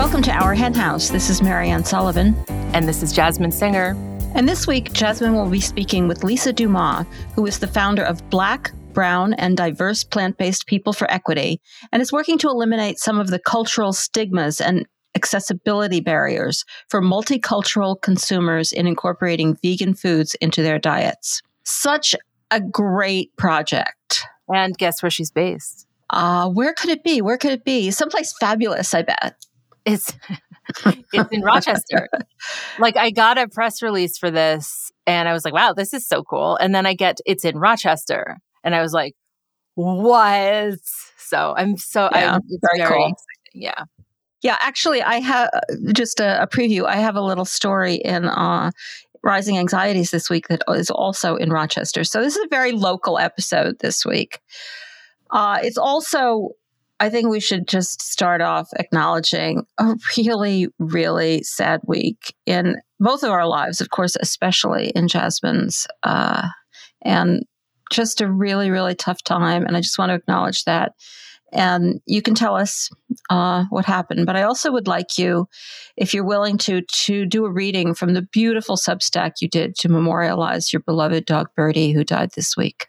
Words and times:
Welcome 0.00 0.22
to 0.22 0.32
Our 0.32 0.54
Hen 0.54 0.72
House. 0.72 1.10
This 1.10 1.28
is 1.28 1.42
Mariann 1.42 1.84
Sullivan. 1.84 2.34
And 2.48 2.88
this 2.88 3.02
is 3.02 3.12
Jasmine 3.12 3.52
Singer. 3.52 3.94
And 4.34 4.48
this 4.48 4.66
week, 4.66 4.94
Jasmine 4.94 5.34
will 5.34 5.50
be 5.50 5.60
speaking 5.60 6.08
with 6.08 6.24
Lisa 6.24 6.54
Dumas, 6.54 7.04
who 7.34 7.44
is 7.44 7.58
the 7.58 7.66
founder 7.66 8.02
of 8.02 8.26
Black, 8.30 8.72
Brown, 8.94 9.34
and 9.34 9.58
Diverse 9.58 10.02
Plant 10.02 10.38
Based 10.38 10.66
People 10.66 10.94
for 10.94 11.08
Equity, 11.10 11.60
and 11.92 12.00
is 12.00 12.14
working 12.14 12.38
to 12.38 12.48
eliminate 12.48 12.98
some 12.98 13.20
of 13.20 13.26
the 13.28 13.38
cultural 13.38 13.92
stigmas 13.92 14.58
and 14.58 14.86
accessibility 15.14 16.00
barriers 16.00 16.64
for 16.88 17.02
multicultural 17.02 18.00
consumers 18.00 18.72
in 18.72 18.86
incorporating 18.86 19.58
vegan 19.62 19.92
foods 19.92 20.34
into 20.36 20.62
their 20.62 20.78
diets. 20.78 21.42
Such 21.64 22.14
a 22.50 22.58
great 22.58 23.36
project. 23.36 24.24
And 24.48 24.78
guess 24.78 25.02
where 25.02 25.10
she's 25.10 25.30
based? 25.30 25.86
Uh, 26.08 26.48
where 26.48 26.72
could 26.72 26.88
it 26.88 27.04
be? 27.04 27.20
Where 27.20 27.36
could 27.36 27.52
it 27.52 27.66
be? 27.66 27.90
Someplace 27.90 28.34
fabulous, 28.40 28.94
I 28.94 29.02
bet. 29.02 29.34
It's 29.92 30.12
it's 31.12 31.32
in 31.32 31.42
Rochester. 31.42 32.08
like 32.78 32.96
I 32.96 33.10
got 33.10 33.38
a 33.38 33.48
press 33.48 33.82
release 33.82 34.18
for 34.18 34.30
this 34.30 34.90
and 35.06 35.28
I 35.28 35.32
was 35.32 35.44
like, 35.44 35.54
wow, 35.54 35.72
this 35.72 35.92
is 35.92 36.06
so 36.06 36.22
cool. 36.22 36.56
And 36.56 36.74
then 36.74 36.86
I 36.86 36.94
get 36.94 37.18
it's 37.26 37.44
in 37.44 37.58
Rochester. 37.58 38.36
And 38.62 38.74
I 38.74 38.82
was 38.82 38.92
like, 38.92 39.14
what? 39.74 40.78
So 41.18 41.54
I'm 41.56 41.76
so 41.76 42.08
yeah, 42.12 42.34
I'm, 42.34 42.42
it's 42.48 42.58
very, 42.60 42.88
very 42.88 42.96
cool. 42.96 43.06
Exciting. 43.06 43.62
Yeah. 43.62 43.84
Yeah, 44.42 44.56
actually, 44.60 45.02
I 45.02 45.20
have 45.20 45.50
just 45.92 46.18
a, 46.18 46.42
a, 46.42 46.46
preview. 46.46 46.86
I 46.86 46.96
have 46.96 47.14
a 47.14 47.20
little 47.20 47.44
story 47.44 47.96
in 47.96 48.24
uh, 48.24 48.70
Rising 49.22 49.58
Anxieties 49.58 50.10
this 50.10 50.30
week 50.30 50.48
that 50.48 50.62
is 50.68 50.90
also 50.90 51.36
in 51.36 51.50
Rochester. 51.50 52.04
So 52.04 52.22
this 52.22 52.36
is 52.36 52.44
a 52.44 52.48
very 52.48 52.72
local 52.72 53.18
episode 53.18 53.78
this 53.80 54.06
week. 54.06 54.40
Uh, 55.30 55.58
it's 55.62 55.76
also, 55.76 56.50
I 57.00 57.08
think 57.08 57.28
we 57.28 57.40
should 57.40 57.66
just 57.66 58.02
start 58.02 58.40
off 58.40 58.68
acknowledging 58.78 59.66
a 59.78 59.96
really, 60.16 60.68
really 60.78 61.42
sad 61.42 61.80
week 61.86 62.34
in 62.46 62.76
both 63.00 63.22
of 63.22 63.30
our 63.30 63.46
lives, 63.46 63.80
of 63.80 63.90
course, 63.90 64.16
especially 64.20 64.90
in 64.90 65.08
Jasmine's. 65.08 65.86
Uh, 66.02 66.48
and 67.02 67.42
just 67.90 68.20
a 68.20 68.30
really, 68.30 68.70
really 68.70 68.94
tough 68.94 69.24
time. 69.24 69.64
And 69.64 69.76
I 69.76 69.80
just 69.80 69.98
want 69.98 70.10
to 70.10 70.14
acknowledge 70.14 70.64
that 70.64 70.92
and 71.52 72.00
you 72.06 72.22
can 72.22 72.34
tell 72.34 72.56
us 72.56 72.90
uh, 73.28 73.64
what 73.70 73.84
happened. 73.84 74.26
But 74.26 74.36
I 74.36 74.42
also 74.42 74.70
would 74.72 74.86
like 74.86 75.18
you, 75.18 75.48
if 75.96 76.14
you're 76.14 76.24
willing 76.24 76.58
to, 76.58 76.82
to 76.82 77.26
do 77.26 77.44
a 77.44 77.50
reading 77.50 77.94
from 77.94 78.14
the 78.14 78.22
beautiful 78.22 78.76
Substack 78.76 79.32
you 79.40 79.48
did 79.48 79.74
to 79.76 79.88
memorialize 79.88 80.72
your 80.72 80.80
beloved 80.80 81.26
dog 81.26 81.48
Birdie, 81.56 81.92
who 81.92 82.04
died 82.04 82.30
this 82.34 82.56
week. 82.56 82.86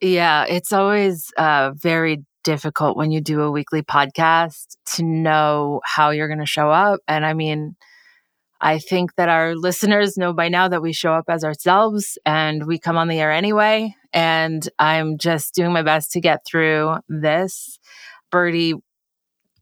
Yeah, 0.00 0.44
it's 0.48 0.72
always 0.72 1.32
uh, 1.36 1.72
very 1.74 2.24
difficult 2.42 2.96
when 2.96 3.10
you 3.10 3.20
do 3.20 3.40
a 3.42 3.50
weekly 3.50 3.82
podcast 3.82 4.76
to 4.94 5.02
know 5.02 5.80
how 5.84 6.10
you're 6.10 6.28
going 6.28 6.38
to 6.38 6.46
show 6.46 6.70
up. 6.70 7.00
And 7.06 7.24
I 7.24 7.34
mean, 7.34 7.76
I 8.60 8.78
think 8.78 9.16
that 9.16 9.28
our 9.28 9.54
listeners 9.56 10.16
know 10.16 10.32
by 10.32 10.48
now 10.48 10.68
that 10.68 10.82
we 10.82 10.92
show 10.92 11.12
up 11.12 11.24
as 11.28 11.44
ourselves 11.44 12.18
and 12.24 12.66
we 12.66 12.78
come 12.78 12.96
on 12.96 13.08
the 13.08 13.20
air 13.20 13.32
anyway. 13.32 13.94
And 14.12 14.66
I'm 14.78 15.18
just 15.18 15.54
doing 15.54 15.72
my 15.72 15.82
best 15.82 16.12
to 16.12 16.20
get 16.20 16.44
through 16.46 16.96
this. 17.08 17.78
Birdie 18.30 18.74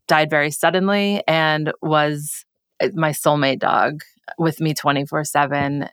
died 0.07 0.29
very 0.29 0.51
suddenly 0.51 1.23
and 1.27 1.71
was 1.81 2.45
uh, 2.81 2.89
my 2.93 3.11
soulmate 3.11 3.59
dog 3.59 4.01
with 4.37 4.59
me 4.59 4.73
24 4.73 5.23
7. 5.23 5.87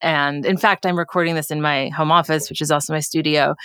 And 0.00 0.46
in 0.46 0.56
fact, 0.56 0.86
I'm 0.86 0.98
recording 0.98 1.34
this 1.34 1.50
in 1.50 1.60
my 1.60 1.88
home 1.88 2.12
office, 2.12 2.48
which 2.48 2.60
is 2.60 2.70
also 2.70 2.92
my 2.92 3.00
studio. 3.00 3.56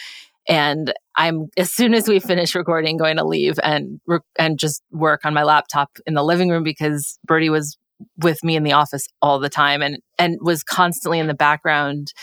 And 0.47 0.93
I'm 1.15 1.47
as 1.57 1.71
soon 1.71 1.93
as 1.93 2.07
we 2.07 2.19
finish 2.19 2.55
recording, 2.55 2.97
going 2.97 3.17
to 3.17 3.25
leave 3.25 3.59
and 3.63 3.99
and 4.37 4.59
just 4.59 4.83
work 4.91 5.21
on 5.25 5.33
my 5.33 5.43
laptop 5.43 5.97
in 6.05 6.13
the 6.13 6.23
living 6.23 6.49
room 6.49 6.63
because 6.63 7.17
Birdie 7.25 7.49
was 7.49 7.77
with 8.17 8.43
me 8.43 8.55
in 8.55 8.63
the 8.63 8.73
office 8.73 9.07
all 9.21 9.39
the 9.39 9.49
time 9.49 9.81
and 9.81 9.99
and 10.17 10.37
was 10.41 10.63
constantly 10.63 11.19
in 11.19 11.27
the 11.27 11.33
background 11.33 12.13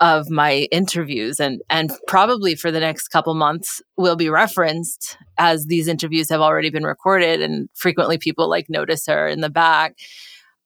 of 0.00 0.30
my 0.30 0.66
interviews. 0.72 1.38
And 1.38 1.60
and 1.68 1.92
probably 2.08 2.54
for 2.54 2.70
the 2.70 2.80
next 2.80 3.08
couple 3.08 3.34
months 3.34 3.82
will 3.96 4.16
be 4.16 4.30
referenced 4.30 5.16
as 5.38 5.66
these 5.66 5.88
interviews 5.88 6.30
have 6.30 6.40
already 6.40 6.70
been 6.70 6.84
recorded 6.84 7.42
and 7.42 7.68
frequently 7.74 8.18
people 8.18 8.48
like 8.48 8.68
notice 8.68 9.06
her 9.06 9.28
in 9.28 9.40
the 9.40 9.50
back 9.50 9.96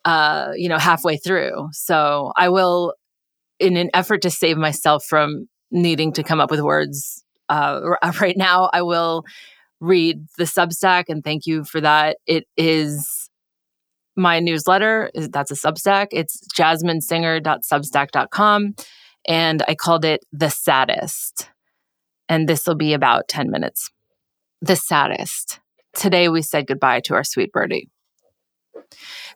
uh 0.04 0.52
you 0.56 0.68
know 0.68 0.78
halfway 0.78 1.16
through. 1.16 1.68
So 1.72 2.32
i 2.36 2.48
will 2.48 2.94
in 3.58 3.76
an 3.76 3.90
effort 3.94 4.22
to 4.22 4.30
save 4.30 4.56
myself 4.56 5.04
from 5.04 5.48
needing 5.74 6.14
to 6.14 6.22
come 6.22 6.40
up 6.40 6.50
with 6.50 6.60
words 6.60 7.22
uh 7.50 7.80
right 8.20 8.38
now 8.38 8.70
i 8.72 8.80
will 8.80 9.22
read 9.84 10.26
the 10.38 10.44
substack 10.44 11.04
and 11.08 11.22
thank 11.22 11.46
you 11.46 11.62
for 11.64 11.80
that. 11.80 12.16
It 12.26 12.48
is 12.56 13.30
my 14.16 14.40
newsletter 14.40 15.10
that's 15.14 15.50
a 15.50 15.54
substack. 15.54 16.08
It's 16.12 16.40
jasminesinger.substack.com 16.56 18.74
and 19.26 19.62
i 19.66 19.74
called 19.74 20.04
it 20.04 20.24
the 20.32 20.50
saddest. 20.50 21.48
And 22.28 22.46
this 22.48 22.66
will 22.66 22.76
be 22.76 22.92
about 22.94 23.28
10 23.28 23.50
minutes. 23.50 23.90
The 24.62 24.76
saddest. 24.76 25.60
Today 25.94 26.28
we 26.28 26.42
said 26.42 26.66
goodbye 26.66 27.00
to 27.00 27.14
our 27.14 27.24
sweet 27.24 27.52
birdie 27.52 27.88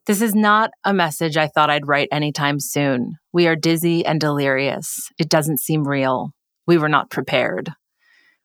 this 0.06 0.22
is 0.22 0.34
not 0.34 0.70
a 0.84 0.92
message 0.92 1.36
i 1.36 1.46
thought 1.46 1.70
i'd 1.70 1.86
write 1.86 2.08
anytime 2.12 2.60
soon. 2.60 3.16
We 3.32 3.46
are 3.46 3.56
dizzy 3.56 4.04
and 4.04 4.20
delirious. 4.20 5.10
It 5.18 5.28
doesn't 5.28 5.60
seem 5.60 5.86
real. 5.86 6.32
We 6.66 6.78
were 6.78 6.88
not 6.88 7.10
prepared. 7.10 7.70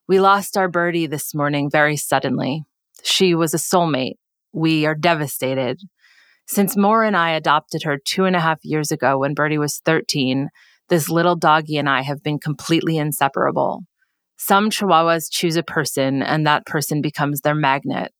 We 0.08 0.20
lost 0.20 0.58
our 0.58 0.70
birdie 0.70 1.08
this 1.08 1.34
morning 1.34 1.70
very 1.70 1.98
suddenly. 1.98 2.64
She 3.04 3.34
was 3.34 3.54
a 3.54 3.58
soulmate. 3.58 4.18
We 4.52 4.86
are 4.86 4.96
devastated. 4.96 5.80
Since 6.46 6.78
Moore 6.78 7.04
and 7.04 7.16
I 7.16 7.32
adopted 7.32 7.84
her 7.84 7.98
two 7.98 8.26
and 8.26 8.36
a 8.36 8.40
half 8.40 8.60
years 8.64 8.92
ago 8.92 9.18
when 9.18 9.34
Birdie 9.34 9.58
was 9.58 9.80
13, 9.86 10.50
this 10.90 11.10
little 11.10 11.36
doggy 11.36 11.78
and 11.78 11.90
I 11.90 12.02
have 12.02 12.22
been 12.22 12.38
completely 12.38 12.98
inseparable. 12.98 13.84
Some 14.38 14.70
chihuahuas 14.70 15.32
choose 15.32 15.56
a 15.56 15.64
person, 15.64 16.22
and 16.22 16.46
that 16.46 16.66
person 16.66 17.02
becomes 17.02 17.42
their 17.42 17.56
magnet. 17.56 18.12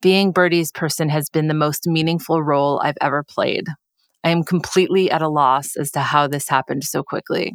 Being 0.00 0.30
Birdie's 0.30 0.70
person 0.70 1.08
has 1.08 1.28
been 1.28 1.48
the 1.48 1.54
most 1.54 1.88
meaningful 1.88 2.40
role 2.40 2.80
I've 2.82 2.98
ever 3.00 3.24
played. 3.24 3.64
I 4.22 4.30
am 4.30 4.44
completely 4.44 5.10
at 5.10 5.22
a 5.22 5.28
loss 5.28 5.76
as 5.76 5.90
to 5.92 6.00
how 6.00 6.28
this 6.28 6.48
happened 6.48 6.84
so 6.84 7.02
quickly. 7.02 7.54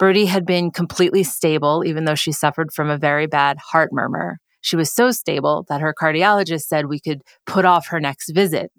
Birdie 0.00 0.26
had 0.26 0.44
been 0.44 0.72
completely 0.72 1.22
stable, 1.22 1.84
even 1.86 2.06
though 2.06 2.16
she 2.16 2.32
suffered 2.32 2.72
from 2.72 2.90
a 2.90 2.98
very 2.98 3.28
bad 3.28 3.58
heart 3.70 3.90
murmur. 3.92 4.38
She 4.62 4.74
was 4.74 4.92
so 4.92 5.12
stable 5.12 5.64
that 5.68 5.80
her 5.80 5.94
cardiologist 5.94 6.62
said 6.62 6.86
we 6.86 6.98
could 6.98 7.22
put 7.46 7.64
off 7.64 7.88
her 7.88 8.00
next 8.00 8.30
visit. 8.30 8.72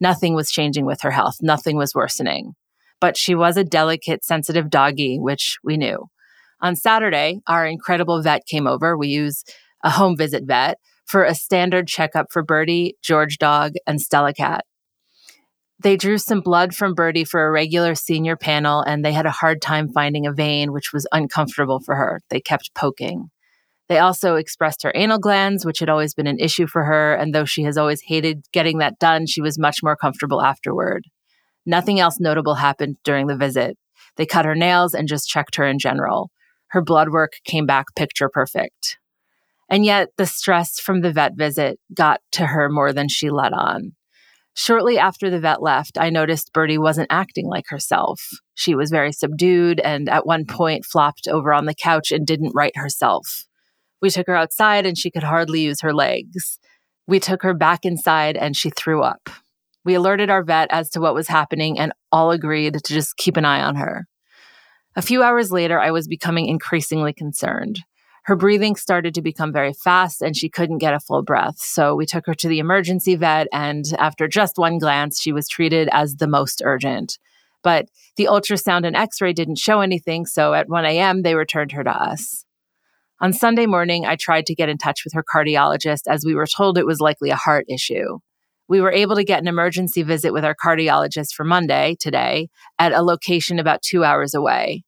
Nothing 0.00 0.34
was 0.34 0.50
changing 0.50 0.86
with 0.86 1.02
her 1.02 1.10
health, 1.10 1.36
nothing 1.42 1.76
was 1.76 1.94
worsening. 1.94 2.52
But 2.98 3.18
she 3.18 3.34
was 3.34 3.58
a 3.58 3.64
delicate, 3.64 4.24
sensitive 4.24 4.70
doggy, 4.70 5.18
which 5.18 5.58
we 5.62 5.76
knew. 5.76 6.06
On 6.62 6.76
Saturday, 6.76 7.40
our 7.46 7.66
incredible 7.66 8.22
vet 8.22 8.46
came 8.46 8.66
over. 8.66 8.96
We 8.96 9.08
use 9.08 9.44
a 9.84 9.90
home 9.90 10.16
visit 10.16 10.44
vet 10.46 10.78
for 11.10 11.24
a 11.24 11.34
standard 11.34 11.88
checkup 11.88 12.30
for 12.30 12.44
Birdie, 12.44 12.96
George 13.02 13.38
Dog, 13.38 13.72
and 13.84 14.00
Stella 14.00 14.32
Cat. 14.32 14.64
They 15.82 15.96
drew 15.96 16.18
some 16.18 16.40
blood 16.40 16.72
from 16.72 16.94
Birdie 16.94 17.24
for 17.24 17.44
a 17.44 17.50
regular 17.50 17.96
senior 17.96 18.36
panel, 18.36 18.82
and 18.82 19.04
they 19.04 19.12
had 19.12 19.26
a 19.26 19.30
hard 19.30 19.60
time 19.60 19.88
finding 19.88 20.24
a 20.24 20.32
vein, 20.32 20.72
which 20.72 20.92
was 20.92 21.08
uncomfortable 21.10 21.80
for 21.80 21.96
her. 21.96 22.20
They 22.30 22.40
kept 22.40 22.74
poking. 22.76 23.30
They 23.88 23.98
also 23.98 24.36
expressed 24.36 24.84
her 24.84 24.92
anal 24.94 25.18
glands, 25.18 25.66
which 25.66 25.80
had 25.80 25.88
always 25.88 26.14
been 26.14 26.28
an 26.28 26.38
issue 26.38 26.68
for 26.68 26.84
her. 26.84 27.14
And 27.14 27.34
though 27.34 27.44
she 27.44 27.64
has 27.64 27.76
always 27.76 28.02
hated 28.02 28.44
getting 28.52 28.78
that 28.78 29.00
done, 29.00 29.26
she 29.26 29.42
was 29.42 29.58
much 29.58 29.82
more 29.82 29.96
comfortable 29.96 30.40
afterward. 30.40 31.06
Nothing 31.66 31.98
else 31.98 32.20
notable 32.20 32.54
happened 32.54 32.98
during 33.02 33.26
the 33.26 33.36
visit. 33.36 33.76
They 34.16 34.26
cut 34.26 34.44
her 34.44 34.54
nails 34.54 34.94
and 34.94 35.08
just 35.08 35.28
checked 35.28 35.56
her 35.56 35.66
in 35.66 35.80
general. 35.80 36.30
Her 36.68 36.82
blood 36.82 37.08
work 37.08 37.32
came 37.44 37.66
back 37.66 37.86
picture 37.96 38.28
perfect. 38.28 38.98
And 39.70 39.84
yet, 39.84 40.08
the 40.16 40.26
stress 40.26 40.80
from 40.80 41.00
the 41.00 41.12
vet 41.12 41.34
visit 41.36 41.78
got 41.94 42.20
to 42.32 42.46
her 42.46 42.68
more 42.68 42.92
than 42.92 43.08
she 43.08 43.30
let 43.30 43.52
on. 43.52 43.92
Shortly 44.54 44.98
after 44.98 45.30
the 45.30 45.38
vet 45.38 45.62
left, 45.62 45.96
I 45.96 46.10
noticed 46.10 46.52
Birdie 46.52 46.76
wasn't 46.76 47.06
acting 47.10 47.46
like 47.46 47.66
herself. 47.68 48.20
She 48.54 48.74
was 48.74 48.90
very 48.90 49.12
subdued 49.12 49.78
and 49.80 50.08
at 50.08 50.26
one 50.26 50.44
point 50.44 50.84
flopped 50.84 51.28
over 51.28 51.52
on 51.52 51.66
the 51.66 51.74
couch 51.74 52.10
and 52.10 52.26
didn't 52.26 52.52
right 52.54 52.76
herself. 52.76 53.46
We 54.02 54.10
took 54.10 54.26
her 54.26 54.34
outside 54.34 54.86
and 54.86 54.98
she 54.98 55.10
could 55.10 55.22
hardly 55.22 55.60
use 55.60 55.80
her 55.82 55.94
legs. 55.94 56.58
We 57.06 57.20
took 57.20 57.42
her 57.42 57.54
back 57.54 57.84
inside 57.84 58.36
and 58.36 58.56
she 58.56 58.70
threw 58.70 59.02
up. 59.02 59.30
We 59.84 59.94
alerted 59.94 60.30
our 60.30 60.42
vet 60.42 60.68
as 60.70 60.90
to 60.90 61.00
what 61.00 61.14
was 61.14 61.28
happening 61.28 61.78
and 61.78 61.92
all 62.10 62.32
agreed 62.32 62.74
to 62.74 62.92
just 62.92 63.16
keep 63.16 63.36
an 63.36 63.44
eye 63.44 63.62
on 63.62 63.76
her. 63.76 64.06
A 64.96 65.02
few 65.02 65.22
hours 65.22 65.52
later, 65.52 65.78
I 65.78 65.92
was 65.92 66.08
becoming 66.08 66.48
increasingly 66.48 67.12
concerned. 67.12 67.80
Her 68.24 68.36
breathing 68.36 68.76
started 68.76 69.14
to 69.14 69.22
become 69.22 69.52
very 69.52 69.72
fast 69.72 70.20
and 70.20 70.36
she 70.36 70.48
couldn't 70.48 70.78
get 70.78 70.94
a 70.94 71.00
full 71.00 71.22
breath. 71.22 71.58
So 71.58 71.94
we 71.94 72.06
took 72.06 72.26
her 72.26 72.34
to 72.34 72.48
the 72.48 72.58
emergency 72.58 73.16
vet, 73.16 73.48
and 73.52 73.84
after 73.98 74.28
just 74.28 74.58
one 74.58 74.78
glance, 74.78 75.20
she 75.20 75.32
was 75.32 75.48
treated 75.48 75.88
as 75.92 76.16
the 76.16 76.28
most 76.28 76.62
urgent. 76.64 77.18
But 77.62 77.88
the 78.16 78.26
ultrasound 78.26 78.86
and 78.86 78.96
x 78.96 79.20
ray 79.20 79.32
didn't 79.32 79.58
show 79.58 79.80
anything, 79.80 80.26
so 80.26 80.54
at 80.54 80.68
1 80.68 80.84
a.m., 80.84 81.22
they 81.22 81.34
returned 81.34 81.72
her 81.72 81.84
to 81.84 81.90
us. 81.90 82.44
On 83.20 83.32
Sunday 83.32 83.66
morning, 83.66 84.06
I 84.06 84.16
tried 84.16 84.46
to 84.46 84.54
get 84.54 84.70
in 84.70 84.78
touch 84.78 85.04
with 85.04 85.12
her 85.12 85.22
cardiologist 85.22 86.02
as 86.08 86.24
we 86.24 86.34
were 86.34 86.46
told 86.46 86.78
it 86.78 86.86
was 86.86 87.00
likely 87.00 87.28
a 87.30 87.36
heart 87.36 87.66
issue. 87.68 88.18
We 88.66 88.80
were 88.80 88.92
able 88.92 89.16
to 89.16 89.24
get 89.24 89.40
an 89.40 89.48
emergency 89.48 90.02
visit 90.02 90.32
with 90.32 90.44
our 90.44 90.54
cardiologist 90.54 91.34
for 91.34 91.44
Monday, 91.44 91.96
today, 92.00 92.48
at 92.78 92.92
a 92.92 93.02
location 93.02 93.58
about 93.58 93.82
two 93.82 94.04
hours 94.04 94.32
away. 94.32 94.84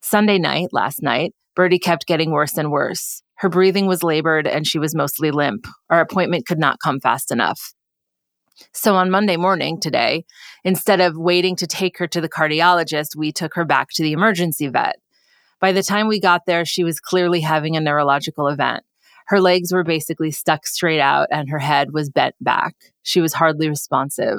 Sunday 0.00 0.38
night, 0.38 0.68
last 0.72 1.02
night, 1.02 1.34
Birdie 1.54 1.78
kept 1.78 2.06
getting 2.06 2.30
worse 2.30 2.56
and 2.56 2.70
worse. 2.70 3.22
Her 3.36 3.48
breathing 3.48 3.86
was 3.86 4.02
labored 4.02 4.46
and 4.46 4.66
she 4.66 4.78
was 4.78 4.94
mostly 4.94 5.30
limp. 5.30 5.66
Our 5.90 6.00
appointment 6.00 6.46
could 6.46 6.58
not 6.58 6.80
come 6.80 7.00
fast 7.00 7.30
enough. 7.30 7.74
So 8.72 8.94
on 8.94 9.10
Monday 9.10 9.36
morning 9.36 9.80
today, 9.80 10.24
instead 10.62 11.00
of 11.00 11.16
waiting 11.16 11.56
to 11.56 11.66
take 11.66 11.98
her 11.98 12.06
to 12.08 12.20
the 12.20 12.28
cardiologist, 12.28 13.16
we 13.16 13.32
took 13.32 13.54
her 13.54 13.64
back 13.64 13.88
to 13.94 14.02
the 14.02 14.12
emergency 14.12 14.68
vet. 14.68 14.96
By 15.60 15.72
the 15.72 15.82
time 15.82 16.08
we 16.08 16.20
got 16.20 16.46
there, 16.46 16.64
she 16.64 16.84
was 16.84 17.00
clearly 17.00 17.40
having 17.40 17.76
a 17.76 17.80
neurological 17.80 18.48
event. 18.48 18.84
Her 19.26 19.40
legs 19.40 19.72
were 19.72 19.84
basically 19.84 20.30
stuck 20.30 20.66
straight 20.66 21.00
out 21.00 21.28
and 21.30 21.48
her 21.48 21.58
head 21.58 21.92
was 21.92 22.10
bent 22.10 22.34
back. 22.40 22.74
She 23.02 23.20
was 23.20 23.34
hardly 23.34 23.68
responsive. 23.68 24.38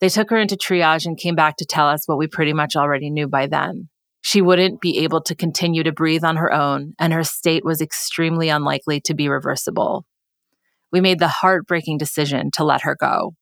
They 0.00 0.08
took 0.08 0.30
her 0.30 0.36
into 0.36 0.56
triage 0.56 1.06
and 1.06 1.18
came 1.18 1.34
back 1.34 1.56
to 1.56 1.64
tell 1.64 1.88
us 1.88 2.06
what 2.06 2.18
we 2.18 2.26
pretty 2.26 2.52
much 2.52 2.76
already 2.76 3.10
knew 3.10 3.28
by 3.28 3.46
then. 3.46 3.88
She 4.26 4.42
wouldn't 4.42 4.80
be 4.80 5.04
able 5.04 5.20
to 5.20 5.36
continue 5.36 5.84
to 5.84 5.92
breathe 5.92 6.24
on 6.24 6.34
her 6.34 6.52
own, 6.52 6.94
and 6.98 7.12
her 7.12 7.22
state 7.22 7.64
was 7.64 7.80
extremely 7.80 8.48
unlikely 8.48 9.00
to 9.02 9.14
be 9.14 9.28
reversible. 9.28 10.04
We 10.90 11.00
made 11.00 11.20
the 11.20 11.28
heartbreaking 11.28 11.98
decision 11.98 12.50
to 12.54 12.64
let 12.64 12.82
her 12.82 12.96
go. 12.96 13.36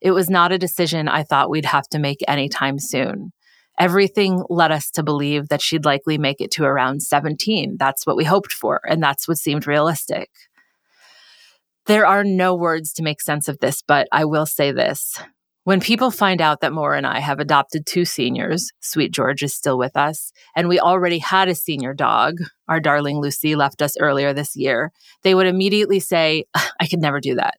It 0.00 0.12
was 0.12 0.30
not 0.30 0.52
a 0.52 0.58
decision 0.58 1.08
I 1.08 1.24
thought 1.24 1.50
we'd 1.50 1.64
have 1.64 1.88
to 1.88 1.98
make 1.98 2.20
anytime 2.28 2.78
soon. 2.78 3.32
Everything 3.80 4.44
led 4.48 4.70
us 4.70 4.92
to 4.92 5.02
believe 5.02 5.48
that 5.48 5.60
she'd 5.60 5.84
likely 5.84 6.18
make 6.18 6.40
it 6.40 6.52
to 6.52 6.62
around 6.62 7.02
17. 7.02 7.74
That's 7.76 8.06
what 8.06 8.16
we 8.16 8.22
hoped 8.22 8.52
for, 8.52 8.80
and 8.88 9.02
that's 9.02 9.26
what 9.26 9.38
seemed 9.38 9.66
realistic. 9.66 10.30
There 11.86 12.06
are 12.06 12.22
no 12.22 12.54
words 12.54 12.92
to 12.92 13.02
make 13.02 13.20
sense 13.20 13.48
of 13.48 13.58
this, 13.58 13.82
but 13.82 14.06
I 14.12 14.24
will 14.24 14.46
say 14.46 14.70
this. 14.70 15.20
When 15.64 15.80
people 15.80 16.10
find 16.10 16.40
out 16.40 16.60
that 16.60 16.72
Maura 16.72 16.96
and 16.96 17.06
I 17.06 17.20
have 17.20 17.38
adopted 17.38 17.86
two 17.86 18.04
seniors, 18.04 18.72
Sweet 18.80 19.12
George 19.12 19.44
is 19.44 19.54
still 19.54 19.78
with 19.78 19.96
us, 19.96 20.32
and 20.56 20.68
we 20.68 20.80
already 20.80 21.18
had 21.18 21.48
a 21.48 21.54
senior 21.54 21.94
dog, 21.94 22.38
our 22.66 22.80
darling 22.80 23.20
Lucy 23.20 23.54
left 23.54 23.80
us 23.80 23.96
earlier 24.00 24.32
this 24.32 24.56
year, 24.56 24.90
they 25.22 25.36
would 25.36 25.46
immediately 25.46 26.00
say, 26.00 26.46
I 26.54 26.88
could 26.88 27.00
never 27.00 27.20
do 27.20 27.36
that. 27.36 27.58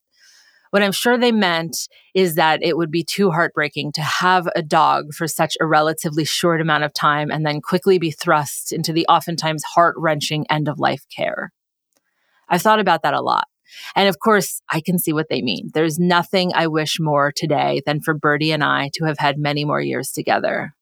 What 0.72 0.84
I'm 0.84 0.92
sure 0.92 1.18
they 1.18 1.32
meant 1.32 1.88
is 2.14 2.36
that 2.36 2.62
it 2.62 2.76
would 2.76 2.92
be 2.92 3.06
too 3.06 3.32
heartbreaking 3.32 3.94
to 3.94 4.02
have 4.02 4.50
a 4.54 4.62
dog 4.62 5.14
for 5.14 5.28
such 5.28 5.56
a 5.62 5.66
relatively 5.66 6.26
short 6.26 6.60
amount 6.60 6.84
of 6.84 6.94
time 6.94 7.32
and 7.32 7.46
then 7.46 7.62
quickly 7.62 8.00
be 8.00 8.12
thrust 8.12 8.74
into 8.74 8.92
the 8.92 9.06
oftentimes 9.08 9.64
heart 9.64 9.96
wrenching 9.98 10.46
end 10.50 10.68
of 10.68 10.80
life 10.80 11.06
care. 11.16 11.54
I've 12.50 12.64
thought 12.64 12.80
about 12.80 13.04
that 13.04 13.14
a 13.14 13.22
lot. 13.22 13.48
And 13.96 14.10
of 14.10 14.20
course, 14.20 14.62
I 14.72 14.81
can 14.81 14.98
see 14.98 15.14
what 15.14 15.28
they 15.30 15.42
mean. 15.42 15.70
There's 15.74 16.00
nothing 16.00 16.52
I 16.54 16.68
wish 16.68 16.98
more 17.00 17.31
today 17.36 17.81
than 17.86 18.02
for 18.02 18.14
Birdie 18.14 18.52
and 18.52 18.64
I 18.64 18.90
to 18.96 19.06
have 19.06 19.18
had 19.18 19.38
many 19.38 19.66
more 19.66 19.81
years 19.81 20.12
together. 20.12 20.74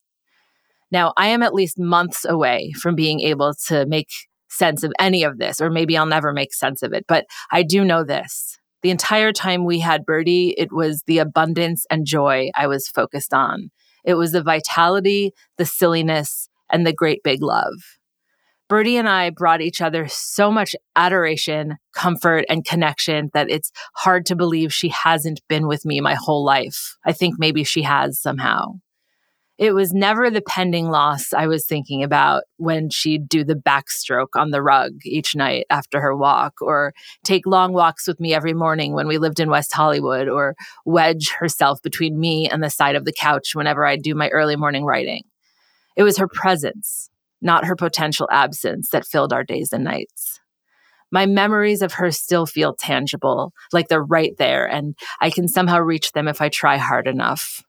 Now, 0.91 1.13
I 1.15 1.27
am 1.27 1.41
at 1.41 1.53
least 1.53 1.79
months 1.79 2.25
away 2.25 2.73
from 2.81 2.95
being 2.95 3.21
able 3.21 3.53
to 3.67 3.85
make 3.85 4.09
sense 4.49 4.83
of 4.83 4.91
any 4.99 5.23
of 5.23 5.37
this, 5.37 5.61
or 5.61 5.69
maybe 5.69 5.97
I'll 5.97 6.05
never 6.05 6.33
make 6.33 6.53
sense 6.53 6.83
of 6.83 6.91
it, 6.91 7.05
but 7.07 7.25
I 7.51 7.63
do 7.63 7.85
know 7.85 8.03
this. 8.03 8.57
The 8.83 8.89
entire 8.89 9.31
time 9.31 9.63
we 9.63 9.79
had 9.79 10.05
Birdie, 10.05 10.55
it 10.57 10.73
was 10.73 11.03
the 11.05 11.19
abundance 11.19 11.85
and 11.89 12.05
joy 12.05 12.49
I 12.55 12.67
was 12.67 12.87
focused 12.87 13.33
on. 13.33 13.69
It 14.03 14.15
was 14.15 14.31
the 14.31 14.43
vitality, 14.43 15.31
the 15.57 15.65
silliness, 15.65 16.49
and 16.71 16.85
the 16.85 16.93
great 16.93 17.21
big 17.23 17.41
love. 17.41 17.73
Birdie 18.71 18.95
and 18.95 19.09
I 19.09 19.31
brought 19.31 19.59
each 19.59 19.81
other 19.81 20.07
so 20.07 20.49
much 20.49 20.77
adoration, 20.95 21.75
comfort, 21.93 22.45
and 22.47 22.63
connection 22.63 23.29
that 23.33 23.49
it's 23.49 23.69
hard 23.97 24.25
to 24.27 24.35
believe 24.37 24.73
she 24.73 24.87
hasn't 24.87 25.41
been 25.49 25.67
with 25.67 25.83
me 25.83 25.99
my 25.99 26.15
whole 26.15 26.45
life. 26.45 26.95
I 27.05 27.11
think 27.11 27.35
maybe 27.37 27.65
she 27.65 27.81
has 27.81 28.17
somehow 28.17 28.75
it 29.57 29.75
was 29.75 29.91
never 29.91 30.29
the 30.29 30.41
pending 30.41 30.89
loss 30.89 31.33
I 31.33 31.47
was 31.47 31.65
thinking 31.65 32.01
about 32.01 32.43
when 32.55 32.89
she'd 32.89 33.27
do 33.27 33.43
the 33.43 33.55
backstroke 33.55 34.35
on 34.35 34.51
the 34.51 34.61
rug 34.61 34.93
each 35.03 35.35
night 35.35 35.65
after 35.69 35.99
her 35.99 36.15
walk, 36.15 36.61
or 36.61 36.93
take 37.25 37.45
long 37.45 37.73
walks 37.73 38.07
with 38.07 38.21
me 38.21 38.33
every 38.33 38.53
morning 38.53 38.93
when 38.93 39.07
we 39.07 39.17
lived 39.17 39.41
in 39.41 39.49
West 39.49 39.73
Hollywood, 39.73 40.29
or 40.29 40.55
wedge 40.85 41.31
herself 41.37 41.81
between 41.83 42.19
me 42.19 42.49
and 42.49 42.63
the 42.63 42.69
side 42.69 42.95
of 42.95 43.03
the 43.03 43.13
couch 43.13 43.53
whenever 43.53 43.85
I'd 43.85 44.01
do 44.01 44.15
my 44.15 44.29
early 44.29 44.55
morning 44.55 44.85
writing. 44.85 45.25
It 45.97 46.03
was 46.03 46.17
her 46.17 46.27
presence, 46.27 47.10
not 47.41 47.65
her 47.65 47.75
potential 47.75 48.27
absence, 48.31 48.89
that 48.89 49.05
filled 49.05 49.33
our 49.33 49.43
days 49.43 49.73
and 49.73 49.83
nights. 49.83 50.39
My 51.11 51.25
memories 51.25 51.81
of 51.81 51.93
her 51.93 52.09
still 52.11 52.45
feel 52.45 52.73
tangible, 52.73 53.51
like 53.73 53.89
they're 53.89 54.03
right 54.03 54.33
there, 54.37 54.65
and 54.65 54.95
I 55.19 55.29
can 55.29 55.47
somehow 55.47 55.79
reach 55.79 56.13
them 56.13 56.27
if 56.27 56.41
I 56.41 56.49
try 56.49 56.77
hard 56.77 57.07
enough. 57.07 57.63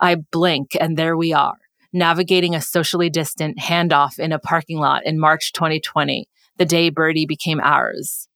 I 0.00 0.16
blink 0.16 0.76
and 0.78 0.96
there 0.96 1.16
we 1.16 1.32
are, 1.32 1.56
navigating 1.92 2.54
a 2.54 2.60
socially 2.60 3.08
distant 3.08 3.58
handoff 3.58 4.18
in 4.18 4.32
a 4.32 4.38
parking 4.38 4.78
lot 4.78 5.06
in 5.06 5.18
March 5.18 5.52
2020, 5.52 6.28
the 6.58 6.66
day 6.66 6.90
Birdie 6.90 7.26
became 7.26 7.60
ours. 7.60 8.28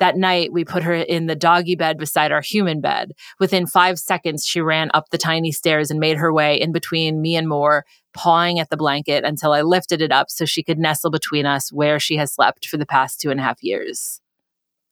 That 0.00 0.16
night, 0.16 0.50
we 0.50 0.64
put 0.64 0.82
her 0.82 0.94
in 0.94 1.26
the 1.26 1.36
doggy 1.36 1.76
bed 1.76 1.98
beside 1.98 2.32
our 2.32 2.40
human 2.40 2.80
bed. 2.80 3.12
Within 3.38 3.66
five 3.66 3.98
seconds, 3.98 4.46
she 4.46 4.62
ran 4.62 4.90
up 4.94 5.10
the 5.10 5.18
tiny 5.18 5.52
stairs 5.52 5.90
and 5.90 6.00
made 6.00 6.16
her 6.16 6.32
way 6.32 6.58
in 6.58 6.72
between 6.72 7.20
me 7.20 7.36
and 7.36 7.46
Moore, 7.46 7.84
pawing 8.14 8.58
at 8.58 8.70
the 8.70 8.78
blanket 8.78 9.24
until 9.24 9.52
I 9.52 9.60
lifted 9.60 10.00
it 10.00 10.10
up 10.10 10.30
so 10.30 10.46
she 10.46 10.62
could 10.62 10.78
nestle 10.78 11.10
between 11.10 11.44
us 11.44 11.70
where 11.70 12.00
she 12.00 12.16
has 12.16 12.32
slept 12.32 12.66
for 12.66 12.78
the 12.78 12.86
past 12.86 13.20
two 13.20 13.30
and 13.30 13.38
a 13.38 13.42
half 13.42 13.62
years. 13.62 14.22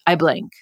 I 0.07 0.15
blink. 0.15 0.53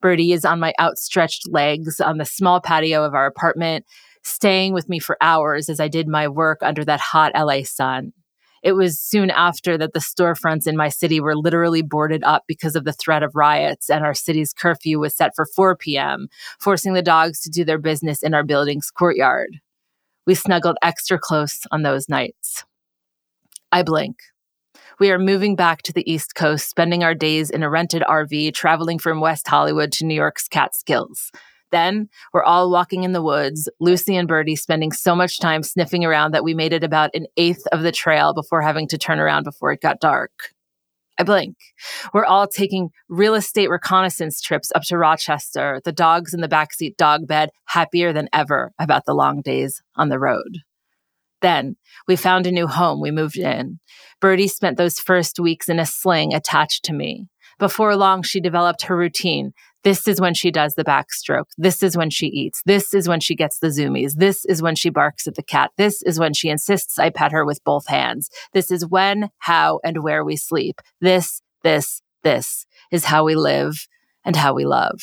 Birdie 0.00 0.32
is 0.32 0.44
on 0.44 0.58
my 0.58 0.74
outstretched 0.80 1.48
legs 1.48 2.00
on 2.00 2.18
the 2.18 2.24
small 2.24 2.60
patio 2.60 3.04
of 3.04 3.14
our 3.14 3.26
apartment, 3.26 3.86
staying 4.24 4.72
with 4.72 4.88
me 4.88 4.98
for 4.98 5.16
hours 5.20 5.68
as 5.68 5.78
I 5.78 5.86
did 5.86 6.08
my 6.08 6.26
work 6.26 6.58
under 6.60 6.84
that 6.84 7.00
hot 7.00 7.32
LA 7.36 7.62
sun. 7.62 8.12
It 8.62 8.72
was 8.72 9.00
soon 9.00 9.30
after 9.30 9.76
that 9.78 9.92
the 9.92 9.98
storefronts 9.98 10.66
in 10.66 10.76
my 10.76 10.88
city 10.88 11.20
were 11.20 11.36
literally 11.36 11.82
boarded 11.82 12.22
up 12.22 12.44
because 12.46 12.76
of 12.76 12.84
the 12.84 12.92
threat 12.92 13.22
of 13.22 13.34
riots, 13.34 13.90
and 13.90 14.04
our 14.04 14.14
city's 14.14 14.52
curfew 14.52 15.00
was 15.00 15.16
set 15.16 15.32
for 15.34 15.46
4 15.46 15.76
p.m., 15.76 16.28
forcing 16.60 16.92
the 16.92 17.02
dogs 17.02 17.40
to 17.40 17.50
do 17.50 17.64
their 17.64 17.78
business 17.78 18.22
in 18.22 18.34
our 18.34 18.44
building's 18.44 18.90
courtyard. 18.90 19.58
We 20.26 20.36
snuggled 20.36 20.76
extra 20.82 21.18
close 21.18 21.60
on 21.72 21.82
those 21.82 22.08
nights. 22.08 22.64
I 23.72 23.82
blink. 23.82 24.18
We 25.00 25.10
are 25.10 25.18
moving 25.18 25.56
back 25.56 25.82
to 25.82 25.92
the 25.92 26.08
East 26.08 26.36
Coast, 26.36 26.68
spending 26.68 27.02
our 27.02 27.14
days 27.14 27.50
in 27.50 27.64
a 27.64 27.70
rented 27.70 28.02
RV, 28.02 28.54
traveling 28.54 29.00
from 29.00 29.20
West 29.20 29.48
Hollywood 29.48 29.90
to 29.92 30.06
New 30.06 30.14
York's 30.14 30.46
Catskills. 30.46 31.32
Then 31.72 32.08
we're 32.32 32.44
all 32.44 32.70
walking 32.70 33.02
in 33.02 33.12
the 33.12 33.22
woods, 33.22 33.68
Lucy 33.80 34.14
and 34.14 34.28
Birdie 34.28 34.56
spending 34.56 34.92
so 34.92 35.16
much 35.16 35.40
time 35.40 35.62
sniffing 35.62 36.04
around 36.04 36.32
that 36.32 36.44
we 36.44 36.54
made 36.54 36.72
it 36.72 36.84
about 36.84 37.10
an 37.14 37.26
eighth 37.36 37.66
of 37.72 37.82
the 37.82 37.90
trail 37.90 38.34
before 38.34 38.62
having 38.62 38.86
to 38.88 38.98
turn 38.98 39.18
around 39.18 39.44
before 39.44 39.72
it 39.72 39.80
got 39.80 39.98
dark. 39.98 40.30
I 41.18 41.24
blink. 41.24 41.56
We're 42.12 42.24
all 42.24 42.46
taking 42.46 42.90
real 43.08 43.34
estate 43.34 43.70
reconnaissance 43.70 44.40
trips 44.40 44.70
up 44.74 44.82
to 44.84 44.98
Rochester, 44.98 45.80
the 45.84 45.92
dogs 45.92 46.32
in 46.34 46.40
the 46.40 46.48
backseat 46.48 46.96
dog 46.96 47.26
bed, 47.26 47.50
happier 47.64 48.12
than 48.12 48.28
ever 48.32 48.72
about 48.78 49.04
the 49.06 49.14
long 49.14 49.40
days 49.40 49.82
on 49.96 50.08
the 50.08 50.18
road. 50.18 50.58
Then 51.40 51.76
we 52.06 52.16
found 52.16 52.46
a 52.46 52.52
new 52.52 52.66
home. 52.66 53.00
We 53.00 53.10
moved 53.10 53.36
in. 53.36 53.80
Birdie 54.20 54.48
spent 54.48 54.76
those 54.76 55.00
first 55.00 55.40
weeks 55.40 55.68
in 55.68 55.78
a 55.78 55.86
sling 55.86 56.34
attached 56.34 56.84
to 56.84 56.92
me. 56.92 57.28
Before 57.58 57.94
long, 57.94 58.22
she 58.22 58.40
developed 58.40 58.82
her 58.82 58.96
routine, 58.96 59.52
this 59.84 60.06
is 60.06 60.20
when 60.20 60.34
she 60.34 60.50
does 60.50 60.74
the 60.74 60.84
backstroke. 60.84 61.46
This 61.58 61.82
is 61.82 61.96
when 61.96 62.10
she 62.10 62.26
eats. 62.26 62.62
This 62.64 62.94
is 62.94 63.08
when 63.08 63.20
she 63.20 63.34
gets 63.34 63.58
the 63.58 63.68
zoomies. 63.68 64.14
This 64.14 64.44
is 64.44 64.62
when 64.62 64.74
she 64.74 64.90
barks 64.90 65.26
at 65.26 65.34
the 65.34 65.42
cat. 65.42 65.72
This 65.76 66.02
is 66.02 66.18
when 66.18 66.34
she 66.34 66.48
insists 66.48 66.98
I 66.98 67.10
pet 67.10 67.32
her 67.32 67.44
with 67.44 67.62
both 67.64 67.88
hands. 67.88 68.30
This 68.52 68.70
is 68.70 68.86
when, 68.86 69.30
how, 69.38 69.80
and 69.84 70.02
where 70.02 70.24
we 70.24 70.36
sleep. 70.36 70.80
This, 71.00 71.42
this, 71.62 72.02
this 72.22 72.66
is 72.90 73.06
how 73.06 73.24
we 73.24 73.34
live 73.34 73.88
and 74.24 74.36
how 74.36 74.54
we 74.54 74.64
love. 74.64 75.00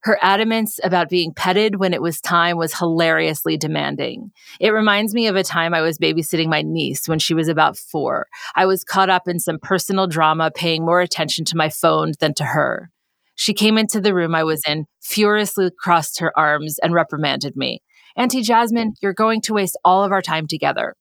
Her 0.00 0.18
adamance 0.20 0.78
about 0.84 1.08
being 1.08 1.32
petted 1.32 1.76
when 1.76 1.94
it 1.94 2.02
was 2.02 2.20
time 2.20 2.58
was 2.58 2.78
hilariously 2.78 3.56
demanding. 3.56 4.32
It 4.60 4.70
reminds 4.70 5.14
me 5.14 5.28
of 5.28 5.36
a 5.36 5.42
time 5.42 5.72
I 5.72 5.80
was 5.80 5.96
babysitting 5.96 6.48
my 6.48 6.60
niece 6.60 7.08
when 7.08 7.18
she 7.18 7.32
was 7.32 7.48
about 7.48 7.78
four. 7.78 8.26
I 8.54 8.66
was 8.66 8.84
caught 8.84 9.08
up 9.08 9.28
in 9.28 9.38
some 9.38 9.58
personal 9.58 10.06
drama, 10.06 10.50
paying 10.54 10.84
more 10.84 11.00
attention 11.00 11.46
to 11.46 11.56
my 11.56 11.70
phone 11.70 12.12
than 12.20 12.34
to 12.34 12.44
her. 12.44 12.90
She 13.34 13.54
came 13.54 13.78
into 13.78 14.00
the 14.00 14.14
room 14.14 14.34
I 14.34 14.44
was 14.44 14.62
in, 14.66 14.86
furiously 15.02 15.70
crossed 15.78 16.20
her 16.20 16.36
arms, 16.38 16.78
and 16.82 16.94
reprimanded 16.94 17.56
me. 17.56 17.80
Auntie 18.16 18.42
Jasmine, 18.42 18.94
you're 19.02 19.12
going 19.12 19.40
to 19.42 19.54
waste 19.54 19.78
all 19.84 20.04
of 20.04 20.12
our 20.12 20.22
time 20.22 20.46
together. 20.46 20.94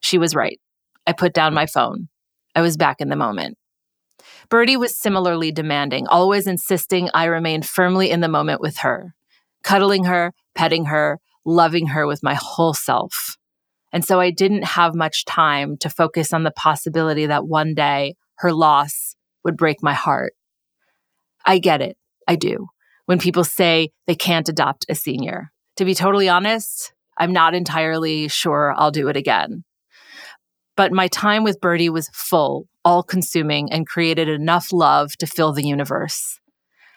She 0.00 0.18
was 0.18 0.34
right. 0.34 0.60
I 1.06 1.12
put 1.12 1.32
down 1.32 1.54
my 1.54 1.66
phone. 1.66 2.08
I 2.54 2.60
was 2.60 2.76
back 2.76 3.00
in 3.00 3.08
the 3.08 3.16
moment. 3.16 3.56
Birdie 4.48 4.76
was 4.76 4.98
similarly 4.98 5.52
demanding, 5.52 6.06
always 6.08 6.46
insisting 6.46 7.08
I 7.14 7.24
remain 7.26 7.62
firmly 7.62 8.10
in 8.10 8.20
the 8.20 8.28
moment 8.28 8.60
with 8.60 8.78
her, 8.78 9.14
cuddling 9.62 10.04
her, 10.04 10.32
petting 10.54 10.86
her, 10.86 11.18
loving 11.44 11.88
her 11.88 12.06
with 12.06 12.22
my 12.22 12.34
whole 12.34 12.74
self. 12.74 13.36
And 13.92 14.04
so 14.04 14.20
I 14.20 14.30
didn't 14.30 14.64
have 14.64 14.94
much 14.94 15.24
time 15.24 15.76
to 15.78 15.88
focus 15.88 16.32
on 16.32 16.42
the 16.42 16.50
possibility 16.50 17.26
that 17.26 17.46
one 17.46 17.74
day 17.74 18.16
her 18.38 18.52
loss 18.52 19.14
would 19.44 19.56
break 19.56 19.82
my 19.82 19.94
heart. 19.94 20.34
I 21.44 21.58
get 21.58 21.80
it. 21.82 21.96
I 22.26 22.36
do. 22.36 22.68
when 23.06 23.18
people 23.18 23.44
say 23.44 23.90
they 24.06 24.14
can't 24.14 24.48
adopt 24.48 24.86
a 24.88 24.94
senior. 24.94 25.52
To 25.76 25.84
be 25.84 25.94
totally 25.94 26.28
honest, 26.28 26.94
I'm 27.18 27.32
not 27.32 27.54
entirely 27.54 28.28
sure 28.28 28.72
I'll 28.76 28.90
do 28.90 29.08
it 29.08 29.16
again. 29.16 29.64
But 30.76 30.92
my 30.92 31.08
time 31.08 31.44
with 31.44 31.60
Birdie 31.60 31.90
was 31.90 32.10
full, 32.12 32.66
all 32.84 33.02
consuming, 33.02 33.70
and 33.70 33.86
created 33.86 34.28
enough 34.28 34.72
love 34.72 35.16
to 35.18 35.26
fill 35.26 35.52
the 35.52 35.66
universe. 35.66 36.40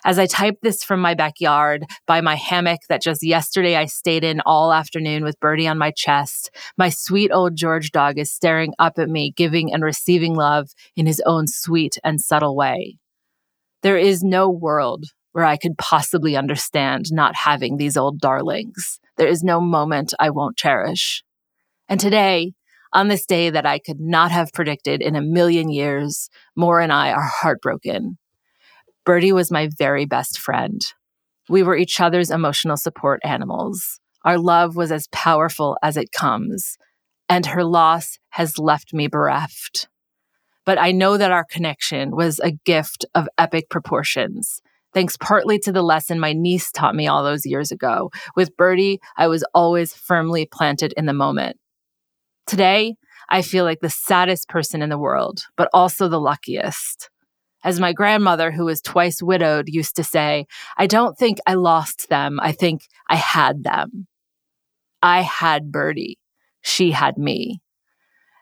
As 0.05 0.17
I 0.17 0.25
type 0.25 0.59
this 0.61 0.83
from 0.83 1.01
my 1.01 1.15
backyard 1.15 1.85
by 2.05 2.21
my 2.21 2.35
hammock 2.35 2.79
that 2.87 3.01
just 3.01 3.23
yesterday 3.23 3.75
I 3.75 3.85
stayed 3.85 4.23
in 4.23 4.41
all 4.45 4.71
afternoon 4.71 5.23
with 5.23 5.39
Birdie 5.39 5.67
on 5.67 5.77
my 5.77 5.91
chest, 5.91 6.49
my 6.77 6.89
sweet 6.89 7.31
old 7.31 7.55
George 7.55 7.91
dog 7.91 8.17
is 8.17 8.31
staring 8.31 8.73
up 8.79 8.97
at 8.97 9.09
me, 9.09 9.33
giving 9.35 9.73
and 9.73 9.83
receiving 9.83 10.35
love 10.35 10.69
in 10.95 11.05
his 11.05 11.21
own 11.25 11.47
sweet 11.47 11.97
and 12.03 12.21
subtle 12.21 12.55
way. 12.55 12.97
There 13.87 13.97
is 13.97 14.21
no 14.21 14.49
world 14.49 15.05
where 15.31 15.45
I 15.45 15.55
could 15.55 15.77
possibly 15.77 16.35
understand 16.35 17.05
not 17.09 17.37
having 17.37 17.77
these 17.77 17.95
old 17.95 18.19
darlings. 18.19 18.99
There 19.15 19.29
is 19.29 19.45
no 19.45 19.61
moment 19.61 20.13
I 20.19 20.29
won't 20.29 20.57
cherish. 20.57 21.23
And 21.87 21.97
today, 21.97 22.51
on 22.91 23.07
this 23.07 23.25
day 23.25 23.49
that 23.49 23.65
I 23.65 23.79
could 23.79 24.01
not 24.01 24.29
have 24.29 24.51
predicted 24.51 25.01
in 25.01 25.15
a 25.15 25.21
million 25.21 25.69
years, 25.69 26.29
Moore 26.53 26.81
and 26.81 26.91
I 26.91 27.13
are 27.13 27.31
heartbroken. 27.33 28.17
Birdie 29.05 29.31
was 29.31 29.51
my 29.51 29.69
very 29.77 30.03
best 30.03 30.37
friend. 30.37 30.81
We 31.47 31.63
were 31.63 31.77
each 31.77 32.01
other's 32.01 32.29
emotional 32.29 32.75
support 32.75 33.21
animals. 33.23 34.01
Our 34.25 34.37
love 34.37 34.75
was 34.75 34.91
as 34.91 35.07
powerful 35.13 35.77
as 35.81 35.95
it 35.95 36.11
comes, 36.11 36.75
and 37.29 37.45
her 37.45 37.63
loss 37.63 38.19
has 38.31 38.59
left 38.59 38.93
me 38.93 39.07
bereft. 39.07 39.87
But 40.67 40.77
I 40.77 40.91
know 40.91 41.15
that 41.15 41.31
our 41.31 41.45
connection 41.45 42.13
was 42.13 42.39
a 42.39 42.51
gift 42.51 43.05
of 43.15 43.29
epic 43.37 43.69
proportions, 43.69 44.61
thanks 44.93 45.15
partly 45.15 45.59
to 45.59 45.71
the 45.71 45.81
lesson 45.81 46.19
my 46.19 46.33
niece 46.33 46.73
taught 46.73 46.93
me 46.93 47.07
all 47.07 47.23
those 47.23 47.45
years 47.45 47.71
ago. 47.71 48.11
With 48.35 48.57
Birdie, 48.57 48.99
I 49.15 49.27
was 49.29 49.45
always 49.53 49.93
firmly 49.93 50.45
planted 50.45 50.93
in 50.97 51.05
the 51.05 51.13
moment. 51.13 51.55
Today, 52.47 52.95
I 53.29 53.43
feel 53.43 53.63
like 53.63 53.79
the 53.79 53.89
saddest 53.89 54.49
person 54.49 54.81
in 54.81 54.89
the 54.89 54.97
world, 54.97 55.43
but 55.55 55.69
also 55.71 56.09
the 56.09 56.19
luckiest. 56.19 57.09
As 57.63 57.79
my 57.79 57.93
grandmother, 57.93 58.51
who 58.51 58.65
was 58.65 58.81
twice 58.81 59.23
widowed, 59.23 59.69
used 59.69 59.95
to 59.95 60.03
say, 60.03 60.47
I 60.77 60.85
don't 60.85 61.17
think 61.17 61.37
I 61.47 61.53
lost 61.53 62.09
them. 62.09 62.41
I 62.41 62.51
think 62.51 62.81
I 63.09 63.15
had 63.15 63.63
them. 63.63 64.07
I 65.01 65.21
had 65.21 65.71
Birdie. 65.71 66.19
She 66.59 66.91
had 66.91 67.17
me. 67.17 67.61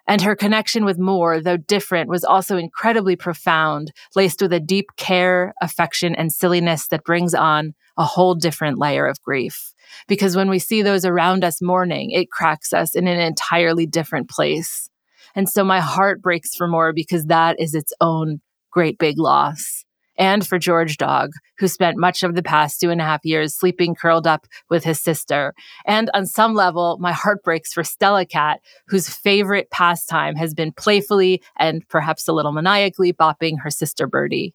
And 0.08 0.22
her 0.22 0.36
connection 0.36 0.86
with 0.86 1.00
Moore, 1.00 1.42
though 1.42 1.58
different, 1.58 2.10
was 2.10 2.24
also 2.24 2.58
incredibly 2.58 3.16
profound, 3.16 3.92
laced 4.16 4.42
with 4.42 4.54
a 4.54 4.60
deep 4.60 4.88
care, 4.98 5.54
affection, 5.62 6.16
and 6.16 6.32
silliness 6.32 6.88
that 6.88 7.04
brings 7.04 7.34
on 7.34 7.74
a 7.98 8.06
whole 8.06 8.36
different 8.36 8.78
layer 8.78 9.08
of 9.08 9.22
grief. 9.22 9.74
Because 10.08 10.36
when 10.36 10.50
we 10.50 10.60
see 10.60 10.82
those 10.82 11.06
around 11.06 11.44
us 11.44 11.62
mourning, 11.62 12.12
it 12.12 12.30
cracks 12.30 12.74
us 12.74 12.96
in 12.96 13.08
an 13.08 13.20
entirely 13.20 13.86
different 13.86 14.30
place. 14.30 14.90
And 15.34 15.50
so 15.50 15.64
my 15.64 15.80
heart 15.80 16.22
breaks 16.22 16.56
for 16.56 16.68
Moore 16.68 16.94
because 16.94 17.26
that 17.26 17.60
is 17.60 17.74
its 17.74 17.94
own 18.00 18.42
great 18.72 18.98
big 18.98 19.18
loss 19.18 19.86
and 20.18 20.46
for 20.46 20.58
George 20.58 20.98
Dog, 20.98 21.32
who 21.58 21.68
spent 21.68 21.98
much 21.98 22.24
of 22.24 22.36
the 22.36 22.44
past 22.44 22.80
two 22.80 22.90
and 22.90 23.02
a 23.02 23.06
half 23.06 23.24
years 23.24 23.56
sleeping 23.56 23.96
curled 23.96 24.28
up 24.28 24.48
with 24.70 24.84
his 24.84 25.02
sister. 25.02 25.54
And 25.86 26.10
on 26.14 26.26
some 26.26 26.54
level, 26.54 26.98
my 27.00 27.12
heart 27.12 27.44
breaks 27.44 27.74
for 27.74 27.84
Stella 27.84 28.26
Cat, 28.26 28.62
whose 28.88 29.10
favorite 29.10 29.70
pastime 29.72 30.36
has 30.36 30.54
been 30.54 30.72
playfully 30.72 31.42
and 31.58 31.88
perhaps 31.88 32.28
a 32.28 32.34
little 32.34 32.52
maniacally 32.52 33.14
bopping 33.14 33.56
her 33.62 33.70
sister 33.70 34.08
Birdie. 34.08 34.54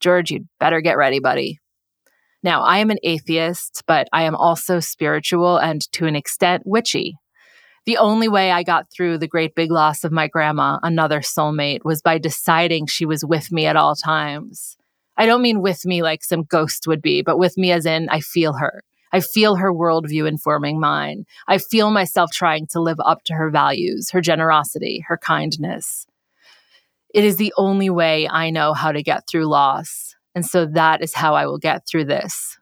George, 0.00 0.30
you'd 0.30 0.48
better 0.58 0.80
get 0.80 0.96
ready, 0.96 1.20
buddy. 1.20 1.60
Now, 2.42 2.62
I 2.62 2.78
am 2.78 2.90
an 2.90 2.98
atheist, 3.02 3.82
but 3.86 4.08
I 4.12 4.22
am 4.22 4.34
also 4.34 4.80
spiritual 4.80 5.58
and 5.58 5.82
to 5.92 6.06
an 6.06 6.16
extent 6.16 6.62
witchy. 6.64 7.16
The 7.86 7.98
only 7.98 8.28
way 8.28 8.50
I 8.50 8.62
got 8.62 8.90
through 8.90 9.18
the 9.18 9.28
great 9.28 9.54
big 9.54 9.70
loss 9.70 10.04
of 10.04 10.12
my 10.12 10.28
grandma, 10.28 10.78
another 10.82 11.20
soulmate, 11.20 11.84
was 11.84 12.02
by 12.02 12.18
deciding 12.18 12.86
she 12.86 13.04
was 13.04 13.24
with 13.24 13.52
me 13.52 13.66
at 13.66 13.76
all 13.76 13.94
times. 13.94 14.76
I 15.20 15.26
don't 15.26 15.42
mean 15.42 15.60
with 15.60 15.84
me 15.84 16.02
like 16.02 16.24
some 16.24 16.44
ghost 16.44 16.86
would 16.86 17.02
be, 17.02 17.20
but 17.20 17.38
with 17.38 17.58
me 17.58 17.72
as 17.72 17.84
in 17.84 18.08
I 18.08 18.20
feel 18.20 18.54
her. 18.54 18.82
I 19.12 19.20
feel 19.20 19.56
her 19.56 19.70
worldview 19.70 20.26
informing 20.26 20.80
mine. 20.80 21.26
I 21.46 21.58
feel 21.58 21.90
myself 21.90 22.30
trying 22.32 22.68
to 22.68 22.80
live 22.80 22.96
up 23.04 23.22
to 23.24 23.34
her 23.34 23.50
values, 23.50 24.08
her 24.12 24.22
generosity, 24.22 25.04
her 25.08 25.18
kindness. 25.18 26.06
It 27.12 27.22
is 27.22 27.36
the 27.36 27.52
only 27.58 27.90
way 27.90 28.30
I 28.30 28.48
know 28.48 28.72
how 28.72 28.92
to 28.92 29.02
get 29.02 29.28
through 29.28 29.44
loss. 29.44 30.16
And 30.34 30.46
so 30.46 30.64
that 30.64 31.02
is 31.02 31.12
how 31.12 31.34
I 31.34 31.44
will 31.44 31.58
get 31.58 31.86
through 31.86 32.06
this. 32.06 32.56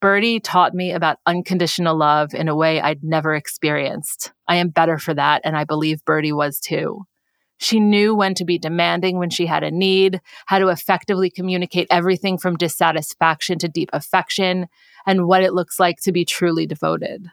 Birdie 0.00 0.40
taught 0.40 0.72
me 0.72 0.92
about 0.92 1.18
unconditional 1.26 1.94
love 1.94 2.32
in 2.32 2.48
a 2.48 2.56
way 2.56 2.80
I'd 2.80 3.04
never 3.04 3.34
experienced. 3.34 4.32
I 4.48 4.56
am 4.56 4.70
better 4.70 4.96
for 4.96 5.12
that, 5.12 5.42
and 5.44 5.58
I 5.58 5.64
believe 5.64 6.06
Birdie 6.06 6.32
was 6.32 6.58
too. 6.58 7.04
She 7.62 7.78
knew 7.78 8.12
when 8.12 8.34
to 8.34 8.44
be 8.44 8.58
demanding 8.58 9.18
when 9.18 9.30
she 9.30 9.46
had 9.46 9.62
a 9.62 9.70
need, 9.70 10.20
how 10.46 10.58
to 10.58 10.66
effectively 10.66 11.30
communicate 11.30 11.86
everything 11.92 12.36
from 12.36 12.56
dissatisfaction 12.56 13.60
to 13.60 13.68
deep 13.68 13.88
affection, 13.92 14.66
and 15.06 15.28
what 15.28 15.44
it 15.44 15.54
looks 15.54 15.78
like 15.78 16.00
to 16.02 16.10
be 16.10 16.24
truly 16.24 16.66
devoted. 16.66 17.30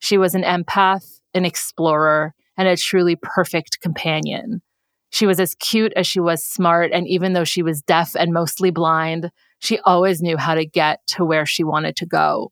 She 0.00 0.18
was 0.18 0.34
an 0.34 0.42
empath, 0.42 1.20
an 1.32 1.44
explorer, 1.44 2.34
and 2.56 2.66
a 2.66 2.76
truly 2.76 3.14
perfect 3.14 3.80
companion. 3.80 4.62
She 5.10 5.26
was 5.26 5.38
as 5.38 5.54
cute 5.54 5.92
as 5.94 6.08
she 6.08 6.18
was 6.18 6.42
smart, 6.42 6.90
and 6.92 7.06
even 7.06 7.32
though 7.32 7.44
she 7.44 7.62
was 7.62 7.80
deaf 7.80 8.16
and 8.16 8.32
mostly 8.32 8.72
blind, 8.72 9.30
she 9.60 9.78
always 9.84 10.20
knew 10.20 10.36
how 10.36 10.56
to 10.56 10.66
get 10.66 11.06
to 11.06 11.24
where 11.24 11.46
she 11.46 11.62
wanted 11.62 11.94
to 11.96 12.06
go. 12.06 12.50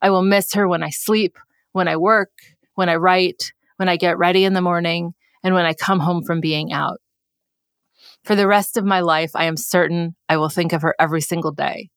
I 0.00 0.08
will 0.08 0.22
miss 0.22 0.54
her 0.54 0.66
when 0.66 0.82
I 0.82 0.88
sleep, 0.88 1.36
when 1.72 1.86
I 1.86 1.98
work, 1.98 2.30
when 2.76 2.88
I 2.88 2.96
write, 2.96 3.52
when 3.76 3.90
I 3.90 3.98
get 3.98 4.16
ready 4.16 4.44
in 4.44 4.54
the 4.54 4.62
morning, 4.62 5.12
and 5.46 5.54
when 5.54 5.64
I 5.64 5.74
come 5.74 6.00
home 6.00 6.24
from 6.24 6.40
being 6.40 6.72
out. 6.72 7.00
For 8.24 8.34
the 8.34 8.48
rest 8.48 8.76
of 8.76 8.84
my 8.84 8.98
life, 8.98 9.30
I 9.36 9.44
am 9.44 9.56
certain 9.56 10.16
I 10.28 10.38
will 10.38 10.48
think 10.48 10.72
of 10.72 10.82
her 10.82 10.96
every 10.98 11.20
single 11.20 11.52
day. 11.52 11.88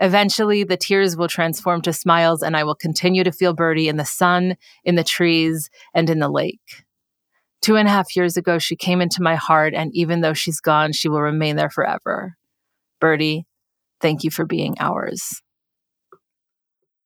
Eventually, 0.00 0.64
the 0.64 0.76
tears 0.76 1.16
will 1.16 1.28
transform 1.28 1.82
to 1.82 1.92
smiles, 1.92 2.42
and 2.42 2.56
I 2.56 2.64
will 2.64 2.74
continue 2.74 3.22
to 3.22 3.30
feel 3.30 3.54
Birdie 3.54 3.86
in 3.86 3.96
the 3.96 4.04
sun, 4.04 4.56
in 4.82 4.96
the 4.96 5.04
trees, 5.04 5.70
and 5.94 6.10
in 6.10 6.18
the 6.18 6.28
lake. 6.28 6.84
Two 7.62 7.76
and 7.76 7.86
a 7.86 7.92
half 7.92 8.16
years 8.16 8.36
ago, 8.36 8.58
she 8.58 8.74
came 8.74 9.00
into 9.00 9.22
my 9.22 9.36
heart, 9.36 9.72
and 9.72 9.94
even 9.94 10.20
though 10.20 10.34
she's 10.34 10.58
gone, 10.58 10.92
she 10.92 11.08
will 11.08 11.22
remain 11.22 11.54
there 11.54 11.70
forever. 11.70 12.36
Birdie, 13.00 13.46
thank 14.00 14.24
you 14.24 14.32
for 14.32 14.44
being 14.44 14.74
ours. 14.80 15.42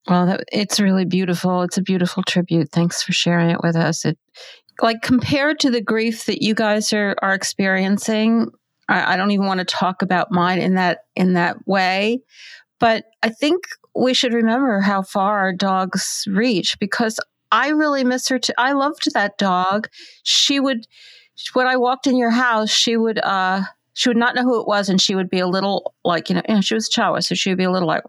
Well, 0.09 0.25
that, 0.25 0.45
it's 0.51 0.81
really 0.81 1.05
beautiful. 1.05 1.61
It's 1.61 1.77
a 1.77 1.83
beautiful 1.83 2.23
tribute. 2.23 2.71
Thanks 2.73 3.03
for 3.03 3.13
sharing 3.13 3.51
it 3.51 3.63
with 3.63 3.77
us. 3.77 4.07
It 4.07 4.19
like 4.83 5.03
compared 5.03 5.61
to 5.61 5.71
the 5.71 5.81
grief 5.81 6.27
that 6.27 6.43
you 6.43 6.55
guys 6.55 6.93
are 6.93 7.15
are 7.23 7.35
experiencing 7.35 8.51
I, 8.89 9.15
I 9.15 9.17
don't 9.17 9.31
even 9.31 9.47
want 9.47 9.59
to 9.59 9.65
talk 9.65 10.03
about 10.03 10.33
mine 10.33 10.59
in 10.59 10.75
that 10.75 11.05
in 11.15 11.35
that 11.35 11.67
way. 11.67 12.23
But 12.79 13.05
i 13.23 13.29
think 13.29 13.65
we 13.95 14.15
should 14.15 14.33
remember 14.33 14.81
how 14.81 15.03
far 15.03 15.39
our 15.41 15.53
dogs 15.53 16.25
reach 16.31 16.79
because 16.79 17.19
i 17.51 17.69
really 17.69 18.05
miss 18.05 18.29
her 18.29 18.41
i 18.59 18.73
loved 18.73 19.13
that 19.13 19.39
dog. 19.39 19.89
She 20.23 20.61
would 20.61 20.87
when 21.55 21.67
i 21.67 21.77
walked 21.77 22.07
in 22.07 22.17
your 22.17 22.31
house 22.31 22.71
she 22.71 22.97
would 22.97 23.19
uh 23.19 23.63
she 23.95 24.09
would 24.09 24.17
not 24.17 24.35
know 24.35 24.43
who 24.43 24.61
it 24.61 24.67
was 24.67 24.89
and 24.89 25.01
she 25.01 25.15
would 25.15 25.29
be 25.29 25.39
a 25.39 25.47
little 25.47 25.95
like 26.05 26.31
you 26.31 26.37
know, 26.37 26.61
she 26.61 26.75
was 26.75 26.89
Chihuahua 26.89 27.21
so 27.21 27.35
she 27.35 27.51
would 27.51 27.59
be 27.59 27.65
a 27.65 27.71
little 27.71 27.89
like 27.89 28.05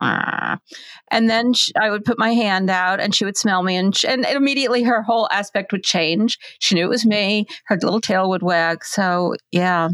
and 1.12 1.30
then 1.30 1.54
she, 1.54 1.72
I 1.80 1.90
would 1.90 2.06
put 2.06 2.20
my 2.20 2.34
hand 2.34 2.70
out 2.70 3.00
and 3.00 3.14
she 3.14 3.26
would 3.26 3.38
smell 3.38 3.64
me 3.64 3.76
and, 3.76 3.96
she, 3.96 4.08
and 4.08 4.26
immediately 4.26 4.84
her 4.84 5.02
whole 5.02 5.28
aspect 5.32 5.72
would 5.72 5.84
change. 5.84 6.38
She 6.60 6.76
knew 6.76 6.86
it 6.86 6.90
was 6.90 7.06
me. 7.06 7.46
Her 7.66 7.78
little 7.82 8.02
tail 8.02 8.30
would 8.30 8.44
wag. 8.44 8.84
So 8.86 9.36
yeah 9.52 9.90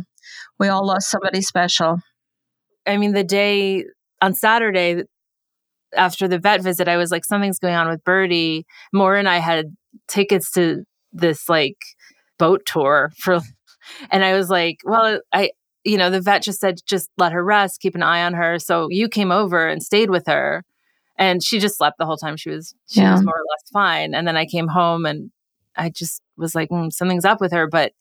we 0.60 0.67
all 0.67 0.86
lost 0.86 1.10
somebody 1.10 1.41
special. 1.41 2.00
I 2.86 2.98
mean 2.98 3.13
the 3.13 3.24
day 3.24 3.86
on 4.22 4.34
Saturday 4.34 5.03
after 5.96 6.27
the 6.27 6.39
vet 6.39 6.62
visit 6.62 6.88
I 6.88 6.98
was 6.98 7.12
like 7.12 7.25
something's 7.25 7.60
going 7.60 7.75
on 7.75 7.89
with 7.89 8.03
Birdie. 8.03 8.65
Moore 8.94 9.15
and 9.15 9.29
I 9.29 9.38
had 9.38 9.75
tickets 10.08 10.51
to 10.51 10.84
this 11.13 11.48
like 11.48 11.77
boat 12.38 12.63
tour 12.65 13.12
for 13.17 13.39
and 14.12 14.24
I 14.24 14.36
was 14.36 14.50
like, 14.50 14.79
well, 14.84 15.20
I 15.34 15.51
you 15.88 15.98
know, 15.98 16.10
the 16.10 16.22
vet 16.22 16.44
just 16.44 16.60
said, 16.60 16.82
just 16.86 17.10
let 17.17 17.32
her 17.32 17.44
rest, 17.44 17.79
keep 17.79 17.96
an 17.96 18.03
eye 18.03 18.24
on 18.24 18.34
her. 18.34 18.60
So 18.60 18.89
you 18.91 19.08
came 19.08 19.32
over 19.32 19.67
and 19.67 19.82
stayed 19.82 20.10
with 20.10 20.27
her. 20.27 20.63
And 21.17 21.41
she 21.44 21.60
just 21.60 21.77
slept 21.77 21.98
the 21.98 22.06
whole 22.06 22.17
time. 22.17 22.38
She 22.38 22.50
was, 22.50 22.75
she 22.88 23.00
yeah. 23.00 23.13
was 23.13 23.24
more 23.24 23.34
or 23.34 23.46
less 23.56 23.72
fine. 23.72 24.13
And 24.13 24.27
then 24.27 24.38
I 24.38 24.46
came 24.46 24.67
home 24.67 25.06
and 25.06 25.32
I 25.75 25.89
just 25.89 26.22
was 26.36 26.53
like, 26.53 26.70
mm, 26.70 26.91
something's 26.91 27.25
up 27.25 27.41
with 27.41 27.51
her. 27.53 27.67
But 27.67 27.94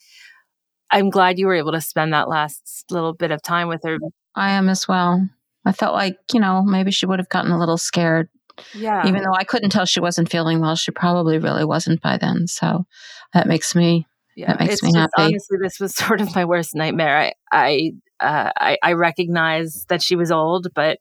I'm 0.90 1.08
glad 1.08 1.38
you 1.38 1.46
were 1.46 1.54
able 1.54 1.72
to 1.72 1.80
spend 1.80 2.12
that 2.12 2.28
last 2.28 2.84
little 2.90 3.14
bit 3.14 3.30
of 3.30 3.40
time 3.40 3.68
with 3.68 3.82
her. 3.84 3.98
I 4.34 4.50
am 4.50 4.68
as 4.68 4.86
well. 4.86 5.26
I 5.64 5.72
felt 5.72 5.94
like, 5.94 6.18
you 6.32 6.40
know, 6.40 6.62
maybe 6.62 6.90
she 6.90 7.06
would 7.06 7.18
have 7.18 7.28
gotten 7.28 7.52
a 7.52 7.58
little 7.58 7.78
scared. 7.78 8.28
Yeah. 8.74 9.06
Even 9.06 9.22
though 9.22 9.34
I 9.34 9.44
couldn't 9.44 9.70
tell 9.70 9.86
she 9.86 10.00
wasn't 10.00 10.30
feeling 10.30 10.60
well, 10.60 10.76
she 10.76 10.90
probably 10.90 11.38
really 11.38 11.64
wasn't 11.64 12.02
by 12.02 12.18
then. 12.18 12.46
So 12.48 12.84
that 13.32 13.46
makes 13.46 13.74
me 13.74 14.06
yeah, 14.36 14.54
makes 14.60 14.74
it's 14.74 14.82
me 14.82 14.92
just, 14.92 14.96
happy. 14.96 15.32
Honestly, 15.32 15.58
this 15.60 15.80
was 15.80 15.94
sort 15.96 16.20
of 16.20 16.34
my 16.34 16.44
worst 16.44 16.74
nightmare. 16.74 17.18
I 17.18 17.32
I 17.50 17.92
uh, 18.20 18.50
I, 18.56 18.78
I 18.82 18.92
recognize 18.92 19.84
that 19.88 20.02
she 20.02 20.16
was 20.16 20.30
old, 20.30 20.68
but 20.74 20.98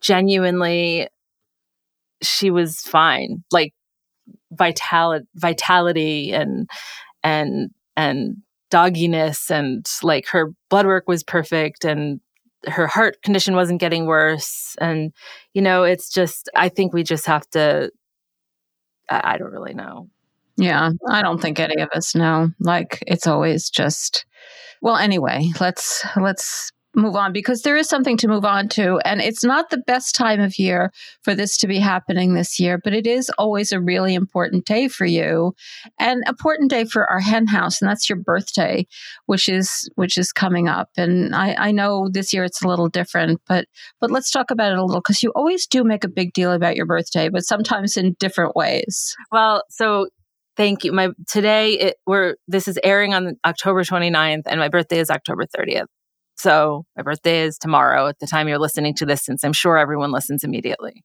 genuinely 0.00 1.08
she 2.22 2.50
was 2.50 2.80
fine. 2.80 3.44
Like 3.52 3.74
vitality 4.52 5.26
vitality 5.34 6.32
and 6.32 6.68
and 7.22 7.70
and 7.96 8.38
dogginess 8.70 9.50
and 9.50 9.86
like 10.02 10.26
her 10.28 10.52
blood 10.70 10.86
work 10.86 11.04
was 11.06 11.22
perfect 11.22 11.84
and 11.84 12.20
her 12.66 12.86
heart 12.86 13.22
condition 13.22 13.54
wasn't 13.54 13.80
getting 13.80 14.06
worse 14.06 14.76
and 14.80 15.12
you 15.54 15.62
know 15.62 15.84
it's 15.84 16.12
just 16.12 16.50
i 16.54 16.68
think 16.68 16.92
we 16.92 17.02
just 17.02 17.24
have 17.24 17.48
to 17.48 17.90
I, 19.08 19.34
I 19.34 19.38
don't 19.38 19.52
really 19.52 19.74
know 19.74 20.08
yeah 20.58 20.90
i 21.08 21.22
don't 21.22 21.40
think 21.40 21.58
any 21.58 21.80
of 21.80 21.88
us 21.94 22.14
know 22.14 22.50
like 22.60 23.02
it's 23.06 23.26
always 23.26 23.70
just 23.70 24.26
well 24.82 24.96
anyway 24.96 25.48
let's 25.60 26.04
let's 26.16 26.72
move 26.98 27.16
on 27.16 27.32
because 27.32 27.62
there 27.62 27.76
is 27.76 27.88
something 27.88 28.16
to 28.18 28.28
move 28.28 28.44
on 28.44 28.68
to. 28.68 28.98
And 29.04 29.20
it's 29.20 29.44
not 29.44 29.70
the 29.70 29.78
best 29.78 30.14
time 30.14 30.40
of 30.40 30.58
year 30.58 30.92
for 31.22 31.34
this 31.34 31.56
to 31.58 31.66
be 31.66 31.78
happening 31.78 32.34
this 32.34 32.58
year, 32.58 32.78
but 32.82 32.92
it 32.92 33.06
is 33.06 33.30
always 33.38 33.72
a 33.72 33.80
really 33.80 34.14
important 34.14 34.66
day 34.66 34.88
for 34.88 35.06
you 35.06 35.54
and 35.98 36.24
important 36.26 36.70
day 36.70 36.84
for 36.84 37.08
our 37.08 37.20
hen 37.20 37.46
house. 37.46 37.80
And 37.80 37.88
that's 37.88 38.08
your 38.08 38.18
birthday, 38.18 38.86
which 39.26 39.48
is, 39.48 39.88
which 39.94 40.18
is 40.18 40.32
coming 40.32 40.68
up. 40.68 40.90
And 40.96 41.34
I, 41.34 41.54
I 41.54 41.72
know 41.72 42.08
this 42.10 42.32
year 42.32 42.44
it's 42.44 42.62
a 42.62 42.68
little 42.68 42.88
different, 42.88 43.40
but, 43.46 43.66
but 44.00 44.10
let's 44.10 44.30
talk 44.30 44.50
about 44.50 44.72
it 44.72 44.78
a 44.78 44.84
little 44.84 45.00
because 45.00 45.22
you 45.22 45.30
always 45.30 45.66
do 45.66 45.84
make 45.84 46.04
a 46.04 46.08
big 46.08 46.32
deal 46.32 46.52
about 46.52 46.76
your 46.76 46.86
birthday, 46.86 47.28
but 47.28 47.44
sometimes 47.44 47.96
in 47.96 48.14
different 48.18 48.56
ways. 48.56 49.14
Well, 49.30 49.62
so 49.68 50.08
Thank 50.58 50.82
you. 50.82 50.90
My 50.90 51.10
today 51.28 51.74
it, 51.74 51.96
we're 52.04 52.34
this 52.48 52.66
is 52.66 52.80
airing 52.82 53.14
on 53.14 53.36
October 53.46 53.84
29th 53.84 54.42
and 54.46 54.58
my 54.58 54.68
birthday 54.68 54.98
is 54.98 55.08
October 55.08 55.44
30th. 55.56 55.86
So 56.36 56.84
my 56.96 57.04
birthday 57.04 57.42
is 57.42 57.58
tomorrow 57.58 58.08
at 58.08 58.18
the 58.18 58.26
time 58.26 58.48
you're 58.48 58.58
listening 58.58 58.94
to 58.96 59.06
this, 59.06 59.24
since 59.24 59.44
I'm 59.44 59.52
sure 59.52 59.78
everyone 59.78 60.10
listens 60.10 60.42
immediately. 60.42 61.04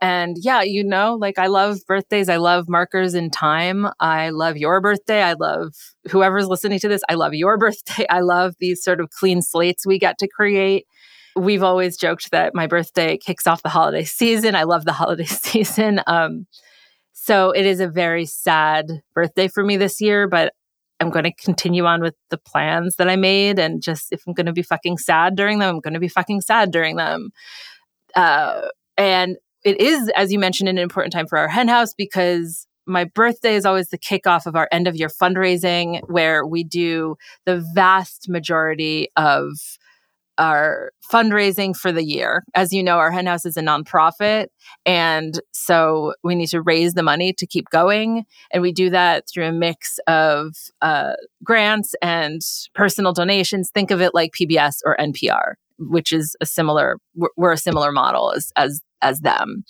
And 0.00 0.38
yeah, 0.40 0.62
you 0.62 0.82
know, 0.82 1.16
like 1.16 1.38
I 1.38 1.48
love 1.48 1.80
birthdays. 1.86 2.30
I 2.30 2.38
love 2.38 2.64
markers 2.66 3.12
in 3.12 3.28
time. 3.28 3.86
I 4.00 4.30
love 4.30 4.56
your 4.56 4.80
birthday. 4.80 5.22
I 5.22 5.34
love 5.34 5.74
whoever's 6.10 6.46
listening 6.46 6.78
to 6.78 6.88
this. 6.88 7.02
I 7.10 7.14
love 7.14 7.34
your 7.34 7.58
birthday. 7.58 8.06
I 8.08 8.20
love 8.20 8.54
these 8.58 8.82
sort 8.82 9.00
of 9.02 9.10
clean 9.10 9.42
slates 9.42 9.86
we 9.86 9.98
get 9.98 10.16
to 10.20 10.28
create. 10.28 10.86
We've 11.36 11.62
always 11.62 11.98
joked 11.98 12.30
that 12.30 12.54
my 12.54 12.66
birthday 12.66 13.18
kicks 13.18 13.46
off 13.46 13.62
the 13.62 13.68
holiday 13.68 14.04
season. 14.04 14.54
I 14.54 14.62
love 14.62 14.86
the 14.86 14.94
holiday 14.94 15.24
season. 15.26 16.00
Um, 16.06 16.46
so 17.28 17.50
it 17.50 17.66
is 17.66 17.78
a 17.80 17.86
very 17.86 18.24
sad 18.24 19.02
birthday 19.12 19.48
for 19.48 19.62
me 19.62 19.76
this 19.76 20.00
year, 20.00 20.26
but 20.26 20.54
I'm 20.98 21.10
going 21.10 21.26
to 21.26 21.34
continue 21.34 21.84
on 21.84 22.00
with 22.00 22.14
the 22.30 22.38
plans 22.38 22.96
that 22.96 23.06
I 23.06 23.16
made. 23.16 23.58
And 23.58 23.82
just 23.82 24.06
if 24.12 24.22
I'm 24.26 24.32
going 24.32 24.46
to 24.46 24.52
be 24.54 24.62
fucking 24.62 24.96
sad 24.96 25.36
during 25.36 25.58
them, 25.58 25.74
I'm 25.74 25.80
going 25.80 25.92
to 25.92 26.00
be 26.00 26.08
fucking 26.08 26.40
sad 26.40 26.70
during 26.70 26.96
them. 26.96 27.28
Uh, 28.16 28.62
and 28.96 29.36
it 29.62 29.78
is, 29.78 30.10
as 30.16 30.32
you 30.32 30.38
mentioned, 30.38 30.70
an 30.70 30.78
important 30.78 31.12
time 31.12 31.26
for 31.26 31.36
our 31.36 31.48
hen 31.48 31.68
house 31.68 31.92
because 31.92 32.66
my 32.86 33.04
birthday 33.04 33.56
is 33.56 33.66
always 33.66 33.90
the 33.90 33.98
kickoff 33.98 34.46
of 34.46 34.56
our 34.56 34.66
end 34.72 34.88
of 34.88 34.96
year 34.96 35.10
fundraising, 35.10 36.00
where 36.08 36.46
we 36.46 36.64
do 36.64 37.16
the 37.44 37.62
vast 37.74 38.30
majority 38.30 39.08
of 39.18 39.50
our 40.38 40.92
fundraising 41.10 41.76
for 41.76 41.92
the 41.92 42.04
year. 42.04 42.44
As 42.54 42.72
you 42.72 42.82
know, 42.82 42.98
our 42.98 43.10
hen 43.10 43.26
house 43.26 43.44
is 43.44 43.56
a 43.56 43.62
nonprofit. 43.62 44.46
And 44.86 45.40
so 45.52 46.14
we 46.22 46.34
need 46.34 46.48
to 46.48 46.62
raise 46.62 46.94
the 46.94 47.02
money 47.02 47.32
to 47.34 47.46
keep 47.46 47.68
going. 47.70 48.24
And 48.52 48.62
we 48.62 48.72
do 48.72 48.90
that 48.90 49.28
through 49.28 49.46
a 49.46 49.52
mix 49.52 49.98
of 50.06 50.54
uh, 50.80 51.14
grants 51.42 51.94
and 52.00 52.40
personal 52.74 53.12
donations. 53.12 53.70
Think 53.70 53.90
of 53.90 54.00
it 54.00 54.14
like 54.14 54.32
PBS 54.32 54.76
or 54.84 54.96
NPR, 54.96 55.54
which 55.78 56.12
is 56.12 56.36
a 56.40 56.46
similar, 56.46 56.98
we're 57.36 57.52
a 57.52 57.58
similar 57.58 57.92
model 57.92 58.32
as, 58.32 58.52
as, 58.56 58.82
as 59.02 59.20
them. 59.20 59.64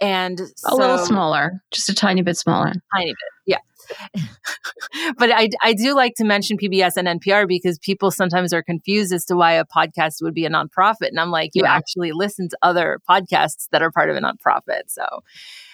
And 0.00 0.40
a 0.66 0.76
little 0.76 0.98
smaller, 0.98 1.62
just 1.70 1.88
a 1.88 1.94
tiny 1.94 2.20
bit 2.20 2.36
smaller. 2.36 2.72
Tiny 2.94 3.10
bit. 3.10 3.16
Yeah. 3.46 3.58
but 5.18 5.30
I, 5.30 5.50
I 5.62 5.72
do 5.72 5.94
like 5.94 6.14
to 6.16 6.24
mention 6.24 6.58
PBS 6.58 6.96
and 6.96 7.20
NPR 7.20 7.46
because 7.46 7.78
people 7.78 8.10
sometimes 8.10 8.52
are 8.52 8.62
confused 8.62 9.12
as 9.12 9.24
to 9.26 9.36
why 9.36 9.52
a 9.52 9.64
podcast 9.64 10.22
would 10.22 10.34
be 10.34 10.44
a 10.44 10.50
nonprofit. 10.50 11.08
And 11.08 11.20
I'm 11.20 11.30
like, 11.30 11.50
you 11.54 11.62
yeah. 11.64 11.74
actually 11.74 12.12
listen 12.12 12.48
to 12.48 12.58
other 12.62 13.00
podcasts 13.08 13.68
that 13.72 13.82
are 13.82 13.90
part 13.90 14.10
of 14.10 14.16
a 14.16 14.20
nonprofit. 14.20 14.82
So 14.88 15.04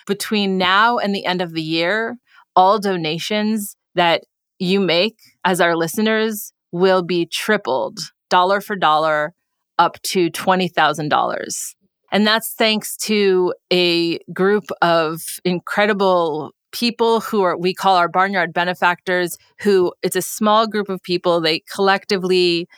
between 0.07 0.59
now 0.59 0.99
and 0.99 1.15
the 1.15 1.25
end 1.25 1.41
of 1.41 1.53
the 1.53 1.63
year, 1.63 2.17
all 2.55 2.79
donations 2.79 3.77
that 3.95 4.23
you 4.59 4.81
make 4.81 5.19
as 5.45 5.61
our 5.61 5.77
listeners 5.77 6.53
will 6.71 7.03
be 7.03 7.27
tripled 7.27 7.99
dollar 8.31 8.61
for 8.61 8.77
dollar 8.77 9.35
up 9.79 10.01
to 10.03 10.31
$20,000. 10.31 11.75
And 12.13 12.27
that's 12.27 12.53
thanks 12.55 12.97
to 12.99 13.55
a 13.73 14.19
group 14.33 14.65
of 14.83 15.23
incredible 15.45 16.53
people 16.73 17.21
who 17.21 17.43
are 17.43 17.57
we 17.57 17.75
call 17.75 17.97
our 17.97 18.09
barnyard 18.09 18.53
benefactors 18.53 19.39
who 19.61 19.93
it's 20.03 20.17
a 20.17 20.23
small 20.23 20.67
group 20.67 20.89
of 20.89 21.03
people. 21.03 21.41
They 21.41 21.61
collectively 21.73 22.69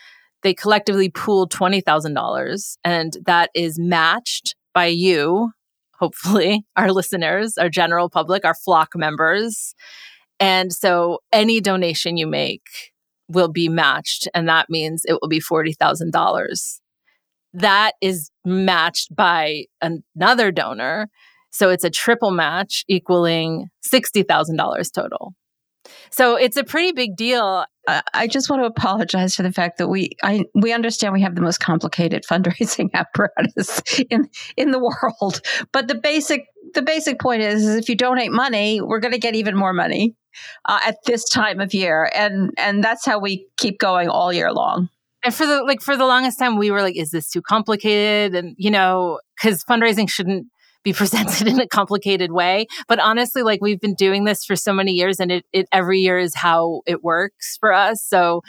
they 0.42 0.52
collectively 0.52 1.08
pool 1.08 1.48
$20,000 1.48 2.76
and 2.84 3.16
that 3.24 3.50
is 3.54 3.78
matched 3.78 4.56
by 4.74 4.86
you 4.86 5.50
hopefully 5.98 6.66
our 6.76 6.92
listeners 6.92 7.56
our 7.56 7.70
general 7.70 8.10
public 8.10 8.44
our 8.44 8.54
flock 8.54 8.90
members. 8.94 9.74
And 10.40 10.72
so 10.72 11.20
any 11.32 11.60
donation 11.60 12.16
you 12.16 12.26
make 12.26 12.92
will 13.28 13.48
be 13.48 13.68
matched 13.68 14.28
and 14.34 14.48
that 14.48 14.68
means 14.68 15.04
it 15.06 15.18
will 15.20 15.28
be 15.28 15.40
$40,000 15.40 16.80
that 17.54 17.92
is 18.00 18.30
matched 18.44 19.14
by 19.14 19.66
another 19.80 20.50
donor 20.50 21.08
so 21.54 21.70
it's 21.70 21.84
a 21.84 21.90
triple 21.90 22.32
match 22.32 22.84
equaling 22.88 23.68
$60,000 23.86 24.92
total. 24.92 25.34
So 26.10 26.34
it's 26.34 26.56
a 26.56 26.64
pretty 26.64 26.90
big 26.90 27.14
deal. 27.14 27.64
I 28.12 28.26
just 28.26 28.50
want 28.50 28.62
to 28.62 28.66
apologize 28.66 29.36
for 29.36 29.44
the 29.44 29.52
fact 29.52 29.78
that 29.78 29.88
we 29.88 30.10
I 30.22 30.44
we 30.54 30.72
understand 30.72 31.12
we 31.12 31.20
have 31.20 31.34
the 31.34 31.42
most 31.42 31.60
complicated 31.60 32.24
fundraising 32.30 32.88
apparatus 32.94 33.82
in 34.10 34.28
in 34.56 34.70
the 34.70 34.78
world, 34.78 35.42
but 35.72 35.86
the 35.86 35.94
basic 35.94 36.46
the 36.72 36.82
basic 36.82 37.20
point 37.20 37.42
is, 37.42 37.62
is 37.62 37.76
if 37.76 37.88
you 37.88 37.94
donate 37.94 38.32
money, 38.32 38.80
we're 38.80 39.00
going 39.00 39.12
to 39.12 39.18
get 39.18 39.36
even 39.36 39.54
more 39.54 39.74
money 39.74 40.16
uh, 40.64 40.80
at 40.84 40.96
this 41.04 41.28
time 41.28 41.60
of 41.60 41.74
year, 41.74 42.10
and 42.14 42.50
and 42.56 42.82
that's 42.82 43.04
how 43.04 43.18
we 43.18 43.46
keep 43.58 43.78
going 43.78 44.08
all 44.08 44.32
year 44.32 44.50
long. 44.50 44.88
And 45.22 45.34
for 45.34 45.46
the 45.46 45.62
like 45.62 45.82
for 45.82 45.96
the 45.96 46.06
longest 46.06 46.38
time, 46.38 46.56
we 46.56 46.70
were 46.70 46.80
like, 46.80 46.96
"Is 46.96 47.10
this 47.10 47.28
too 47.28 47.42
complicated?" 47.42 48.34
And 48.34 48.54
you 48.58 48.70
know, 48.70 49.20
because 49.36 49.62
fundraising 49.64 50.08
shouldn't 50.08 50.46
be 50.84 50.92
presented 50.92 51.48
in 51.48 51.60
a 51.60 51.66
complicated 51.66 52.30
way. 52.30 52.66
But 52.86 53.00
honestly, 53.00 53.42
like 53.42 53.60
we've 53.60 53.80
been 53.80 53.94
doing 53.94 54.24
this 54.24 54.44
for 54.44 54.54
so 54.54 54.72
many 54.72 54.92
years 54.92 55.18
and 55.18 55.32
it, 55.32 55.44
it 55.52 55.66
every 55.72 55.98
year 55.98 56.18
is 56.18 56.34
how 56.34 56.82
it 56.86 57.02
works 57.02 57.56
for 57.58 57.72
us. 57.72 58.02
So 58.02 58.42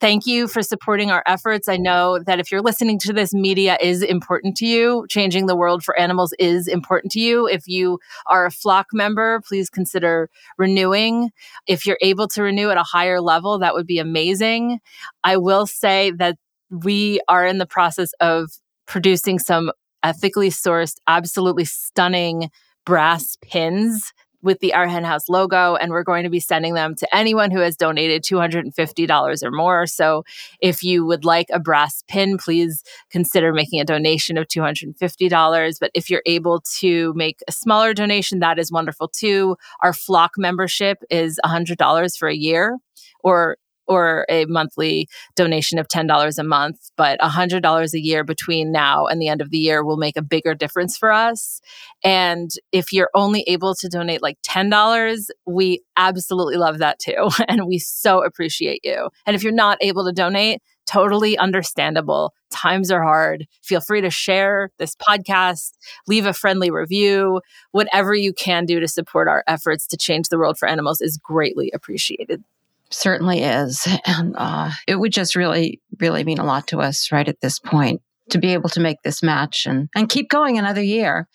thank 0.00 0.26
you 0.26 0.48
for 0.48 0.62
supporting 0.62 1.10
our 1.10 1.22
efforts. 1.26 1.68
I 1.68 1.76
know 1.76 2.18
that 2.26 2.40
if 2.40 2.50
you're 2.50 2.62
listening 2.62 2.98
to 3.00 3.12
this, 3.12 3.32
media 3.32 3.78
is 3.80 4.02
important 4.02 4.56
to 4.56 4.66
you. 4.66 5.06
Changing 5.08 5.46
the 5.46 5.56
world 5.56 5.84
for 5.84 5.98
animals 5.98 6.34
is 6.38 6.66
important 6.66 7.12
to 7.12 7.20
you. 7.20 7.46
If 7.46 7.66
you 7.66 8.00
are 8.26 8.46
a 8.46 8.50
flock 8.50 8.88
member, 8.92 9.40
please 9.46 9.70
consider 9.70 10.28
renewing. 10.58 11.30
If 11.66 11.86
you're 11.86 11.98
able 12.00 12.28
to 12.28 12.42
renew 12.42 12.70
at 12.70 12.78
a 12.78 12.82
higher 12.82 13.20
level, 13.20 13.58
that 13.60 13.74
would 13.74 13.86
be 13.86 13.98
amazing. 13.98 14.80
I 15.22 15.36
will 15.36 15.66
say 15.66 16.10
that 16.12 16.36
we 16.70 17.20
are 17.28 17.46
in 17.46 17.58
the 17.58 17.66
process 17.66 18.12
of 18.20 18.50
producing 18.86 19.38
some 19.38 19.70
ethically 20.04 20.50
sourced, 20.50 20.98
absolutely 21.08 21.64
stunning 21.64 22.50
brass 22.84 23.36
pins 23.42 24.12
with 24.44 24.60
the 24.60 24.74
Our 24.74 24.86
Hen 24.86 25.04
House 25.04 25.30
logo, 25.30 25.74
and 25.74 25.90
we're 25.90 26.04
going 26.04 26.24
to 26.24 26.30
be 26.30 26.38
sending 26.38 26.74
them 26.74 26.94
to 26.96 27.16
anyone 27.16 27.50
who 27.50 27.60
has 27.60 27.76
donated 27.76 28.22
$250 28.22 29.42
or 29.42 29.50
more. 29.50 29.86
So 29.86 30.22
if 30.60 30.84
you 30.84 31.06
would 31.06 31.24
like 31.24 31.46
a 31.50 31.58
brass 31.58 32.04
pin, 32.08 32.36
please 32.36 32.84
consider 33.10 33.54
making 33.54 33.80
a 33.80 33.86
donation 33.86 34.36
of 34.36 34.46
$250. 34.46 35.80
But 35.80 35.90
if 35.94 36.10
you're 36.10 36.22
able 36.26 36.60
to 36.78 37.14
make 37.16 37.40
a 37.48 37.52
smaller 37.52 37.94
donation, 37.94 38.40
that 38.40 38.58
is 38.58 38.70
wonderful 38.70 39.08
too. 39.08 39.56
Our 39.80 39.94
flock 39.94 40.32
membership 40.36 40.98
is 41.10 41.40
$100 41.44 42.18
for 42.18 42.28
a 42.28 42.36
year 42.36 42.76
or 43.20 43.56
or 43.86 44.26
a 44.28 44.44
monthly 44.46 45.08
donation 45.34 45.78
of 45.78 45.88
$10 45.88 46.38
a 46.38 46.42
month, 46.42 46.90
but 46.96 47.18
$100 47.20 47.94
a 47.94 48.00
year 48.00 48.24
between 48.24 48.72
now 48.72 49.06
and 49.06 49.20
the 49.20 49.28
end 49.28 49.40
of 49.40 49.50
the 49.50 49.58
year 49.58 49.84
will 49.84 49.96
make 49.96 50.16
a 50.16 50.22
bigger 50.22 50.54
difference 50.54 50.96
for 50.96 51.12
us. 51.12 51.60
And 52.02 52.50
if 52.72 52.92
you're 52.92 53.10
only 53.14 53.42
able 53.46 53.74
to 53.76 53.88
donate 53.88 54.22
like 54.22 54.38
$10, 54.42 55.26
we 55.46 55.82
absolutely 55.96 56.56
love 56.56 56.78
that 56.78 56.98
too. 56.98 57.28
And 57.46 57.66
we 57.66 57.78
so 57.78 58.24
appreciate 58.24 58.80
you. 58.84 59.10
And 59.26 59.36
if 59.36 59.42
you're 59.42 59.52
not 59.52 59.78
able 59.80 60.04
to 60.06 60.12
donate, 60.12 60.62
totally 60.86 61.36
understandable. 61.38 62.34
Times 62.50 62.90
are 62.90 63.02
hard. 63.02 63.46
Feel 63.62 63.80
free 63.80 64.00
to 64.00 64.10
share 64.10 64.70
this 64.78 64.96
podcast, 64.96 65.72
leave 66.06 66.26
a 66.26 66.32
friendly 66.32 66.70
review. 66.70 67.40
Whatever 67.72 68.14
you 68.14 68.32
can 68.32 68.64
do 68.64 68.80
to 68.80 68.88
support 68.88 69.28
our 69.28 69.44
efforts 69.46 69.86
to 69.88 69.96
change 69.96 70.28
the 70.28 70.38
world 70.38 70.58
for 70.58 70.68
animals 70.68 71.00
is 71.00 71.18
greatly 71.18 71.70
appreciated 71.74 72.42
certainly 72.90 73.42
is. 73.42 73.86
And 74.06 74.34
uh, 74.36 74.70
it 74.86 74.96
would 74.96 75.12
just 75.12 75.36
really, 75.36 75.80
really 75.98 76.24
mean 76.24 76.38
a 76.38 76.44
lot 76.44 76.66
to 76.68 76.80
us 76.80 77.10
right 77.12 77.28
at 77.28 77.40
this 77.40 77.58
point 77.58 78.00
to 78.30 78.38
be 78.38 78.52
able 78.54 78.70
to 78.70 78.80
make 78.80 79.02
this 79.02 79.22
match 79.22 79.66
and, 79.66 79.88
and 79.94 80.08
keep 80.08 80.30
going 80.30 80.58
another 80.58 80.82
year. 80.82 81.28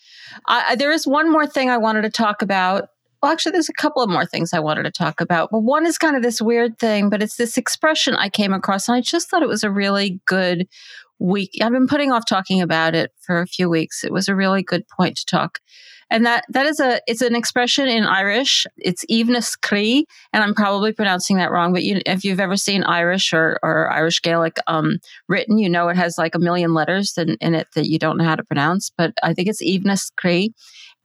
I, 0.46 0.74
there 0.76 0.90
is 0.90 1.06
one 1.06 1.30
more 1.30 1.46
thing 1.46 1.70
I 1.70 1.76
wanted 1.76 2.02
to 2.02 2.10
talk 2.10 2.42
about. 2.42 2.88
Well, 3.22 3.30
actually, 3.30 3.52
there's 3.52 3.68
a 3.68 3.74
couple 3.74 4.02
of 4.02 4.08
more 4.08 4.24
things 4.24 4.52
I 4.52 4.60
wanted 4.60 4.84
to 4.84 4.90
talk 4.90 5.20
about. 5.20 5.50
But 5.52 5.60
one 5.60 5.86
is 5.86 5.98
kind 5.98 6.16
of 6.16 6.22
this 6.22 6.40
weird 6.40 6.78
thing, 6.78 7.10
but 7.10 7.22
it's 7.22 7.36
this 7.36 7.58
expression 7.58 8.16
I 8.16 8.28
came 8.28 8.52
across, 8.52 8.88
and 8.88 8.96
I 8.96 9.02
just 9.02 9.28
thought 9.28 9.42
it 9.42 9.48
was 9.48 9.62
a 9.62 9.70
really 9.70 10.20
good 10.26 10.66
week. 11.18 11.50
I've 11.62 11.70
been 11.70 11.86
putting 11.86 12.12
off 12.12 12.24
talking 12.26 12.62
about 12.62 12.94
it 12.94 13.12
for 13.20 13.40
a 13.40 13.46
few 13.46 13.68
weeks. 13.68 14.02
It 14.02 14.12
was 14.12 14.28
a 14.28 14.34
really 14.34 14.62
good 14.62 14.88
point 14.88 15.16
to 15.18 15.26
talk. 15.26 15.60
And 16.10 16.26
that 16.26 16.44
that 16.48 16.66
is 16.66 16.80
a 16.80 17.00
it's 17.06 17.22
an 17.22 17.36
expression 17.36 17.86
in 17.86 18.04
Irish. 18.04 18.66
It's 18.78 19.04
aoibhneas 19.06 19.58
croí, 19.60 20.04
and 20.32 20.42
I'm 20.42 20.54
probably 20.54 20.92
pronouncing 20.92 21.36
that 21.36 21.52
wrong. 21.52 21.72
But 21.72 21.84
you, 21.84 22.00
if 22.04 22.24
you've 22.24 22.40
ever 22.40 22.56
seen 22.56 22.82
Irish 22.82 23.32
or, 23.32 23.58
or 23.62 23.90
Irish 23.90 24.20
Gaelic 24.20 24.58
um, 24.66 24.98
written, 25.28 25.58
you 25.58 25.68
know 25.68 25.88
it 25.88 25.96
has 25.96 26.18
like 26.18 26.34
a 26.34 26.40
million 26.40 26.74
letters 26.74 27.16
in, 27.16 27.36
in 27.40 27.54
it 27.54 27.68
that 27.74 27.86
you 27.86 27.98
don't 27.98 28.18
know 28.18 28.24
how 28.24 28.36
to 28.36 28.44
pronounce. 28.44 28.90
But 28.96 29.14
I 29.22 29.34
think 29.34 29.48
it's 29.48 29.62
aoibhneas 29.62 30.10
croí, 30.20 30.48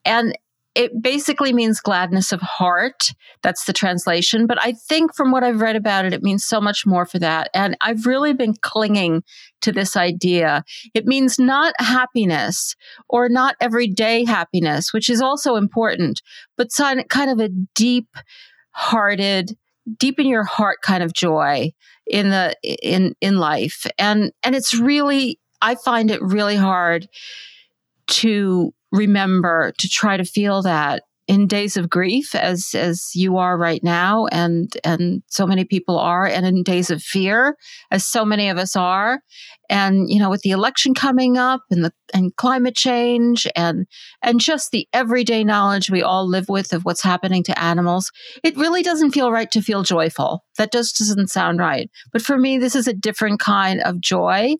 and 0.04 0.36
it 0.76 1.02
basically 1.02 1.54
means 1.54 1.80
gladness 1.80 2.34
of 2.34 2.42
heart. 2.42 3.12
That's 3.42 3.64
the 3.64 3.74
translation. 3.74 4.46
But 4.46 4.62
I 4.62 4.74
think 4.74 5.16
from 5.16 5.32
what 5.32 5.44
I've 5.44 5.62
read 5.62 5.78
about 5.78 6.04
it, 6.04 6.14
it 6.14 6.22
means 6.22 6.44
so 6.44 6.60
much 6.60 6.86
more 6.86 7.06
for 7.06 7.18
that. 7.20 7.50
And 7.54 7.78
I've 7.82 8.06
really 8.06 8.34
been 8.34 8.54
clinging 8.62 9.24
to 9.62 9.72
this 9.72 9.96
idea. 9.96 10.64
It 10.94 11.06
means 11.06 11.40
not 11.40 11.74
happiness 11.80 12.76
or 13.08 13.30
not 13.30 13.56
everyday 13.62 14.26
happiness, 14.26 14.92
which 14.92 15.10
is 15.10 15.22
also 15.22 15.56
important, 15.56 16.22
but 16.58 16.68
kind 16.76 17.32
of 17.32 17.40
a 17.40 17.50
deep 17.74 18.10
hearted, 18.72 19.58
deep 19.98 20.20
in 20.20 20.28
your 20.28 20.44
heart 20.44 20.80
kind 20.84 21.04
of 21.04 21.14
joy 21.14 21.72
in 22.06 22.30
the, 22.30 22.54
in, 22.64 23.16
in 23.22 23.38
life. 23.38 23.86
And, 23.98 24.34
and 24.44 24.56
it's 24.56 24.76
really, 24.76 25.40
I 25.62 25.76
find 25.76 26.12
it 26.12 26.22
really 26.22 26.58
hard 26.58 27.08
to 28.08 28.74
remember 28.96 29.74
to 29.78 29.90
try 29.90 30.18
to 30.18 30.26
feel 30.26 30.62
that 30.64 31.04
in 31.28 31.48
days 31.48 31.76
of 31.76 31.90
grief 31.90 32.36
as 32.36 32.76
as 32.76 33.10
you 33.16 33.38
are 33.38 33.58
right 33.58 33.84
now 33.84 34.28
and 34.28 34.78
and 34.84 35.24
so 35.28 35.48
many 35.48 35.66
people 35.66 35.98
are 35.98 36.28
and 36.28 36.46
in 36.46 36.62
days 36.62 36.92
of 36.92 37.02
fear 37.02 37.58
as 37.90 38.06
so 38.06 38.24
many 38.24 38.50
of 38.50 38.58
us 38.58 38.76
are. 38.76 39.22
And 39.68 40.08
you 40.08 40.20
know 40.20 40.30
with 40.30 40.42
the 40.42 40.52
election 40.52 40.94
coming 40.94 41.38
up 41.38 41.62
and 41.72 41.84
the 41.84 41.92
and 42.14 42.36
climate 42.36 42.76
change 42.76 43.48
and 43.56 43.88
and 44.22 44.40
just 44.40 44.70
the 44.72 44.88
everyday 44.94 45.44
knowledge 45.44 45.90
we 45.90 46.04
all 46.04 46.28
live 46.28 46.48
with 46.48 46.74
of 46.74 46.86
what's 46.86 47.02
happening 47.02 47.44
to 47.44 47.60
animals 47.60 48.12
it 48.44 48.56
really 48.56 48.84
doesn't 48.84 49.12
feel 49.12 49.32
right 49.32 49.50
to 49.52 49.62
feel 49.62 49.82
joyful. 49.82 50.44
That 50.58 50.72
just 50.72 51.00
doesn't 51.00 51.32
sound 51.32 51.60
right. 51.60 51.90
But 52.14 52.22
for 52.22 52.38
me 52.38 52.60
this 52.60 52.76
is 52.76 52.88
a 52.88 52.94
different 52.94 53.40
kind 53.40 53.82
of 53.82 54.00
joy 54.00 54.56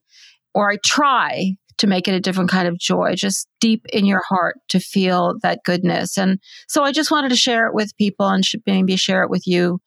or 0.56 0.72
I 0.72 0.78
try 0.84 1.58
to 1.78 1.88
make 1.88 2.08
it 2.08 2.14
a 2.14 2.20
different 2.20 2.50
kind 2.50 2.68
of 2.68 2.78
joy, 2.78 3.14
just 3.16 3.48
deep 3.60 3.86
in 3.92 4.06
your 4.06 4.22
heart 4.28 4.58
to 4.70 4.80
feel 4.80 5.36
that 5.42 5.60
goodness. 5.64 6.18
And 6.18 6.40
so 6.68 6.84
I 6.84 6.92
just 6.92 7.12
wanted 7.12 7.30
to 7.30 7.36
share 7.36 7.68
it 7.68 7.74
with 7.74 7.96
people 7.98 8.28
and 8.28 8.44
maybe 8.66 8.96
share 8.96 9.24
it 9.24 9.30
with 9.30 9.46
you 9.46 9.80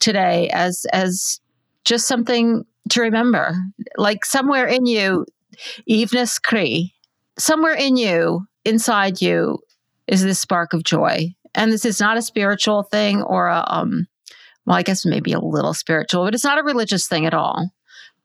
today 0.00 0.48
as 0.50 0.86
as 0.92 1.40
just 1.84 2.06
something 2.06 2.64
to 2.90 3.00
remember. 3.00 3.54
Like 3.96 4.24
somewhere 4.24 4.66
in 4.66 4.86
you, 4.86 5.26
aoibhneas 5.88 6.40
croí, 6.40 6.92
somewhere 7.38 7.74
in 7.74 7.96
you, 7.96 8.46
inside 8.64 9.20
you, 9.20 9.58
is 10.06 10.22
this 10.22 10.40
spark 10.40 10.72
of 10.72 10.84
joy. 10.84 11.34
And 11.54 11.70
this 11.70 11.84
is 11.84 12.00
not 12.00 12.16
a 12.16 12.22
spiritual 12.22 12.82
thing 12.84 13.22
or 13.22 13.48
a 13.48 13.64
um 13.66 14.06
well, 14.66 14.76
I 14.76 14.82
guess 14.82 15.04
maybe 15.04 15.32
a 15.32 15.40
little 15.40 15.74
spiritual, 15.74 16.24
but 16.24 16.34
it's 16.34 16.44
not 16.44 16.58
a 16.58 16.62
religious 16.62 17.06
thing 17.06 17.26
at 17.26 17.34
all. 17.34 17.70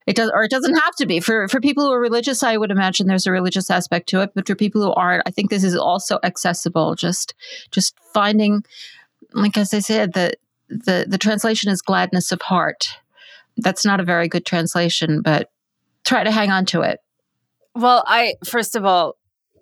It 0.09 0.15
does, 0.15 0.31
or 0.33 0.43
it 0.43 0.49
doesn't 0.49 0.73
have 0.73 0.95
to 0.95 1.05
be 1.05 1.19
for 1.19 1.47
for 1.47 1.61
people 1.61 1.85
who 1.85 1.91
are 1.91 1.99
religious. 1.99 2.41
I 2.41 2.57
would 2.57 2.71
imagine 2.71 3.05
there's 3.05 3.27
a 3.27 3.31
religious 3.31 3.69
aspect 3.69 4.09
to 4.09 4.21
it, 4.21 4.31
but 4.33 4.47
for 4.47 4.55
people 4.55 4.81
who 4.81 4.91
aren't, 4.91 5.21
I 5.27 5.29
think 5.29 5.51
this 5.51 5.63
is 5.63 5.75
also 5.75 6.17
accessible. 6.23 6.95
Just 6.95 7.35
just 7.69 7.93
finding, 8.11 8.63
like 9.33 9.55
as 9.55 9.71
I 9.71 9.77
said, 9.77 10.13
the 10.13 10.33
the 10.67 11.05
the 11.07 11.19
translation 11.19 11.71
is 11.71 11.83
gladness 11.83 12.31
of 12.31 12.41
heart. 12.41 12.87
That's 13.57 13.85
not 13.85 13.99
a 13.99 14.03
very 14.03 14.27
good 14.27 14.47
translation, 14.47 15.21
but 15.21 15.51
try 16.05 16.23
to 16.23 16.31
hang 16.31 16.49
on 16.49 16.65
to 16.67 16.81
it. 16.81 17.01
Well, 17.75 18.03
I 18.07 18.33
first 18.43 18.75
of 18.75 18.85
all, 18.85 19.15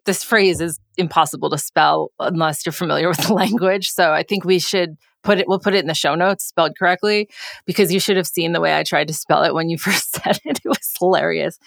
this 0.05 0.23
phrase 0.23 0.61
is 0.61 0.79
impossible 0.95 1.49
to 1.49 1.57
spell 1.57 2.13
unless 2.21 2.65
you're 2.65 2.71
familiar 2.71 3.09
with 3.09 3.27
the 3.27 3.33
language. 3.43 3.89
So 3.89 4.13
I 4.13 4.23
think 4.23 4.45
we 4.45 4.59
should 4.59 4.95
put 5.27 5.39
it 5.39 5.47
we'll 5.47 5.59
put 5.59 5.75
it 5.75 5.79
in 5.79 5.87
the 5.87 5.93
show 5.93 6.15
notes 6.15 6.45
spelled 6.45 6.77
correctly 6.79 7.29
because 7.65 7.91
you 7.91 7.99
should 7.99 8.15
have 8.15 8.25
seen 8.25 8.53
the 8.53 8.61
way 8.61 8.73
I 8.73 8.83
tried 8.83 9.09
to 9.09 9.13
spell 9.13 9.43
it 9.43 9.53
when 9.53 9.69
you 9.69 9.77
first 9.87 10.13
said 10.13 10.39
it. 10.45 10.61
It 10.63 10.69
was 10.69 10.93
hilarious. 10.97 11.59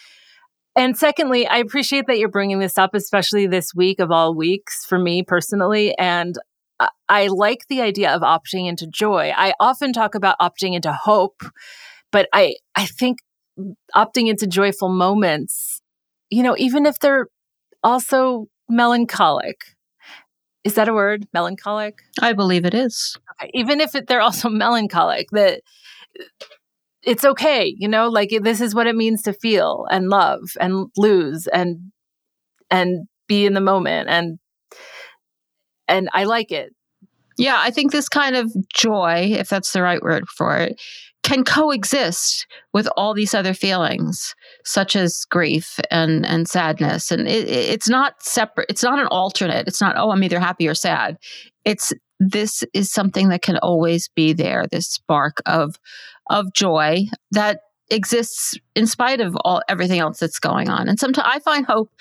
And 0.76 0.96
secondly, 0.96 1.46
I 1.46 1.58
appreciate 1.58 2.06
that 2.06 2.18
you're 2.18 2.30
bringing 2.30 2.58
this 2.58 2.78
up, 2.78 2.94
especially 2.94 3.46
this 3.46 3.74
week 3.74 4.00
of 4.00 4.10
all 4.10 4.34
weeks 4.34 4.86
for 4.86 4.98
me 4.98 5.22
personally. 5.22 5.96
And 5.98 6.36
I 7.08 7.26
like 7.26 7.66
the 7.68 7.82
idea 7.82 8.14
of 8.14 8.22
opting 8.22 8.66
into 8.66 8.86
joy. 8.86 9.32
I 9.36 9.52
often 9.60 9.92
talk 9.92 10.14
about 10.14 10.38
opting 10.40 10.74
into 10.74 10.92
hope, 10.92 11.42
but 12.10 12.28
I, 12.32 12.54
I 12.76 12.86
think 12.86 13.18
opting 13.94 14.28
into 14.28 14.46
joyful 14.46 14.88
moments, 14.88 15.82
you 16.30 16.42
know, 16.42 16.54
even 16.56 16.86
if 16.86 16.98
they're 17.00 17.26
also 17.82 18.46
melancholic, 18.70 19.58
is 20.64 20.74
that 20.74 20.88
a 20.88 20.94
word? 20.94 21.26
Melancholic? 21.32 22.02
I 22.20 22.32
believe 22.32 22.64
it 22.64 22.74
is. 22.74 23.16
Okay. 23.32 23.50
Even 23.54 23.80
if 23.80 23.94
it, 23.94 24.06
they're 24.06 24.20
also 24.20 24.48
melancholic, 24.50 25.30
that 25.32 25.62
uh, 26.18 26.24
it's 27.02 27.24
okay, 27.24 27.74
you 27.78 27.88
know, 27.88 28.08
like 28.08 28.30
this 28.42 28.60
is 28.60 28.74
what 28.74 28.86
it 28.86 28.94
means 28.94 29.22
to 29.22 29.32
feel 29.32 29.86
and 29.90 30.10
love 30.10 30.40
and 30.60 30.88
lose 30.96 31.46
and 31.46 31.92
and 32.70 33.06
be 33.26 33.46
in 33.46 33.54
the 33.54 33.60
moment 33.60 34.08
and 34.08 34.38
and 35.88 36.08
I 36.12 36.24
like 36.24 36.52
it. 36.52 36.74
Yeah, 37.38 37.56
I 37.58 37.70
think 37.70 37.90
this 37.90 38.08
kind 38.08 38.36
of 38.36 38.52
joy, 38.68 39.30
if 39.32 39.48
that's 39.48 39.72
the 39.72 39.82
right 39.82 40.02
word 40.02 40.28
for 40.28 40.56
it, 40.56 40.80
can 41.30 41.44
coexist 41.44 42.46
with 42.72 42.88
all 42.96 43.14
these 43.14 43.34
other 43.34 43.54
feelings 43.54 44.34
such 44.64 44.96
as 44.96 45.24
grief 45.30 45.78
and 45.90 46.26
and 46.26 46.48
sadness. 46.48 47.12
And 47.12 47.28
it, 47.28 47.48
it's 47.48 47.88
not 47.88 48.20
separate 48.22 48.66
it's 48.68 48.82
not 48.82 48.98
an 48.98 49.06
alternate. 49.06 49.68
It's 49.68 49.80
not 49.80 49.96
oh 49.96 50.10
i'm 50.10 50.24
either 50.24 50.40
happy 50.40 50.66
or 50.66 50.74
sad. 50.74 51.18
It's 51.64 51.92
this 52.18 52.64
is 52.74 52.90
something 52.90 53.28
that 53.28 53.42
can 53.42 53.58
always 53.58 54.08
be 54.08 54.32
there 54.32 54.64
this 54.70 54.88
spark 54.88 55.40
of 55.46 55.76
of 56.28 56.52
joy 56.52 57.06
that 57.30 57.60
exists 57.90 58.56
in 58.74 58.86
spite 58.86 59.20
of 59.20 59.36
all 59.44 59.62
everything 59.68 60.00
else 60.00 60.18
that's 60.18 60.40
going 60.40 60.68
on. 60.68 60.88
And 60.88 60.98
sometimes 60.98 61.28
i 61.30 61.38
find 61.38 61.64
hope 61.64 61.92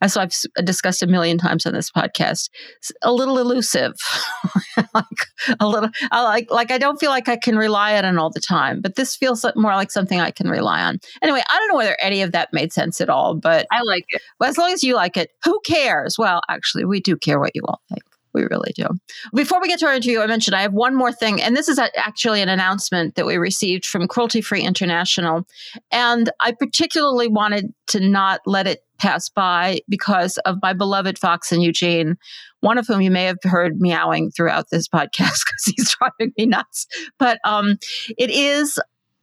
as 0.00 0.16
I've 0.16 0.32
discussed 0.64 1.02
a 1.02 1.06
million 1.06 1.38
times 1.38 1.66
on 1.66 1.72
this 1.72 1.90
podcast, 1.90 2.50
a 3.02 3.12
little 3.12 3.38
elusive. 3.38 3.94
like 4.94 5.04
a 5.60 5.66
little, 5.66 5.90
I 6.10 6.22
like, 6.22 6.50
like 6.50 6.70
I 6.70 6.78
don't 6.78 7.00
feel 7.00 7.10
like 7.10 7.28
I 7.28 7.36
can 7.36 7.56
rely 7.56 7.96
on 7.96 8.04
it 8.04 8.16
all 8.16 8.30
the 8.30 8.40
time, 8.40 8.80
but 8.80 8.96
this 8.96 9.16
feels 9.16 9.44
more 9.56 9.74
like 9.74 9.90
something 9.90 10.20
I 10.20 10.30
can 10.30 10.48
rely 10.48 10.82
on. 10.82 10.98
Anyway, 11.22 11.42
I 11.48 11.58
don't 11.58 11.68
know 11.68 11.76
whether 11.76 11.96
any 12.00 12.22
of 12.22 12.32
that 12.32 12.52
made 12.52 12.72
sense 12.72 13.00
at 13.00 13.10
all, 13.10 13.34
but 13.34 13.66
I 13.72 13.80
like 13.82 14.04
it. 14.10 14.22
Well, 14.38 14.50
as 14.50 14.58
long 14.58 14.72
as 14.72 14.82
you 14.82 14.94
like 14.94 15.16
it, 15.16 15.30
who 15.44 15.60
cares? 15.66 16.16
Well, 16.18 16.40
actually, 16.48 16.84
we 16.84 17.00
do 17.00 17.16
care 17.16 17.40
what 17.40 17.52
you 17.54 17.62
all 17.66 17.80
think. 17.88 18.02
We 18.38 18.46
really 18.50 18.72
do. 18.74 18.86
Before 19.34 19.60
we 19.60 19.68
get 19.68 19.80
to 19.80 19.86
our 19.86 19.94
interview, 19.94 20.20
I 20.20 20.26
mentioned 20.26 20.54
I 20.54 20.62
have 20.62 20.72
one 20.72 20.94
more 20.94 21.12
thing, 21.12 21.42
and 21.42 21.56
this 21.56 21.68
is 21.68 21.78
actually 21.78 22.40
an 22.40 22.48
announcement 22.48 23.16
that 23.16 23.26
we 23.26 23.36
received 23.36 23.84
from 23.84 24.06
Cruelty 24.06 24.40
Free 24.40 24.62
International. 24.62 25.46
And 25.90 26.30
I 26.40 26.52
particularly 26.52 27.28
wanted 27.28 27.74
to 27.88 28.00
not 28.00 28.40
let 28.46 28.66
it 28.66 28.84
pass 28.98 29.28
by 29.28 29.80
because 29.88 30.38
of 30.38 30.58
my 30.62 30.72
beloved 30.72 31.18
Fox 31.18 31.50
and 31.52 31.62
Eugene, 31.62 32.16
one 32.60 32.78
of 32.78 32.86
whom 32.86 33.00
you 33.00 33.10
may 33.10 33.24
have 33.24 33.38
heard 33.42 33.80
meowing 33.80 34.30
throughout 34.30 34.66
this 34.70 34.88
podcast 34.88 35.16
because 35.16 35.64
he's 35.66 35.96
driving 35.96 36.32
me 36.36 36.46
nuts. 36.46 36.86
But 37.18 37.40
um, 37.44 37.78
it 38.16 38.30
is 38.30 38.78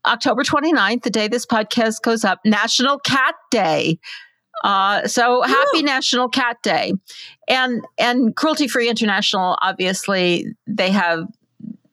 October 0.06 0.44
29th, 0.44 1.04
the 1.04 1.10
day 1.10 1.28
this 1.28 1.46
podcast 1.46 2.02
goes 2.04 2.24
up, 2.24 2.40
National 2.46 3.00
Cat 3.00 3.36
Day. 3.50 4.00
Uh, 4.64 5.08
so 5.08 5.42
happy 5.42 5.80
Ooh. 5.80 5.84
National 5.84 6.30
Cat 6.30 6.58
Day, 6.64 6.94
and 7.48 7.82
and 7.98 8.36
Cruelty 8.36 8.68
Free 8.68 8.90
International. 8.90 9.58
Obviously, 9.62 10.56
they 10.66 10.92
have 10.92 11.28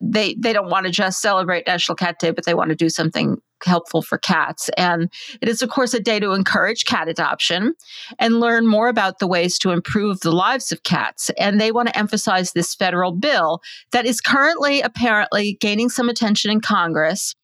they 0.00 0.34
they 0.34 0.52
don't 0.52 0.70
want 0.70 0.86
to 0.86 0.92
just 0.92 1.20
celebrate 1.20 1.66
National 1.66 1.96
Cat 1.96 2.18
Day, 2.18 2.30
but 2.30 2.44
they 2.44 2.54
want 2.54 2.70
to 2.70 2.76
do 2.76 2.88
something 2.88 3.40
helpful 3.64 4.02
for 4.02 4.18
cats. 4.18 4.70
And 4.76 5.10
it 5.40 5.48
is, 5.48 5.62
of 5.62 5.70
course, 5.70 5.94
a 5.94 6.00
day 6.00 6.20
to 6.20 6.32
encourage 6.32 6.84
cat 6.84 7.08
adoption 7.08 7.74
and 8.18 8.40
learn 8.40 8.66
more 8.66 8.88
about 8.88 9.18
the 9.18 9.26
ways 9.26 9.58
to 9.58 9.70
improve 9.70 10.20
the 10.20 10.32
lives 10.32 10.72
of 10.72 10.82
cats. 10.82 11.30
And 11.38 11.60
they 11.60 11.72
want 11.72 11.88
to 11.88 11.98
emphasize 11.98 12.52
this 12.52 12.74
federal 12.74 13.12
bill 13.12 13.60
that 13.92 14.06
is 14.06 14.20
currently 14.20 14.80
apparently 14.80 15.58
gaining 15.60 15.88
some 15.88 16.08
attention 16.08 16.50
in 16.50 16.60
Congress. 16.60 17.34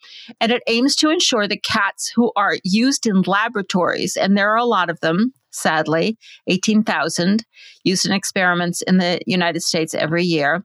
And 0.40 0.52
it 0.52 0.62
aims 0.68 0.96
to 0.96 1.10
ensure 1.10 1.48
that 1.48 1.62
cats 1.64 2.12
who 2.14 2.32
are 2.36 2.56
used 2.64 3.06
in 3.06 3.22
laboratories, 3.22 4.16
and 4.16 4.36
there 4.36 4.50
are 4.50 4.56
a 4.56 4.64
lot 4.64 4.90
of 4.90 5.00
them, 5.00 5.32
sadly, 5.50 6.18
18,000 6.46 7.44
used 7.84 8.06
in 8.06 8.12
experiments 8.12 8.82
in 8.82 8.98
the 8.98 9.20
United 9.26 9.62
States 9.62 9.94
every 9.94 10.24
year. 10.24 10.64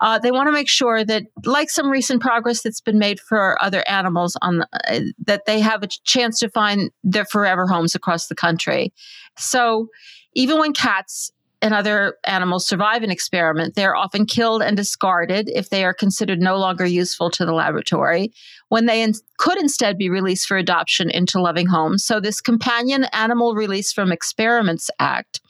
Uh, 0.00 0.18
they 0.18 0.30
want 0.30 0.48
to 0.48 0.52
make 0.52 0.68
sure 0.68 1.04
that, 1.04 1.24
like 1.44 1.70
some 1.70 1.88
recent 1.90 2.20
progress 2.20 2.62
that's 2.62 2.80
been 2.80 2.98
made 2.98 3.20
for 3.20 3.62
other 3.62 3.84
animals, 3.88 4.36
on 4.42 4.58
the, 4.58 4.68
uh, 4.88 5.00
that 5.24 5.42
they 5.46 5.60
have 5.60 5.82
a 5.82 5.88
chance 6.04 6.38
to 6.38 6.48
find 6.50 6.90
their 7.02 7.24
forever 7.24 7.66
homes 7.66 7.94
across 7.94 8.26
the 8.26 8.34
country. 8.34 8.92
So, 9.36 9.88
even 10.34 10.58
when 10.58 10.72
cats 10.72 11.30
and 11.64 11.72
other 11.72 12.18
animals 12.24 12.66
survive 12.66 13.02
an 13.02 13.10
experiment, 13.10 13.74
they're 13.74 13.96
often 13.96 14.26
killed 14.26 14.60
and 14.60 14.76
discarded 14.76 15.48
if 15.48 15.70
they 15.70 15.82
are 15.82 15.94
considered 15.94 16.38
no 16.38 16.58
longer 16.58 16.84
useful 16.84 17.30
to 17.30 17.46
the 17.46 17.54
laboratory, 17.54 18.34
when 18.68 18.84
they 18.84 19.02
in- 19.02 19.14
could 19.38 19.56
instead 19.58 19.96
be 19.96 20.10
released 20.10 20.46
for 20.46 20.58
adoption 20.58 21.08
into 21.08 21.40
loving 21.40 21.66
homes. 21.66 22.04
So, 22.04 22.20
this 22.20 22.42
Companion 22.42 23.04
Animal 23.14 23.54
Release 23.54 23.94
from 23.94 24.12
Experiments 24.12 24.90
Act, 24.98 25.40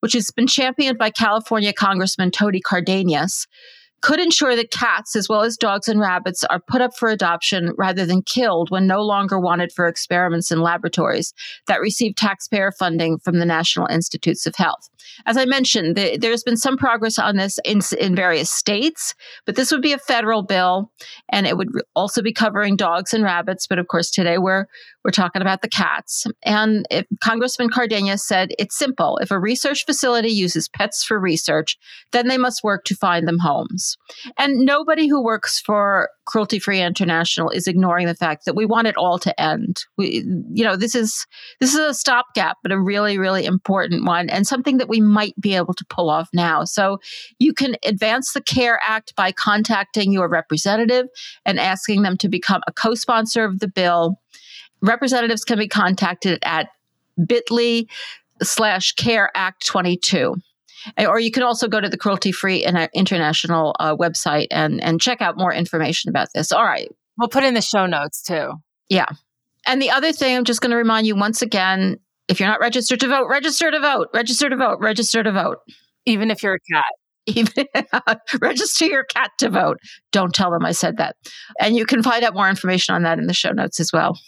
which 0.00 0.12
has 0.12 0.30
been 0.30 0.46
championed 0.46 0.98
by 0.98 1.08
California 1.08 1.72
Congressman 1.72 2.30
Tony 2.30 2.60
Cardenas, 2.60 3.46
could 4.04 4.20
ensure 4.20 4.54
that 4.54 4.70
cats, 4.70 5.16
as 5.16 5.30
well 5.30 5.40
as 5.40 5.56
dogs 5.56 5.88
and 5.88 5.98
rabbits, 5.98 6.44
are 6.44 6.60
put 6.68 6.82
up 6.82 6.94
for 6.94 7.08
adoption 7.08 7.72
rather 7.78 8.04
than 8.04 8.20
killed 8.20 8.70
when 8.70 8.86
no 8.86 9.00
longer 9.00 9.40
wanted 9.40 9.72
for 9.72 9.88
experiments 9.88 10.50
in 10.50 10.60
laboratories 10.60 11.32
that 11.68 11.80
receive 11.80 12.14
taxpayer 12.14 12.70
funding 12.70 13.18
from 13.18 13.38
the 13.38 13.46
National 13.46 13.86
Institutes 13.86 14.44
of 14.44 14.54
Health. 14.56 14.90
As 15.24 15.38
I 15.38 15.46
mentioned, 15.46 15.96
the, 15.96 16.18
there's 16.18 16.42
been 16.42 16.58
some 16.58 16.76
progress 16.76 17.18
on 17.18 17.36
this 17.36 17.58
in, 17.64 17.80
in 17.98 18.14
various 18.14 18.50
states, 18.50 19.14
but 19.46 19.56
this 19.56 19.72
would 19.72 19.80
be 19.80 19.92
a 19.92 19.98
federal 19.98 20.42
bill, 20.42 20.92
and 21.30 21.46
it 21.46 21.56
would 21.56 21.70
also 21.94 22.20
be 22.20 22.32
covering 22.32 22.76
dogs 22.76 23.14
and 23.14 23.24
rabbits. 23.24 23.66
But 23.66 23.78
of 23.78 23.88
course, 23.88 24.10
today 24.10 24.36
we're 24.36 24.66
we're 25.04 25.10
talking 25.10 25.42
about 25.42 25.60
the 25.60 25.68
cats. 25.68 26.26
And 26.44 26.86
Congressman 27.22 27.68
Cardenas 27.68 28.26
said 28.26 28.54
it's 28.58 28.76
simple. 28.76 29.18
If 29.18 29.30
a 29.30 29.38
research 29.38 29.84
facility 29.84 30.30
uses 30.30 30.68
pets 30.68 31.04
for 31.04 31.20
research, 31.20 31.76
then 32.12 32.28
they 32.28 32.38
must 32.38 32.64
work 32.64 32.84
to 32.84 32.96
find 32.96 33.28
them 33.28 33.38
homes. 33.38 33.96
And 34.38 34.60
nobody 34.60 35.06
who 35.06 35.22
works 35.22 35.60
for 35.60 36.08
Cruelty 36.26 36.58
Free 36.58 36.80
International 36.80 37.50
is 37.50 37.66
ignoring 37.66 38.06
the 38.06 38.14
fact 38.14 38.46
that 38.46 38.56
we 38.56 38.64
want 38.64 38.86
it 38.86 38.96
all 38.96 39.18
to 39.18 39.38
end. 39.40 39.84
We, 39.98 40.24
you 40.50 40.64
know, 40.64 40.74
this 40.74 40.94
is 40.94 41.26
this 41.60 41.74
is 41.74 41.80
a 41.80 41.92
stopgap, 41.92 42.56
but 42.62 42.72
a 42.72 42.80
really, 42.80 43.18
really 43.18 43.44
important 43.44 44.06
one, 44.06 44.30
and 44.30 44.46
something 44.46 44.78
that 44.78 44.88
we 44.88 45.02
might 45.02 45.38
be 45.38 45.54
able 45.54 45.74
to 45.74 45.84
pull 45.90 46.08
off 46.08 46.30
now. 46.32 46.64
So 46.64 46.98
you 47.38 47.52
can 47.52 47.76
advance 47.84 48.32
the 48.32 48.40
CARE 48.40 48.80
Act 48.82 49.14
by 49.16 49.32
contacting 49.32 50.12
your 50.12 50.28
representative 50.28 51.06
and 51.44 51.60
asking 51.60 52.02
them 52.02 52.16
to 52.18 52.28
become 52.28 52.62
a 52.66 52.72
co-sponsor 52.72 53.44
of 53.44 53.60
the 53.60 53.68
bill 53.68 54.18
representatives 54.84 55.44
can 55.44 55.58
be 55.58 55.68
contacted 55.68 56.38
at 56.42 56.68
bit.ly 57.26 57.86
slash 58.42 58.92
care 58.92 59.30
act 59.34 59.66
22 59.66 60.34
or 60.98 61.18
you 61.18 61.30
can 61.30 61.42
also 61.42 61.68
go 61.68 61.80
to 61.80 61.88
the 61.88 61.96
cruelty 61.96 62.32
free 62.32 62.64
international 62.94 63.74
uh, 63.80 63.96
website 63.96 64.48
and 64.50 64.82
and 64.82 65.00
check 65.00 65.22
out 65.22 65.38
more 65.38 65.52
information 65.52 66.10
about 66.10 66.28
this. 66.34 66.52
All 66.52 66.64
right. 66.64 66.90
We'll 67.16 67.28
put 67.28 67.44
in 67.44 67.54
the 67.54 67.62
show 67.62 67.86
notes 67.86 68.22
too. 68.22 68.52
Yeah. 68.88 69.08
And 69.66 69.80
the 69.80 69.90
other 69.90 70.12
thing 70.12 70.36
i'm 70.36 70.44
just 70.44 70.60
going 70.60 70.72
to 70.72 70.76
remind 70.76 71.06
you 71.06 71.16
once 71.16 71.40
again 71.40 71.96
if 72.28 72.40
you're 72.40 72.48
not 72.48 72.60
registered 72.60 73.00
to 73.00 73.08
vote 73.08 73.28
register 73.28 73.70
to 73.70 73.80
vote 73.80 74.08
register 74.12 74.50
to 74.50 74.56
vote 74.56 74.78
register 74.80 75.22
to 75.22 75.32
vote. 75.32 75.58
Even 76.06 76.30
if 76.30 76.42
you're 76.42 76.56
a 76.56 76.72
cat. 76.72 76.84
Even 77.26 77.66
register 78.42 78.84
your 78.84 79.04
cat 79.04 79.30
to 79.38 79.48
vote. 79.48 79.78
Don't 80.12 80.34
tell 80.34 80.50
them 80.50 80.66
i 80.66 80.72
said 80.72 80.98
that. 80.98 81.16
And 81.58 81.74
you 81.76 81.86
can 81.86 82.02
find 82.02 82.22
out 82.22 82.34
more 82.34 82.50
information 82.50 82.94
on 82.94 83.04
that 83.04 83.18
in 83.18 83.26
the 83.26 83.32
show 83.32 83.52
notes 83.52 83.80
as 83.80 83.90
well 83.92 84.18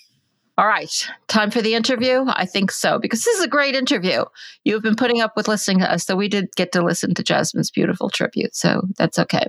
all 0.59 0.67
right, 0.67 0.91
time 1.29 1.51
for 1.51 1.61
the 1.61 1.75
interview? 1.75 2.25
I 2.29 2.47
think 2.47 2.71
so, 2.71 2.99
because 2.99 3.25
this 3.25 3.37
is 3.37 3.45
a 3.45 3.49
great 3.49 3.75
interview. 3.75 4.25
You've 4.65 4.83
been 4.83 4.97
putting 4.97 5.21
up 5.21 5.37
with 5.37 5.49
listening 5.49 5.81
to 5.81 5.93
us, 5.93 6.05
so 6.05 6.17
we 6.17 6.29
did 6.29 6.49
get 6.57 6.73
to 6.73 6.83
listen 6.83 7.15
to 7.15 7.23
Jasmine's 7.23 7.71
beautiful 7.71 8.09
tribute, 8.09 8.55
so 8.55 8.83
that's 8.97 9.19
okay. 9.19 9.47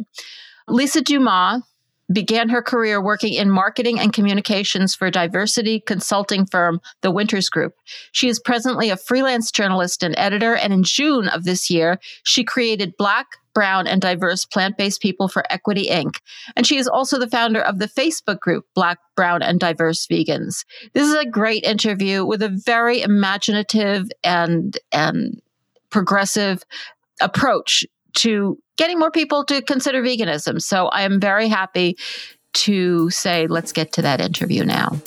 Lisa 0.68 1.02
Dumas 1.02 1.64
began 2.12 2.50
her 2.50 2.62
career 2.62 3.02
working 3.02 3.34
in 3.34 3.50
marketing 3.50 4.00
and 4.00 4.14
communications 4.14 4.96
for 4.96 5.12
diversity 5.12 5.80
consulting 5.80 6.46
firm 6.46 6.80
The 7.02 7.12
Winters 7.12 7.50
Group. 7.50 7.74
She 8.12 8.30
is 8.30 8.40
presently 8.40 8.90
a 8.90 8.98
freelance 8.98 9.52
journalist 9.52 10.04
and 10.04 10.16
editor, 10.18 10.56
and 10.56 10.72
in 10.72 10.84
June 10.84 11.28
of 11.28 11.44
this 11.44 11.70
year, 11.70 12.00
she 12.24 12.44
created 12.44 12.98
Black, 12.98 13.28
Brown, 13.54 13.88
and 13.88 14.02
Diverse 14.02 14.46
Plant 14.46 14.78
Based 14.78 15.02
People 15.02 15.28
for 15.28 15.44
Equity, 15.50 15.88
Inc. 15.90 16.18
And 16.56 16.66
she 16.66 16.78
is 16.78 16.88
also 16.88 17.20
the 17.20 17.30
founder 17.30 17.60
of 17.60 17.80
the 17.80 17.88
Facebook 17.88 18.40
group 18.40 18.66
Black, 18.74 19.00
Brown, 19.16 19.42
and 19.42 19.60
Diverse 19.60 20.06
Vegans. 20.08 20.64
This 20.94 21.08
is 21.08 21.16
a 21.16 21.26
great 21.26 21.64
interview 21.64 22.24
with 22.24 22.42
a 22.42 22.50
very 22.50 23.02
imaginative 23.02 24.10
and, 24.24 24.78
and 24.92 25.42
progressive 25.90 26.64
approach 27.20 27.84
to 28.18 28.58
getting 28.78 29.00
more 29.00 29.12
people 29.12 29.44
to 29.46 29.62
consider 29.62 30.02
veganism. 30.02 30.62
So 30.62 30.88
I 30.88 31.04
am 31.04 31.20
very 31.20 31.48
happy 31.48 31.98
to 32.54 33.10
say, 33.10 33.48
let's 33.48 33.72
get 33.72 33.94
to 33.94 34.02
that 34.02 34.22
interview 34.22 34.64
now. 34.64 34.98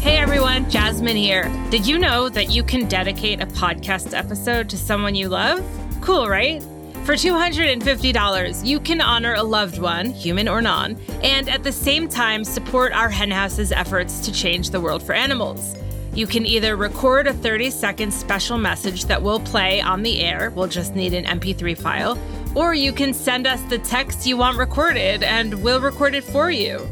Hey 0.00 0.16
everyone, 0.18 0.68
Jasmine 0.70 1.16
here. 1.16 1.50
Did 1.70 1.86
you 1.86 1.98
know 1.98 2.28
that 2.28 2.50
you 2.50 2.62
can 2.62 2.88
dedicate 2.88 3.40
a 3.40 3.46
podcast 3.46 4.16
episode 4.16 4.68
to 4.70 4.76
someone 4.76 5.14
you 5.14 5.28
love? 5.28 5.64
Cool, 6.00 6.28
right? 6.28 6.62
For 7.04 7.14
$250, 7.14 8.66
you 8.66 8.80
can 8.80 9.00
honor 9.00 9.34
a 9.34 9.42
loved 9.42 9.78
one, 9.78 10.10
human 10.10 10.46
or 10.46 10.60
non, 10.60 11.00
and 11.22 11.48
at 11.48 11.62
the 11.62 11.72
same 11.72 12.06
time 12.06 12.44
support 12.44 12.92
our 12.92 13.08
henhouse's 13.08 13.72
efforts 13.72 14.20
to 14.26 14.32
change 14.32 14.70
the 14.70 14.80
world 14.80 15.02
for 15.02 15.14
animals. 15.14 15.74
You 16.18 16.26
can 16.26 16.46
either 16.46 16.74
record 16.74 17.28
a 17.28 17.32
30 17.32 17.70
second 17.70 18.12
special 18.12 18.58
message 18.58 19.04
that 19.04 19.22
will 19.22 19.38
play 19.38 19.80
on 19.80 20.02
the 20.02 20.18
air, 20.20 20.50
we'll 20.50 20.66
just 20.66 20.96
need 20.96 21.14
an 21.14 21.24
MP3 21.24 21.78
file, 21.78 22.18
or 22.56 22.74
you 22.74 22.92
can 22.92 23.14
send 23.14 23.46
us 23.46 23.62
the 23.70 23.78
text 23.78 24.26
you 24.26 24.36
want 24.36 24.58
recorded 24.58 25.22
and 25.22 25.62
we'll 25.62 25.80
record 25.80 26.16
it 26.16 26.24
for 26.24 26.50
you. 26.50 26.84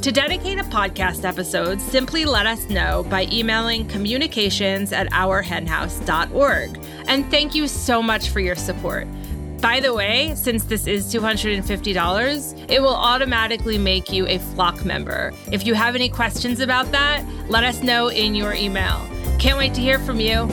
To 0.00 0.10
dedicate 0.10 0.58
a 0.58 0.64
podcast 0.64 1.24
episode, 1.24 1.80
simply 1.80 2.24
let 2.24 2.44
us 2.44 2.68
know 2.70 3.04
by 3.08 3.28
emailing 3.30 3.86
communications 3.86 4.92
at 4.92 5.08
ourhenhouse.org. 5.12 6.84
And 7.06 7.30
thank 7.30 7.54
you 7.54 7.68
so 7.68 8.02
much 8.02 8.30
for 8.30 8.40
your 8.40 8.56
support. 8.56 9.06
By 9.62 9.78
the 9.78 9.94
way, 9.94 10.34
since 10.34 10.64
this 10.64 10.88
is 10.88 11.06
$250, 11.14 12.66
it 12.68 12.82
will 12.82 12.96
automatically 12.96 13.78
make 13.78 14.10
you 14.10 14.26
a 14.26 14.38
flock 14.38 14.84
member. 14.84 15.32
If 15.52 15.64
you 15.64 15.74
have 15.74 15.94
any 15.94 16.08
questions 16.08 16.58
about 16.58 16.90
that, 16.90 17.24
let 17.48 17.62
us 17.62 17.80
know 17.80 18.08
in 18.08 18.34
your 18.34 18.54
email. 18.54 19.06
Can't 19.38 19.56
wait 19.56 19.72
to 19.74 19.80
hear 19.80 20.00
from 20.00 20.18
you. 20.18 20.48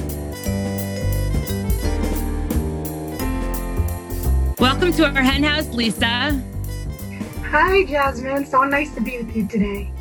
Welcome 4.59 4.93
to 4.93 5.05
our 5.05 5.23
hen 5.23 5.41
house, 5.41 5.69
Lisa. 5.69 6.39
Hi, 7.45 7.85
Jasmine. 7.85 8.45
So 8.45 8.63
nice 8.63 8.93
to 8.93 9.01
be 9.01 9.17
with 9.17 9.35
you 9.35 9.47
today. 9.47 9.91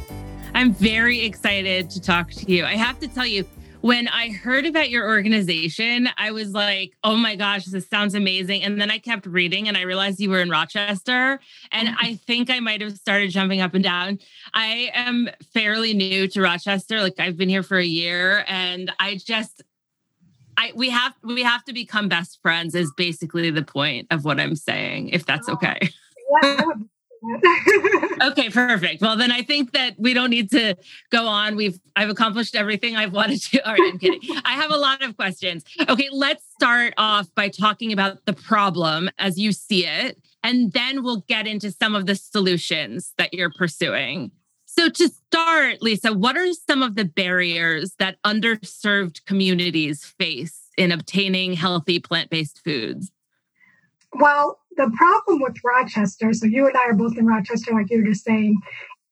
I'm 0.53 0.75
very 0.75 1.23
excited 1.25 1.89
to 1.89 2.01
talk 2.03 2.31
to 2.33 2.53
you. 2.53 2.67
I 2.67 2.77
have 2.77 3.01
to 3.01 3.09
tell 3.09 3.25
you, 3.27 3.47
when 3.81 4.09
I 4.09 4.31
heard 4.31 4.67
about 4.67 4.91
your 4.91 5.07
organization, 5.07 6.09
I 6.19 6.33
was 6.33 6.53
like, 6.53 6.95
oh 7.05 7.17
my 7.17 7.37
gosh, 7.37 7.65
this 7.67 7.89
sounds 7.89 8.15
amazing. 8.15 8.63
And 8.63 8.81
then 8.81 8.91
I 8.91 8.99
kept 8.99 9.27
reading 9.27 9.69
and 9.69 9.77
I 9.77 9.83
realized 9.83 10.21
you 10.21 10.31
were 10.31 10.41
in 10.41 10.51
Rochester. 10.51 11.39
And 11.71 11.89
mm. 11.89 11.95
I 12.01 12.15
think 12.15 12.51
I 12.51 12.61
might 12.61 12.81
have 12.81 12.97
started 12.97 13.31
jumping 13.31 13.61
up 13.61 13.75
and 13.75 13.85
down. 13.85 14.19
I 14.53 14.91
am 14.95 15.29
fairly 15.55 15.95
new 15.95 16.27
to 16.29 16.41
Rochester. 16.41 17.01
Like 17.01 17.21
I've 17.21 17.37
been 17.37 17.49
here 17.49 17.63
for 17.63 17.79
a 17.79 17.85
year 17.85 18.45
and 18.49 18.91
I 18.99 19.17
just, 19.17 19.63
I, 20.57 20.73
we 20.75 20.91
have 20.91 21.15
we 21.23 21.45
have 21.45 21.65
to 21.67 21.73
become 21.73 22.09
best 22.09 22.41
friends 22.43 22.75
is 22.75 22.93
basically 22.97 23.51
the 23.51 23.63
point 23.63 24.09
of 24.11 24.25
what 24.25 24.41
I'm 24.41 24.57
saying, 24.57 25.11
if 25.11 25.25
that's 25.25 25.49
okay. 25.49 25.79
Yeah, 26.43 26.63
okay, 28.23 28.51
perfect. 28.51 29.03
Well, 29.03 29.17
then 29.17 29.31
I 29.31 29.43
think 29.43 29.73
that 29.73 29.95
we 29.99 30.15
don't 30.15 30.31
need 30.31 30.51
to 30.51 30.77
go 31.11 31.27
on. 31.27 31.57
We've 31.57 31.79
I've 31.97 32.11
accomplished 32.11 32.55
everything 32.55 32.97
I've 32.97 33.13
wanted 33.13 33.43
to. 33.43 33.61
All 33.67 33.73
right, 33.73 33.93
I'm 33.93 33.99
kidding. 33.99 34.21
I 34.45 34.53
have 34.53 34.71
a 34.71 34.77
lot 34.77 35.03
of 35.03 35.17
questions. 35.17 35.65
Okay, 35.89 36.09
let's 36.13 36.45
start 36.53 36.95
off 36.97 37.33
by 37.35 37.49
talking 37.49 37.93
about 37.93 38.25
the 38.27 38.33
problem 38.33 39.11
as 39.19 39.39
you 39.39 39.53
see 39.53 39.87
it, 39.87 40.21
and 40.43 40.73
then 40.73 41.03
we'll 41.03 41.25
get 41.29 41.47
into 41.47 41.71
some 41.71 41.95
of 41.95 42.07
the 42.07 42.15
solutions 42.15 43.15
that 43.19 43.35
you're 43.35 43.53
pursuing. 43.53 44.31
So, 44.71 44.89
to 44.89 45.09
start, 45.09 45.83
Lisa, 45.83 46.13
what 46.13 46.37
are 46.37 46.53
some 46.53 46.83
of 46.83 46.95
the 46.95 47.05
barriers 47.05 47.95
that 47.99 48.23
underserved 48.23 49.25
communities 49.25 50.05
face 50.05 50.69
in 50.77 50.93
obtaining 50.93 51.55
healthy 51.55 51.99
plant 51.99 52.31
based 52.31 52.63
foods? 52.63 53.11
Well, 54.13 54.61
the 54.79 54.91
problem 54.97 55.43
with 55.43 55.57
Rochester, 55.65 56.33
so 56.33 56.47
you 56.47 56.67
and 56.67 56.77
I 56.77 56.87
are 56.87 56.95
both 56.95 57.19
in 57.19 57.27
Rochester, 57.27 57.73
like 57.73 57.91
you 57.91 57.99
were 57.99 58.11
just 58.11 58.25
saying, 58.25 58.57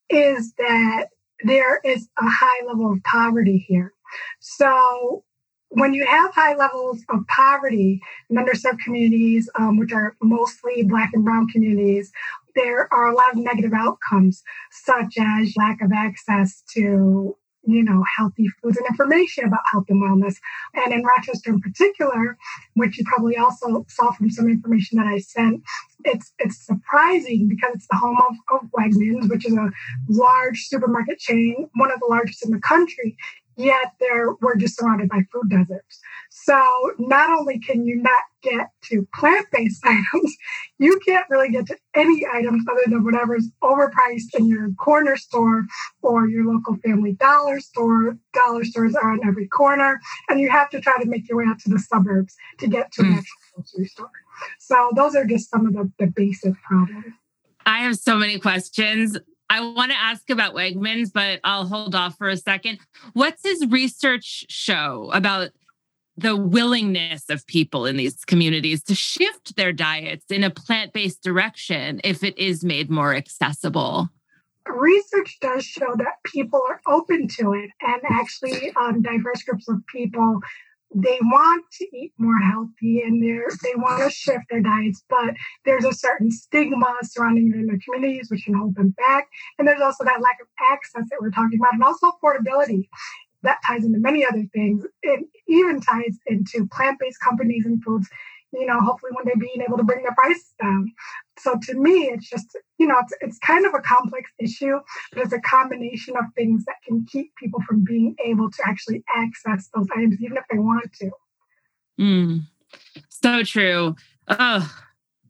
is 0.08 0.54
that 0.58 1.08
there 1.44 1.80
is 1.84 2.08
a 2.18 2.24
high 2.24 2.64
level 2.66 2.92
of 2.92 3.02
poverty 3.02 3.66
here. 3.68 3.92
So 4.40 5.24
when 5.70 5.92
you 5.92 6.06
have 6.06 6.32
high 6.32 6.54
levels 6.54 7.02
of 7.10 7.26
poverty 7.26 8.00
in 8.30 8.36
underserved 8.36 8.78
communities, 8.78 9.50
um, 9.58 9.76
which 9.76 9.92
are 9.92 10.16
mostly 10.22 10.84
Black 10.84 11.10
and 11.12 11.24
Brown 11.24 11.48
communities, 11.48 12.12
there 12.54 12.88
are 12.94 13.08
a 13.08 13.14
lot 13.14 13.32
of 13.32 13.38
negative 13.38 13.72
outcomes, 13.74 14.44
such 14.70 15.16
as 15.18 15.56
lack 15.56 15.82
of 15.82 15.90
access 15.92 16.62
to 16.74 17.36
you 17.66 17.82
know, 17.82 18.02
healthy 18.16 18.48
foods 18.62 18.76
and 18.76 18.86
information 18.88 19.44
about 19.44 19.60
health 19.70 19.86
and 19.88 20.02
wellness. 20.02 20.36
And 20.74 20.92
in 20.92 21.04
Rochester 21.04 21.50
in 21.50 21.60
particular, 21.60 22.38
which 22.74 22.98
you 22.98 23.04
probably 23.06 23.36
also 23.36 23.84
saw 23.88 24.12
from 24.12 24.30
some 24.30 24.48
information 24.48 24.98
that 24.98 25.06
I 25.06 25.18
sent, 25.18 25.62
it's 26.04 26.32
it's 26.38 26.58
surprising 26.58 27.48
because 27.48 27.74
it's 27.74 27.88
the 27.90 27.96
home 27.96 28.18
of, 28.28 28.62
of 28.62 28.70
Wegmans, 28.70 29.28
which 29.28 29.46
is 29.46 29.54
a 29.54 29.70
large 30.08 30.66
supermarket 30.66 31.18
chain, 31.18 31.68
one 31.74 31.92
of 31.92 32.00
the 32.00 32.06
largest 32.06 32.44
in 32.44 32.52
the 32.52 32.60
country 32.60 33.16
yet 33.56 33.92
there 34.00 34.32
we're 34.40 34.56
just 34.56 34.78
surrounded 34.78 35.08
by 35.08 35.20
food 35.32 35.50
deserts. 35.50 36.00
So 36.30 36.92
not 36.98 37.30
only 37.30 37.58
can 37.58 37.86
you 37.86 37.96
not 37.96 38.22
get 38.42 38.68
to 38.84 39.06
plant-based 39.14 39.82
items, 39.84 40.36
you 40.78 41.00
can't 41.06 41.26
really 41.30 41.50
get 41.50 41.66
to 41.66 41.76
any 41.94 42.26
items 42.32 42.64
other 42.70 42.82
than 42.86 43.04
whatever's 43.04 43.48
overpriced 43.62 44.38
in 44.38 44.46
your 44.46 44.70
corner 44.78 45.16
store 45.16 45.64
or 46.02 46.28
your 46.28 46.44
local 46.44 46.76
family 46.76 47.12
dollar 47.14 47.60
store. 47.60 48.18
Dollar 48.32 48.64
stores 48.64 48.94
are 48.94 49.12
on 49.12 49.20
every 49.26 49.48
corner, 49.48 49.98
and 50.28 50.40
you 50.40 50.50
have 50.50 50.70
to 50.70 50.80
try 50.80 50.96
to 50.98 51.06
make 51.06 51.28
your 51.28 51.38
way 51.38 51.44
out 51.48 51.58
to 51.60 51.70
the 51.70 51.78
suburbs 51.78 52.36
to 52.58 52.68
get 52.68 52.92
to 52.92 53.02
mm. 53.02 53.06
an 53.06 53.12
actual 53.14 53.36
grocery 53.54 53.86
store. 53.86 54.10
So 54.58 54.90
those 54.94 55.16
are 55.16 55.24
just 55.24 55.50
some 55.50 55.66
of 55.66 55.72
the, 55.72 55.90
the 55.98 56.06
basic 56.06 56.54
problems. 56.62 57.06
I 57.64 57.78
have 57.78 57.96
so 57.96 58.16
many 58.16 58.38
questions. 58.38 59.18
I 59.48 59.60
want 59.60 59.92
to 59.92 59.98
ask 59.98 60.28
about 60.30 60.54
Wegmans, 60.54 61.12
but 61.12 61.40
I'll 61.44 61.66
hold 61.66 61.94
off 61.94 62.16
for 62.18 62.28
a 62.28 62.36
second. 62.36 62.78
What's 63.12 63.42
his 63.42 63.66
research 63.68 64.46
show 64.48 65.10
about 65.12 65.50
the 66.16 66.36
willingness 66.36 67.28
of 67.28 67.46
people 67.46 67.84
in 67.86 67.96
these 67.96 68.24
communities 68.24 68.82
to 68.84 68.94
shift 68.94 69.56
their 69.56 69.72
diets 69.72 70.24
in 70.30 70.42
a 70.42 70.50
plant 70.50 70.92
based 70.92 71.22
direction 71.22 72.00
if 72.02 72.24
it 72.24 72.36
is 72.38 72.64
made 72.64 72.90
more 72.90 73.14
accessible? 73.14 74.08
Research 74.66 75.38
does 75.40 75.64
show 75.64 75.94
that 75.96 76.14
people 76.24 76.60
are 76.68 76.80
open 76.88 77.28
to 77.38 77.52
it, 77.52 77.70
and 77.82 78.02
actually, 78.10 78.72
um, 78.74 79.00
diverse 79.00 79.44
groups 79.44 79.68
of 79.68 79.76
people 79.86 80.40
they 80.96 81.18
want 81.22 81.64
to 81.72 81.84
eat 81.96 82.12
more 82.18 82.38
healthy 82.38 83.02
and 83.02 83.22
they 83.22 83.38
they 83.62 83.74
want 83.76 84.02
to 84.02 84.10
shift 84.10 84.44
their 84.50 84.62
diets, 84.62 85.04
but 85.10 85.34
there's 85.64 85.84
a 85.84 85.92
certain 85.92 86.30
stigma 86.30 86.96
surrounding 87.02 87.52
it 87.52 87.56
in 87.58 87.66
their 87.66 87.78
communities, 87.84 88.28
which 88.30 88.44
can 88.44 88.54
hold 88.54 88.74
them 88.76 88.94
back. 88.96 89.28
And 89.58 89.68
there's 89.68 89.82
also 89.82 90.04
that 90.04 90.22
lack 90.22 90.38
of 90.40 90.48
access 90.72 91.04
that 91.10 91.18
we're 91.20 91.30
talking 91.30 91.58
about, 91.60 91.74
and 91.74 91.82
also 91.82 92.12
affordability. 92.12 92.88
That 93.42 93.58
ties 93.66 93.84
into 93.84 93.98
many 94.00 94.26
other 94.26 94.44
things. 94.54 94.84
It 95.02 95.26
even 95.46 95.80
ties 95.80 96.18
into 96.26 96.66
plant-based 96.66 97.20
companies 97.20 97.66
and 97.66 97.82
foods 97.84 98.08
you 98.56 98.66
know, 98.66 98.80
hopefully 98.80 99.12
one 99.12 99.24
day 99.24 99.32
being 99.38 99.64
able 99.66 99.76
to 99.76 99.84
bring 99.84 100.02
the 100.02 100.12
price 100.16 100.54
down. 100.60 100.92
So 101.38 101.58
to 101.64 101.74
me, 101.74 102.10
it's 102.12 102.28
just, 102.28 102.56
you 102.78 102.86
know, 102.86 102.96
it's, 103.00 103.12
it's 103.20 103.38
kind 103.38 103.66
of 103.66 103.74
a 103.74 103.80
complex 103.80 104.30
issue, 104.38 104.78
but 105.12 105.24
it's 105.24 105.32
a 105.32 105.40
combination 105.40 106.16
of 106.16 106.24
things 106.34 106.64
that 106.64 106.76
can 106.86 107.06
keep 107.10 107.34
people 107.36 107.60
from 107.68 107.84
being 107.84 108.16
able 108.24 108.50
to 108.50 108.62
actually 108.66 109.04
access 109.14 109.68
those 109.74 109.86
items, 109.96 110.16
even 110.20 110.36
if 110.36 110.44
they 110.50 110.58
want 110.58 110.92
to. 110.94 111.10
Mm, 112.00 112.40
so 113.08 113.42
true. 113.42 113.96
Oh, 114.28 114.74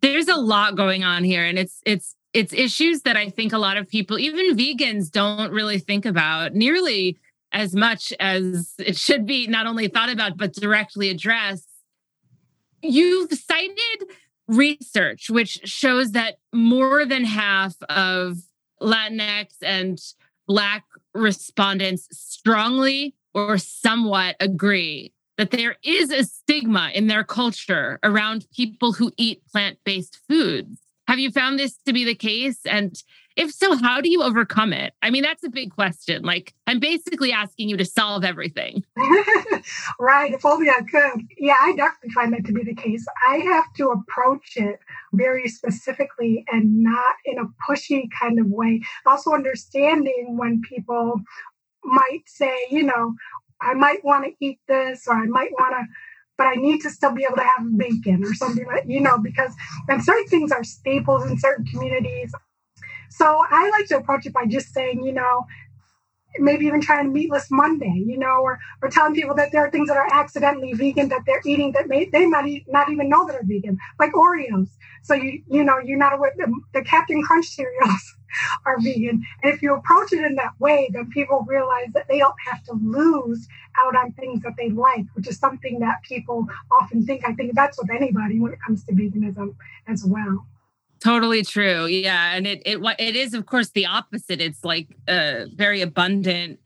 there's 0.00 0.28
a 0.28 0.36
lot 0.36 0.76
going 0.76 1.04
on 1.04 1.24
here, 1.24 1.44
and 1.44 1.58
it's 1.58 1.80
it's 1.84 2.16
it's 2.32 2.52
issues 2.52 3.02
that 3.02 3.16
I 3.16 3.30
think 3.30 3.52
a 3.52 3.58
lot 3.58 3.76
of 3.76 3.88
people, 3.88 4.18
even 4.18 4.56
vegans, 4.56 5.10
don't 5.10 5.52
really 5.52 5.78
think 5.78 6.04
about 6.04 6.54
nearly 6.54 7.18
as 7.52 7.74
much 7.74 8.12
as 8.18 8.74
it 8.78 8.96
should 8.96 9.26
be 9.26 9.46
not 9.46 9.66
only 9.66 9.88
thought 9.88 10.10
about 10.10 10.36
but 10.36 10.52
directly 10.52 11.08
addressed 11.08 11.68
You've 12.88 13.32
cited 13.32 14.10
research 14.48 15.28
which 15.28 15.60
shows 15.64 16.12
that 16.12 16.38
more 16.52 17.04
than 17.04 17.24
half 17.24 17.74
of 17.88 18.38
Latinx 18.80 19.46
and 19.62 20.00
Black 20.46 20.84
respondents 21.14 22.08
strongly 22.12 23.14
or 23.34 23.58
somewhat 23.58 24.36
agree 24.38 25.12
that 25.36 25.50
there 25.50 25.76
is 25.82 26.10
a 26.10 26.24
stigma 26.24 26.90
in 26.94 27.08
their 27.08 27.24
culture 27.24 27.98
around 28.02 28.46
people 28.54 28.92
who 28.92 29.12
eat 29.16 29.42
plant 29.46 29.78
based 29.84 30.18
foods. 30.28 30.80
Have 31.08 31.18
you 31.18 31.30
found 31.30 31.58
this 31.58 31.76
to 31.86 31.92
be 31.92 32.04
the 32.04 32.14
case? 32.14 32.60
And 32.64 33.00
if 33.36 33.52
so, 33.52 33.76
how 33.76 34.00
do 34.00 34.10
you 34.10 34.22
overcome 34.22 34.72
it? 34.72 34.94
I 35.02 35.10
mean, 35.10 35.22
that's 35.22 35.44
a 35.44 35.50
big 35.50 35.72
question. 35.72 36.22
Like, 36.22 36.54
I'm 36.66 36.80
basically 36.80 37.32
asking 37.32 37.68
you 37.68 37.76
to 37.76 37.84
solve 37.84 38.24
everything. 38.24 38.84
right. 40.00 40.32
If 40.32 40.44
only 40.44 40.70
I 40.70 40.80
could. 40.90 41.26
Yeah, 41.38 41.56
I 41.60 41.74
definitely 41.76 42.10
find 42.14 42.32
that 42.32 42.46
to 42.46 42.52
be 42.52 42.64
the 42.64 42.74
case. 42.74 43.04
I 43.28 43.36
have 43.36 43.72
to 43.76 43.90
approach 43.90 44.56
it 44.56 44.80
very 45.12 45.48
specifically 45.48 46.44
and 46.50 46.82
not 46.82 47.16
in 47.24 47.38
a 47.38 47.44
pushy 47.68 48.08
kind 48.18 48.40
of 48.40 48.46
way. 48.48 48.80
Also, 49.04 49.32
understanding 49.32 50.36
when 50.38 50.62
people 50.62 51.20
might 51.84 52.22
say, 52.26 52.56
you 52.70 52.82
know, 52.82 53.14
I 53.60 53.74
might 53.74 54.04
want 54.04 54.24
to 54.24 54.32
eat 54.40 54.60
this 54.66 55.06
or 55.06 55.14
I 55.14 55.26
might 55.26 55.52
want 55.52 55.74
to 55.74 55.84
but 56.38 56.46
I 56.48 56.54
need 56.54 56.80
to 56.82 56.90
still 56.90 57.12
be 57.12 57.24
able 57.24 57.36
to 57.36 57.44
have 57.44 57.78
bacon 57.78 58.22
or 58.22 58.34
something 58.34 58.66
like, 58.66 58.84
you 58.86 59.00
know, 59.00 59.18
because 59.18 59.54
and 59.88 60.04
certain 60.04 60.26
things 60.26 60.52
are 60.52 60.64
staples 60.64 61.24
in 61.24 61.38
certain 61.38 61.64
communities. 61.64 62.32
So 63.16 63.44
I 63.50 63.70
like 63.70 63.86
to 63.88 63.96
approach 63.98 64.26
it 64.26 64.34
by 64.34 64.46
just 64.46 64.74
saying, 64.74 65.04
you 65.04 65.12
know, 65.12 65.46
maybe 66.38 66.66
even 66.66 66.80
trying 66.80 67.12
meatless 67.12 67.48
Monday, 67.50 68.02
you 68.06 68.18
know, 68.18 68.40
or, 68.42 68.58
or 68.82 68.90
telling 68.90 69.14
people 69.14 69.34
that 69.36 69.52
there 69.52 69.64
are 69.66 69.70
things 69.70 69.88
that 69.88 69.96
are 69.96 70.08
accidentally 70.12 70.72
vegan 70.74 71.08
that 71.08 71.22
they're 71.26 71.42
eating 71.46 71.72
that 71.72 71.88
may, 71.88 72.06
they 72.06 72.26
might 72.26 72.64
not 72.68 72.90
even 72.90 73.08
know 73.08 73.26
that 73.26 73.36
are 73.36 73.44
vegan, 73.44 73.78
like 73.98 74.12
Oreos. 74.12 74.68
So 75.02 75.14
you 75.14 75.42
you 75.50 75.64
know 75.64 75.78
you're 75.84 75.98
not 75.98 76.14
aware 76.14 76.32
the, 76.36 76.52
the 76.74 76.82
Captain 76.82 77.22
Crunch 77.22 77.46
cereals 77.46 78.16
are 78.66 78.80
vegan, 78.80 79.22
and 79.42 79.54
if 79.54 79.62
you 79.62 79.74
approach 79.74 80.12
it 80.12 80.24
in 80.24 80.34
that 80.36 80.52
way, 80.58 80.90
then 80.92 81.10
people 81.10 81.44
realize 81.48 81.88
that 81.94 82.08
they 82.08 82.18
don't 82.18 82.34
have 82.46 82.62
to 82.64 82.74
lose 82.82 83.46
out 83.84 83.96
on 83.96 84.12
things 84.12 84.42
that 84.42 84.54
they 84.58 84.70
like, 84.70 85.06
which 85.14 85.28
is 85.28 85.38
something 85.38 85.78
that 85.80 86.02
people 86.02 86.46
often 86.72 87.06
think. 87.06 87.24
I 87.28 87.34
think 87.34 87.54
that's 87.54 87.78
with 87.78 87.90
anybody 87.90 88.40
when 88.40 88.52
it 88.52 88.58
comes 88.66 88.84
to 88.84 88.92
veganism 88.92 89.54
as 89.86 90.04
well. 90.04 90.46
Totally 91.00 91.42
true. 91.42 91.86
Yeah, 91.86 92.34
and 92.34 92.46
it 92.46 92.62
it 92.64 92.78
it 92.98 93.16
is 93.16 93.34
of 93.34 93.46
course 93.46 93.70
the 93.70 93.86
opposite. 93.86 94.40
It's 94.40 94.64
like 94.64 94.96
a 95.08 95.46
very 95.54 95.82
abundant 95.82 96.58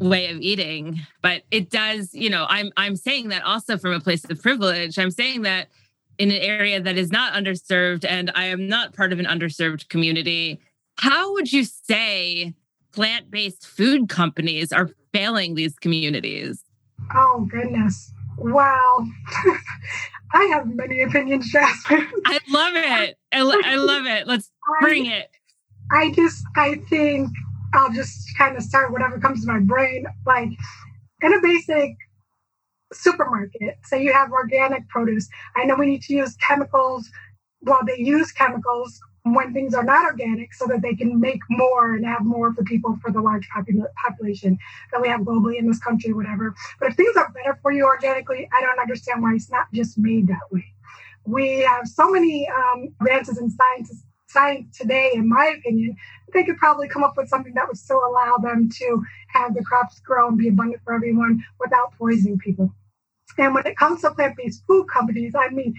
way 0.00 0.30
of 0.30 0.40
eating, 0.40 1.00
but 1.22 1.42
it 1.50 1.70
does, 1.70 2.14
you 2.14 2.30
know, 2.30 2.46
I'm 2.48 2.72
I'm 2.76 2.96
saying 2.96 3.28
that 3.28 3.42
also 3.44 3.78
from 3.78 3.92
a 3.92 4.00
place 4.00 4.24
of 4.24 4.40
privilege. 4.42 4.98
I'm 4.98 5.10
saying 5.10 5.42
that 5.42 5.68
in 6.18 6.30
an 6.30 6.38
area 6.38 6.80
that 6.80 6.98
is 6.98 7.10
not 7.10 7.32
underserved 7.32 8.04
and 8.06 8.30
I 8.34 8.46
am 8.46 8.68
not 8.68 8.94
part 8.94 9.12
of 9.12 9.18
an 9.18 9.26
underserved 9.26 9.88
community. 9.88 10.60
How 10.96 11.32
would 11.32 11.50
you 11.50 11.64
say 11.64 12.54
plant-based 12.92 13.66
food 13.66 14.08
companies 14.10 14.72
are 14.72 14.90
failing 15.14 15.54
these 15.54 15.78
communities? 15.78 16.62
Oh 17.14 17.46
goodness. 17.50 18.12
Wow. 18.36 19.06
I 20.32 20.44
have 20.52 20.66
many 20.74 21.02
opinions, 21.02 21.50
Jasmine. 21.50 22.08
I 22.24 22.38
love 22.48 22.74
it. 22.76 23.18
I, 23.32 23.40
I 23.40 23.76
love 23.76 24.06
it. 24.06 24.26
Let's 24.26 24.50
bring 24.80 25.06
it. 25.06 25.28
I 25.92 26.12
just, 26.12 26.44
I 26.56 26.76
think 26.88 27.30
I'll 27.74 27.92
just 27.92 28.28
kind 28.38 28.56
of 28.56 28.62
start 28.62 28.92
whatever 28.92 29.18
comes 29.18 29.44
to 29.44 29.52
my 29.52 29.58
brain. 29.58 30.06
Like 30.26 30.50
in 31.22 31.34
a 31.34 31.40
basic 31.40 31.96
supermarket, 32.92 33.78
say 33.84 34.02
you 34.02 34.12
have 34.12 34.30
organic 34.30 34.88
produce. 34.88 35.28
I 35.56 35.64
know 35.64 35.74
we 35.76 35.86
need 35.86 36.02
to 36.02 36.14
use 36.14 36.36
chemicals. 36.36 37.10
Well, 37.62 37.80
they 37.86 37.98
use 37.98 38.32
chemicals 38.32 39.00
when 39.24 39.52
things 39.52 39.74
are 39.74 39.84
not 39.84 40.04
organic 40.04 40.54
so 40.54 40.66
that 40.66 40.82
they 40.82 40.94
can 40.94 41.20
make 41.20 41.40
more 41.50 41.94
and 41.94 42.06
have 42.06 42.24
more 42.24 42.52
for 42.54 42.64
people 42.64 42.98
for 43.02 43.10
the 43.10 43.20
large 43.20 43.46
population 43.48 44.58
that 44.92 45.00
we 45.00 45.08
have 45.08 45.20
globally 45.20 45.58
in 45.58 45.66
this 45.66 45.78
country, 45.78 46.12
whatever. 46.12 46.54
But 46.78 46.90
if 46.90 46.96
things 46.96 47.16
are 47.16 47.30
better 47.32 47.58
for 47.60 47.72
you 47.72 47.84
organically, 47.84 48.48
I 48.56 48.60
don't 48.60 48.78
understand 48.78 49.22
why 49.22 49.34
it's 49.34 49.50
not 49.50 49.66
just 49.72 49.98
made 49.98 50.26
that 50.28 50.50
way. 50.50 50.64
We 51.26 51.60
have 51.60 51.86
so 51.86 52.10
many 52.10 52.48
um, 52.48 52.94
advances 53.00 53.38
in 53.38 53.50
science, 53.50 54.04
science 54.28 54.76
today, 54.76 55.12
in 55.14 55.28
my 55.28 55.54
opinion, 55.58 55.96
they 56.32 56.44
could 56.44 56.56
probably 56.56 56.88
come 56.88 57.04
up 57.04 57.16
with 57.16 57.28
something 57.28 57.52
that 57.54 57.68
would 57.68 57.76
still 57.76 58.02
allow 58.06 58.36
them 58.38 58.70
to 58.78 59.02
have 59.28 59.54
the 59.54 59.62
crops 59.62 60.00
grow 60.00 60.28
and 60.28 60.38
be 60.38 60.48
abundant 60.48 60.82
for 60.84 60.94
everyone 60.94 61.44
without 61.58 61.92
poisoning 61.98 62.38
people. 62.38 62.72
And 63.38 63.54
when 63.54 63.66
it 63.66 63.76
comes 63.76 64.00
to 64.02 64.10
plant-based 64.10 64.64
food 64.66 64.86
companies, 64.88 65.34
I 65.38 65.50
mean, 65.50 65.74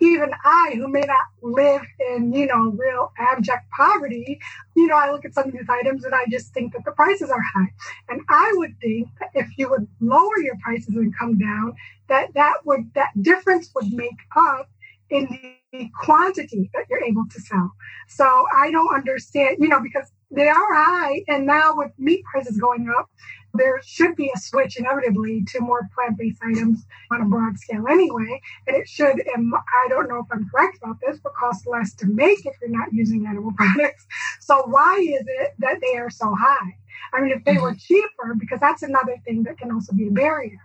even 0.00 0.30
I, 0.44 0.72
who 0.76 0.88
may 0.88 1.00
not 1.02 1.26
live 1.42 1.82
in, 2.10 2.32
you 2.32 2.46
know, 2.46 2.70
real 2.76 3.12
abject 3.18 3.70
poverty, 3.76 4.38
you 4.74 4.86
know, 4.86 4.96
I 4.96 5.10
look 5.10 5.24
at 5.24 5.34
some 5.34 5.48
of 5.48 5.52
these 5.52 5.68
items 5.68 6.04
and 6.04 6.14
I 6.14 6.24
just 6.30 6.52
think 6.52 6.72
that 6.74 6.84
the 6.84 6.92
prices 6.92 7.30
are 7.30 7.42
high. 7.54 7.72
And 8.08 8.20
I 8.28 8.52
would 8.56 8.74
think 8.80 9.08
that 9.20 9.30
if 9.34 9.48
you 9.56 9.70
would 9.70 9.88
lower 10.00 10.38
your 10.42 10.56
prices 10.62 10.94
and 10.96 11.16
come 11.18 11.38
down, 11.38 11.74
that 12.08 12.34
that 12.34 12.58
would 12.66 12.90
that 12.94 13.10
difference 13.22 13.70
would 13.74 13.92
make 13.92 14.18
up 14.36 14.68
in 15.10 15.28
the 15.72 15.90
quantity 16.00 16.70
that 16.74 16.84
you're 16.90 17.02
able 17.04 17.24
to 17.30 17.40
sell. 17.40 17.72
So 18.08 18.46
I 18.54 18.70
don't 18.70 18.94
understand, 18.94 19.58
you 19.60 19.68
know, 19.68 19.80
because 19.80 20.10
they 20.30 20.48
are 20.48 20.74
high, 20.74 21.22
and 21.28 21.46
now 21.46 21.74
with 21.76 21.92
meat 21.98 22.24
prices 22.30 22.58
going 22.58 22.92
up, 22.98 23.08
there 23.56 23.80
should 23.84 24.16
be 24.16 24.30
a 24.34 24.38
switch 24.38 24.76
inevitably 24.78 25.44
to 25.48 25.60
more 25.60 25.88
plant-based 25.94 26.40
items 26.42 26.84
on 27.10 27.22
a 27.22 27.24
broad 27.24 27.58
scale 27.58 27.86
anyway. 27.88 28.40
And 28.66 28.76
it 28.76 28.88
should, 28.88 29.22
and 29.34 29.52
I 29.54 29.88
don't 29.88 30.08
know 30.08 30.18
if 30.18 30.26
I'm 30.30 30.48
correct 30.48 30.78
about 30.82 31.00
this, 31.00 31.18
but 31.22 31.34
cost 31.34 31.66
less 31.66 31.94
to 31.94 32.06
make 32.06 32.44
if 32.46 32.54
you're 32.60 32.70
not 32.70 32.92
using 32.92 33.26
animal 33.26 33.52
products. 33.56 34.06
So 34.40 34.62
why 34.66 34.98
is 34.98 35.24
it 35.26 35.54
that 35.58 35.80
they 35.80 35.96
are 35.96 36.10
so 36.10 36.34
high? 36.34 36.76
I 37.12 37.20
mean, 37.20 37.32
if 37.32 37.44
they 37.44 37.58
were 37.58 37.72
mm-hmm. 37.72 37.78
cheaper, 37.78 38.34
because 38.38 38.60
that's 38.60 38.82
another 38.82 39.16
thing 39.24 39.42
that 39.44 39.58
can 39.58 39.70
also 39.70 39.92
be 39.92 40.08
a 40.08 40.10
barrier. 40.10 40.60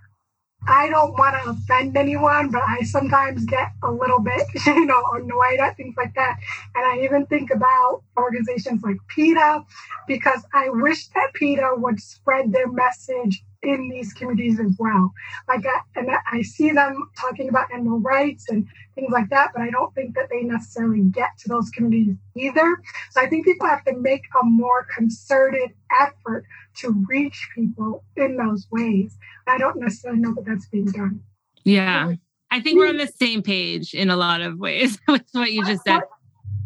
I 0.68 0.90
don't 0.90 1.18
want 1.18 1.36
to 1.42 1.50
offend 1.52 1.98
anyone, 1.98 2.52
but 2.52 2.62
I 2.68 2.82
sometimes 2.84 3.46
get 3.46 3.72
a 3.84 3.92
little 3.92 4.20
bit, 4.20 4.44
you 4.66 4.86
know, 4.86 5.04
annoyed 5.14 5.60
at 5.60 5.76
things 5.76 5.96
like 5.98 6.14
that. 6.16 6.38
And 6.76 6.86
I 6.86 7.04
even 7.04 7.26
think 7.26 7.52
about 7.52 8.04
organizations 8.18 8.84
like 8.84 8.98
PETA 9.08 9.64
because 10.08 10.46
I 10.54 10.70
wish 10.70 11.08
that 11.10 11.34
PETA 11.34 11.74
would 11.78 12.00
spread 12.00 12.52
their 12.52 12.68
message 12.72 13.44
in 13.64 13.90
these 13.90 14.14
communities 14.14 14.60
as 14.60 14.76
well. 14.80 15.14
Like, 15.48 15.66
I, 15.66 16.00
and 16.00 16.10
I 16.32 16.42
see 16.42 16.72
them 16.72 17.10
talking 17.20 17.50
about 17.50 17.72
animal 17.74 18.00
rights 18.00 18.50
and 18.50 18.68
things 18.96 19.12
like 19.12 19.30
that, 19.30 19.52
but 19.54 19.62
I 19.62 19.70
don't 19.70 19.94
think 19.94 20.16
that 20.16 20.30
they 20.30 20.44
necessarily 20.44 21.02
get 21.02 21.38
to 21.40 21.50
those 21.50 21.70
communities 21.70 22.16
either. 22.36 22.82
So 23.12 23.22
I 23.22 23.28
think 23.28 23.46
people 23.46 23.68
have 23.68 23.84
to 23.86 23.96
make 23.98 24.24
a 24.42 24.46
more 24.46 24.88
concerted 24.96 25.72
effort 26.00 26.46
to 26.78 27.06
reach 27.08 27.50
people 27.54 28.04
in 28.16 28.38
those 28.38 28.68
ways. 28.72 29.18
I 29.48 29.58
don't 29.58 29.80
necessarily 29.80 30.20
know 30.20 30.34
that 30.36 30.46
that's 30.46 30.68
being 30.68 30.86
done. 30.86 31.22
Yeah. 31.64 32.14
I 32.50 32.60
think 32.60 32.80
we're 32.80 32.90
on 32.90 32.98
the 32.98 33.08
same 33.08 33.42
page 33.42 33.94
in 33.94 34.10
a 34.10 34.16
lot 34.16 34.42
of 34.42 34.60
ways 34.60 35.00
with 35.08 35.24
what 35.32 35.52
you 35.52 35.66
just 35.66 35.84
said. 35.84 36.02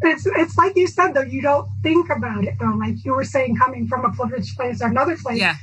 It's 0.02 0.26
it's 0.26 0.58
like 0.58 0.76
you 0.76 0.86
said 0.86 1.12
though, 1.12 1.22
you 1.22 1.40
don't 1.40 1.68
think 1.82 2.10
about 2.10 2.44
it 2.44 2.54
though. 2.60 2.76
Like 2.78 3.02
you 3.02 3.14
were 3.14 3.24
saying, 3.24 3.56
coming 3.56 3.88
from 3.88 4.04
a 4.04 4.10
privileged 4.12 4.54
place 4.54 4.82
or 4.82 4.88
another 4.88 5.16
place. 5.16 5.40
Yeah. 5.40 5.54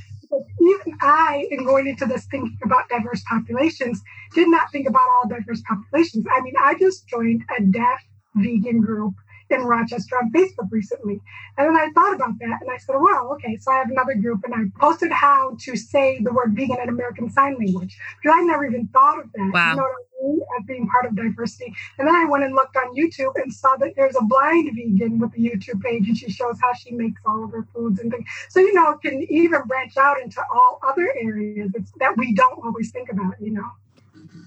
Even 0.60 0.98
I, 1.02 1.48
in 1.52 1.66
going 1.66 1.88
into 1.88 2.06
this 2.06 2.26
thinking 2.26 2.58
about 2.64 2.90
diverse 2.90 3.24
populations, 3.30 4.02
did 4.34 4.48
not 4.48 4.72
think 4.72 4.88
about 4.88 5.08
all 5.16 5.30
diverse 5.30 5.62
populations. 5.68 6.26
I 6.32 6.42
mean, 6.42 6.54
I 6.60 6.76
just 6.76 7.08
joined 7.08 7.44
a 7.58 7.64
deaf 7.64 8.02
vegan 8.36 8.82
group 8.82 9.14
in 9.54 9.64
Rochester 9.64 10.18
on 10.18 10.32
Facebook 10.32 10.70
recently. 10.72 11.22
And 11.58 11.68
then 11.68 11.76
I 11.76 11.90
thought 11.94 12.16
about 12.16 12.40
that 12.40 12.60
and 12.62 12.72
I 12.72 12.78
said, 12.78 12.96
well, 13.00 13.32
okay, 13.34 13.58
so 13.58 13.72
I 13.72 13.78
have 13.78 13.90
another 13.90 14.16
group 14.16 14.44
and 14.44 14.54
I 14.54 14.80
posted 14.80 15.12
how 15.12 15.56
to 15.60 15.76
say 15.76 16.20
the 16.22 16.34
word 16.34 16.56
vegan 16.56 16.80
in 16.82 16.90
American 16.90 17.30
Sign 17.30 17.58
Language 17.58 17.98
because 18.22 18.38
I 18.38 18.44
never 18.44 18.66
even 18.66 18.88
thought 18.88 19.20
of 19.20 19.32
that. 19.34 19.52
Wow. 19.54 19.70
You 19.72 19.76
know 19.78 19.84
what 19.84 19.92
I 19.92 20.26
mean? 20.26 20.42
As 20.60 20.66
being 20.66 20.88
part 20.88 21.06
of 21.06 21.16
diversity. 21.16 21.74
And 21.98 22.08
then 22.08 22.16
I 22.16 22.26
went 22.26 22.44
and 22.44 22.56
looked 22.56 22.76
on 22.78 22.96
YouTube 22.96 23.34
and 23.36 23.54
saw 23.54 23.76
that 23.78 23.94
there's 23.96 24.16
a 24.16 24.24
blind 24.24 24.72
vegan 24.76 25.20
with 25.20 25.34
a 25.34 25.40
YouTube 25.40 25.82
page 25.82 26.08
and 26.08 26.18
she 26.18 26.32
shows 26.32 26.58
how 26.62 26.74
she 26.74 26.92
makes 26.92 27.22
all 27.26 27.44
of 27.44 27.52
her 27.52 27.68
foods 27.74 28.00
and 28.00 28.12
things. 28.12 28.26
So, 28.50 28.60
you 28.60 28.74
know, 28.74 28.92
it 28.92 29.02
can 29.02 29.22
even 29.30 29.62
branch 29.68 29.98
out 29.98 30.20
into 30.22 30.42
all 30.54 30.80
other 30.88 31.14
areas 31.20 31.72
that 32.00 32.18
we 32.18 32.34
don't 32.34 32.64
always 32.64 32.92
think 32.92 33.10
about, 33.12 33.36
you 33.40 33.52
know. 33.52 33.70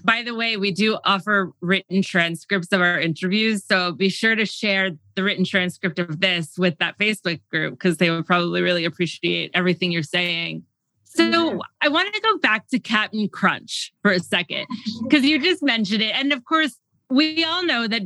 By 0.03 0.23
the 0.23 0.33
way, 0.33 0.57
we 0.57 0.71
do 0.71 0.97
offer 1.03 1.51
written 1.61 2.01
transcripts 2.01 2.71
of 2.71 2.81
our 2.81 2.99
interviews. 2.99 3.63
So 3.65 3.91
be 3.91 4.09
sure 4.09 4.35
to 4.35 4.45
share 4.45 4.91
the 5.15 5.23
written 5.23 5.43
transcript 5.43 5.99
of 5.99 6.21
this 6.21 6.57
with 6.57 6.77
that 6.79 6.97
Facebook 6.97 7.41
group 7.51 7.73
because 7.73 7.97
they 7.97 8.09
would 8.09 8.25
probably 8.25 8.61
really 8.61 8.85
appreciate 8.85 9.51
everything 9.53 9.91
you're 9.91 10.03
saying. 10.03 10.63
So 11.03 11.61
I 11.81 11.87
wanted 11.89 12.13
to 12.13 12.21
go 12.21 12.37
back 12.37 12.67
to 12.69 12.79
Captain 12.79 13.27
Crunch 13.27 13.91
for 14.03 14.11
a 14.11 14.19
second 14.19 14.67
because 15.03 15.25
you 15.25 15.39
just 15.39 15.63
mentioned 15.63 16.03
it. 16.03 16.15
And 16.15 16.31
of 16.31 16.45
course, 16.45 16.77
we 17.09 17.43
all 17.43 17.65
know 17.65 17.87
that 17.87 18.03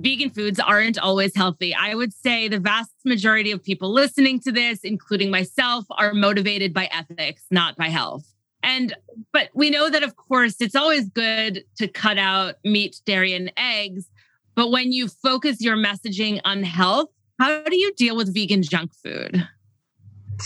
vegan 0.00 0.30
foods 0.30 0.58
aren't 0.58 0.98
always 0.98 1.34
healthy. 1.34 1.74
I 1.74 1.94
would 1.94 2.12
say 2.12 2.48
the 2.48 2.58
vast 2.58 2.92
majority 3.04 3.52
of 3.52 3.62
people 3.62 3.92
listening 3.92 4.40
to 4.40 4.52
this, 4.52 4.80
including 4.82 5.30
myself, 5.30 5.84
are 5.90 6.14
motivated 6.14 6.72
by 6.72 6.88
ethics, 6.92 7.44
not 7.50 7.76
by 7.76 7.88
health. 7.88 8.24
And, 8.62 8.94
but 9.32 9.48
we 9.54 9.70
know 9.70 9.88
that, 9.90 10.02
of 10.02 10.16
course, 10.16 10.56
it's 10.60 10.74
always 10.74 11.08
good 11.08 11.64
to 11.76 11.88
cut 11.88 12.18
out 12.18 12.56
meat, 12.64 13.00
dairy, 13.06 13.32
and 13.32 13.52
eggs. 13.56 14.10
But 14.54 14.70
when 14.70 14.92
you 14.92 15.08
focus 15.08 15.60
your 15.60 15.76
messaging 15.76 16.40
on 16.44 16.62
health, 16.62 17.08
how 17.38 17.62
do 17.62 17.76
you 17.76 17.94
deal 17.94 18.16
with 18.16 18.34
vegan 18.34 18.62
junk 18.62 18.92
food? 19.02 19.46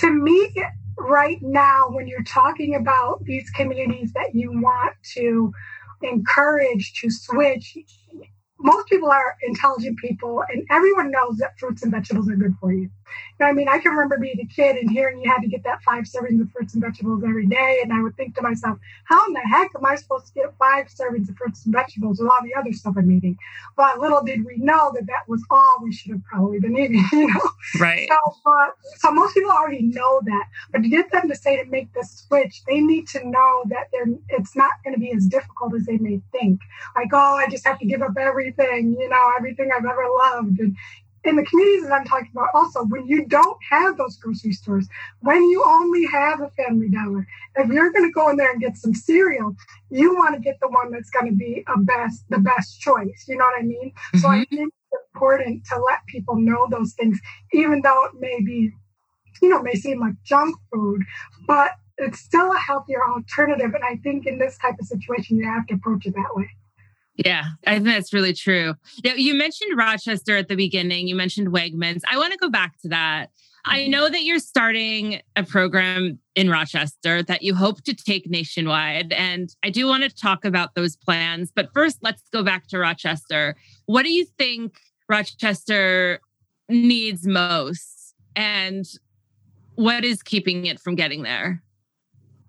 To 0.01 0.11
me, 0.11 0.53
right 0.99 1.39
now, 1.41 1.89
when 1.89 2.07
you're 2.07 2.23
talking 2.25 2.75
about 2.75 3.25
these 3.25 3.49
communities 3.51 4.13
that 4.13 4.35
you 4.35 4.61
want 4.61 4.95
to 5.15 5.53
encourage 6.03 6.93
to 7.01 7.11
switch, 7.11 7.77
most 8.59 8.89
people 8.89 9.11
are 9.11 9.37
intelligent 9.43 9.99
people 9.99 10.45
and 10.53 10.65
everyone 10.71 11.11
knows 11.11 11.39
that 11.39 11.59
fruits 11.59 11.83
and 11.83 11.91
vegetables 11.91 12.29
are 12.29 12.37
good 12.37 12.55
for 12.61 12.73
you. 12.73 12.89
I 13.45 13.53
mean, 13.53 13.69
I 13.69 13.79
can 13.79 13.93
remember 13.93 14.19
being 14.19 14.39
a 14.41 14.47
kid 14.47 14.77
and 14.77 14.91
hearing 14.91 15.23
you 15.23 15.31
had 15.31 15.41
to 15.41 15.49
get 15.49 15.65
that 15.65 15.83
five 15.83 16.05
servings 16.05 16.41
of 16.41 16.51
fruits 16.51 16.75
and 16.75 16.83
vegetables 16.83 17.23
every 17.25 17.47
day. 17.47 17.81
And 17.83 17.93
I 17.93 18.01
would 18.03 18.17
think 18.17 18.35
to 18.37 18.43
myself, 18.43 18.79
how 19.05 19.27
in 19.27 19.33
the 19.33 19.41
heck 19.41 19.71
am 19.77 19.85
I 19.87 19.97
supposed 19.97 20.27
to 20.29 20.33
get 20.35 20.55
five 20.59 20.87
servings 20.89 21.29
of 21.29 21.37
fruits 21.37 21.65
and 21.65 21.73
vegetables 21.73 22.21
with 22.21 22.31
all 22.31 22.39
the 22.43 22.55
other 22.55 22.73
stuff 22.73 22.95
I'm 22.97 23.11
eating? 23.11 23.37
But 23.77 23.99
little 24.01 24.23
did 24.23 24.45
we 24.45 24.57
know 24.59 24.93
that 24.95 25.07
that 25.07 25.29
was 25.29 25.43
all 25.51 25.77
we 25.83 25.93
should 25.93 26.13
have 26.13 26.25
probably 26.25 26.61
been 26.61 26.77
eating, 26.77 27.05
you 27.13 27.29
know? 27.29 27.51
Right. 27.81 28.09
So, 28.09 28.51
uh, 28.51 28.69
so 28.97 29.13
most 29.13 29.35
people 29.35 29.51
already 29.51 29.83
know 29.83 30.21
that. 30.25 30.45
But 30.73 30.83
to 30.83 30.89
get 30.89 31.11
them 31.11 31.29
to 31.29 31.37
say 31.37 31.63
to 31.63 31.69
make 31.71 31.93
the 31.95 32.05
switch, 32.05 32.63
they 32.67 32.81
need 32.81 33.09
to 33.09 33.27
know 33.29 33.65
that 33.69 33.89
they're, 33.93 34.07
it's 34.29 34.57
not 34.57 34.73
going 34.85 34.95
to 34.95 35.01
be 35.01 35.13
as 35.13 35.27
difficult 35.27 35.75
as 35.75 35.85
they 35.87 35.99
may 35.99 36.21
think. 36.33 36.61
Like, 36.95 37.09
oh, 37.13 37.37
I 37.37 37.49
just 37.49 37.67
have 37.67 37.79
to 37.79 37.87
give 37.87 38.03
up 38.03 38.13
everything 38.19 38.43
everything, 38.43 38.97
you 38.99 39.09
know, 39.09 39.33
everything 39.37 39.71
I've 39.75 39.85
ever 39.85 40.07
loved. 40.19 40.61
And 40.61 40.77
in 41.25 41.37
the 41.37 41.45
communities 41.45 41.85
that 41.85 41.93
I'm 41.93 42.05
talking 42.05 42.31
about, 42.33 42.49
also, 42.55 42.85
when 42.85 43.07
you 43.07 43.27
don't 43.27 43.57
have 43.71 43.97
those 43.97 44.17
grocery 44.17 44.53
stores, 44.53 44.89
when 45.21 45.43
you 45.51 45.63
only 45.65 46.05
have 46.07 46.41
a 46.41 46.51
family 46.51 46.89
dollar, 46.89 47.27
if 47.57 47.71
you're 47.71 47.93
going 47.93 48.09
to 48.09 48.13
go 48.13 48.29
in 48.31 48.37
there 48.37 48.51
and 48.51 48.61
get 48.61 48.77
some 48.77 48.95
cereal, 48.95 49.55
you 49.91 50.15
want 50.17 50.35
to 50.35 50.41
get 50.41 50.59
the 50.61 50.69
one 50.69 50.91
that's 50.91 51.11
going 51.11 51.27
to 51.27 51.37
be 51.37 51.65
a 51.69 51.79
best, 51.79 52.25
the 52.29 52.39
best 52.39 52.81
choice. 52.81 53.27
You 53.29 53.37
know 53.37 53.45
what 53.45 53.61
I 53.61 53.63
mean? 53.63 53.91
Mm-hmm. 53.91 54.19
So 54.19 54.29
I 54.29 54.39
mm-hmm. 54.39 54.57
think 54.57 54.75
it's 54.93 55.03
important 55.15 55.65
to 55.67 55.77
let 55.77 56.05
people 56.07 56.37
know 56.37 56.67
those 56.71 56.93
things, 56.95 57.21
even 57.53 57.83
though 57.83 58.05
it 58.07 58.13
may 58.19 58.41
be, 58.41 58.73
you 59.41 59.49
know, 59.49 59.63
may 59.63 59.75
seem 59.75 60.01
like 60.01 60.15
junk 60.25 60.57
food, 60.73 61.03
but 61.47 61.73
it's 61.99 62.19
still 62.19 62.53
a 62.53 62.59
healthier 62.59 63.01
alternative. 63.09 63.75
And 63.75 63.85
I 63.85 63.97
think 64.03 64.27
in 64.27 64.39
this 64.39 64.59
type 64.59 64.75
of 64.81 64.87
situation, 64.87 65.37
you 65.37 65.47
have 65.47 65.67
to 65.69 65.75
approach 65.75 66.07
it 66.07 66.15
that 66.15 66.35
way. 66.35 66.51
Yeah, 67.17 67.45
I 67.67 67.75
think 67.75 67.87
that's 67.87 68.13
really 68.13 68.33
true. 68.33 68.75
Now, 69.05 69.13
you 69.15 69.35
mentioned 69.35 69.77
Rochester 69.77 70.37
at 70.37 70.49
the 70.49 70.57
beginning. 70.57 71.09
You 71.09 71.15
mentioned 71.15 71.49
Wegmans. 71.49 72.03
I 72.11 72.17
want 72.17 72.33
to 72.33 72.39
go 72.39 72.49
back 72.49 72.79
to 72.81 72.89
that. 72.89 73.31
I 73.65 73.87
know 73.87 74.09
that 74.09 74.25
you're 74.25 74.41
starting 74.41 75.21
a 75.37 75.45
program 75.45 76.19
in 76.35 76.51
Rochester 76.51 77.23
that 77.23 77.43
you 77.43 77.55
hope 77.55 77.83
to 77.85 77.95
take 77.95 78.29
nationwide. 78.29 79.13
And 79.13 79.55
I 79.63 79.71
do 79.71 79.87
want 79.87 80.03
to 80.03 80.09
talk 80.09 80.45
about 80.45 80.75
those 80.75 80.97
plans. 80.97 81.53
But 81.55 81.73
first, 81.73 81.99
let's 82.03 82.23
go 82.33 82.43
back 82.43 82.67
to 82.69 82.79
Rochester. 82.79 83.55
What 83.87 84.03
do 84.03 84.13
you 84.13 84.25
think 84.37 84.79
Rochester 85.09 86.21
needs 86.69 87.25
most? 87.25 88.15
And 88.35 88.85
what 89.77 90.05
is 90.05 90.23
keeping 90.23 90.67
it 90.67 90.81
from 90.81 90.97
getting 90.97 91.23
there? 91.23 91.63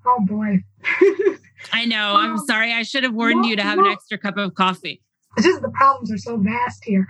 Oh, 0.06 0.20
boy. 0.22 0.64
I 1.72 1.86
know. 1.86 2.16
I'm 2.16 2.38
sorry. 2.38 2.74
I 2.74 2.84
should 2.84 3.04
have 3.04 3.14
warned 3.14 3.46
you 3.46 3.56
to 3.56 3.64
have 3.64 3.80
an 3.80 3.88
extra 3.88 4.18
cup 4.18 4.38
of 4.38 4.56
coffee. 4.56 5.02
It's 5.38 5.46
just 5.46 5.62
the 5.62 5.70
problems 5.70 6.12
are 6.12 6.18
so 6.18 6.38
vast 6.38 6.84
here. 6.84 7.08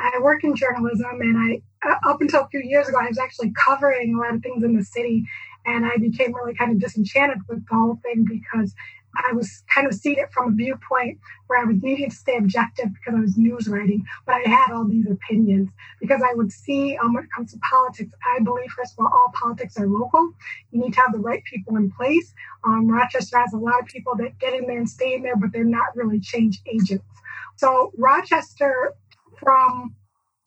I 0.00 0.18
work 0.20 0.44
in 0.44 0.54
journalism, 0.54 1.20
and 1.20 1.36
I 1.36 1.88
uh, 1.88 2.10
up 2.10 2.20
until 2.20 2.42
a 2.42 2.48
few 2.48 2.60
years 2.60 2.88
ago, 2.88 2.98
I 3.00 3.08
was 3.08 3.18
actually 3.18 3.52
covering 3.52 4.14
a 4.14 4.18
lot 4.18 4.34
of 4.34 4.42
things 4.42 4.62
in 4.62 4.76
the 4.76 4.84
city, 4.84 5.24
and 5.66 5.84
I 5.84 5.96
became 5.96 6.34
really 6.34 6.54
kind 6.54 6.72
of 6.72 6.80
disenchanted 6.80 7.38
with 7.48 7.66
the 7.68 7.74
whole 7.74 7.98
thing 8.02 8.24
because 8.24 8.74
I 9.16 9.32
was 9.32 9.64
kind 9.72 9.86
of 9.86 9.94
seated 9.94 10.26
from 10.32 10.52
a 10.52 10.56
viewpoint 10.56 11.18
where 11.46 11.60
I 11.60 11.64
was 11.64 11.82
needing 11.82 12.10
to 12.10 12.16
stay 12.16 12.36
objective 12.36 12.88
because 12.92 13.18
I 13.18 13.20
was 13.20 13.36
news 13.36 13.68
writing, 13.68 14.04
but 14.26 14.36
I 14.36 14.48
had 14.48 14.72
all 14.72 14.84
these 14.84 15.06
opinions 15.10 15.70
because 16.00 16.22
I 16.22 16.34
would 16.34 16.52
see 16.52 16.96
um, 16.96 17.14
when 17.14 17.24
it 17.24 17.30
comes 17.34 17.52
to 17.52 17.58
politics, 17.58 18.12
I 18.36 18.42
believe, 18.42 18.70
first 18.70 18.94
of 18.98 19.04
all, 19.04 19.12
all 19.12 19.32
politics 19.34 19.78
are 19.78 19.86
local. 19.86 20.32
You 20.70 20.80
need 20.80 20.92
to 20.94 21.00
have 21.00 21.12
the 21.12 21.18
right 21.18 21.42
people 21.44 21.76
in 21.76 21.90
place. 21.90 22.32
Um, 22.64 22.88
Rochester 22.88 23.38
has 23.38 23.52
a 23.52 23.58
lot 23.58 23.80
of 23.80 23.86
people 23.86 24.14
that 24.16 24.38
get 24.38 24.54
in 24.54 24.66
there 24.66 24.78
and 24.78 24.88
stay 24.88 25.14
in 25.14 25.22
there, 25.22 25.36
but 25.36 25.52
they're 25.52 25.64
not 25.64 25.96
really 25.96 26.20
change 26.20 26.60
agents. 26.66 27.04
So, 27.56 27.92
Rochester 27.96 28.94
from 29.38 29.94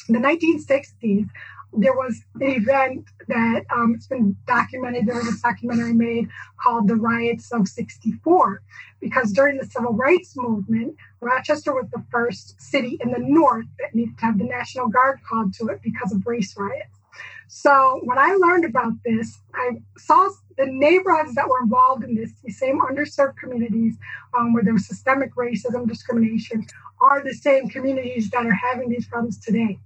the 0.08 0.18
1960s 0.18 1.30
there 1.74 1.94
was 1.94 2.22
an 2.36 2.44
event 2.44 3.06
that 3.28 3.64
um, 3.74 3.94
it's 3.96 4.08
been 4.08 4.36
documented. 4.46 5.06
There 5.06 5.16
was 5.16 5.28
a 5.28 5.42
documentary 5.42 5.94
made 5.94 6.28
called 6.62 6.88
The 6.88 6.96
Riots 6.96 7.52
of 7.52 7.68
64, 7.68 8.62
because 9.00 9.32
during 9.32 9.58
the 9.58 9.66
civil 9.66 9.94
rights 9.94 10.36
movement, 10.36 10.96
Rochester 11.22 11.74
was 11.74 11.90
the 11.92 12.04
first 12.12 12.60
city 12.62 12.98
in 13.02 13.12
the 13.12 13.20
North 13.20 13.66
that 13.80 13.96
needed 13.96 14.18
to 14.18 14.26
have 14.26 14.38
the 14.38 14.44
National 14.44 14.88
Guard 14.90 15.20
called 15.28 15.54
to 15.56 15.68
it 15.68 15.82
because 15.82 16.12
of 16.12 16.26
race 16.26 16.56
riots. 16.58 17.00
So 17.48 18.00
when 18.04 18.18
I 18.18 18.34
learned 18.36 18.66
about 18.66 18.94
this, 19.04 19.40
I 19.54 19.72
saw 19.98 20.30
the 20.58 20.66
neighborhoods 20.68 21.36
that 21.36 21.48
were 21.50 21.62
involved 21.62 22.04
in 22.04 22.16
this, 22.16 22.32
the 22.44 22.52
same 22.52 22.80
underserved 22.80 23.36
communities 23.38 23.98
um, 24.38 24.54
where 24.54 24.64
there 24.64 24.74
was 24.74 24.88
systemic 24.88 25.36
racism, 25.36 25.88
discrimination, 25.88 26.66
are 27.02 27.22
the 27.24 27.34
same 27.34 27.68
communities 27.68 28.30
that 28.30 28.46
are 28.46 28.54
having 28.54 28.90
these 28.90 29.08
problems 29.08 29.38
today. 29.38 29.78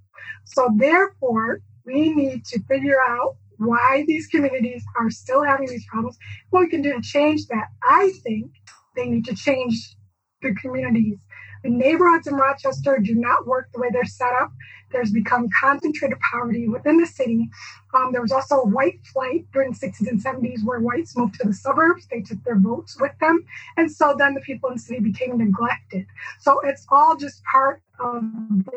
So 0.44 0.70
therefore, 0.76 1.62
we 1.86 2.14
need 2.14 2.46
to 2.46 2.62
figure 2.64 3.00
out 3.08 3.38
why 3.58 4.04
these 4.08 4.28
communities 4.28 4.84
are 5.00 5.10
still 5.10 5.44
having 5.44 5.68
these 5.68 5.86
problems, 5.88 6.18
what 6.50 6.62
we 6.62 6.70
can 6.70 6.82
do 6.82 6.94
to 6.94 7.02
change 7.02 7.48
that. 7.48 7.68
I 7.84 8.12
think 8.24 8.52
they 8.96 9.06
need 9.08 9.26
to 9.26 9.36
change 9.36 9.96
the 10.42 10.54
communities. 10.56 11.18
The 11.66 11.72
neighborhoods 11.72 12.28
in 12.28 12.36
Rochester 12.36 13.00
do 13.00 13.16
not 13.16 13.48
work 13.48 13.70
the 13.74 13.80
way 13.80 13.90
they're 13.92 14.06
set 14.06 14.32
up. 14.40 14.52
There's 14.92 15.12
become 15.12 15.48
concentrated 15.60 16.20
poverty 16.20 16.70
within 16.70 16.98
the 16.98 17.08
city. 17.08 17.50
Um, 17.92 18.12
there 18.12 18.22
was 18.22 18.32
also 18.32 18.58
a 18.58 18.68
white 18.68 19.04
flight 19.12 19.48
during 19.52 19.72
the 19.72 19.78
60s 19.88 20.08
and 20.08 20.24
70s 20.24 20.64
where 20.64 20.80
whites 20.80 21.18
moved 21.18 21.40
to 21.40 21.48
the 21.48 21.56
suburbs. 21.56 22.06
They 22.06 22.22
took 22.22 22.44
their 22.44 22.60
votes 22.60 23.02
with 23.02 23.14
them. 23.20 23.44
And 23.78 23.92
so 23.92 24.16
then 24.16 24.36
the 24.36 24.42
people 24.42 24.70
in 24.70 24.76
the 24.76 24.82
city 24.82 25.00
became 25.00 25.40
neglected. 25.40 26.06
So 26.40 26.60
it's 26.60 26.86
all 26.90 27.18
just 27.18 27.44
part 27.52 27.82
of 28.00 28.22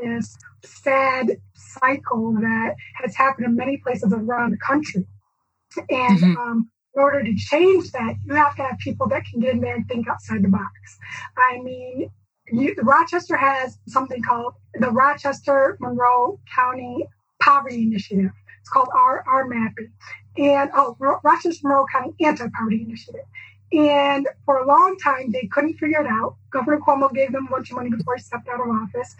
this 0.03 0.39
sad 0.65 1.37
cycle 1.55 2.33
that 2.41 2.75
has 3.03 3.15
happened 3.15 3.49
in 3.49 3.55
many 3.55 3.77
places 3.77 4.15
around 4.15 4.53
the 4.53 4.59
country. 4.67 5.05
And 5.91 6.19
mm-hmm. 6.19 6.37
um, 6.39 6.71
in 6.95 7.03
order 7.03 7.23
to 7.23 7.35
change 7.37 7.93
that, 7.93 8.15
you 8.25 8.35
have 8.35 8.57
to 8.57 8.63
have 8.63 8.79
people 8.79 9.09
that 9.09 9.25
can 9.31 9.41
get 9.41 9.51
in 9.51 9.61
there 9.61 9.77
and 9.77 9.87
think 9.87 10.09
outside 10.09 10.43
the 10.43 10.49
box. 10.49 10.73
I 11.37 11.61
mean, 11.61 12.11
you, 12.53 12.75
Rochester 12.83 13.37
has 13.37 13.79
something 13.89 14.23
called 14.23 14.55
the 14.75 14.91
Rochester 14.91 15.77
Monroe 15.81 16.41
County 16.55 17.07
Poverty 17.41 17.83
Initiative. 17.83 18.31
It's 18.61 18.71
called 18.71 18.89
R 18.95 19.25
RMAPI. 19.29 19.91
And 20.39 20.71
oh, 20.75 20.97
Rochester 21.25 21.69
Monroe 21.69 21.87
County 21.93 22.15
Anti-Poverty 22.25 22.83
Initiative. 22.83 23.25
And 23.73 24.29
for 24.47 24.59
a 24.59 24.67
long 24.67 24.97
time, 24.99 25.31
they 25.31 25.49
couldn't 25.53 25.75
figure 25.75 26.01
it 26.01 26.07
out. 26.07 26.37
Governor 26.51 26.79
Cuomo 26.79 27.13
gave 27.13 27.33
them 27.33 27.47
a 27.49 27.51
bunch 27.51 27.71
of 27.71 27.77
money 27.77 27.91
before 27.91 28.17
he 28.17 28.23
stepped 28.23 28.49
out 28.49 28.61
of 28.61 28.69
office. 28.69 29.15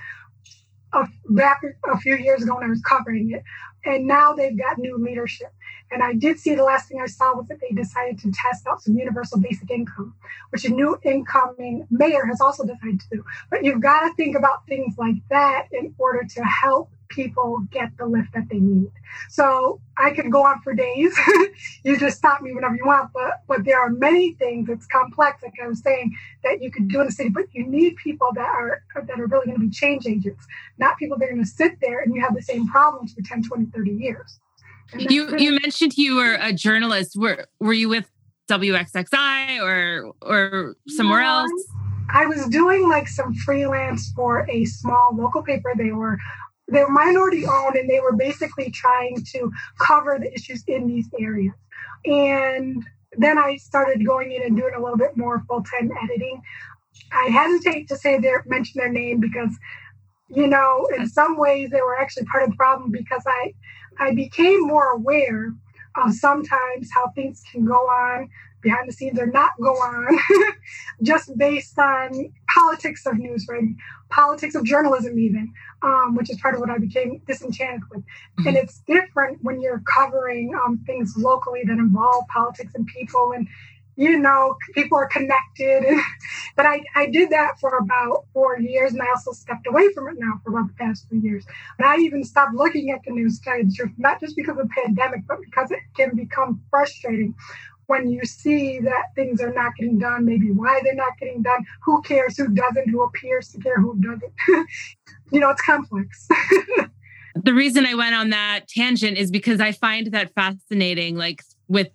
A, 0.95 1.07
back 1.31 1.61
a 1.91 1.99
few 1.99 2.17
years 2.17 2.43
ago 2.43 2.55
when 2.55 2.65
I 2.65 2.69
was 2.69 2.81
covering 2.81 3.33
it. 3.33 3.43
And 3.85 4.07
now 4.07 4.33
they've 4.33 4.57
got 4.57 4.79
new 4.79 4.97
leadership. 4.97 5.53
And 5.91 6.03
I 6.03 6.15
did 6.15 6.39
see 6.39 6.55
the 6.55 6.65
last 6.65 6.89
thing 6.89 7.01
I 7.01 7.07
saw 7.07 7.35
was 7.35 7.49
that 7.49 7.61
they 7.61 7.75
decided 7.75 8.19
to 8.21 8.33
test 8.33 8.67
out 8.67 8.83
some 8.83 8.97
universal 8.97 9.41
basic 9.41 9.71
income, 9.71 10.15
which 10.51 10.65
a 10.65 10.69
new 10.69 10.99
incoming 11.03 11.87
mayor 11.91 12.27
has 12.27 12.41
also 12.41 12.65
decided 12.65 13.01
to 13.01 13.07
do. 13.13 13.25
But 13.51 13.65
you've 13.65 13.81
got 13.81 14.01
to 14.01 14.15
think 14.15 14.37
about 14.37 14.67
things 14.67 14.97
like 14.99 15.17
that 15.31 15.69
in 15.73 15.95
order 15.99 16.25
to 16.35 16.43
help 16.45 16.91
people 17.09 17.61
get 17.71 17.91
the 17.97 18.07
lift 18.07 18.33
that 18.35 18.49
they 18.51 18.59
need. 18.59 18.91
So 19.29 19.81
I 19.97 20.11
could 20.11 20.31
go 20.31 20.45
on 20.45 20.61
for 20.61 20.75
days. 20.75 21.17
you 21.85 21.99
just 21.99 22.19
stop 22.19 22.43
me 22.43 22.53
whenever 22.53 22.77
you 22.77 22.85
want. 22.85 23.11
But 23.13 23.43
but 23.49 23.65
there 23.65 23.81
are 23.81 23.91
many 23.91 24.35
things. 24.35 24.69
It's 24.69 24.87
complex, 24.87 25.43
like 25.43 25.55
I 25.63 25.69
was 25.69 25.83
saying, 25.83 26.15
that 26.45 26.63
you 26.63 26.71
could 26.71 26.89
do 26.89 27.01
in 27.01 27.07
the 27.07 27.13
city. 27.13 27.31
But 27.31 27.47
you 27.53 27.67
need 27.67 27.97
people 27.97 28.29
that 28.35 28.47
are 28.47 28.83
that 28.95 29.19
are 29.19 29.27
really 29.27 29.47
going 29.47 29.61
to 29.61 29.67
be 29.67 29.71
change 29.71 30.07
agents, 30.07 30.47
not 30.79 30.99
people 30.99 31.19
that 31.19 31.27
are 31.27 31.33
going 31.33 31.45
to 31.45 31.51
sit 31.51 31.81
there 31.81 32.01
and 32.01 32.15
you 32.15 32.21
have 32.21 32.35
the 32.35 32.43
same 32.43 32.69
problems 32.69 33.15
for 33.15 33.23
10, 33.23 33.43
20, 33.45 33.67
30 33.67 33.91
years. 33.91 34.41
You 34.97 35.37
you 35.37 35.53
mentioned 35.53 35.97
you 35.97 36.17
were 36.17 36.39
a 36.41 36.53
journalist. 36.53 37.17
Were 37.17 37.47
were 37.61 37.73
you 37.73 37.89
with 37.89 38.09
WXXI 38.51 39.61
or 39.63 40.13
or 40.23 40.77
somewhere 40.89 41.21
no, 41.21 41.41
else? 41.41 41.67
I 42.11 42.27
was 42.27 42.47
doing 42.49 42.89
like 42.89 43.09
some 43.09 43.35
freelance 43.35 44.13
for 44.17 44.47
a 44.51 44.65
small 44.65 45.11
local 45.15 45.43
paper. 45.43 45.73
They 45.77 45.93
were 45.93 46.19
they 46.71 46.83
were 46.83 46.91
minority 46.91 47.47
owned 47.47 47.77
and 47.77 47.89
they 47.89 48.01
were 48.01 48.13
basically 48.13 48.71
trying 48.71 49.25
to 49.33 49.51
cover 49.79 50.19
the 50.19 50.33
issues 50.33 50.65
in 50.67 50.87
these 50.87 51.09
areas. 51.19 51.55
And 52.05 52.83
then 53.17 53.39
I 53.39 53.57
started 53.57 54.05
going 54.07 54.33
in 54.33 54.43
and 54.43 54.57
doing 54.57 54.75
a 54.75 54.81
little 54.81 54.99
bit 54.99 55.17
more 55.17 55.43
full 55.49 55.63
time 55.63 55.91
editing. 56.03 56.43
I 57.13 57.29
hesitate 57.29 57.89
to 57.89 57.97
say 57.97 58.19
their 58.19 58.43
mention 58.47 58.79
their 58.79 58.93
name 58.93 59.21
because, 59.21 59.51
you 60.29 60.47
know, 60.47 60.89
in 60.97 61.09
some 61.09 61.37
ways 61.37 61.71
they 61.71 61.81
were 61.81 61.99
actually 61.99 62.27
part 62.27 62.45
of 62.45 62.51
the 62.51 62.57
problem 62.57 62.91
because 62.91 63.23
I 63.27 63.55
I 63.99 64.13
became 64.15 64.67
more 64.67 64.91
aware 64.91 65.53
of 65.97 66.15
sometimes 66.15 66.91
how 66.93 67.09
things 67.11 67.43
can 67.51 67.65
go 67.65 67.75
on 67.75 68.29
behind 68.61 68.89
the 68.89 68.93
scenes 68.93 69.19
or 69.19 69.27
not 69.27 69.53
go 69.61 69.73
on 69.73 70.19
just 71.03 71.37
based 71.39 71.79
on 71.79 72.33
politics 72.53 73.07
of 73.07 73.17
news 73.19 73.47
writing, 73.49 73.77
politics 74.11 74.55
of 74.55 74.65
journalism, 74.65 75.19
even, 75.19 75.53
um, 75.83 76.15
which 76.17 76.31
is 76.31 76.41
part 76.41 76.55
of 76.55 76.61
what 76.61 76.71
I 76.71 76.79
became 76.79 77.21
disenchanted 77.27 77.83
with. 77.91 78.01
Mm-hmm. 78.01 78.49
And 78.49 78.57
it's 78.57 78.81
different 78.81 79.39
when 79.43 79.61
you're 79.61 79.83
covering 79.87 80.55
um, 80.55 80.83
things 80.87 81.15
locally 81.17 81.63
that 81.67 81.79
involve 81.79 82.27
politics 82.29 82.73
and 82.75 82.87
people 82.87 83.33
and 83.33 83.47
you 83.99 84.17
know, 84.17 84.57
people 84.75 84.97
are 84.97 85.09
connected. 85.09 85.85
but 86.57 86.67
I, 86.67 86.81
I 86.95 87.07
did 87.07 87.31
that 87.31 87.59
for 87.61 87.77
about 87.79 88.27
four 88.33 88.59
years 88.61 88.93
and 88.93 89.03
I 89.03 89.09
also 89.09 89.33
stepped 89.33 89.67
away 89.67 89.93
from 89.93 90.07
it 90.07 90.15
now 90.19 90.35
for 90.45 90.51
about 90.51 90.69
the 90.69 90.75
past 90.75 91.09
few 91.09 91.21
years. 91.21 91.45
And 91.79 91.89
I 91.89 91.97
even 91.97 92.23
stopped 92.23 92.55
looking 92.55 92.93
at 92.93 93.01
the 93.05 93.11
news, 93.11 93.41
to 93.41 93.51
the 93.65 93.73
truth, 93.75 93.91
not 93.99 94.21
just 94.21 94.37
because 94.37 94.57
of 94.57 94.69
the 94.69 94.85
pandemic, 94.85 95.23
but 95.27 95.39
because 95.45 95.73
it 95.73 95.81
can 95.97 96.15
become 96.15 96.63
frustrating 96.71 97.35
when 97.87 98.09
you 98.09 98.25
see 98.25 98.79
that 98.81 99.07
things 99.17 99.41
are 99.41 99.53
not 99.53 99.73
getting 99.77 99.99
done, 99.99 100.25
maybe 100.25 100.53
why 100.53 100.81
they're 100.85 100.95
not 100.95 101.19
getting 101.19 101.43
done, 101.43 101.65
who 101.83 102.01
cares, 102.03 102.37
who 102.37 102.47
doesn't, 102.49 102.89
who 102.91 103.03
appears 103.03 103.49
to 103.49 103.59
care, 103.59 103.81
who 103.81 103.99
doesn't. 104.01 104.33
you 105.33 105.41
know, 105.41 105.51
it's 105.51 105.63
complex. 105.63 106.29
the 107.35 107.55
reason 107.55 107.85
I 107.85 107.95
went 107.95 108.15
on 108.15 108.31
that 108.31 108.69
tangent 108.69 109.17
is 109.17 109.31
because 109.31 109.59
I 109.61 109.73
find 109.73 110.13
that 110.13 110.33
fascinating, 110.35 111.17
like 111.17 111.43
with 111.67 111.89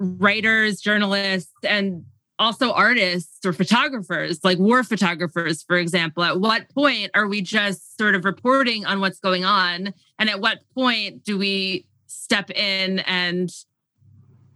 writers, 0.00 0.80
journalists, 0.80 1.52
and 1.62 2.04
also 2.38 2.72
artists 2.72 3.44
or 3.44 3.52
photographers, 3.52 4.42
like 4.42 4.58
war 4.58 4.82
photographers, 4.82 5.62
for 5.62 5.76
example. 5.76 6.24
At 6.24 6.40
what 6.40 6.70
point 6.70 7.10
are 7.14 7.28
we 7.28 7.42
just 7.42 7.98
sort 7.98 8.14
of 8.14 8.24
reporting 8.24 8.86
on 8.86 9.00
what's 9.00 9.20
going 9.20 9.44
on? 9.44 9.92
And 10.18 10.30
at 10.30 10.40
what 10.40 10.58
point 10.74 11.22
do 11.22 11.38
we 11.38 11.86
step 12.06 12.50
in 12.50 13.00
and 13.00 13.50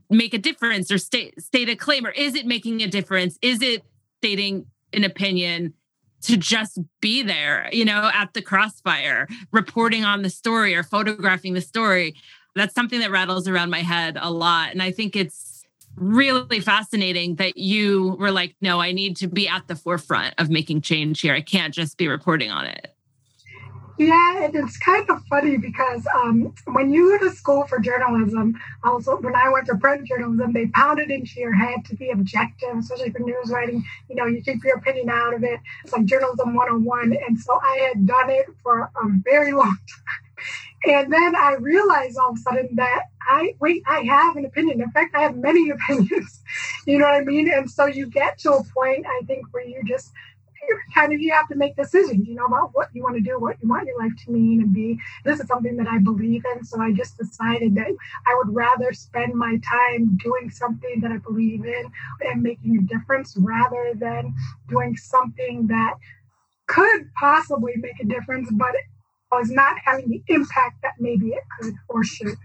make 0.08 0.32
a 0.32 0.38
difference 0.38 0.90
or 0.90 0.98
state 0.98 1.40
state 1.40 1.68
a 1.68 1.76
claim? 1.76 2.06
Or 2.06 2.10
is 2.10 2.34
it 2.34 2.46
making 2.46 2.82
a 2.82 2.88
difference? 2.88 3.38
Is 3.42 3.60
it 3.62 3.82
stating 4.18 4.66
an 4.92 5.04
opinion? 5.04 5.74
to 6.22 6.38
just 6.38 6.78
be 7.02 7.22
there, 7.22 7.68
you 7.70 7.84
know, 7.84 8.10
at 8.14 8.32
the 8.32 8.40
crossfire, 8.40 9.28
reporting 9.52 10.04
on 10.04 10.22
the 10.22 10.30
story 10.30 10.74
or 10.74 10.82
photographing 10.82 11.52
the 11.52 11.60
story 11.60 12.14
that's 12.54 12.74
something 12.74 13.00
that 13.00 13.10
rattles 13.10 13.48
around 13.48 13.70
my 13.70 13.80
head 13.80 14.16
a 14.20 14.30
lot. 14.30 14.70
And 14.70 14.82
I 14.82 14.90
think 14.90 15.16
it's 15.16 15.64
really 15.96 16.60
fascinating 16.60 17.36
that 17.36 17.56
you 17.56 18.16
were 18.18 18.30
like, 18.30 18.56
no, 18.60 18.80
I 18.80 18.92
need 18.92 19.16
to 19.18 19.28
be 19.28 19.48
at 19.48 19.68
the 19.68 19.76
forefront 19.76 20.34
of 20.38 20.50
making 20.50 20.80
change 20.82 21.20
here. 21.20 21.34
I 21.34 21.40
can't 21.40 21.74
just 21.74 21.96
be 21.96 22.08
reporting 22.08 22.50
on 22.50 22.66
it. 22.66 22.94
Yeah, 23.96 24.44
and 24.44 24.54
it's 24.56 24.76
kind 24.78 25.08
of 25.08 25.22
funny 25.30 25.56
because 25.56 26.04
um, 26.16 26.52
when 26.72 26.90
you 26.90 27.16
go 27.16 27.28
to 27.28 27.34
school 27.34 27.64
for 27.68 27.78
journalism, 27.78 28.58
also 28.82 29.16
when 29.18 29.36
I 29.36 29.48
went 29.48 29.66
to 29.66 29.76
print 29.76 30.08
journalism, 30.08 30.52
they 30.52 30.66
pounded 30.66 31.12
into 31.12 31.38
your 31.38 31.54
head 31.54 31.84
to 31.86 31.94
be 31.94 32.10
objective, 32.10 32.76
especially 32.76 33.10
for 33.10 33.20
news 33.20 33.50
writing. 33.50 33.84
You 34.08 34.16
know, 34.16 34.26
you 34.26 34.42
keep 34.42 34.64
your 34.64 34.78
opinion 34.78 35.10
out 35.10 35.34
of 35.34 35.44
it. 35.44 35.60
It's 35.84 35.92
like 35.92 36.06
journalism 36.06 36.54
101. 36.54 37.16
And 37.24 37.38
so 37.38 37.60
I 37.62 37.88
had 37.88 38.04
done 38.04 38.30
it 38.30 38.46
for 38.64 38.80
a 38.80 39.08
very 39.22 39.52
long 39.52 39.76
time. 39.76 40.24
And 40.86 41.12
then 41.12 41.34
I 41.36 41.56
realized 41.58 42.18
all 42.18 42.30
of 42.30 42.36
a 42.36 42.40
sudden 42.40 42.68
that 42.76 43.04
I 43.28 43.54
wait, 43.60 43.82
I 43.86 44.00
have 44.02 44.36
an 44.36 44.44
opinion. 44.44 44.82
In 44.82 44.90
fact, 44.90 45.14
I 45.14 45.22
have 45.22 45.36
many 45.36 45.70
opinions. 45.70 46.42
you 46.86 46.98
know 46.98 47.06
what 47.06 47.14
I 47.14 47.24
mean? 47.24 47.50
And 47.50 47.70
so 47.70 47.86
you 47.86 48.06
get 48.06 48.38
to 48.40 48.52
a 48.52 48.64
point, 48.64 49.06
I 49.06 49.22
think, 49.26 49.46
where 49.52 49.64
you 49.64 49.82
just 49.86 50.12
kind 50.94 51.12
of 51.12 51.20
you 51.20 51.32
have 51.32 51.48
to 51.48 51.54
make 51.56 51.76
decisions, 51.76 52.26
you 52.26 52.34
know, 52.34 52.46
about 52.46 52.70
what 52.74 52.88
you 52.94 53.02
want 53.02 53.16
to 53.16 53.20
do, 53.20 53.38
what 53.38 53.56
you 53.62 53.68
want 53.68 53.86
your 53.86 53.98
life 53.98 54.12
to 54.24 54.30
mean 54.30 54.60
and 54.60 54.72
be. 54.72 54.98
This 55.24 55.40
is 55.40 55.46
something 55.46 55.76
that 55.76 55.86
I 55.86 55.98
believe 55.98 56.42
in. 56.54 56.64
So 56.64 56.80
I 56.80 56.92
just 56.92 57.18
decided 57.18 57.74
that 57.76 57.88
I 58.26 58.34
would 58.36 58.54
rather 58.54 58.92
spend 58.92 59.34
my 59.34 59.58
time 59.58 60.16
doing 60.22 60.50
something 60.50 61.00
that 61.00 61.10
I 61.10 61.18
believe 61.18 61.64
in 61.64 61.90
and 62.22 62.42
making 62.42 62.78
a 62.78 62.82
difference 62.82 63.36
rather 63.36 63.92
than 63.94 64.34
doing 64.68 64.96
something 64.96 65.66
that 65.68 65.94
could 66.66 67.10
possibly 67.20 67.74
make 67.76 68.00
a 68.00 68.06
difference, 68.06 68.48
but 68.52 68.74
is 69.38 69.50
not 69.50 69.76
having 69.84 70.08
the 70.08 70.22
impact 70.28 70.82
that 70.82 70.94
maybe 70.98 71.28
it 71.28 71.42
could 71.58 71.74
or 71.88 72.04
should. 72.04 72.36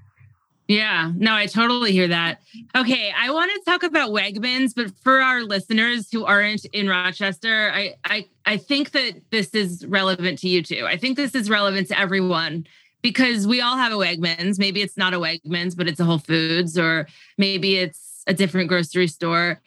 Yeah, 0.70 1.12
no, 1.16 1.34
I 1.34 1.48
totally 1.48 1.92
hear 1.92 2.08
that. 2.10 2.42
Okay, 2.76 3.12
I 3.18 3.32
want 3.32 3.52
to 3.52 3.72
talk 3.72 3.82
about 3.82 4.12
Wegmans, 4.12 4.74
but 4.76 4.92
for 5.04 5.20
our 5.20 5.42
listeners 5.42 6.12
who 6.12 6.26
aren't 6.26 6.64
in 6.66 6.88
Rochester, 6.88 7.72
I 7.74 7.96
I 8.06 8.28
I 8.46 8.58
think 8.58 8.92
that 8.92 9.14
this 9.32 9.50
is 9.56 9.84
relevant 9.88 10.38
to 10.40 10.48
you 10.48 10.62
too. 10.62 10.86
I 10.86 10.96
think 10.96 11.18
this 11.18 11.34
is 11.34 11.50
relevant 11.50 11.88
to 11.88 12.00
everyone 12.00 12.68
because 13.02 13.48
we 13.48 13.62
all 13.62 13.78
have 13.78 13.92
a 13.92 13.96
Wegmans. 13.96 14.60
Maybe 14.60 14.84
it's 14.84 14.96
not 14.96 15.16
a 15.16 15.18
Wegmans, 15.18 15.76
but 15.76 15.88
it's 15.88 16.00
a 16.00 16.06
Whole 16.06 16.20
Foods, 16.20 16.78
or 16.78 17.08
maybe 17.40 17.78
it's 17.78 18.24
a 18.28 18.34
different 18.36 18.70
grocery 18.70 19.08
store. 19.08 19.60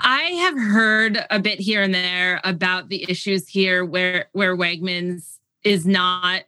I 0.00 0.20
have 0.20 0.56
heard 0.56 1.26
a 1.30 1.40
bit 1.40 1.58
here 1.58 1.82
and 1.82 1.92
there 1.92 2.40
about 2.44 2.90
the 2.90 3.04
issues 3.10 3.48
here 3.48 3.84
where 3.84 4.28
where 4.30 4.56
Wegmans 4.56 5.37
is 5.64 5.86
not 5.86 6.42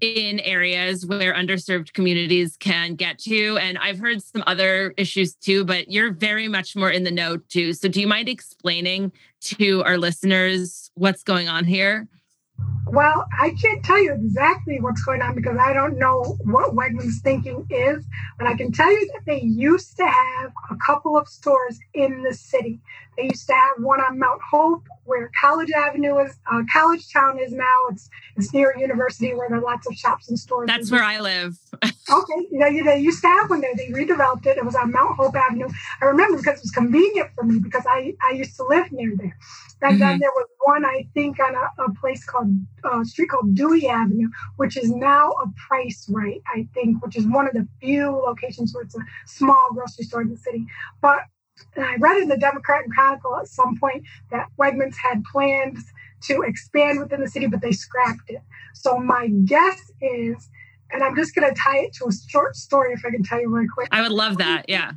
in 0.00 0.40
areas 0.40 1.06
where 1.06 1.34
underserved 1.34 1.92
communities 1.92 2.56
can 2.58 2.94
get 2.94 3.18
to. 3.18 3.56
And 3.58 3.78
I've 3.78 3.98
heard 3.98 4.22
some 4.22 4.44
other 4.46 4.92
issues 4.96 5.34
too, 5.34 5.64
but 5.64 5.90
you're 5.90 6.12
very 6.12 6.48
much 6.48 6.76
more 6.76 6.90
in 6.90 7.04
the 7.04 7.10
know 7.10 7.38
too. 7.38 7.72
So 7.72 7.88
do 7.88 8.00
you 8.00 8.06
mind 8.06 8.28
explaining 8.28 9.12
to 9.42 9.82
our 9.84 9.96
listeners 9.96 10.90
what's 10.94 11.22
going 11.22 11.48
on 11.48 11.64
here? 11.64 12.08
Well, 12.86 13.26
I 13.38 13.50
can't 13.60 13.84
tell 13.84 14.02
you 14.02 14.14
exactly 14.14 14.80
what's 14.80 15.02
going 15.02 15.20
on 15.20 15.34
because 15.34 15.58
I 15.58 15.72
don't 15.72 15.98
know 15.98 16.38
what 16.44 16.74
Wegmans 16.74 17.20
thinking 17.22 17.66
is, 17.68 18.04
but 18.38 18.46
I 18.46 18.54
can 18.54 18.72
tell 18.72 18.90
you 18.90 19.10
that 19.12 19.22
they 19.26 19.40
used 19.40 19.96
to 19.96 20.06
have 20.06 20.52
a 20.70 20.76
couple 20.76 21.18
of 21.18 21.28
stores 21.28 21.78
in 21.94 22.22
the 22.22 22.32
city. 22.32 22.80
They 23.16 23.24
used 23.24 23.46
to 23.46 23.54
have 23.54 23.76
one 23.78 24.00
on 24.00 24.18
Mount 24.18 24.40
Hope, 24.50 24.84
where 25.04 25.30
College 25.40 25.70
Avenue 25.70 26.18
is, 26.18 26.36
uh, 26.50 26.62
College 26.72 27.10
Town 27.12 27.38
is 27.38 27.52
now. 27.52 27.64
It's 27.90 28.10
it's 28.36 28.52
near 28.52 28.74
University, 28.76 29.34
where 29.34 29.48
there 29.48 29.58
are 29.58 29.62
lots 29.62 29.86
of 29.86 29.94
shops 29.94 30.28
and 30.28 30.38
stores. 30.38 30.66
That's 30.66 30.90
where 30.90 31.02
I 31.02 31.18
live. 31.20 31.56
okay, 31.82 32.46
you 32.50 32.58
know, 32.58 32.84
they 32.84 32.98
used 32.98 33.22
to 33.22 33.28
have 33.28 33.48
one 33.48 33.60
there. 33.60 33.74
They 33.74 33.88
redeveloped 33.88 34.46
it. 34.46 34.58
It 34.58 34.64
was 34.64 34.74
on 34.74 34.92
Mount 34.92 35.16
Hope 35.16 35.34
Avenue. 35.34 35.68
I 36.00 36.04
remember 36.06 36.38
because 36.38 36.58
it 36.58 36.62
was 36.62 36.70
convenient 36.70 37.30
for 37.34 37.44
me 37.44 37.58
because 37.58 37.84
I 37.88 38.14
I 38.28 38.32
used 38.32 38.56
to 38.56 38.64
live 38.64 38.92
near 38.92 39.14
there. 39.16 39.36
And 39.82 39.92
mm-hmm. 39.92 40.00
then 40.00 40.18
there 40.18 40.30
was 40.34 40.46
one, 40.60 40.84
I 40.84 41.06
think, 41.12 41.38
on 41.38 41.54
a, 41.54 41.84
a 41.84 41.94
place 42.00 42.24
called 42.24 42.48
uh, 42.84 43.04
street 43.04 43.28
called 43.28 43.54
Dewey 43.54 43.88
Avenue, 43.88 44.28
which 44.56 44.76
is 44.76 44.90
now 44.90 45.30
a 45.30 45.46
Price 45.68 46.08
Rite, 46.10 46.42
I 46.54 46.66
think, 46.72 47.04
which 47.04 47.16
is 47.16 47.26
one 47.26 47.46
of 47.46 47.52
the 47.52 47.68
few 47.80 48.10
locations 48.10 48.74
where 48.74 48.84
it's 48.84 48.96
a 48.96 49.00
small 49.26 49.68
grocery 49.74 50.04
store 50.04 50.22
in 50.22 50.30
the 50.30 50.36
city. 50.36 50.64
But 51.02 51.20
I 51.76 51.96
read 51.98 52.22
in 52.22 52.28
the 52.28 52.36
Democrat 52.36 52.84
Chronicle 52.94 53.36
at 53.36 53.48
some 53.48 53.78
point 53.78 54.04
that 54.30 54.48
Wegmans 54.58 54.96
had 54.96 55.24
plans 55.24 55.84
to 56.22 56.42
expand 56.42 57.00
within 57.00 57.20
the 57.20 57.28
city, 57.28 57.46
but 57.46 57.60
they 57.60 57.72
scrapped 57.72 58.28
it. 58.28 58.42
So 58.74 58.98
my 58.98 59.28
guess 59.28 59.80
is, 60.00 60.48
and 60.90 61.02
I'm 61.02 61.16
just 61.16 61.34
going 61.34 61.52
to 61.52 61.60
tie 61.60 61.78
it 61.78 61.92
to 61.94 62.06
a 62.06 62.12
short 62.28 62.56
story 62.56 62.92
if 62.92 63.04
I 63.04 63.10
can 63.10 63.22
tell 63.22 63.40
you 63.40 63.48
really 63.48 63.68
quick. 63.68 63.88
I 63.92 64.02
would 64.02 64.12
love 64.12 64.38
that. 64.38 64.66
Yeah. 64.68 64.92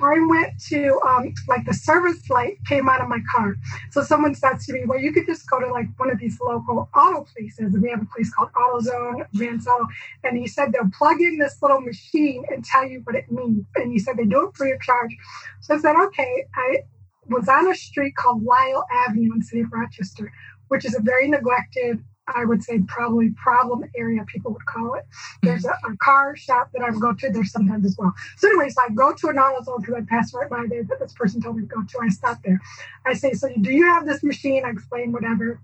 I 0.00 0.18
went 0.28 0.60
to 0.68 1.00
um, 1.06 1.34
like 1.48 1.64
the 1.64 1.74
service 1.74 2.28
light 2.30 2.58
came 2.68 2.88
out 2.88 3.00
of 3.00 3.08
my 3.08 3.20
car. 3.34 3.54
So 3.90 4.02
someone 4.02 4.34
said 4.34 4.58
to 4.60 4.72
me, 4.72 4.84
"Well, 4.86 4.98
you 4.98 5.12
could 5.12 5.26
just 5.26 5.48
go 5.48 5.60
to 5.60 5.70
like 5.70 5.86
one 5.96 6.10
of 6.10 6.18
these 6.18 6.38
local 6.40 6.88
auto 6.94 7.24
places. 7.24 7.74
And 7.74 7.82
we 7.82 7.90
have 7.90 8.02
a 8.02 8.06
place 8.06 8.32
called 8.32 8.50
AutoZone, 8.52 9.26
Auto." 9.66 9.86
And 10.24 10.38
he 10.38 10.46
said 10.46 10.72
they'll 10.72 10.90
plug 10.96 11.20
in 11.20 11.38
this 11.38 11.60
little 11.62 11.80
machine 11.80 12.44
and 12.50 12.64
tell 12.64 12.86
you 12.86 13.00
what 13.04 13.16
it 13.16 13.30
means. 13.30 13.64
And 13.76 13.92
he 13.92 13.98
said 13.98 14.16
they 14.16 14.24
do 14.24 14.48
it 14.48 14.56
free 14.56 14.72
of 14.72 14.80
charge. 14.80 15.16
So 15.60 15.74
I 15.74 15.78
said, 15.78 15.96
"Okay." 15.96 16.44
I 16.56 16.78
was 17.26 17.48
on 17.48 17.70
a 17.70 17.74
street 17.74 18.16
called 18.16 18.42
Lyell 18.44 18.84
Avenue 19.06 19.32
in 19.34 19.42
city 19.42 19.62
of 19.62 19.72
Rochester, 19.72 20.32
which 20.68 20.84
is 20.84 20.94
a 20.94 21.00
very 21.00 21.28
neglected 21.28 22.02
I 22.28 22.44
would 22.44 22.62
say 22.62 22.80
probably 22.86 23.30
problem 23.30 23.88
area, 23.96 24.24
people 24.26 24.52
would 24.52 24.64
call 24.66 24.94
it. 24.94 25.04
There's 25.42 25.64
a, 25.64 25.70
a 25.70 25.96
car 25.98 26.36
shop 26.36 26.70
that 26.72 26.82
I 26.82 26.90
would 26.90 27.00
go 27.00 27.12
to 27.12 27.30
there 27.30 27.44
sometimes 27.44 27.84
as 27.84 27.96
well. 27.98 28.12
So, 28.36 28.48
anyways, 28.48 28.76
I 28.78 28.90
go 28.94 29.12
to 29.12 29.28
an 29.28 29.36
AutoZone 29.36 29.80
because 29.80 29.94
I 29.94 30.00
pass 30.08 30.32
right 30.32 30.48
by 30.48 30.66
there 30.68 30.84
that 30.84 31.00
this 31.00 31.12
person 31.14 31.40
told 31.42 31.56
me 31.56 31.62
to 31.62 31.68
go 31.68 31.82
to. 31.82 31.98
I 32.00 32.08
stop 32.08 32.38
there. 32.44 32.60
I 33.06 33.14
say, 33.14 33.32
So, 33.32 33.48
do 33.60 33.72
you 33.72 33.84
have 33.86 34.06
this 34.06 34.22
machine? 34.22 34.64
I 34.64 34.70
explain 34.70 35.12
whatever. 35.12 35.60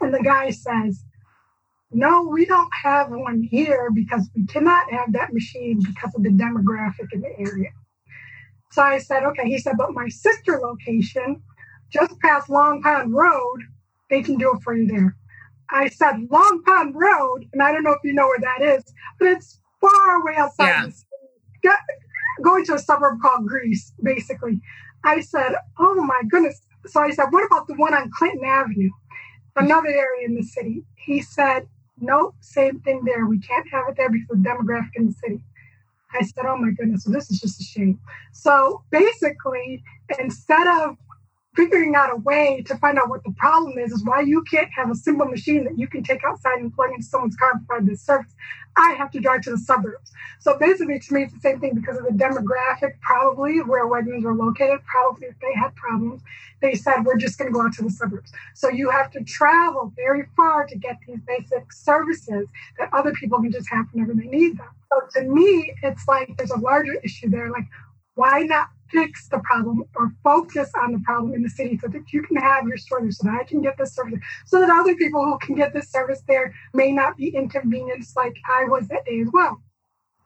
And 0.00 0.14
the 0.14 0.22
guy 0.22 0.50
says, 0.50 1.04
No, 1.92 2.22
we 2.22 2.46
don't 2.46 2.72
have 2.82 3.10
one 3.10 3.42
here 3.42 3.90
because 3.94 4.30
we 4.34 4.46
cannot 4.46 4.90
have 4.90 5.12
that 5.12 5.32
machine 5.32 5.80
because 5.84 6.14
of 6.14 6.22
the 6.22 6.30
demographic 6.30 7.12
in 7.12 7.20
the 7.20 7.38
area. 7.38 7.70
So 8.70 8.82
I 8.82 8.98
said, 8.98 9.24
Okay. 9.24 9.46
He 9.48 9.58
said, 9.58 9.76
But 9.76 9.92
my 9.92 10.08
sister 10.08 10.58
location, 10.58 11.42
just 11.90 12.18
past 12.20 12.48
Long 12.48 12.82
Pond 12.82 13.12
Road, 13.12 13.62
they 14.10 14.22
can 14.22 14.36
do 14.36 14.54
it 14.54 14.62
for 14.62 14.74
you 14.74 14.86
there. 14.86 15.16
I 15.72 15.88
said 15.88 16.28
Long 16.30 16.62
Pond 16.64 16.94
Road, 16.94 17.48
and 17.52 17.62
I 17.62 17.72
don't 17.72 17.82
know 17.82 17.92
if 17.92 18.04
you 18.04 18.12
know 18.12 18.26
where 18.26 18.40
that 18.40 18.62
is, 18.62 18.84
but 19.18 19.28
it's 19.28 19.60
far 19.80 20.20
away 20.20 20.34
outside 20.36 20.68
yeah. 20.68 20.86
the 20.86 20.92
city, 20.92 21.76
going 22.42 22.64
to 22.66 22.74
a 22.74 22.78
suburb 22.78 23.20
called 23.20 23.46
Greece, 23.46 23.92
basically. 24.02 24.60
I 25.04 25.20
said, 25.20 25.54
Oh 25.78 25.94
my 25.94 26.22
goodness. 26.28 26.60
So 26.86 27.00
I 27.00 27.10
said, 27.10 27.26
What 27.30 27.46
about 27.46 27.66
the 27.66 27.74
one 27.74 27.94
on 27.94 28.10
Clinton 28.16 28.44
Avenue, 28.44 28.90
another 29.56 29.88
area 29.88 30.26
in 30.26 30.34
the 30.34 30.42
city? 30.42 30.84
He 30.96 31.20
said, 31.20 31.66
Nope, 31.98 32.34
same 32.40 32.80
thing 32.80 33.02
there. 33.04 33.26
We 33.26 33.38
can't 33.40 33.68
have 33.70 33.84
it 33.88 33.96
there 33.96 34.10
because 34.10 34.30
of 34.30 34.42
the 34.42 34.48
demographic 34.48 34.90
in 34.96 35.06
the 35.06 35.12
city. 35.12 35.42
I 36.12 36.24
said, 36.24 36.44
Oh 36.46 36.56
my 36.56 36.70
goodness, 36.70 37.04
so 37.04 37.10
this 37.10 37.30
is 37.30 37.40
just 37.40 37.60
a 37.60 37.64
shame. 37.64 37.98
So 38.32 38.84
basically, 38.90 39.82
instead 40.18 40.66
of 40.66 40.96
figuring 41.54 41.94
out 41.94 42.10
a 42.10 42.16
way 42.16 42.62
to 42.66 42.76
find 42.78 42.98
out 42.98 43.08
what 43.08 43.22
the 43.24 43.32
problem 43.36 43.78
is 43.78 43.92
is 43.92 44.02
why 44.04 44.20
you 44.20 44.42
can't 44.50 44.70
have 44.74 44.90
a 44.90 44.94
simple 44.94 45.26
machine 45.26 45.64
that 45.64 45.78
you 45.78 45.86
can 45.86 46.02
take 46.02 46.24
outside 46.24 46.58
and 46.58 46.72
plug 46.72 46.90
into 46.90 47.04
someone's 47.04 47.36
car 47.36 47.52
and 47.52 47.66
provide 47.66 47.86
this 47.86 48.00
service. 48.00 48.34
I 48.76 48.92
have 48.92 49.10
to 49.10 49.20
drive 49.20 49.42
to 49.42 49.50
the 49.50 49.58
suburbs. 49.58 50.10
So 50.40 50.58
basically, 50.58 50.98
to 50.98 51.14
me, 51.14 51.24
it's 51.24 51.34
the 51.34 51.40
same 51.40 51.60
thing 51.60 51.74
because 51.74 51.98
of 51.98 52.04
the 52.04 52.12
demographic, 52.12 52.98
probably 53.02 53.60
where 53.60 53.86
Wegmans 53.86 54.22
were 54.22 54.34
located. 54.34 54.80
Probably 54.86 55.26
if 55.28 55.38
they 55.40 55.52
had 55.54 55.74
problems, 55.74 56.22
they 56.62 56.74
said, 56.74 57.04
we're 57.04 57.18
just 57.18 57.36
going 57.38 57.52
to 57.52 57.54
go 57.54 57.62
out 57.62 57.74
to 57.74 57.82
the 57.82 57.90
suburbs. 57.90 58.32
So 58.54 58.70
you 58.70 58.88
have 58.88 59.10
to 59.10 59.22
travel 59.24 59.92
very 59.94 60.24
far 60.36 60.66
to 60.66 60.78
get 60.78 60.96
these 61.06 61.20
basic 61.26 61.70
services 61.70 62.46
that 62.78 62.88
other 62.94 63.12
people 63.12 63.42
can 63.42 63.52
just 63.52 63.68
have 63.68 63.86
whenever 63.92 64.14
they 64.14 64.26
need 64.26 64.56
them. 64.58 64.70
So 64.90 65.20
to 65.20 65.28
me, 65.28 65.74
it's 65.82 66.08
like 66.08 66.34
there's 66.38 66.50
a 66.50 66.58
larger 66.58 66.94
issue 67.04 67.28
there. 67.28 67.50
Like, 67.50 67.66
why 68.14 68.40
not 68.40 68.68
fix 68.92 69.28
the 69.28 69.38
problem 69.40 69.84
or 69.96 70.12
focus 70.22 70.70
on 70.80 70.92
the 70.92 71.00
problem 71.00 71.32
in 71.34 71.42
the 71.42 71.48
city 71.48 71.78
so 71.78 71.88
that 71.88 72.12
you 72.12 72.22
can 72.22 72.36
have 72.36 72.66
your 72.66 72.76
store 72.76 73.00
there 73.00 73.10
so 73.10 73.26
that 73.26 73.40
I 73.40 73.44
can 73.44 73.62
get 73.62 73.76
this 73.78 73.94
service 73.94 74.20
so 74.46 74.60
that 74.60 74.70
other 74.70 74.94
people 74.94 75.24
who 75.24 75.38
can 75.38 75.54
get 75.54 75.72
this 75.72 75.90
service 75.90 76.22
there 76.28 76.54
may 76.74 76.92
not 76.92 77.16
be 77.16 77.28
inconvenienced 77.28 78.16
like 78.16 78.36
I 78.48 78.64
was 78.64 78.88
that 78.88 79.04
day 79.04 79.20
as 79.20 79.28
well. 79.32 79.62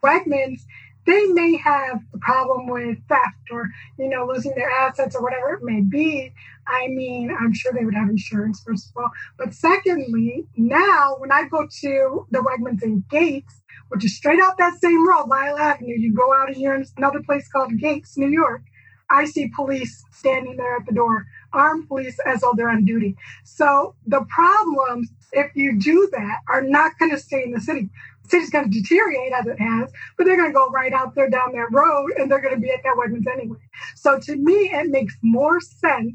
Wegmans, 0.02 0.62
they 1.06 1.26
may 1.26 1.56
have 1.56 2.00
a 2.14 2.18
problem 2.18 2.66
with 2.66 2.98
theft 3.08 3.50
or, 3.50 3.68
you 3.98 4.08
know, 4.08 4.26
losing 4.26 4.54
their 4.56 4.70
assets 4.70 5.14
or 5.14 5.22
whatever 5.22 5.54
it 5.54 5.62
may 5.62 5.80
be. 5.80 6.32
I 6.66 6.88
mean, 6.88 7.34
I'm 7.38 7.54
sure 7.54 7.72
they 7.72 7.84
would 7.84 7.94
have 7.94 8.08
insurance, 8.08 8.62
first 8.66 8.90
of 8.90 9.02
all. 9.02 9.10
But 9.38 9.54
secondly, 9.54 10.46
now 10.56 11.14
when 11.18 11.30
I 11.30 11.44
go 11.48 11.66
to 11.82 12.26
the 12.30 12.38
Wegmans 12.38 12.82
in 12.82 13.04
Gates, 13.08 13.62
which 13.88 14.04
is 14.04 14.16
straight 14.16 14.40
out 14.40 14.58
that 14.58 14.78
same 14.80 15.08
road, 15.08 15.26
Lyell 15.28 15.58
Avenue. 15.58 15.94
You 15.96 16.14
go 16.14 16.34
out 16.34 16.48
and 16.48 16.56
you're 16.56 16.74
in 16.74 16.84
another 16.96 17.22
place 17.22 17.48
called 17.48 17.76
Gates, 17.78 18.16
New 18.16 18.28
York. 18.28 18.62
I 19.10 19.24
see 19.24 19.48
police 19.54 20.02
standing 20.10 20.56
there 20.56 20.76
at 20.76 20.86
the 20.86 20.92
door, 20.92 21.26
armed 21.52 21.88
police 21.88 22.18
as 22.26 22.40
though 22.40 22.54
they're 22.56 22.70
on 22.70 22.84
duty. 22.84 23.16
So 23.44 23.94
the 24.06 24.24
problems, 24.28 25.10
if 25.32 25.54
you 25.54 25.78
do 25.78 26.08
that, 26.12 26.40
are 26.48 26.62
not 26.62 26.98
going 26.98 27.12
to 27.12 27.18
stay 27.18 27.44
in 27.44 27.52
the 27.52 27.60
city. 27.60 27.88
The 28.24 28.30
city's 28.30 28.50
going 28.50 28.70
to 28.70 28.80
deteriorate 28.80 29.32
as 29.32 29.46
it 29.46 29.60
has, 29.60 29.92
but 30.16 30.26
they're 30.26 30.36
going 30.36 30.50
to 30.50 30.54
go 30.54 30.68
right 30.70 30.92
out 30.92 31.14
there 31.14 31.30
down 31.30 31.52
that 31.52 31.70
road 31.70 32.12
and 32.18 32.30
they're 32.30 32.40
going 32.40 32.54
to 32.54 32.60
be 32.60 32.70
at 32.70 32.82
that 32.82 32.96
Wegmans 32.96 33.32
anyway. 33.32 33.58
So 33.94 34.18
to 34.18 34.36
me, 34.36 34.70
it 34.72 34.90
makes 34.90 35.16
more 35.22 35.60
sense 35.60 36.14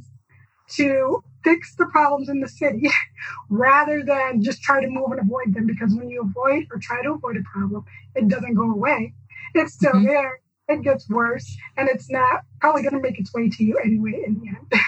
to 0.71 1.23
fix 1.43 1.75
the 1.75 1.85
problems 1.87 2.29
in 2.29 2.39
the 2.39 2.47
city 2.47 2.89
rather 3.49 4.03
than 4.03 4.43
just 4.43 4.61
try 4.61 4.81
to 4.81 4.87
move 4.87 5.11
and 5.11 5.19
avoid 5.19 5.53
them. 5.53 5.67
Because 5.67 5.93
when 5.93 6.09
you 6.09 6.21
avoid 6.21 6.67
or 6.71 6.79
try 6.79 7.01
to 7.03 7.13
avoid 7.13 7.37
a 7.37 7.43
problem, 7.43 7.85
it 8.15 8.27
doesn't 8.27 8.53
go 8.53 8.71
away. 8.71 9.13
It's 9.53 9.73
still 9.73 9.93
mm-hmm. 9.93 10.07
there. 10.07 10.39
It 10.67 10.83
gets 10.83 11.09
worse, 11.09 11.57
and 11.75 11.89
it's 11.89 12.09
not 12.09 12.43
probably 12.61 12.81
going 12.83 12.93
to 12.93 13.01
make 13.01 13.19
its 13.19 13.33
way 13.33 13.49
to 13.49 13.63
you 13.63 13.77
anyway 13.83 14.23
in 14.25 14.39
the 14.39 14.47
end. 14.47 14.81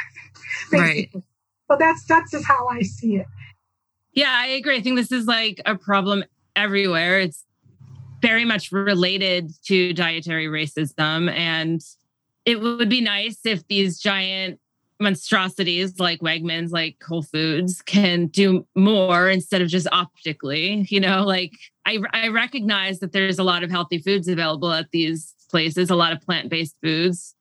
right. 0.72 1.12
But 1.68 1.80
that's 1.80 2.06
that's 2.06 2.32
just 2.32 2.46
how 2.46 2.68
I 2.70 2.84
see 2.84 3.18
it. 3.18 3.28
Yeah, 4.14 4.32
I 4.32 4.48
agree. 4.48 4.78
I 4.78 4.82
think 4.82 4.96
this 4.96 5.12
is 5.12 5.26
like 5.26 5.60
a 5.66 5.76
problem 5.76 6.24
everywhere. 6.56 7.20
It's 7.20 7.44
very 8.22 8.46
much 8.46 8.72
related 8.72 9.52
to 9.66 9.94
dietary 9.94 10.48
racism, 10.48 11.30
and 11.32 11.82
it 12.46 12.62
would 12.62 12.90
be 12.90 13.02
nice 13.02 13.40
if 13.46 13.68
these 13.68 14.00
giant 14.00 14.60
monstrosities 15.04 16.00
like 16.00 16.22
Wegmans, 16.22 16.72
like 16.72 16.98
Whole 17.04 17.22
Foods 17.22 17.82
can 17.84 18.28
do 18.28 18.66
more 18.76 19.30
instead 19.30 19.62
of 19.62 19.68
just 19.68 19.88
optically. 19.92 20.88
You 20.90 21.00
know, 21.00 21.24
like 21.24 21.52
I, 21.86 22.00
I 22.12 22.30
recognize 22.30 23.00
that 23.00 23.12
there's 23.12 23.40
a 23.40 23.44
lot 23.44 23.64
of 23.64 23.70
healthy 23.70 24.00
foods 24.00 24.28
available 24.28 24.72
at 24.72 24.90
these 24.92 25.36
places, 25.50 25.90
a 25.90 25.96
lot 25.96 26.14
of 26.14 26.22
plant 26.22 26.50
based 26.50 26.76
foods, 26.82 27.36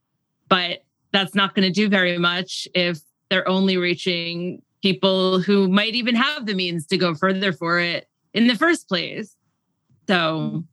but 0.48 0.84
that's 1.12 1.34
not 1.34 1.54
going 1.54 1.66
to 1.66 1.72
do 1.72 1.88
very 1.88 2.18
much 2.18 2.68
if 2.74 2.98
they're 3.30 3.48
only 3.48 3.76
reaching 3.76 4.60
people 4.82 5.40
who 5.40 5.68
might 5.68 5.94
even 5.94 6.14
have 6.14 6.44
the 6.44 6.54
means 6.54 6.86
to 6.86 6.98
go 6.98 7.14
further 7.14 7.52
for 7.52 7.78
it 7.78 8.08
in 8.34 8.48
the 8.48 8.56
first 8.56 8.88
place. 8.88 9.36
So 10.08 10.64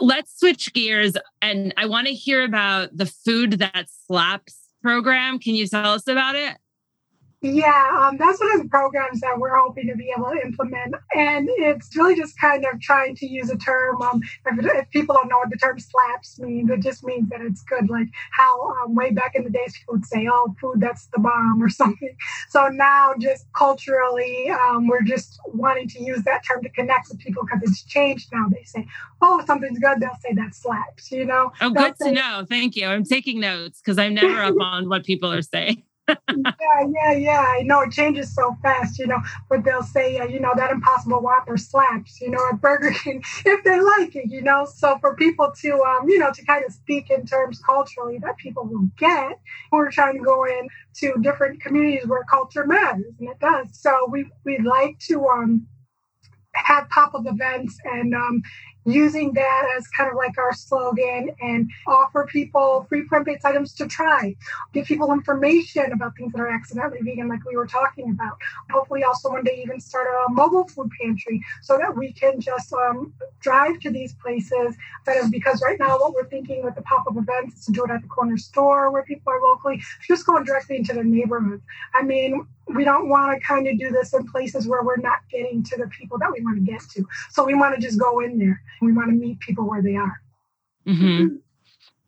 let's 0.00 0.38
switch 0.38 0.72
gears 0.74 1.16
and 1.40 1.72
I 1.76 1.86
want 1.86 2.08
to 2.08 2.12
hear 2.12 2.42
about 2.44 2.96
the 2.96 3.06
food 3.06 3.52
that 3.52 3.86
slaps 4.06 4.65
program. 4.86 5.40
Can 5.40 5.56
you 5.56 5.66
tell 5.66 5.94
us 5.94 6.06
about 6.06 6.36
it? 6.36 6.56
Yeah, 7.52 7.90
um, 8.00 8.16
that's 8.16 8.40
one 8.40 8.56
of 8.56 8.62
the 8.62 8.68
programs 8.68 9.20
that 9.20 9.38
we're 9.38 9.54
hoping 9.54 9.86
to 9.86 9.94
be 9.94 10.12
able 10.16 10.30
to 10.30 10.40
implement. 10.44 10.96
And 11.14 11.48
it's 11.52 11.94
really 11.94 12.16
just 12.16 12.38
kind 12.40 12.64
of 12.64 12.80
trying 12.80 13.14
to 13.16 13.26
use 13.26 13.50
a 13.50 13.56
term. 13.56 14.02
Um, 14.02 14.20
if, 14.46 14.64
if, 14.64 14.90
people 14.90 15.14
don't 15.14 15.28
know 15.28 15.38
what 15.38 15.50
the 15.50 15.56
term 15.56 15.78
slaps 15.78 16.40
means, 16.40 16.70
it 16.70 16.80
just 16.80 17.04
means 17.04 17.28
that 17.30 17.40
it's 17.40 17.62
good. 17.62 17.88
Like 17.88 18.08
how 18.32 18.74
um, 18.82 18.96
way 18.96 19.12
back 19.12 19.36
in 19.36 19.44
the 19.44 19.50
days, 19.50 19.76
people 19.78 19.94
would 19.94 20.06
say, 20.06 20.26
oh, 20.28 20.56
food, 20.60 20.80
that's 20.80 21.06
the 21.06 21.20
bomb 21.20 21.62
or 21.62 21.68
something. 21.82 22.16
So 22.48 22.66
now, 22.66 23.14
just 23.18 23.46
culturally, 23.52 24.50
um, 24.50 24.88
we're 24.88 25.02
just 25.02 25.38
wanting 25.46 25.88
to 25.90 26.02
use 26.02 26.24
that 26.24 26.44
term 26.44 26.64
to 26.64 26.68
connect 26.70 27.10
with 27.10 27.20
people 27.20 27.44
because 27.44 27.62
it's 27.62 27.84
changed 27.84 28.28
now. 28.32 28.48
They 28.48 28.64
say, 28.64 28.88
oh, 29.22 29.42
something's 29.46 29.78
good, 29.78 30.00
they'll 30.00 30.18
say 30.20 30.34
that 30.34 30.54
slaps, 30.54 31.12
you 31.12 31.24
know? 31.24 31.52
Oh, 31.60 31.70
good 31.70 31.96
to 31.98 32.10
know. 32.10 32.44
Thank 32.48 32.74
you. 32.74 32.86
I'm 32.86 33.04
taking 33.04 33.40
notes 33.40 33.80
because 33.80 33.98
I'm 33.98 34.14
never 34.14 34.42
up 34.42 34.56
on 34.60 34.88
what 34.88 35.04
people 35.04 35.32
are 35.32 35.42
saying. 35.42 35.82
Yeah, 36.08 36.86
yeah, 36.88 37.12
yeah. 37.12 37.44
I 37.48 37.62
know 37.62 37.80
it 37.80 37.92
changes 37.92 38.34
so 38.34 38.56
fast, 38.62 38.98
you 38.98 39.06
know, 39.06 39.20
but 39.48 39.64
they'll 39.64 39.82
say, 39.82 40.18
uh, 40.18 40.24
you 40.26 40.40
know, 40.40 40.52
that 40.56 40.70
impossible 40.70 41.20
whopper 41.20 41.56
slaps, 41.56 42.20
you 42.20 42.30
know, 42.30 42.40
at 42.52 42.60
Burger 42.60 42.90
King 42.92 43.22
if 43.44 43.64
they 43.64 43.80
like 43.80 44.14
it, 44.16 44.26
you 44.30 44.42
know. 44.42 44.66
So 44.66 44.98
for 44.98 45.14
people 45.16 45.52
to, 45.62 45.72
um, 45.82 46.08
you 46.08 46.18
know, 46.18 46.32
to 46.32 46.44
kind 46.44 46.64
of 46.64 46.72
speak 46.72 47.10
in 47.10 47.26
terms 47.26 47.60
culturally 47.64 48.18
that 48.22 48.36
people 48.38 48.64
will 48.66 48.88
get, 48.98 49.38
we're 49.72 49.90
trying 49.90 50.18
to 50.18 50.24
go 50.24 50.44
in 50.44 50.68
to 50.96 51.14
different 51.22 51.60
communities 51.60 52.06
where 52.06 52.24
culture 52.24 52.66
matters, 52.66 53.14
and 53.18 53.28
it 53.28 53.38
does. 53.40 53.68
So 53.72 54.08
we 54.10 54.30
we 54.44 54.58
like 54.58 54.98
to 55.08 55.26
um 55.28 55.66
have 56.54 56.88
pop-up 56.88 57.26
events 57.26 57.78
and 57.84 58.14
um, 58.14 58.42
using 58.86 59.32
that 59.34 59.68
as 59.76 59.86
kind 59.88 60.10
of 60.10 60.16
like 60.16 60.38
our 60.38 60.54
slogan 60.54 61.30
and 61.40 61.70
offer 61.86 62.26
people 62.30 62.86
free 62.88 63.06
plant-based 63.08 63.44
items 63.44 63.74
to 63.74 63.86
try. 63.86 64.34
Give 64.72 64.86
people 64.86 65.12
information 65.12 65.92
about 65.92 66.16
things 66.16 66.32
that 66.32 66.40
are 66.40 66.48
accidentally 66.48 67.00
vegan 67.02 67.28
like 67.28 67.44
we 67.44 67.56
were 67.56 67.66
talking 67.66 68.10
about. 68.10 68.38
Hopefully 68.70 69.04
also 69.04 69.30
one 69.30 69.44
day 69.44 69.60
even 69.62 69.80
start 69.80 70.06
a 70.08 70.32
mobile 70.32 70.68
food 70.68 70.90
pantry 71.00 71.42
so 71.62 71.76
that 71.78 71.96
we 71.96 72.12
can 72.12 72.40
just 72.40 72.72
um, 72.72 73.12
drive 73.40 73.80
to 73.80 73.90
these 73.90 74.14
places. 74.14 74.76
Because 75.30 75.62
right 75.62 75.78
now 75.78 75.98
what 75.98 76.14
we're 76.14 76.28
thinking 76.28 76.64
with 76.64 76.74
the 76.74 76.82
pop-up 76.82 77.16
events 77.16 77.58
is 77.58 77.66
to 77.66 77.72
do 77.72 77.84
it 77.84 77.90
at 77.90 78.02
the 78.02 78.08
corner 78.08 78.36
store 78.36 78.90
where 78.90 79.02
people 79.02 79.32
are 79.32 79.40
locally 79.42 79.82
just 80.06 80.26
going 80.26 80.44
directly 80.44 80.76
into 80.76 80.92
their 80.92 81.04
neighborhoods 81.04 81.62
i 81.94 82.02
mean 82.02 82.46
we 82.74 82.84
don't 82.84 83.08
want 83.08 83.32
to 83.38 83.46
kind 83.46 83.68
of 83.68 83.78
do 83.78 83.90
this 83.90 84.12
in 84.12 84.26
places 84.26 84.66
where 84.66 84.82
we're 84.82 84.96
not 84.96 85.20
getting 85.30 85.62
to 85.62 85.76
the 85.76 85.86
people 85.88 86.18
that 86.18 86.32
we 86.32 86.42
want 86.42 86.56
to 86.56 86.72
get 86.72 86.82
to. 86.94 87.06
So 87.30 87.44
we 87.44 87.54
want 87.54 87.74
to 87.74 87.80
just 87.80 87.98
go 87.98 88.20
in 88.20 88.38
there. 88.38 88.60
We 88.82 88.92
want 88.92 89.10
to 89.10 89.14
meet 89.14 89.38
people 89.40 89.68
where 89.68 89.82
they 89.82 89.96
are. 89.96 90.20
Mm-hmm. 90.86 91.36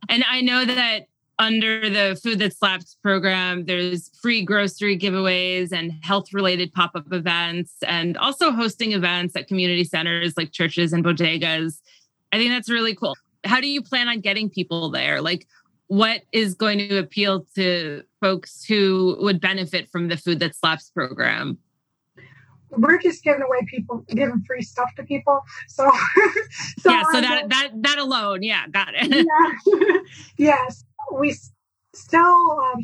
And 0.08 0.24
I 0.28 0.40
know 0.40 0.64
that 0.64 1.06
under 1.38 1.88
the 1.88 2.18
Food 2.20 2.40
That 2.40 2.56
Slaps 2.56 2.96
program, 3.02 3.66
there's 3.66 4.10
free 4.20 4.42
grocery 4.42 4.98
giveaways 4.98 5.72
and 5.72 5.92
health 6.02 6.32
related 6.32 6.72
pop 6.72 6.92
up 6.96 7.12
events, 7.12 7.74
and 7.86 8.16
also 8.16 8.50
hosting 8.50 8.92
events 8.92 9.36
at 9.36 9.46
community 9.46 9.84
centers 9.84 10.36
like 10.36 10.50
churches 10.50 10.92
and 10.92 11.04
bodegas. 11.04 11.80
I 12.32 12.38
think 12.38 12.50
that's 12.50 12.68
really 12.68 12.94
cool. 12.94 13.14
How 13.44 13.60
do 13.60 13.68
you 13.68 13.82
plan 13.82 14.08
on 14.08 14.20
getting 14.20 14.50
people 14.50 14.90
there? 14.90 15.22
Like, 15.22 15.46
what 15.88 16.22
is 16.32 16.54
going 16.54 16.78
to 16.78 16.98
appeal 16.98 17.46
to 17.54 18.02
folks 18.20 18.64
who 18.64 19.16
would 19.20 19.40
benefit 19.40 19.90
from 19.90 20.08
the 20.08 20.16
Food 20.16 20.40
That 20.40 20.54
Slaps 20.54 20.90
program? 20.90 21.58
We're 22.70 22.98
just 22.98 23.24
giving 23.24 23.42
away 23.42 23.60
people, 23.66 24.04
giving 24.08 24.42
free 24.46 24.62
stuff 24.62 24.90
to 24.96 25.02
people. 25.02 25.40
So, 25.68 25.90
so 26.78 26.90
yeah, 26.90 27.02
so 27.10 27.20
that 27.20 27.48
that 27.48 27.70
that 27.74 27.98
alone, 27.98 28.42
yeah, 28.42 28.68
got 28.68 28.90
it. 28.92 29.26
yeah. 29.26 29.98
yes, 30.36 30.84
we 31.12 31.34
still 31.98 32.60
um, 32.60 32.82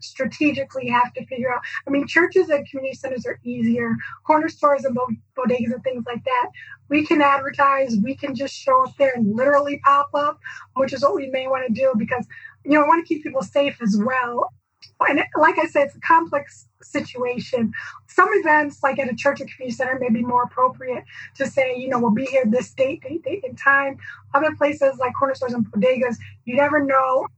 strategically 0.00 0.88
have 0.88 1.12
to 1.14 1.26
figure 1.26 1.52
out. 1.52 1.60
I 1.86 1.90
mean, 1.90 2.06
churches 2.06 2.48
and 2.48 2.68
community 2.68 2.96
centers 2.96 3.26
are 3.26 3.38
easier. 3.44 3.94
Corner 4.26 4.48
stores 4.48 4.84
and 4.84 4.96
bodegas 5.36 5.72
and 5.72 5.82
things 5.82 6.04
like 6.06 6.24
that. 6.24 6.50
We 6.88 7.06
can 7.06 7.22
advertise. 7.22 7.96
We 8.02 8.16
can 8.16 8.34
just 8.34 8.54
show 8.54 8.84
up 8.84 8.96
there 8.96 9.12
and 9.14 9.34
literally 9.36 9.80
pop 9.84 10.10
up, 10.14 10.38
which 10.74 10.92
is 10.92 11.02
what 11.02 11.14
we 11.14 11.28
may 11.28 11.48
want 11.48 11.66
to 11.66 11.72
do 11.72 11.92
because 11.96 12.26
you 12.64 12.72
know 12.72 12.84
I 12.84 12.88
want 12.88 13.06
to 13.06 13.14
keep 13.14 13.22
people 13.22 13.42
safe 13.42 13.80
as 13.82 13.98
well. 14.02 14.52
And 15.00 15.22
like 15.36 15.58
I 15.58 15.66
said, 15.66 15.86
it's 15.86 15.96
a 15.96 16.00
complex 16.00 16.66
situation. 16.82 17.72
Some 18.08 18.28
events, 18.32 18.82
like 18.82 18.98
at 18.98 19.10
a 19.10 19.14
church 19.14 19.40
or 19.40 19.46
community 19.46 19.76
center, 19.76 19.98
may 20.00 20.10
be 20.10 20.22
more 20.22 20.44
appropriate 20.44 21.04
to 21.36 21.46
say, 21.46 21.76
you 21.76 21.88
know, 21.88 21.98
we'll 22.00 22.10
be 22.10 22.24
here 22.24 22.44
this 22.46 22.72
date, 22.72 23.02
date, 23.02 23.22
date, 23.22 23.44
and 23.44 23.56
time. 23.56 23.96
Other 24.34 24.54
places 24.56 24.98
like 24.98 25.12
corner 25.18 25.34
stores 25.34 25.52
and 25.52 25.66
bodegas, 25.70 26.16
you 26.44 26.56
never 26.56 26.84
know 26.84 27.28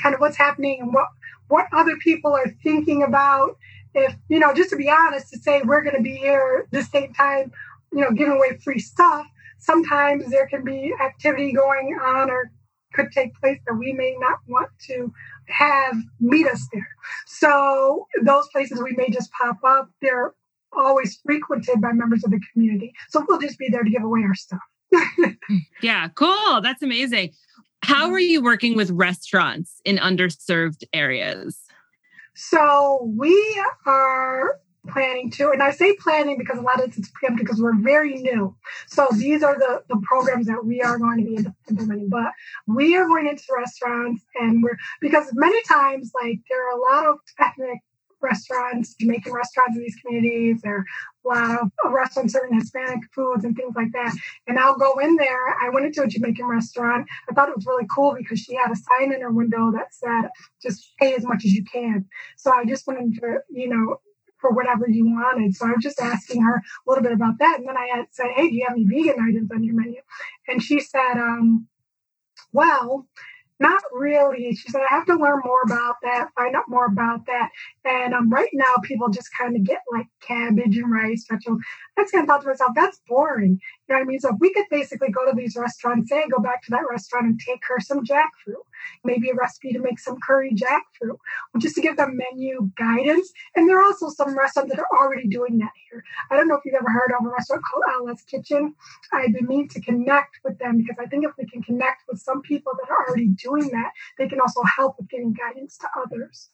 kind 0.00 0.14
of 0.14 0.20
what's 0.20 0.36
happening 0.36 0.80
and 0.80 0.92
what 0.92 1.08
what 1.48 1.66
other 1.72 1.96
people 1.96 2.32
are 2.32 2.48
thinking 2.62 3.02
about. 3.02 3.56
If 3.94 4.14
you 4.28 4.38
know, 4.38 4.52
just 4.54 4.70
to 4.70 4.76
be 4.76 4.90
honest, 4.90 5.30
to 5.32 5.38
say 5.38 5.62
we're 5.62 5.82
going 5.82 5.96
to 5.96 6.02
be 6.02 6.16
here 6.16 6.66
this 6.70 6.90
same 6.90 7.12
time, 7.12 7.52
you 7.92 8.00
know, 8.00 8.10
giving 8.10 8.34
away 8.34 8.58
free 8.58 8.80
stuff. 8.80 9.26
Sometimes 9.58 10.30
there 10.30 10.46
can 10.46 10.64
be 10.64 10.94
activity 11.02 11.52
going 11.52 11.96
on 12.02 12.30
or 12.30 12.50
could 12.92 13.10
take 13.12 13.34
place 13.40 13.58
that 13.66 13.74
we 13.74 13.92
may 13.92 14.16
not 14.18 14.38
want 14.46 14.68
to 14.86 15.12
have 15.48 15.96
meet 16.20 16.46
us 16.46 16.66
there. 16.72 16.88
So 17.26 18.06
those 18.22 18.48
places 18.48 18.82
we 18.82 18.92
may 18.92 19.10
just 19.10 19.30
pop 19.32 19.58
up. 19.64 19.90
They're 20.00 20.32
always 20.72 21.18
frequented 21.24 21.80
by 21.80 21.92
members 21.92 22.24
of 22.24 22.30
the 22.30 22.40
community. 22.52 22.92
So 23.10 23.24
we'll 23.28 23.40
just 23.40 23.58
be 23.58 23.68
there 23.68 23.82
to 23.82 23.90
give 23.90 24.02
away 24.02 24.22
our 24.22 24.34
stuff. 24.34 24.60
yeah, 25.82 26.08
cool. 26.08 26.60
That's 26.60 26.82
amazing. 26.82 27.32
How 27.84 28.10
are 28.10 28.18
you 28.18 28.40
working 28.40 28.76
with 28.76 28.90
restaurants 28.90 29.82
in 29.84 29.98
underserved 29.98 30.84
areas? 30.94 31.58
So 32.32 33.12
we 33.14 33.62
are 33.84 34.58
planning 34.88 35.30
to, 35.32 35.50
and 35.50 35.62
I 35.62 35.70
say 35.70 35.94
planning 35.96 36.38
because 36.38 36.58
a 36.58 36.62
lot 36.62 36.82
of 36.82 36.96
it's 36.96 37.10
preemptive 37.10 37.40
because 37.40 37.60
we're 37.60 37.78
very 37.78 38.14
new. 38.14 38.56
So 38.86 39.06
these 39.12 39.42
are 39.42 39.58
the, 39.58 39.82
the 39.90 40.00
programs 40.02 40.46
that 40.46 40.64
we 40.64 40.80
are 40.80 40.98
going 40.98 41.18
to 41.18 41.24
be 41.24 41.46
implementing. 41.68 42.08
But 42.08 42.32
we 42.66 42.96
are 42.96 43.06
going 43.06 43.28
into 43.28 43.44
restaurants 43.54 44.24
and 44.36 44.62
we're 44.62 44.78
because 45.02 45.28
many 45.34 45.62
times 45.64 46.10
like 46.22 46.40
there 46.48 46.66
are 46.66 46.78
a 46.78 46.80
lot 46.80 47.06
of 47.06 47.18
ethnic 47.38 47.80
restaurants, 48.24 48.94
Jamaican 48.94 49.32
restaurants 49.32 49.76
in 49.76 49.82
these 49.82 49.96
communities. 49.96 50.62
There 50.62 50.78
are 50.78 50.84
a 51.24 51.28
lot 51.28 51.70
of 51.84 51.92
restaurants 51.92 52.32
serving 52.32 52.58
Hispanic 52.58 53.00
foods 53.14 53.44
and 53.44 53.56
things 53.56 53.74
like 53.76 53.92
that. 53.92 54.14
And 54.48 54.58
I'll 54.58 54.76
go 54.76 54.98
in 54.98 55.16
there. 55.16 55.48
I 55.62 55.70
went 55.70 55.86
into 55.86 56.02
a 56.02 56.06
Jamaican 56.08 56.46
restaurant. 56.46 57.06
I 57.30 57.34
thought 57.34 57.48
it 57.48 57.56
was 57.56 57.66
really 57.66 57.86
cool 57.88 58.14
because 58.16 58.40
she 58.40 58.54
had 58.54 58.70
a 58.72 58.76
sign 58.76 59.12
in 59.12 59.20
her 59.20 59.30
window 59.30 59.70
that 59.72 59.94
said, 59.94 60.30
just 60.62 60.96
pay 60.98 61.14
as 61.14 61.24
much 61.24 61.44
as 61.44 61.52
you 61.52 61.64
can. 61.64 62.06
So 62.36 62.52
I 62.52 62.64
just 62.64 62.86
went 62.86 63.00
into, 63.00 63.38
you 63.50 63.68
know, 63.68 63.96
for 64.40 64.50
whatever 64.50 64.88
you 64.88 65.06
wanted. 65.06 65.54
So 65.54 65.66
I 65.66 65.70
was 65.70 65.82
just 65.82 66.00
asking 66.00 66.42
her 66.42 66.56
a 66.56 66.62
little 66.86 67.02
bit 67.02 67.12
about 67.12 67.38
that. 67.38 67.58
And 67.58 67.68
then 67.68 67.78
I 67.78 67.96
had 67.96 68.06
said, 68.10 68.26
Hey, 68.34 68.50
do 68.50 68.54
you 68.54 68.66
have 68.68 68.76
any 68.76 68.84
vegan 68.84 69.22
items 69.26 69.50
on 69.50 69.64
your 69.64 69.74
menu? 69.74 70.00
And 70.48 70.62
she 70.62 70.80
said, 70.80 71.14
um, 71.14 71.66
well, 72.52 73.08
not 73.60 73.82
really. 73.92 74.54
She 74.54 74.68
said, 74.70 74.82
I 74.90 74.94
have 74.94 75.06
to 75.06 75.14
learn 75.16 75.40
more 75.44 75.62
about 75.64 75.96
that, 76.02 76.28
find 76.36 76.56
out 76.56 76.64
more 76.68 76.86
about 76.86 77.26
that. 77.26 77.50
And 77.84 78.14
um, 78.14 78.30
right 78.30 78.50
now, 78.52 78.74
people 78.82 79.08
just 79.08 79.28
kind 79.38 79.56
of 79.56 79.64
get 79.64 79.80
like 79.92 80.06
cabbage 80.20 80.76
and 80.76 80.90
rice, 80.92 81.24
vegetables. 81.30 81.62
I 81.96 82.02
just 82.02 82.12
kind 82.12 82.24
of 82.24 82.28
thought 82.28 82.42
to 82.42 82.48
myself, 82.48 82.72
that's 82.74 83.00
boring. 83.08 83.60
You 83.88 83.94
know 83.94 83.98
what 84.00 84.04
I 84.04 84.08
mean? 84.08 84.20
So 84.20 84.30
if 84.30 84.36
we 84.40 84.52
could 84.54 84.64
basically 84.70 85.10
go 85.10 85.30
to 85.30 85.36
these 85.36 85.56
restaurants, 85.56 86.08
say, 86.08 86.24
go 86.34 86.42
back 86.42 86.62
to 86.64 86.70
that 86.70 86.88
restaurant 86.90 87.26
and 87.26 87.38
take 87.38 87.60
her 87.68 87.78
some 87.80 88.02
jackfruit, 88.02 88.64
maybe 89.04 89.28
a 89.28 89.34
recipe 89.34 89.72
to 89.72 89.78
make 89.78 89.98
some 89.98 90.18
curry 90.26 90.52
jackfruit, 90.54 91.18
just 91.58 91.74
to 91.74 91.82
give 91.82 91.98
them 91.98 92.16
menu 92.16 92.70
guidance. 92.78 93.30
And 93.54 93.68
there 93.68 93.78
are 93.78 93.84
also 93.84 94.08
some 94.08 94.38
restaurants 94.38 94.74
that 94.74 94.80
are 94.80 94.98
already 94.98 95.28
doing 95.28 95.58
that 95.58 95.72
here. 95.90 96.02
I 96.30 96.36
don't 96.36 96.48
know 96.48 96.54
if 96.54 96.64
you've 96.64 96.74
ever 96.74 96.90
heard 96.90 97.12
of 97.18 97.26
a 97.26 97.28
restaurant 97.28 97.62
called 97.70 97.84
Alice 97.92 98.22
Kitchen. 98.22 98.74
I've 99.12 99.34
been 99.34 99.46
meaning 99.46 99.68
to 99.68 99.80
connect 99.82 100.38
with 100.44 100.58
them 100.58 100.78
because 100.78 100.96
I 100.98 101.06
think 101.06 101.26
if 101.26 101.32
we 101.38 101.44
can 101.44 101.62
connect 101.62 102.04
with 102.08 102.20
some 102.20 102.40
people 102.40 102.72
that 102.80 102.90
are 102.90 103.06
already 103.06 103.28
doing 103.28 103.68
that, 103.68 103.92
they 104.16 104.28
can 104.28 104.40
also 104.40 104.62
help 104.78 104.96
with 104.98 105.10
giving 105.10 105.34
guidance 105.34 105.76
to 105.78 105.88
others. 105.94 106.48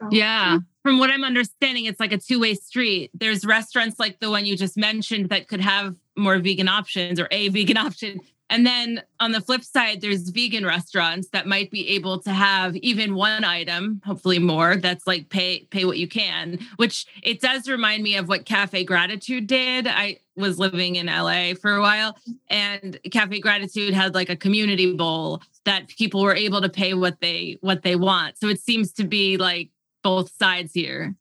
So, 0.00 0.08
yeah. 0.10 0.58
From 0.82 0.98
what 0.98 1.10
I'm 1.10 1.24
understanding, 1.24 1.84
it's 1.84 2.00
like 2.00 2.12
a 2.12 2.18
two 2.18 2.40
way 2.40 2.54
street. 2.54 3.10
There's 3.14 3.44
restaurants 3.44 3.98
like 3.98 4.20
the 4.20 4.30
one 4.30 4.46
you 4.46 4.56
just 4.56 4.76
mentioned 4.76 5.28
that 5.28 5.48
could 5.48 5.60
have 5.60 5.96
more 6.16 6.38
vegan 6.38 6.68
options 6.68 7.20
or 7.20 7.28
a 7.30 7.48
vegan 7.48 7.76
option. 7.86 8.20
And 8.50 8.66
then 8.66 9.02
on 9.20 9.30
the 9.30 9.40
flip 9.40 9.62
side, 9.62 10.00
there's 10.00 10.28
vegan 10.30 10.66
restaurants 10.66 11.28
that 11.28 11.46
might 11.46 11.70
be 11.70 11.88
able 11.90 12.18
to 12.22 12.32
have 12.32 12.74
even 12.76 13.14
one 13.14 13.44
item, 13.44 14.02
hopefully 14.04 14.40
more, 14.40 14.76
that's 14.76 15.06
like 15.06 15.28
pay 15.28 15.68
pay 15.70 15.84
what 15.84 15.98
you 15.98 16.08
can, 16.08 16.58
which 16.76 17.06
it 17.22 17.40
does 17.40 17.68
remind 17.68 18.02
me 18.02 18.16
of 18.16 18.28
what 18.28 18.44
Cafe 18.44 18.82
Gratitude 18.84 19.46
did. 19.46 19.86
I 19.86 20.18
was 20.36 20.58
living 20.58 20.96
in 20.96 21.06
LA 21.06 21.54
for 21.54 21.76
a 21.76 21.80
while 21.80 22.16
and 22.48 22.98
Cafe 23.12 23.38
Gratitude 23.38 23.94
had 23.94 24.14
like 24.14 24.30
a 24.30 24.36
community 24.36 24.94
bowl 24.94 25.42
that 25.64 25.86
people 25.86 26.22
were 26.22 26.34
able 26.34 26.60
to 26.60 26.68
pay 26.68 26.94
what 26.94 27.20
they 27.20 27.56
what 27.60 27.82
they 27.82 27.94
want. 27.94 28.36
So 28.38 28.48
it 28.48 28.60
seems 28.60 28.92
to 28.94 29.04
be 29.04 29.36
like 29.36 29.70
both 30.02 30.30
sides 30.38 30.72
here. 30.72 31.14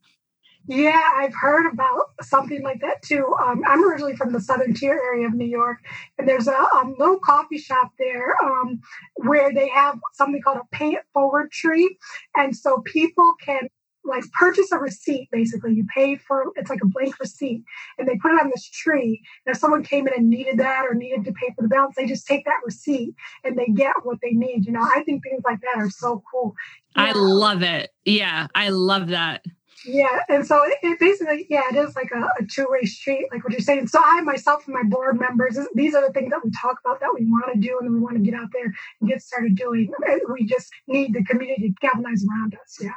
Yeah, 0.67 1.01
I've 1.15 1.33
heard 1.33 1.67
about 1.71 2.11
something 2.21 2.61
like 2.61 2.81
that 2.81 3.01
too. 3.01 3.33
Um, 3.43 3.63
I'm 3.67 3.83
originally 3.83 4.15
from 4.15 4.31
the 4.31 4.39
southern 4.39 4.75
tier 4.75 4.93
area 4.93 5.25
of 5.25 5.33
New 5.33 5.47
York, 5.47 5.79
and 6.19 6.29
there's 6.29 6.47
a 6.47 6.67
um, 6.75 6.95
little 6.99 7.17
coffee 7.17 7.57
shop 7.57 7.91
there 7.97 8.35
um, 8.43 8.79
where 9.15 9.51
they 9.51 9.67
have 9.69 9.97
something 10.13 10.41
called 10.43 10.57
a 10.57 10.75
pay 10.75 10.89
it 10.91 11.05
forward 11.11 11.51
tree. 11.51 11.97
And 12.35 12.55
so 12.55 12.83
people 12.85 13.33
can 13.43 13.67
like 14.05 14.23
purchase 14.31 14.71
a 14.71 14.77
receipt 14.77 15.29
basically 15.31 15.73
you 15.73 15.85
pay 15.93 16.15
for 16.15 16.45
it's 16.55 16.69
like 16.69 16.81
a 16.81 16.87
blank 16.87 17.19
receipt 17.19 17.63
and 17.97 18.07
they 18.07 18.17
put 18.17 18.31
it 18.31 18.41
on 18.41 18.49
this 18.49 18.69
tree 18.69 19.21
and 19.45 19.53
if 19.53 19.59
someone 19.59 19.83
came 19.83 20.07
in 20.07 20.13
and 20.15 20.29
needed 20.29 20.57
that 20.57 20.85
or 20.85 20.93
needed 20.93 21.23
to 21.25 21.31
pay 21.33 21.53
for 21.55 21.61
the 21.61 21.67
balance 21.67 21.95
they 21.95 22.05
just 22.05 22.25
take 22.25 22.45
that 22.45 22.59
receipt 22.65 23.13
and 23.43 23.57
they 23.57 23.67
get 23.67 23.93
what 24.03 24.17
they 24.21 24.31
need 24.31 24.65
you 24.65 24.71
know 24.71 24.81
i 24.81 25.03
think 25.03 25.23
things 25.23 25.41
like 25.45 25.59
that 25.61 25.81
are 25.81 25.89
so 25.89 26.23
cool 26.31 26.55
i 26.95 27.11
love 27.13 27.61
it 27.61 27.91
yeah 28.05 28.47
i 28.55 28.69
love 28.69 29.09
that 29.09 29.43
yeah, 29.85 30.19
and 30.27 30.45
so 30.45 30.61
it, 30.63 30.77
it, 30.83 30.99
basically, 30.99 31.47
yeah, 31.49 31.63
it 31.71 31.75
is 31.75 31.95
like 31.95 32.11
a, 32.11 32.29
a 32.41 32.45
two-way 32.45 32.83
street, 32.83 33.27
like 33.31 33.43
what 33.43 33.53
you're 33.53 33.61
saying. 33.61 33.87
So 33.87 33.99
I 34.03 34.21
myself 34.21 34.65
and 34.65 34.75
my 34.75 34.83
board 34.83 35.19
members, 35.19 35.57
these 35.73 35.95
are 35.95 36.05
the 36.05 36.13
things 36.13 36.31
that 36.31 36.41
we 36.43 36.51
talk 36.61 36.77
about 36.83 36.99
that 36.99 37.15
we 37.17 37.25
want 37.25 37.53
to 37.53 37.59
do 37.59 37.79
and 37.79 37.93
we 37.93 37.99
want 37.99 38.17
to 38.17 38.21
get 38.21 38.33
out 38.33 38.49
there 38.51 38.73
and 38.99 39.09
get 39.09 39.21
started 39.21 39.55
doing. 39.55 39.91
We 40.31 40.45
just 40.45 40.69
need 40.87 41.13
the 41.13 41.23
community 41.23 41.69
to 41.69 41.87
galvanize 41.87 42.25
around 42.25 42.55
us. 42.55 42.77
Yeah. 42.81 42.91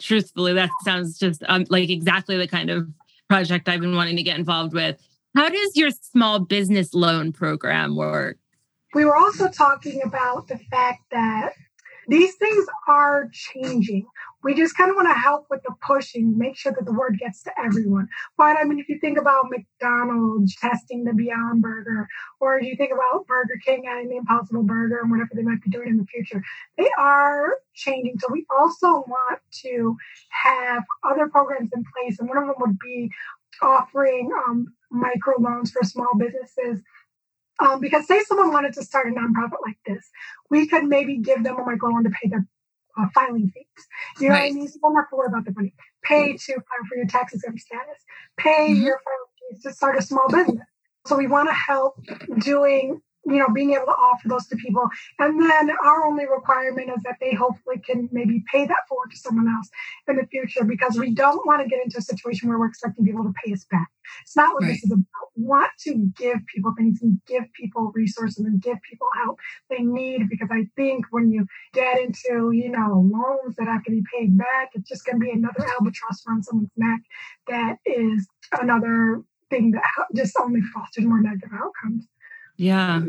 Truthfully, 0.00 0.52
that 0.54 0.70
sounds 0.84 1.18
just 1.18 1.42
um, 1.48 1.66
like 1.68 1.90
exactly 1.90 2.36
the 2.36 2.48
kind 2.48 2.70
of 2.70 2.88
project 3.28 3.68
I've 3.68 3.80
been 3.80 3.96
wanting 3.96 4.16
to 4.16 4.22
get 4.22 4.38
involved 4.38 4.72
with. 4.72 5.00
How 5.34 5.48
does 5.48 5.76
your 5.76 5.90
small 5.90 6.38
business 6.38 6.94
loan 6.94 7.32
program 7.32 7.96
work? 7.96 8.38
We 8.94 9.04
were 9.04 9.16
also 9.16 9.48
talking 9.48 10.00
about 10.04 10.48
the 10.48 10.58
fact 10.70 11.02
that 11.10 11.52
these 12.08 12.34
things 12.36 12.66
are 12.88 13.28
changing. 13.32 14.06
We 14.46 14.54
just 14.54 14.76
kind 14.76 14.90
of 14.90 14.94
want 14.94 15.08
to 15.08 15.20
help 15.20 15.46
with 15.50 15.64
the 15.64 15.74
pushing, 15.84 16.38
make 16.38 16.56
sure 16.56 16.70
that 16.70 16.84
the 16.84 16.92
word 16.92 17.18
gets 17.18 17.42
to 17.42 17.50
everyone. 17.58 18.06
But 18.38 18.56
I 18.56 18.62
mean, 18.62 18.78
if 18.78 18.88
you 18.88 19.00
think 19.00 19.18
about 19.18 19.50
McDonald's 19.50 20.54
testing 20.54 21.02
the 21.02 21.12
Beyond 21.12 21.60
Burger, 21.60 22.06
or 22.38 22.60
you 22.60 22.76
think 22.76 22.92
about 22.92 23.26
Burger 23.26 23.58
King 23.64 23.88
adding 23.88 24.08
the 24.08 24.18
Impossible 24.18 24.62
Burger 24.62 25.00
and 25.02 25.10
whatever 25.10 25.30
they 25.34 25.42
might 25.42 25.60
be 25.62 25.70
doing 25.70 25.88
in 25.88 25.96
the 25.96 26.04
future, 26.04 26.44
they 26.78 26.88
are 26.96 27.58
changing. 27.74 28.20
So 28.20 28.28
we 28.30 28.46
also 28.56 29.02
want 29.08 29.40
to 29.64 29.96
have 30.30 30.84
other 31.02 31.26
programs 31.26 31.70
in 31.74 31.82
place, 31.92 32.20
and 32.20 32.28
one 32.28 32.38
of 32.38 32.46
them 32.46 32.54
would 32.60 32.78
be 32.78 33.10
offering 33.60 34.30
um, 34.46 34.68
micro 34.92 35.40
loans 35.40 35.72
for 35.72 35.82
small 35.82 36.12
businesses 36.16 36.82
um, 37.58 37.80
because 37.80 38.06
say 38.06 38.22
someone 38.22 38.52
wanted 38.52 38.74
to 38.74 38.84
start 38.84 39.08
a 39.08 39.10
nonprofit 39.10 39.58
like 39.64 39.78
this, 39.86 40.08
we 40.50 40.66
could 40.66 40.84
maybe 40.84 41.18
give 41.18 41.42
them 41.42 41.56
a 41.56 41.62
microloan 41.62 42.04
to 42.04 42.10
pay 42.10 42.28
their 42.28 42.46
uh, 42.98 43.06
filing 43.14 43.50
fees. 43.54 43.86
You 44.20 44.28
know 44.28 44.34
right. 44.34 44.52
what 44.52 44.56
I 44.56 44.60
mean? 44.60 44.68
So 44.68 44.78
don't 44.82 44.96
have 44.96 45.08
to 45.10 45.16
worry 45.16 45.28
about 45.28 45.44
the 45.44 45.52
money. 45.54 45.74
Pay 46.02 46.36
to 46.36 46.52
file 46.54 46.86
for 46.88 46.96
your 46.96 47.06
tax 47.06 47.34
exempt 47.34 47.60
status. 47.60 48.02
Pay 48.36 48.70
mm-hmm. 48.70 48.82
your 48.82 49.00
filing 49.04 49.50
fees 49.50 49.62
to 49.62 49.72
start 49.72 49.98
a 49.98 50.02
small 50.02 50.28
business. 50.28 50.66
So 51.06 51.16
we 51.16 51.26
want 51.26 51.48
to 51.48 51.54
help 51.54 52.00
doing 52.38 53.00
you 53.26 53.38
know, 53.38 53.48
being 53.52 53.72
able 53.72 53.86
to 53.86 53.92
offer 53.92 54.28
those 54.28 54.46
to 54.48 54.56
people. 54.56 54.88
And 55.18 55.40
then 55.40 55.70
our 55.84 56.06
only 56.06 56.26
requirement 56.26 56.90
is 56.96 57.02
that 57.02 57.16
they 57.20 57.34
hopefully 57.34 57.78
can 57.84 58.08
maybe 58.12 58.44
pay 58.50 58.66
that 58.66 58.88
forward 58.88 59.10
to 59.10 59.16
someone 59.16 59.48
else 59.48 59.68
in 60.08 60.16
the 60.16 60.26
future 60.26 60.64
because 60.64 60.98
we 60.98 61.14
don't 61.14 61.44
want 61.46 61.62
to 61.62 61.68
get 61.68 61.82
into 61.82 61.98
a 61.98 62.02
situation 62.02 62.48
where 62.48 62.58
we're 62.58 62.68
expecting 62.68 63.04
people 63.04 63.24
to 63.24 63.32
pay 63.44 63.52
us 63.52 63.64
back. 63.70 63.88
It's 64.22 64.36
not 64.36 64.54
what 64.54 64.62
right. 64.62 64.68
this 64.68 64.84
is 64.84 64.92
about. 64.92 65.04
We 65.36 65.44
want 65.44 65.70
to 65.80 66.10
give 66.16 66.38
people 66.54 66.72
things 66.76 67.00
and 67.02 67.20
give 67.26 67.44
people 67.52 67.92
resources 67.94 68.44
and 68.44 68.60
give 68.62 68.78
people 68.88 69.08
help 69.22 69.38
they 69.68 69.82
need 69.82 70.28
because 70.30 70.48
I 70.50 70.68
think 70.76 71.06
when 71.10 71.30
you 71.30 71.46
get 71.72 72.00
into, 72.00 72.52
you 72.52 72.70
know, 72.70 73.08
loans 73.12 73.56
that 73.56 73.66
have 73.66 73.84
to 73.84 73.90
be 73.90 74.02
paid 74.14 74.38
back, 74.38 74.70
it's 74.74 74.88
just 74.88 75.04
going 75.04 75.20
to 75.20 75.24
be 75.24 75.30
another 75.30 75.66
albatross 75.78 76.22
around 76.26 76.44
someone's 76.44 76.70
neck 76.76 77.00
that 77.48 77.76
is 77.84 78.26
another 78.60 79.22
thing 79.50 79.72
that 79.72 79.82
just 80.14 80.36
only 80.40 80.60
fosters 80.74 81.04
more 81.04 81.20
negative 81.20 81.50
outcomes. 81.52 82.06
Yeah. 82.56 83.02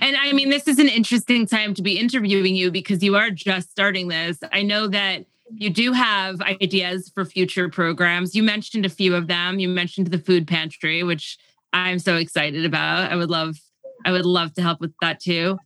And 0.00 0.16
I 0.16 0.32
mean, 0.32 0.50
this 0.50 0.66
is 0.66 0.78
an 0.78 0.88
interesting 0.88 1.46
time 1.46 1.74
to 1.74 1.82
be 1.82 1.98
interviewing 1.98 2.54
you 2.54 2.70
because 2.70 3.02
you 3.02 3.16
are 3.16 3.30
just 3.30 3.70
starting 3.70 4.08
this. 4.08 4.38
I 4.52 4.62
know 4.62 4.88
that 4.88 5.26
you 5.56 5.70
do 5.70 5.92
have 5.92 6.40
ideas 6.40 7.10
for 7.14 7.24
future 7.24 7.68
programs. 7.68 8.34
You 8.34 8.42
mentioned 8.42 8.86
a 8.86 8.88
few 8.88 9.14
of 9.14 9.26
them. 9.26 9.58
You 9.58 9.68
mentioned 9.68 10.08
the 10.08 10.18
food 10.18 10.46
pantry, 10.46 11.02
which 11.02 11.38
I'm 11.72 11.98
so 11.98 12.16
excited 12.16 12.64
about. 12.64 13.12
I 13.12 13.16
would 13.16 13.30
love 13.30 13.58
I 14.04 14.12
would 14.12 14.26
love 14.26 14.52
to 14.54 14.62
help 14.62 14.80
with 14.80 14.92
that 15.00 15.20
too. 15.20 15.58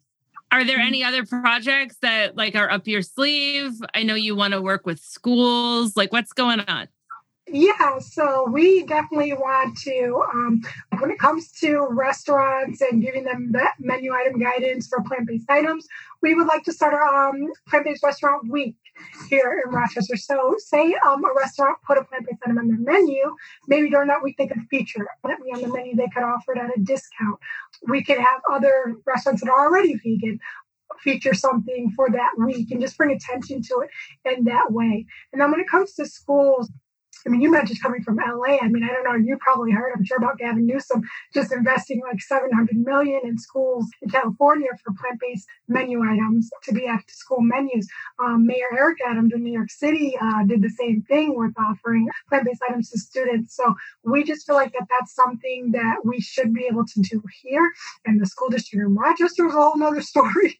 Are 0.51 0.65
there 0.65 0.79
mm-hmm. 0.79 0.87
any 0.87 1.05
other 1.05 1.27
projects 1.27 1.97
that 2.03 2.37
like 2.37 2.55
are 2.55 2.71
up 2.71 2.87
your 2.87 3.03
sleeve? 3.03 3.73
I 3.95 4.03
know 4.03 4.15
you 4.15 4.35
want 4.35 4.55
to 4.55 4.63
work 4.63 4.87
with 4.87 5.01
schools. 5.01 5.97
Like 5.97 6.13
what's 6.13 6.33
going 6.33 6.61
on? 6.61 6.89
Yeah, 7.51 7.99
so 7.99 8.47
we 8.51 8.85
definitely 8.85 9.33
want 9.33 9.79
to, 9.79 10.23
um, 10.35 10.61
when 10.99 11.11
it 11.11 11.19
comes 11.19 11.51
to 11.61 11.87
restaurants 11.91 12.83
and 12.83 13.01
giving 13.01 13.25
them 13.25 13.53
that 13.53 13.75
menu 13.79 14.13
item 14.13 14.39
guidance 14.39 14.87
for 14.87 15.03
plant 15.03 15.27
based 15.27 15.49
items, 15.49 15.87
we 16.21 16.35
would 16.35 16.47
like 16.47 16.65
to 16.65 16.73
start 16.73 16.93
a 16.93 16.99
um, 16.99 17.51
plant 17.67 17.87
based 17.87 18.03
restaurant 18.05 18.51
week 18.51 18.77
here 19.31 19.63
in 19.65 19.73
Rochester. 19.73 20.17
So, 20.17 20.57
say 20.59 20.95
um, 21.07 21.25
a 21.25 21.31
restaurant 21.35 21.79
put 21.87 21.97
a 21.97 22.05
plant 22.05 22.27
based 22.27 22.43
item 22.45 22.59
on 22.59 22.69
their 22.69 22.79
menu, 22.79 23.35
maybe 23.67 23.89
during 23.89 24.09
that 24.09 24.23
week 24.23 24.37
they 24.37 24.47
could 24.47 24.67
feature 24.71 25.03
it. 25.03 25.09
on 25.25 25.63
the 25.63 25.69
menu, 25.69 25.97
they 25.97 26.09
could 26.09 26.25
offer 26.25 26.53
it 26.53 26.59
at 26.59 26.77
a 26.77 26.81
discount. 26.81 27.39
We 27.89 28.05
could 28.05 28.19
have 28.19 28.43
other 28.51 28.97
restaurants 29.07 29.43
that 29.43 29.51
are 29.51 29.67
already 29.67 29.95
vegan 29.95 30.39
feature 31.01 31.35
something 31.35 31.93
for 31.95 32.11
that 32.11 32.33
week 32.39 32.71
and 32.71 32.81
just 32.81 32.97
bring 32.99 33.13
attention 33.13 33.63
to 33.63 33.85
it 33.85 33.91
in 34.37 34.45
that 34.45 34.73
way. 34.73 35.07
And 35.33 35.41
then 35.41 35.51
when 35.51 35.61
it 35.61 35.69
comes 35.69 35.95
to 35.95 36.07
schools, 36.07 36.71
I 37.29 37.31
mean, 37.31 37.43
you 37.43 37.51
mentioned 37.51 37.83
coming 37.83 38.03
from 38.03 38.17
LA. 38.17 38.57
I 38.57 38.69
mean, 38.69 38.83
I 38.85 38.89
don't 38.89 39.05
know. 39.05 39.15
You 39.15 39.37
probably 39.39 39.71
heard, 39.71 39.93
I'm 39.95 40.03
sure, 40.03 40.17
about 40.17 40.39
Gavin 40.39 40.67
Newsom 40.67 41.03
just 41.35 41.53
investing 41.53 42.01
like 42.01 42.23
700 42.23 42.75
million 42.75 43.21
in 43.23 43.37
schools 43.37 43.85
in 44.01 44.09
California 44.09 44.69
for 44.83 44.95
plant-based 44.99 45.47
menu 45.69 46.03
items 46.03 46.49
to 46.63 46.73
be 46.73 46.87
after 46.87 47.13
school 47.13 47.43
menus. 47.43 47.87
Um, 48.19 48.47
Mayor 48.47 48.69
Eric 48.75 48.99
Adams 49.07 49.35
in 49.35 49.43
New 49.43 49.53
York 49.53 49.71
City 49.71 50.17
uh, 50.19 50.45
did 50.47 50.63
the 50.63 50.71
same 50.71 51.03
thing 51.03 51.37
with 51.37 51.53
offering 51.59 52.09
plant-based 52.31 52.63
items 52.67 52.89
to 52.91 52.99
students. 52.99 53.55
So 53.55 53.75
we 54.05 54.25
just 54.25 54.47
feel 54.47 54.57
like 54.57 54.73
that 54.73 54.87
that's 54.89 55.15
something 55.15 55.73
that 55.73 55.97
we 56.05 56.23
should 56.23 56.55
be 56.55 56.65
able 56.65 56.87
to 56.87 57.01
do 57.03 57.23
here. 57.43 57.71
And 58.07 58.19
the 58.19 58.27
school 58.27 58.49
district 58.49 58.87
in 58.87 58.95
Rochester 58.95 59.49
is 59.49 59.53
a 59.53 59.55
whole 59.55 59.77
nother 59.77 60.01
story. 60.13 60.59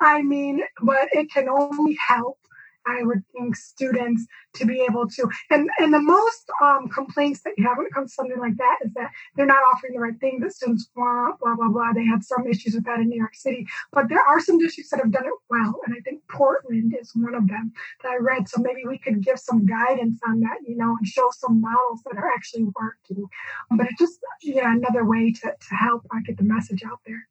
I 0.00 0.22
mean, 0.22 0.62
but 0.80 1.08
it 1.12 1.30
can 1.30 1.50
only 1.50 1.98
help 2.08 2.38
I 2.86 3.02
would 3.02 3.22
think 3.32 3.56
students 3.56 4.26
to 4.54 4.66
be 4.66 4.80
able 4.88 5.08
to, 5.08 5.28
and, 5.50 5.68
and 5.78 5.92
the 5.92 6.00
most 6.00 6.50
um, 6.62 6.88
complaints 6.88 7.42
that 7.42 7.54
you 7.56 7.66
have 7.66 7.76
when 7.76 7.86
it 7.86 7.92
comes 7.92 8.12
to 8.12 8.14
something 8.14 8.38
like 8.38 8.56
that 8.56 8.78
is 8.84 8.92
that 8.94 9.10
they're 9.34 9.46
not 9.46 9.62
offering 9.72 9.94
the 9.94 10.00
right 10.00 10.18
thing 10.20 10.40
that 10.40 10.52
students 10.52 10.88
want, 10.96 11.38
blah, 11.40 11.54
blah, 11.54 11.68
blah. 11.68 11.92
They 11.92 12.04
had 12.04 12.24
some 12.24 12.46
issues 12.46 12.74
with 12.74 12.84
that 12.84 13.00
in 13.00 13.08
New 13.08 13.18
York 13.18 13.34
City, 13.34 13.66
but 13.92 14.08
there 14.08 14.22
are 14.22 14.40
some 14.40 14.58
districts 14.58 14.90
that 14.90 15.00
have 15.00 15.12
done 15.12 15.26
it 15.26 15.32
well. 15.50 15.80
And 15.86 15.94
I 15.96 16.00
think 16.00 16.22
Portland 16.30 16.96
is 17.00 17.12
one 17.14 17.34
of 17.34 17.48
them 17.48 17.72
that 18.02 18.10
I 18.12 18.16
read. 18.16 18.48
So 18.48 18.60
maybe 18.60 18.82
we 18.86 18.98
could 18.98 19.22
give 19.22 19.38
some 19.38 19.66
guidance 19.66 20.18
on 20.26 20.40
that, 20.40 20.58
you 20.66 20.76
know, 20.76 20.96
and 20.96 21.06
show 21.06 21.30
some 21.32 21.60
models 21.60 22.02
that 22.04 22.16
are 22.16 22.30
actually 22.32 22.64
working. 22.64 23.26
But 23.70 23.86
it's 23.86 23.98
just, 23.98 24.18
yeah, 24.42 24.72
another 24.72 25.04
way 25.04 25.32
to, 25.32 25.40
to 25.40 25.74
help 25.74 26.06
uh, 26.14 26.18
get 26.24 26.36
the 26.36 26.44
message 26.44 26.82
out 26.84 27.00
there. 27.06 27.26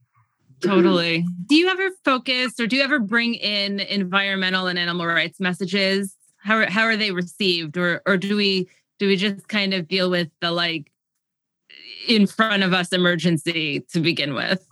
Totally. 0.66 1.26
Do 1.48 1.56
you 1.56 1.70
ever 1.70 1.90
focus 2.04 2.60
or 2.60 2.68
do 2.68 2.76
you 2.76 2.82
ever 2.82 3.00
bring 3.00 3.36
in 3.36 3.80
environmental 3.80 4.68
and 4.68 4.80
animal 4.80 5.06
rights 5.06 5.40
messages? 5.40 6.16
How 6.38 6.58
are, 6.58 6.66
how 6.66 6.84
are 6.84 6.98
they 6.98 7.12
received 7.12 7.78
or 7.78 8.02
or 8.06 8.18
do 8.18 8.36
we 8.36 8.68
do 9.00 9.08
we 9.08 9.16
just 9.16 9.48
kind 9.48 9.74
of 9.74 9.88
deal 9.88 10.10
with 10.10 10.30
the 10.42 10.52
like 10.52 10.92
in 12.08 12.28
front 12.28 12.64
of 12.64 12.74
us 12.74 12.94
emergency 12.94 13.82
to 13.92 14.00
begin 14.00 14.34
with? 14.34 14.66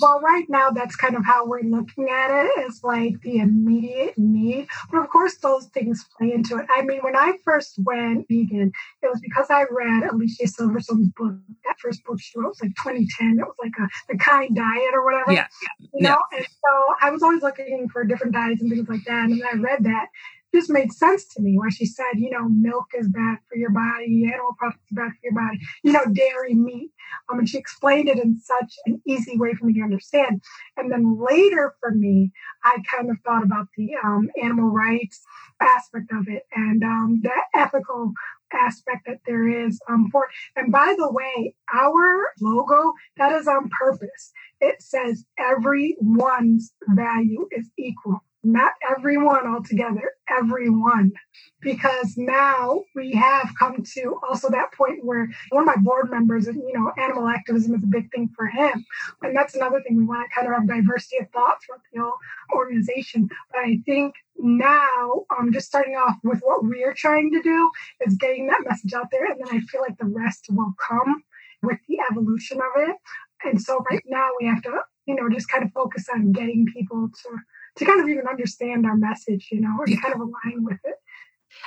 Well, 0.00 0.20
right 0.20 0.46
now, 0.48 0.70
that's 0.70 0.96
kind 0.96 1.16
of 1.16 1.24
how 1.24 1.46
we're 1.46 1.62
looking 1.62 2.08
at 2.08 2.30
it 2.44 2.66
is 2.66 2.80
like 2.82 3.20
the 3.22 3.38
immediate 3.38 4.16
need. 4.16 4.68
But 4.90 4.98
of 5.00 5.10
course, 5.10 5.36
those 5.38 5.66
things 5.66 6.06
play 6.16 6.32
into 6.32 6.56
it. 6.56 6.66
I 6.74 6.82
mean, 6.82 7.00
when 7.00 7.16
I 7.16 7.34
first 7.44 7.74
went 7.78 8.26
vegan, 8.28 8.72
it 9.02 9.06
was 9.06 9.20
because 9.20 9.46
I 9.50 9.64
read 9.70 10.10
Alicia 10.10 10.46
Silverstone's 10.46 11.10
book. 11.16 11.34
That 11.64 11.78
first 11.78 12.04
book 12.04 12.20
she 12.20 12.38
wrote 12.38 12.48
was 12.48 12.62
like 12.62 12.74
2010. 12.76 13.38
It 13.38 13.46
was 13.46 13.56
like 13.62 13.72
a 13.78 13.88
the 14.08 14.18
kind 14.18 14.54
diet 14.54 14.94
or 14.94 15.04
whatever. 15.04 15.32
Yeah. 15.32 15.46
You 15.92 16.08
know, 16.08 16.18
yeah. 16.32 16.38
and 16.38 16.46
so 16.46 16.94
I 17.00 17.10
was 17.10 17.22
always 17.22 17.42
looking 17.42 17.88
for 17.92 18.04
different 18.04 18.32
diets 18.32 18.62
and 18.62 18.70
things 18.70 18.88
like 18.88 19.04
that. 19.04 19.24
And 19.24 19.40
then 19.40 19.48
I 19.52 19.56
read 19.56 19.84
that 19.84 20.06
just 20.54 20.70
made 20.70 20.92
sense 20.92 21.26
to 21.26 21.42
me 21.42 21.58
where 21.58 21.70
she 21.70 21.86
said, 21.86 22.12
you 22.14 22.30
know, 22.30 22.48
milk 22.48 22.86
is 22.94 23.08
bad 23.08 23.38
for 23.48 23.56
your 23.56 23.70
body, 23.70 24.28
animal 24.32 24.54
products 24.58 24.80
are 24.92 25.04
bad 25.04 25.12
for 25.12 25.18
your 25.22 25.34
body, 25.34 25.58
you 25.82 25.92
know, 25.92 26.04
dairy, 26.12 26.54
meat. 26.54 26.90
Um, 27.30 27.38
and 27.38 27.48
she 27.48 27.58
explained 27.58 28.08
it 28.08 28.18
in 28.18 28.38
such 28.38 28.74
an 28.86 29.00
easy 29.06 29.38
way 29.38 29.54
for 29.54 29.66
me 29.66 29.74
to 29.74 29.82
understand. 29.82 30.42
And 30.76 30.90
then 30.90 31.18
later 31.20 31.74
for 31.80 31.92
me, 31.92 32.32
I 32.64 32.78
kind 32.90 33.10
of 33.10 33.16
thought 33.24 33.44
about 33.44 33.68
the 33.76 33.90
um, 34.04 34.28
animal 34.42 34.70
rights 34.70 35.22
aspect 35.60 36.10
of 36.12 36.26
it 36.28 36.42
and 36.54 36.82
um, 36.82 37.20
the 37.22 37.32
ethical 37.54 38.12
aspect 38.52 39.06
that 39.06 39.20
there 39.26 39.48
is 39.48 39.80
um, 39.88 40.08
for 40.10 40.26
and 40.56 40.72
by 40.72 40.94
the 40.98 41.10
way 41.12 41.54
our 41.72 42.30
logo 42.40 42.92
that 43.16 43.32
is 43.32 43.46
on 43.46 43.70
purpose 43.78 44.32
it 44.60 44.82
says 44.82 45.24
everyone's 45.38 46.72
value 46.88 47.46
is 47.52 47.70
equal 47.78 48.24
not 48.42 48.72
everyone 48.90 49.46
altogether, 49.46 50.12
everyone. 50.28 51.12
Because 51.60 52.14
now 52.16 52.82
we 52.94 53.12
have 53.12 53.50
come 53.58 53.82
to 53.94 54.18
also 54.26 54.48
that 54.48 54.72
point 54.72 55.04
where 55.04 55.28
one 55.50 55.62
of 55.62 55.66
my 55.66 55.82
board 55.82 56.10
members, 56.10 56.46
you 56.46 56.72
know, 56.72 56.90
animal 56.96 57.28
activism 57.28 57.74
is 57.74 57.82
a 57.82 57.86
big 57.86 58.10
thing 58.10 58.30
for 58.34 58.46
him. 58.46 58.84
And 59.22 59.36
that's 59.36 59.54
another 59.54 59.82
thing 59.82 59.96
we 59.96 60.04
want 60.04 60.28
to 60.28 60.34
kind 60.34 60.46
of 60.46 60.54
have 60.54 60.66
diversity 60.66 61.18
of 61.18 61.28
thought 61.30 61.58
throughout 61.62 61.82
the 61.92 62.00
whole 62.00 62.14
organization. 62.54 63.28
But 63.52 63.60
I 63.60 63.78
think 63.84 64.14
now, 64.38 65.24
um, 65.38 65.52
just 65.52 65.66
starting 65.66 65.96
off 65.96 66.16
with 66.24 66.40
what 66.40 66.64
we're 66.64 66.94
trying 66.94 67.30
to 67.32 67.42
do 67.42 67.70
is 68.06 68.14
getting 68.14 68.46
that 68.46 68.64
message 68.66 68.94
out 68.94 69.10
there. 69.10 69.26
And 69.26 69.38
then 69.38 69.54
I 69.54 69.60
feel 69.60 69.82
like 69.82 69.98
the 69.98 70.06
rest 70.06 70.46
will 70.48 70.72
come 70.88 71.22
with 71.62 71.78
the 71.88 71.98
evolution 72.10 72.58
of 72.58 72.88
it. 72.88 72.96
And 73.44 73.60
so 73.60 73.84
right 73.90 74.02
now 74.06 74.28
we 74.40 74.46
have 74.46 74.62
to, 74.62 74.80
you 75.06 75.14
know, 75.14 75.28
just 75.28 75.50
kind 75.50 75.64
of 75.64 75.72
focus 75.72 76.06
on 76.12 76.32
getting 76.32 76.66
people 76.72 77.08
to 77.22 77.38
to 77.76 77.84
kind 77.84 78.00
of 78.00 78.08
even 78.08 78.26
understand 78.26 78.86
our 78.86 78.96
message, 78.96 79.48
you 79.50 79.60
know, 79.60 79.76
and 79.86 80.02
kind 80.02 80.14
of 80.14 80.20
align 80.20 80.64
with 80.64 80.78
it. 80.84 80.94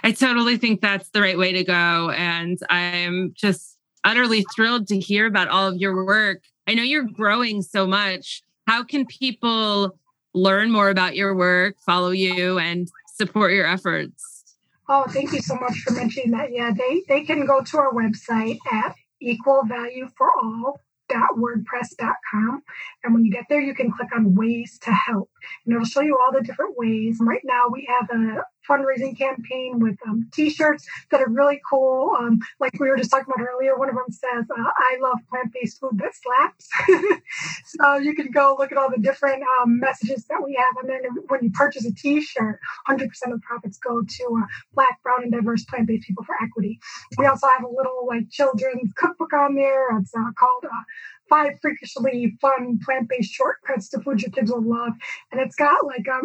I 0.04 0.12
totally 0.12 0.58
think 0.58 0.82
that's 0.82 1.10
the 1.10 1.22
right 1.22 1.38
way 1.38 1.52
to 1.54 1.64
go. 1.64 2.10
And 2.12 2.58
I'm 2.70 3.34
just 3.36 3.78
utterly 4.04 4.46
thrilled 4.56 4.88
to 4.88 5.00
hear 5.00 5.26
about 5.26 5.50
all 5.50 5.68
of 5.68 5.78
your 5.78 6.06
work. 6.06 6.44
I 6.68 6.74
know 6.74 6.84
you're 6.84 7.04
growing 7.04 7.62
so 7.62 7.86
much. 7.86 8.42
How 8.68 8.84
can 8.84 9.06
people 9.06 9.98
learn 10.34 10.72
more 10.72 10.90
about 10.90 11.16
your 11.16 11.36
work, 11.36 11.76
follow 11.86 12.12
you, 12.12 12.58
and 12.60 12.90
support 13.16 13.54
your 13.54 13.68
efforts? 13.68 14.56
Oh, 14.90 15.06
thank 15.10 15.32
you 15.32 15.42
so 15.42 15.56
much 15.56 15.78
for 15.80 15.94
mentioning 15.94 16.32
that. 16.32 16.52
Yeah, 16.52 16.72
they, 16.76 17.04
they 17.08 17.24
can 17.24 17.46
go 17.46 17.62
to 17.62 17.78
our 17.78 17.94
website 17.94 18.58
at 18.72 18.96
equal 19.22 19.64
value 19.66 20.10
for 20.18 20.30
all 20.42 20.80
wordpress.com 21.10 22.62
and 23.04 23.14
when 23.14 23.26
you 23.26 23.32
get 23.32 23.46
there 23.50 23.62
you 23.62 23.74
can 23.74 23.92
click 23.92 24.10
on 24.16 24.36
ways 24.36 24.80
to 24.80 24.92
help. 24.92 25.30
And 25.66 25.74
it'll 25.74 25.86
show 25.86 26.02
you 26.02 26.18
all 26.18 26.32
the 26.32 26.42
different 26.42 26.78
ways. 26.78 27.18
Right 27.20 27.42
now 27.44 27.66
we 27.72 27.88
have 27.90 28.10
a 28.10 28.44
fundraising 28.70 29.18
campaign 29.18 29.80
with 29.80 29.98
um, 30.08 30.30
t-shirts 30.34 30.88
that 31.12 31.22
are 31.22 31.30
really 31.30 31.60
cool. 31.70 32.16
Um, 32.20 32.40
like 32.60 32.80
we 32.80 32.90
were 32.90 32.98
just 32.98 33.12
talking 33.12 33.32
about 33.34 33.46
earlier 33.46 33.78
one 33.78 33.90
of 33.90 33.96
them 33.96 34.06
says 34.10 34.46
uh, 34.50 34.72
i 34.78 34.98
love 35.02 35.18
plant-based 35.30 35.80
food 35.80 35.98
that 36.00 36.12
slaps. 36.16 36.70
So 37.66 37.98
you 37.98 38.14
can 38.14 38.32
go 38.32 38.56
look 38.58 38.72
at 38.72 38.78
all 38.78 38.90
the 38.90 39.02
different 39.02 39.44
um, 39.60 39.80
messages 39.80 40.26
that 40.26 40.42
we 40.44 40.54
have. 40.54 40.84
And 40.84 40.90
then 40.90 41.02
when 41.28 41.44
you 41.44 41.52
purchase 41.52 41.86
a 41.86 41.94
t-shirt 41.94 42.60
100% 42.88 43.02
of 43.04 43.32
the 43.32 43.40
profits 43.46 43.78
go 43.78 44.02
to 44.02 44.24
uh, 44.42 44.46
black 44.74 45.02
brown 45.04 45.24
and 45.24 45.32
diverse 45.32 45.66
plant-based 45.66 46.08
people 46.08 46.24
for 46.24 46.36
equity. 46.42 46.80
We 47.18 47.26
also 47.26 47.48
have 47.48 47.64
a 47.64 47.68
little 47.68 48.06
like 48.08 48.30
children's 48.30 48.92
cookbook 48.96 49.34
on 49.34 49.56
there. 49.56 49.98
It's 49.98 50.14
uh, 50.16 50.32
called 50.38 50.66
uh, 50.66 50.84
five 51.30 51.54
freakishly 51.62 52.36
fun 52.42 52.80
plant-based 52.84 53.32
shortcuts 53.32 53.90
to 53.90 54.00
food 54.02 54.22
your 54.22 54.32
kids 54.32 54.52
will 54.52 54.64
love. 54.64 54.94
And 55.32 55.42
it's 55.42 55.56
got 55.56 55.86
like 55.86 56.08
um 56.08 56.24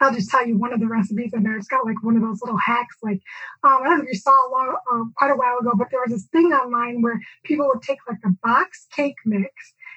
I'll 0.00 0.14
just 0.14 0.30
tell 0.30 0.46
you 0.46 0.58
one 0.58 0.72
of 0.72 0.80
the 0.80 0.86
recipes 0.86 1.32
in 1.32 1.42
there. 1.42 1.56
It's 1.56 1.68
got 1.68 1.86
like 1.86 2.02
one 2.02 2.16
of 2.16 2.22
those 2.22 2.40
little 2.42 2.58
hacks. 2.58 2.96
Like 3.02 3.20
um, 3.64 3.78
I 3.82 3.84
don't 3.84 3.98
know 3.98 4.04
if 4.04 4.08
you 4.12 4.18
saw 4.18 4.30
a 4.30 4.50
long, 4.50 4.76
uh, 4.92 5.04
quite 5.16 5.30
a 5.30 5.36
while 5.36 5.58
ago, 5.58 5.72
but 5.76 5.88
there 5.90 6.00
was 6.00 6.12
this 6.12 6.26
thing 6.32 6.52
online 6.52 7.02
where 7.02 7.20
people 7.44 7.68
would 7.68 7.82
take 7.82 7.98
like 8.08 8.18
a 8.24 8.30
box 8.42 8.86
cake 8.94 9.16
mix, 9.24 9.52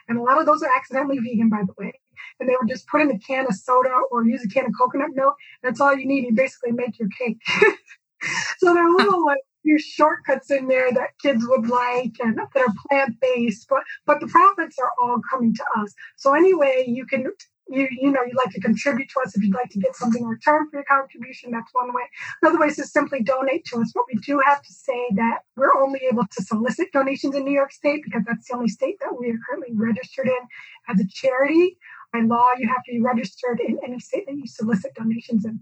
and 0.07 0.17
a 0.17 0.21
lot 0.21 0.39
of 0.39 0.45
those 0.45 0.61
are 0.63 0.69
accidentally 0.75 1.19
vegan, 1.19 1.49
by 1.49 1.63
the 1.65 1.73
way. 1.77 1.93
And 2.39 2.49
they 2.49 2.55
would 2.59 2.69
just 2.69 2.87
put 2.87 3.01
in 3.01 3.11
a 3.11 3.19
can 3.19 3.45
of 3.47 3.55
soda 3.55 4.01
or 4.11 4.25
use 4.25 4.43
a 4.43 4.47
can 4.49 4.65
of 4.65 4.71
coconut 4.77 5.11
milk. 5.13 5.35
That's 5.63 5.81
all 5.81 5.95
you 5.95 6.05
need. 6.05 6.25
You 6.25 6.33
basically 6.33 6.71
make 6.71 6.99
your 6.99 7.09
cake. 7.17 7.39
so 8.57 8.73
there 8.73 8.85
are 8.85 8.95
little 8.95 9.25
like 9.25 9.39
few 9.65 9.79
shortcuts 9.79 10.51
in 10.51 10.67
there 10.67 10.91
that 10.93 11.17
kids 11.21 11.43
would 11.47 11.67
like 11.67 12.13
and 12.19 12.37
that 12.37 12.49
are 12.55 12.73
plant 12.87 13.19
based, 13.19 13.67
but 13.69 13.83
but 14.05 14.19
the 14.19 14.27
profits 14.27 14.77
are 14.79 14.91
all 15.01 15.19
coming 15.29 15.53
to 15.53 15.63
us. 15.77 15.93
So 16.15 16.33
anyway, 16.33 16.85
you 16.87 17.05
can 17.05 17.25
you 17.67 17.87
you 17.91 18.11
know 18.11 18.21
you'd 18.23 18.35
like 18.35 18.51
to 18.51 18.61
contribute 18.61 19.09
to 19.09 19.19
us 19.25 19.35
if 19.35 19.43
you'd 19.43 19.53
like 19.53 19.69
to 19.69 19.79
get 19.79 19.95
something 19.95 20.21
in 20.21 20.27
return 20.27 20.69
for 20.69 20.77
your 20.77 20.85
contribution 20.85 21.51
that's 21.51 21.73
one 21.73 21.93
way 21.93 22.03
another 22.41 22.59
way 22.59 22.67
is 22.67 22.75
to 22.75 22.85
simply 22.85 23.21
donate 23.23 23.65
to 23.65 23.79
us 23.79 23.91
but 23.93 24.03
we 24.11 24.19
do 24.19 24.39
have 24.45 24.61
to 24.61 24.73
say 24.73 25.07
that 25.15 25.39
we're 25.55 25.75
only 25.81 25.99
able 26.09 26.25
to 26.31 26.43
solicit 26.43 26.91
donations 26.91 27.35
in 27.35 27.43
new 27.43 27.53
york 27.53 27.71
state 27.71 28.01
because 28.03 28.23
that's 28.27 28.47
the 28.47 28.55
only 28.55 28.69
state 28.69 28.97
that 28.99 29.17
we 29.19 29.29
are 29.29 29.39
currently 29.49 29.73
registered 29.75 30.27
in 30.27 30.47
as 30.89 30.99
a 30.99 31.07
charity 31.07 31.77
by 32.13 32.19
law 32.21 32.49
you 32.57 32.67
have 32.67 32.83
to 32.83 32.91
be 32.91 33.01
registered 33.01 33.59
in 33.59 33.79
any 33.83 33.99
state 33.99 34.25
that 34.27 34.35
you 34.35 34.47
solicit 34.47 34.93
donations 34.93 35.45
in 35.45 35.59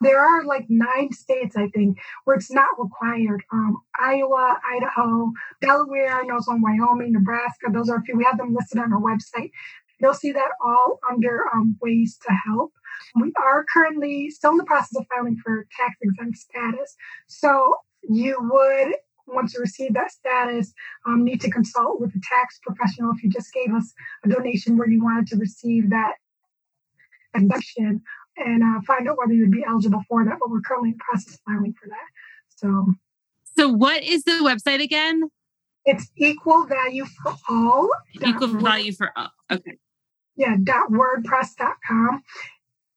there 0.00 0.20
are 0.20 0.44
like 0.44 0.66
nine 0.68 1.12
states, 1.12 1.56
I 1.56 1.68
think, 1.68 1.98
where 2.24 2.36
it's 2.36 2.50
not 2.50 2.68
required. 2.78 3.42
Um, 3.52 3.78
Iowa, 3.98 4.58
Idaho, 4.76 5.32
Delaware, 5.60 6.20
and 6.20 6.30
also 6.30 6.52
Wyoming, 6.56 7.12
Nebraska. 7.12 7.68
Those 7.72 7.88
are 7.88 7.98
a 7.98 8.02
few. 8.02 8.16
We 8.16 8.24
have 8.24 8.38
them 8.38 8.54
listed 8.54 8.80
on 8.80 8.92
our 8.92 9.00
website. 9.00 9.50
You'll 10.00 10.14
see 10.14 10.32
that 10.32 10.50
all 10.64 10.98
under 11.10 11.44
um, 11.54 11.76
ways 11.80 12.18
to 12.26 12.34
help. 12.46 12.72
We 13.20 13.32
are 13.36 13.64
currently 13.72 14.30
still 14.30 14.52
in 14.52 14.56
the 14.56 14.64
process 14.64 14.96
of 14.96 15.06
filing 15.14 15.36
for 15.42 15.66
tax 15.76 15.96
exempt 16.02 16.38
status. 16.38 16.96
So 17.26 17.74
you 18.02 18.36
would, 18.40 18.94
once 19.26 19.54
you 19.54 19.60
receive 19.60 19.94
that 19.94 20.10
status, 20.10 20.72
um, 21.06 21.24
need 21.24 21.40
to 21.42 21.50
consult 21.50 22.00
with 22.00 22.10
a 22.10 22.20
tax 22.28 22.58
professional 22.62 23.12
if 23.16 23.22
you 23.22 23.30
just 23.30 23.52
gave 23.52 23.72
us 23.74 23.92
a 24.24 24.28
donation 24.28 24.76
where 24.76 24.88
you 24.88 25.02
wanted 25.02 25.26
to 25.28 25.36
receive 25.36 25.90
that 25.90 26.14
exemption 27.34 28.02
and 28.36 28.62
uh, 28.62 28.80
find 28.86 29.08
out 29.08 29.16
whether 29.18 29.32
you'd 29.32 29.50
be 29.50 29.64
eligible 29.66 30.02
for 30.08 30.24
that. 30.24 30.38
But 30.40 30.50
we're 30.50 30.60
currently 30.60 30.90
in 30.90 30.96
the 30.96 31.04
process 31.04 31.34
of 31.34 31.40
filing 31.46 31.74
for 31.80 31.88
that. 31.88 32.08
So, 32.56 32.94
so 33.56 33.68
what 33.68 34.02
is 34.02 34.24
the 34.24 34.40
website 34.42 34.82
again? 34.82 35.30
It's 35.86 36.10
equal 36.16 36.66
value 36.66 37.04
for 37.04 37.34
all. 37.48 37.90
Equal 38.24 38.48
value 38.48 38.92
for 38.92 39.10
all. 39.16 39.30
Okay 39.50 39.78
yeah, 40.36 40.56
dot 40.62 40.90
wordpress.com. 40.90 42.22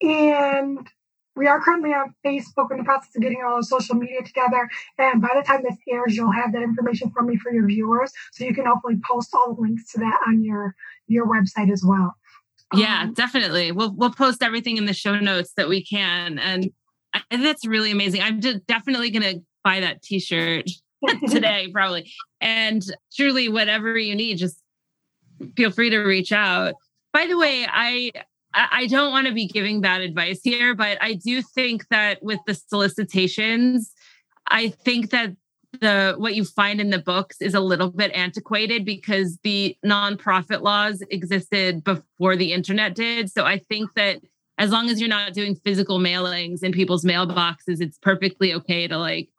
And 0.02 0.90
we 1.36 1.48
are 1.48 1.62
currently 1.62 1.92
on 1.92 2.14
Facebook 2.26 2.72
in 2.72 2.78
the 2.78 2.84
process 2.84 3.16
of 3.16 3.22
getting 3.22 3.44
all 3.46 3.58
the 3.58 3.64
social 3.64 3.96
media 3.96 4.24
together. 4.24 4.68
And 4.98 5.22
by 5.22 5.30
the 5.36 5.44
time 5.44 5.62
this 5.64 5.78
airs, 5.90 6.16
you'll 6.16 6.32
have 6.32 6.52
that 6.54 6.64
information 6.64 7.12
for 7.12 7.22
me 7.22 7.38
for 7.38 7.52
your 7.52 7.68
viewers. 7.68 8.12
So 8.32 8.44
you 8.44 8.54
can 8.54 8.66
hopefully 8.66 8.96
post 9.08 9.30
all 9.34 9.54
the 9.54 9.62
links 9.62 9.92
to 9.92 10.00
that 10.00 10.20
on 10.28 10.44
your 10.44 10.76
your 11.08 11.28
website 11.28 11.72
as 11.72 11.84
well. 11.86 12.16
Yeah, 12.74 13.04
um, 13.04 13.14
definitely. 13.14 13.72
We'll 13.72 13.94
we'll 13.96 14.14
post 14.14 14.42
everything 14.42 14.78
in 14.78 14.86
the 14.86 14.94
show 14.94 15.20
notes 15.20 15.54
that 15.58 15.70
we 15.70 15.84
can. 15.84 16.40
And 16.40 16.72
I, 17.14 17.22
that's 17.32 17.66
really 17.66 17.92
amazing. 17.92 18.22
I'm 18.22 18.42
just 18.42 18.66
definitely 18.66 19.12
gonna 19.12 19.36
buy 19.64 19.80
that 19.82 20.02
t-shirt 20.02 20.70
today, 21.30 21.70
probably. 21.72 22.12
And 22.42 22.84
truly 23.16 23.50
whatever 23.50 23.98
you 23.98 24.16
need, 24.16 24.38
just 24.38 24.62
feel 25.56 25.72
free 25.72 25.90
to 25.90 26.00
reach 26.00 26.32
out. 26.32 26.76
By 27.14 27.28
the 27.28 27.38
way, 27.38 27.66
I 27.70 28.12
I 28.54 28.88
don't 28.88 29.12
want 29.12 29.28
to 29.28 29.34
be 29.34 29.48
giving 29.48 29.82
bad 29.82 30.02
advice 30.02 30.40
here, 30.44 30.74
but 30.74 30.98
I 31.02 31.14
do 31.14 31.42
think 31.42 31.88
that 31.90 32.24
with 32.24 32.40
the 32.48 32.56
solicitations, 32.56 33.92
I 34.48 34.70
think 34.70 35.12
that 35.12 35.36
the 35.80 36.16
what 36.18 36.36
you 36.36 36.44
find 36.44 36.82
in 36.82 36.90
the 36.90 37.00
books 37.00 37.42
is 37.42 37.54
a 37.54 37.60
little 37.60 37.92
bit 37.92 38.12
antiquated 38.14 38.86
because 38.86 39.38
the 39.44 39.78
nonprofit 39.86 40.62
laws 40.62 41.04
existed 41.12 41.84
before 41.84 42.36
the 42.36 42.54
internet 42.54 42.96
did. 42.96 43.32
So 43.32 43.46
I 43.46 43.60
think 43.60 43.94
that 43.96 44.22
as 44.58 44.72
long 44.72 44.90
as 44.90 45.00
you're 45.00 45.10
not 45.10 45.34
doing 45.34 45.56
physical 45.56 46.00
mailings 46.00 46.64
in 46.64 46.72
people's 46.72 47.06
mailboxes, 47.06 47.80
it's 47.80 48.00
perfectly 48.00 48.54
okay 48.56 48.88
to 48.88 48.98
like, 48.98 49.30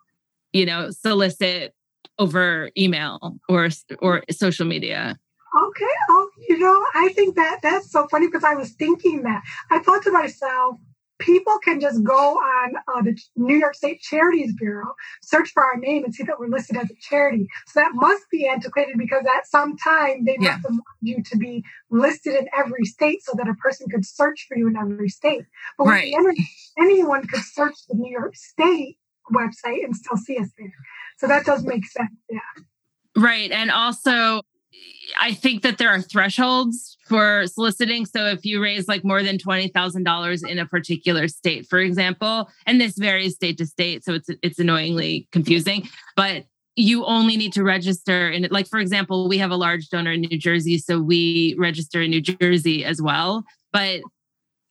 you 0.53 0.67
know, 0.67 0.91
solicit 0.91 1.75
over 2.19 2.71
email 2.77 3.39
or 3.49 3.69
or 4.01 4.23
social 4.31 4.67
media. 4.67 5.19
Okay. 5.57 5.85
Oh, 6.11 6.29
you 6.49 6.59
know, 6.59 6.85
I 6.95 7.09
think 7.15 7.37
that 7.37 7.61
that's 7.63 7.91
so 7.91 8.07
funny 8.09 8.27
because 8.27 8.45
I 8.45 8.55
was 8.55 8.73
thinking 8.73 9.23
that. 9.23 9.43
I 9.71 9.79
thought 9.79 10.03
to 10.03 10.13
myself, 10.13 10.77
people 11.19 11.59
can 11.65 11.81
just 11.81 12.03
go 12.05 12.35
on 12.37 12.75
uh, 12.95 13.03
the 13.03 13.19
New 13.37 13.57
York 13.57 13.75
State 13.75 14.01
Charities 14.01 14.53
Bureau, 14.55 14.95
search 15.23 15.51
for 15.51 15.65
our 15.65 15.77
name, 15.77 16.05
and 16.05 16.15
see 16.15 16.23
that 16.25 16.39
we're 16.39 16.49
listed 16.49 16.77
as 16.77 16.91
a 16.91 16.95
charity. 17.01 17.47
So 17.67 17.81
that 17.81 17.93
must 17.95 18.25
be 18.31 18.47
antiquated 18.47 18.97
because 18.99 19.25
at 19.37 19.47
some 19.47 19.77
time 19.77 20.25
they 20.25 20.37
yeah. 20.41 20.53
must 20.53 20.67
have 20.67 20.73
wanted 20.73 20.83
you 21.01 21.23
to 21.23 21.37
be 21.37 21.65
listed 21.91 22.35
in 22.35 22.49
every 22.57 22.85
state 22.85 23.25
so 23.25 23.33
that 23.37 23.49
a 23.49 23.55
person 23.55 23.89
could 23.89 24.05
search 24.05 24.47
for 24.49 24.57
you 24.57 24.69
in 24.69 24.77
every 24.77 25.09
state. 25.09 25.45
But 25.77 25.87
with 25.87 25.95
right. 25.95 26.05
the 26.05 26.13
internet, 26.13 26.47
anyone 26.79 27.27
could 27.27 27.43
search 27.43 27.75
the 27.89 27.97
New 27.97 28.11
York 28.11 28.37
State 28.37 28.99
website 29.33 29.85
and 29.85 29.95
still 29.95 30.17
see 30.17 30.39
us 30.39 30.49
there. 30.59 30.73
So 31.19 31.27
that 31.27 31.45
does 31.45 31.65
make 31.65 31.87
sense. 31.87 32.11
Yeah. 32.31 32.41
Right. 33.17 33.51
And 33.51 33.71
also, 33.71 34.43
I 35.21 35.33
think 35.33 35.63
that 35.63 35.79
there 35.79 35.89
are 35.89 36.01
thresholds 36.01 36.97
for 37.07 37.47
soliciting. 37.47 38.07
So 38.07 38.27
if 38.27 38.45
you 38.45 38.63
raise 38.63 38.87
like 38.87 39.05
more 39.05 39.23
than 39.23 39.39
$20,000 39.39 40.49
in 40.49 40.59
a 40.59 40.67
particular 40.67 41.29
state, 41.29 41.67
for 41.67 41.79
example, 41.79 42.49
and 42.67 42.81
this 42.81 42.97
varies 42.99 43.35
state 43.35 43.59
to 43.59 43.67
state, 43.67 44.05
so 44.05 44.15
it's 44.15 44.29
it's 44.43 44.59
annoyingly 44.59 45.29
confusing, 45.33 45.89
but 46.17 46.45
you 46.77 47.05
only 47.07 47.37
need 47.37 47.53
to 47.55 47.65
register 47.65 48.31
in 48.31 48.47
like 48.51 48.69
for 48.69 48.79
example, 48.79 49.29
we 49.29 49.39
have 49.39 49.51
a 49.51 49.57
large 49.57 49.89
donor 49.89 50.13
in 50.13 50.21
New 50.21 50.39
Jersey, 50.39 50.79
so 50.79 51.01
we 51.01 51.57
register 51.59 52.03
in 52.03 52.11
New 52.11 52.21
Jersey 52.21 52.85
as 52.85 53.03
well, 53.03 53.45
but 53.73 54.03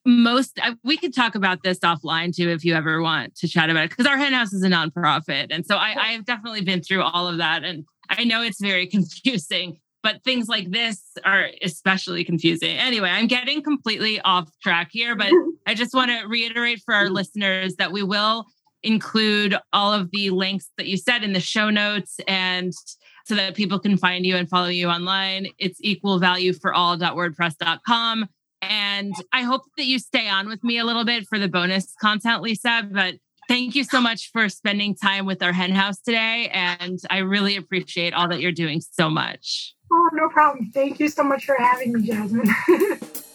most 0.07 0.59
we 0.83 0.97
could 0.97 1.13
talk 1.13 1.35
about 1.35 1.63
this 1.63 1.79
offline 1.79 2.35
too 2.35 2.49
if 2.49 2.63
you 2.63 2.73
ever 2.73 3.01
want 3.01 3.35
to 3.35 3.47
chat 3.47 3.69
about 3.69 3.83
it 3.83 3.89
because 3.89 4.05
our 4.05 4.17
hen 4.17 4.33
house 4.33 4.53
is 4.53 4.63
a 4.63 4.69
nonprofit 4.69 5.47
and 5.49 5.65
so 5.65 5.75
I, 5.75 5.95
I 5.99 6.07
have 6.13 6.25
definitely 6.25 6.61
been 6.61 6.81
through 6.81 7.03
all 7.03 7.27
of 7.27 7.37
that 7.37 7.63
and 7.63 7.85
i 8.09 8.23
know 8.23 8.41
it's 8.41 8.61
very 8.61 8.87
confusing 8.87 9.79
but 10.03 10.23
things 10.23 10.47
like 10.47 10.71
this 10.71 11.03
are 11.25 11.49
especially 11.61 12.23
confusing. 12.23 12.77
Anyway, 12.77 13.09
I'm 13.09 13.27
getting 13.27 13.61
completely 13.61 14.21
off 14.21 14.49
track 14.63 14.87
here, 14.91 15.17
but 15.17 15.27
I 15.67 15.73
just 15.73 15.93
want 15.93 16.11
to 16.11 16.27
reiterate 16.27 16.81
for 16.85 16.93
our 16.93 17.07
mm-hmm. 17.07 17.15
listeners 17.15 17.75
that 17.75 17.91
we 17.91 18.03
will 18.03 18.45
include 18.83 19.57
all 19.73 19.93
of 19.93 20.09
the 20.11 20.29
links 20.29 20.69
that 20.77 20.87
you 20.87 20.95
said 20.95 21.23
in 21.23 21.33
the 21.33 21.41
show 21.41 21.69
notes 21.69 22.21
and 22.25 22.71
so 23.25 23.35
that 23.35 23.55
people 23.55 23.79
can 23.79 23.97
find 23.97 24.25
you 24.25 24.37
and 24.37 24.49
follow 24.49 24.69
you 24.69 24.87
online. 24.87 25.47
It's 25.57 25.81
equalvalueforall.wordpress.com. 25.81 28.29
And 28.61 29.13
I 29.31 29.43
hope 29.43 29.63
that 29.77 29.85
you 29.85 29.99
stay 29.99 30.27
on 30.27 30.47
with 30.47 30.63
me 30.63 30.77
a 30.77 30.85
little 30.85 31.05
bit 31.05 31.27
for 31.27 31.37
the 31.37 31.47
bonus 31.47 31.93
content, 32.01 32.41
Lisa. 32.41 32.87
But 32.91 33.15
thank 33.47 33.75
you 33.75 33.83
so 33.83 34.01
much 34.01 34.31
for 34.31 34.49
spending 34.49 34.95
time 34.95 35.25
with 35.25 35.43
our 35.43 35.53
hen 35.53 35.71
house 35.71 35.99
today. 35.99 36.49
And 36.51 36.99
I 37.09 37.19
really 37.19 37.55
appreciate 37.55 38.13
all 38.13 38.27
that 38.29 38.41
you're 38.41 38.51
doing 38.51 38.81
so 38.81 39.09
much. 39.09 39.75
Oh, 39.91 40.09
no 40.13 40.29
problem. 40.29 40.71
Thank 40.73 40.99
you 40.99 41.09
so 41.09 41.23
much 41.23 41.45
for 41.45 41.55
having 41.57 41.93
me, 41.93 42.07
Jasmin. 42.07 42.49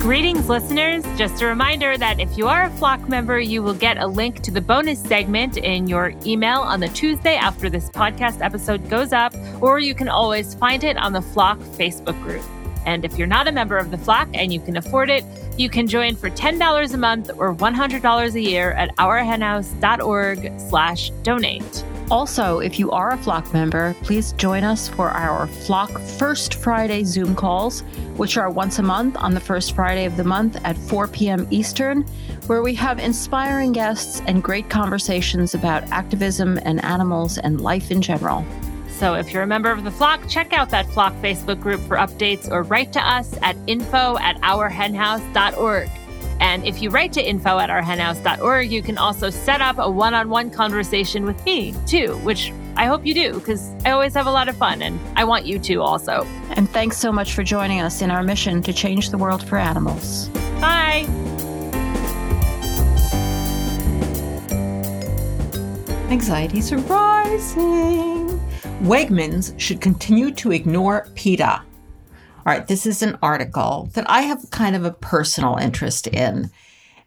Greetings, 0.00 0.48
listeners. 0.48 1.04
Just 1.18 1.42
a 1.42 1.46
reminder 1.46 1.98
that 1.98 2.20
if 2.20 2.38
you 2.38 2.48
are 2.48 2.64
a 2.64 2.70
Flock 2.70 3.06
member, 3.06 3.38
you 3.38 3.62
will 3.62 3.74
get 3.74 3.98
a 3.98 4.06
link 4.06 4.40
to 4.40 4.50
the 4.50 4.60
bonus 4.60 4.98
segment 4.98 5.58
in 5.58 5.86
your 5.86 6.14
email 6.24 6.60
on 6.60 6.80
the 6.80 6.88
Tuesday 6.88 7.36
after 7.36 7.68
this 7.68 7.90
podcast 7.90 8.40
episode 8.40 8.88
goes 8.88 9.12
up, 9.12 9.34
or 9.60 9.78
you 9.78 9.94
can 9.94 10.08
always 10.08 10.54
find 10.54 10.84
it 10.84 10.96
on 10.96 11.12
the 11.12 11.20
Flock 11.20 11.58
Facebook 11.58 12.18
group. 12.22 12.42
And 12.86 13.04
if 13.04 13.18
you're 13.18 13.26
not 13.26 13.48
a 13.48 13.52
member 13.52 13.76
of 13.76 13.90
the 13.90 13.98
flock 13.98 14.28
and 14.34 14.52
you 14.52 14.60
can 14.60 14.76
afford 14.76 15.10
it, 15.10 15.24
you 15.56 15.68
can 15.68 15.86
join 15.86 16.16
for 16.16 16.30
$10 16.30 16.94
a 16.94 16.96
month 16.96 17.30
or 17.36 17.54
$100 17.54 18.34
a 18.34 18.40
year 18.40 18.72
at 18.72 18.94
ourhenhouse.org 18.96 20.60
slash 20.60 21.10
donate. 21.22 21.84
Also, 22.10 22.58
if 22.58 22.76
you 22.76 22.90
are 22.90 23.10
a 23.10 23.16
Flock 23.18 23.52
member, 23.52 23.94
please 24.02 24.32
join 24.32 24.64
us 24.64 24.88
for 24.88 25.10
our 25.10 25.46
Flock 25.46 25.96
First 26.00 26.54
Friday 26.54 27.04
Zoom 27.04 27.36
calls, 27.36 27.82
which 28.16 28.36
are 28.36 28.50
once 28.50 28.80
a 28.80 28.82
month 28.82 29.16
on 29.16 29.32
the 29.32 29.38
first 29.38 29.76
Friday 29.76 30.06
of 30.06 30.16
the 30.16 30.24
month 30.24 30.58
at 30.64 30.76
4 30.76 31.06
p.m. 31.06 31.46
Eastern, 31.50 32.02
where 32.48 32.62
we 32.62 32.74
have 32.74 32.98
inspiring 32.98 33.70
guests 33.70 34.22
and 34.26 34.42
great 34.42 34.68
conversations 34.68 35.54
about 35.54 35.84
activism 35.92 36.58
and 36.64 36.84
animals 36.84 37.38
and 37.38 37.60
life 37.60 37.92
in 37.92 38.02
general. 38.02 38.44
So 39.00 39.14
if 39.14 39.32
you're 39.32 39.44
a 39.44 39.46
member 39.46 39.70
of 39.70 39.82
the 39.82 39.90
flock, 39.90 40.28
check 40.28 40.52
out 40.52 40.68
that 40.68 40.86
flock 40.90 41.14
Facebook 41.22 41.58
group 41.58 41.80
for 41.80 41.96
updates 41.96 42.50
or 42.50 42.64
write 42.64 42.92
to 42.92 43.00
us 43.00 43.34
at 43.40 43.56
info 43.66 44.18
at 44.18 44.38
ourhenhouse.org. 44.42 45.88
And 46.38 46.66
if 46.66 46.82
you 46.82 46.90
write 46.90 47.14
to 47.14 47.26
info 47.26 47.58
at 47.58 47.70
ourhenhouse.org, 47.70 48.70
you 48.70 48.82
can 48.82 48.98
also 48.98 49.30
set 49.30 49.62
up 49.62 49.78
a 49.78 49.90
one 49.90 50.12
on 50.12 50.28
one 50.28 50.50
conversation 50.50 51.24
with 51.24 51.42
me 51.46 51.74
too, 51.86 52.18
which 52.18 52.52
I 52.76 52.84
hope 52.84 53.06
you 53.06 53.14
do 53.14 53.32
because 53.32 53.72
I 53.86 53.92
always 53.92 54.12
have 54.12 54.26
a 54.26 54.30
lot 54.30 54.50
of 54.50 54.56
fun 54.56 54.82
and 54.82 55.00
I 55.16 55.24
want 55.24 55.46
you 55.46 55.58
to 55.60 55.76
also. 55.76 56.26
And 56.50 56.68
thanks 56.68 56.98
so 56.98 57.10
much 57.10 57.32
for 57.32 57.42
joining 57.42 57.80
us 57.80 58.02
in 58.02 58.10
our 58.10 58.22
mission 58.22 58.62
to 58.64 58.72
change 58.74 59.08
the 59.08 59.16
world 59.16 59.42
for 59.42 59.56
animals. 59.56 60.28
Bye. 60.60 61.06
Anxieties 66.10 66.70
are 66.70 66.78
rising. 66.80 68.19
Wegmans 68.80 69.58
should 69.60 69.82
continue 69.82 70.30
to 70.30 70.52
ignore 70.52 71.06
PETA. 71.14 71.60
All 71.60 71.64
right, 72.46 72.66
this 72.66 72.86
is 72.86 73.02
an 73.02 73.18
article 73.22 73.90
that 73.92 74.08
I 74.08 74.22
have 74.22 74.48
kind 74.48 74.74
of 74.74 74.86
a 74.86 74.90
personal 74.90 75.56
interest 75.56 76.06
in. 76.06 76.50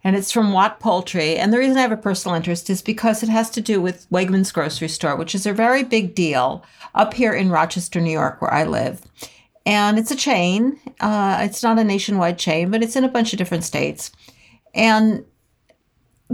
And 0.03 0.15
it's 0.15 0.31
from 0.31 0.51
Watt 0.51 0.79
Poultry. 0.79 1.37
And 1.37 1.51
the 1.51 1.57
reason 1.57 1.77
I 1.77 1.81
have 1.81 1.91
a 1.91 1.97
personal 1.97 2.35
interest 2.35 2.69
is 2.69 2.83
because 2.83 3.23
it 3.23 3.29
has 3.29 3.49
to 3.51 3.61
do 3.61 3.81
with 3.81 4.07
Wegmans 4.11 4.53
grocery 4.53 4.87
store, 4.87 5.15
which 5.15 5.33
is 5.33 5.47
a 5.47 5.53
very 5.53 5.81
big 5.81 6.13
deal 6.13 6.63
up 6.93 7.15
here 7.15 7.33
in 7.33 7.49
Rochester, 7.49 7.99
New 7.99 8.11
York, 8.11 8.39
where 8.39 8.53
I 8.53 8.65
live. 8.65 9.01
And 9.65 9.97
it's 9.97 10.11
a 10.11 10.15
chain. 10.15 10.79
Uh, 10.99 11.39
it's 11.41 11.63
not 11.63 11.79
a 11.79 11.83
nationwide 11.83 12.37
chain, 12.37 12.69
but 12.69 12.83
it's 12.83 12.95
in 12.95 13.03
a 13.03 13.09
bunch 13.09 13.33
of 13.33 13.39
different 13.39 13.63
states. 13.63 14.11
And, 14.75 15.25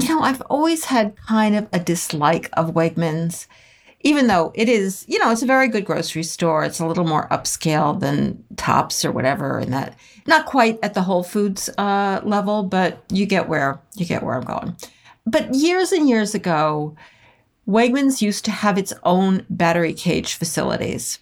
you 0.01 0.09
know, 0.09 0.19
I've 0.19 0.41
always 0.49 0.85
had 0.85 1.15
kind 1.15 1.55
of 1.55 1.69
a 1.71 1.79
dislike 1.79 2.49
of 2.57 2.73
Wegmans 2.73 3.47
even 4.01 4.27
though 4.27 4.51
it 4.55 4.69
is, 4.69 5.05
you 5.07 5.19
know, 5.19 5.31
it's 5.31 5.41
a 5.41 5.47
very 5.47 5.67
good 5.67 5.85
grocery 5.85 6.23
store. 6.23 6.63
It's 6.63 6.79
a 6.79 6.85
little 6.85 7.05
more 7.05 7.27
upscale 7.29 7.99
than 7.99 8.43
Tops 8.55 9.03
or 9.03 9.11
whatever, 9.11 9.59
and 9.59 9.73
that 9.73 9.95
not 10.25 10.45
quite 10.45 10.79
at 10.81 10.93
the 10.93 11.01
Whole 11.01 11.23
Foods 11.23 11.69
uh, 11.77 12.21
level, 12.23 12.63
but 12.63 13.03
you 13.11 13.25
get 13.25 13.49
where 13.49 13.81
you 13.95 14.05
get 14.05 14.23
where 14.23 14.35
I'm 14.35 14.45
going. 14.45 14.75
But 15.25 15.53
years 15.53 15.91
and 15.91 16.07
years 16.07 16.33
ago, 16.33 16.95
Wegmans 17.67 18.21
used 18.21 18.45
to 18.45 18.51
have 18.51 18.77
its 18.77 18.93
own 19.03 19.45
battery 19.49 19.93
cage 19.93 20.35
facilities, 20.35 21.19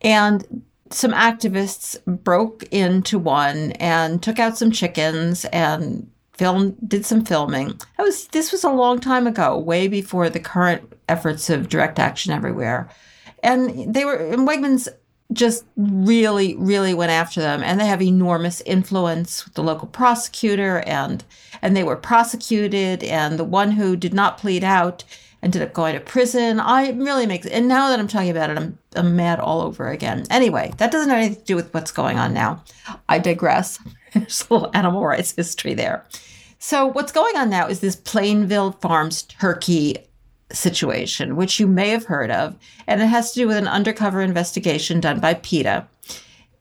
and 0.00 0.62
some 0.90 1.12
activists 1.12 1.96
broke 2.06 2.62
into 2.70 3.18
one 3.18 3.72
and 3.72 4.22
took 4.22 4.38
out 4.38 4.58
some 4.58 4.70
chickens 4.70 5.44
and 5.46 6.08
film 6.34 6.76
did 6.86 7.04
some 7.04 7.24
filming. 7.24 7.68
That 7.96 8.04
was 8.04 8.26
this 8.28 8.52
was 8.52 8.64
a 8.64 8.70
long 8.70 9.00
time 9.00 9.26
ago, 9.26 9.58
way 9.58 9.88
before 9.88 10.28
the 10.30 10.40
current 10.40 10.92
efforts 11.08 11.50
of 11.50 11.68
direct 11.68 11.98
action 11.98 12.32
everywhere. 12.32 12.88
And 13.42 13.92
they 13.92 14.04
were 14.04 14.16
and 14.16 14.46
Wegmans 14.48 14.88
just 15.32 15.64
really, 15.76 16.56
really 16.56 16.94
went 16.94 17.12
after 17.12 17.40
them. 17.40 17.62
And 17.62 17.80
they 17.80 17.86
have 17.86 18.02
enormous 18.02 18.60
influence 18.62 19.44
with 19.44 19.54
the 19.54 19.62
local 19.62 19.88
prosecutor 19.88 20.80
and 20.86 21.24
and 21.60 21.76
they 21.76 21.84
were 21.84 21.96
prosecuted 21.96 23.04
and 23.04 23.38
the 23.38 23.44
one 23.44 23.72
who 23.72 23.96
did 23.96 24.14
not 24.14 24.38
plead 24.38 24.64
out 24.64 25.04
ended 25.42 25.62
up 25.62 25.72
going 25.72 25.94
to 25.94 26.00
prison. 26.00 26.60
I 26.60 26.90
really 26.90 27.26
makes 27.26 27.46
and 27.46 27.68
now 27.68 27.88
that 27.88 27.98
I'm 27.98 28.08
talking 28.08 28.30
about 28.30 28.50
it, 28.50 28.58
I'm 28.58 28.78
I'm 28.94 29.16
mad 29.16 29.40
all 29.40 29.60
over 29.60 29.88
again. 29.88 30.24
Anyway, 30.30 30.72
that 30.78 30.92
doesn't 30.92 31.10
have 31.10 31.18
anything 31.18 31.40
to 31.40 31.44
do 31.44 31.56
with 31.56 31.72
what's 31.74 31.92
going 31.92 32.18
on 32.18 32.32
now. 32.32 32.62
I 33.08 33.18
digress. 33.18 33.78
There's 34.14 34.46
a 34.48 34.54
little 34.54 34.70
animal 34.74 35.04
rights 35.04 35.32
history 35.32 35.74
there. 35.74 36.06
So, 36.58 36.86
what's 36.86 37.12
going 37.12 37.36
on 37.36 37.50
now 37.50 37.66
is 37.66 37.80
this 37.80 37.96
Plainville 37.96 38.72
Farms 38.72 39.22
turkey 39.22 39.96
situation, 40.52 41.36
which 41.36 41.58
you 41.58 41.66
may 41.66 41.88
have 41.88 42.04
heard 42.04 42.30
of, 42.30 42.56
and 42.86 43.02
it 43.02 43.06
has 43.06 43.32
to 43.32 43.40
do 43.40 43.48
with 43.48 43.56
an 43.56 43.66
undercover 43.66 44.20
investigation 44.20 45.00
done 45.00 45.18
by 45.18 45.34
PETA. 45.34 45.86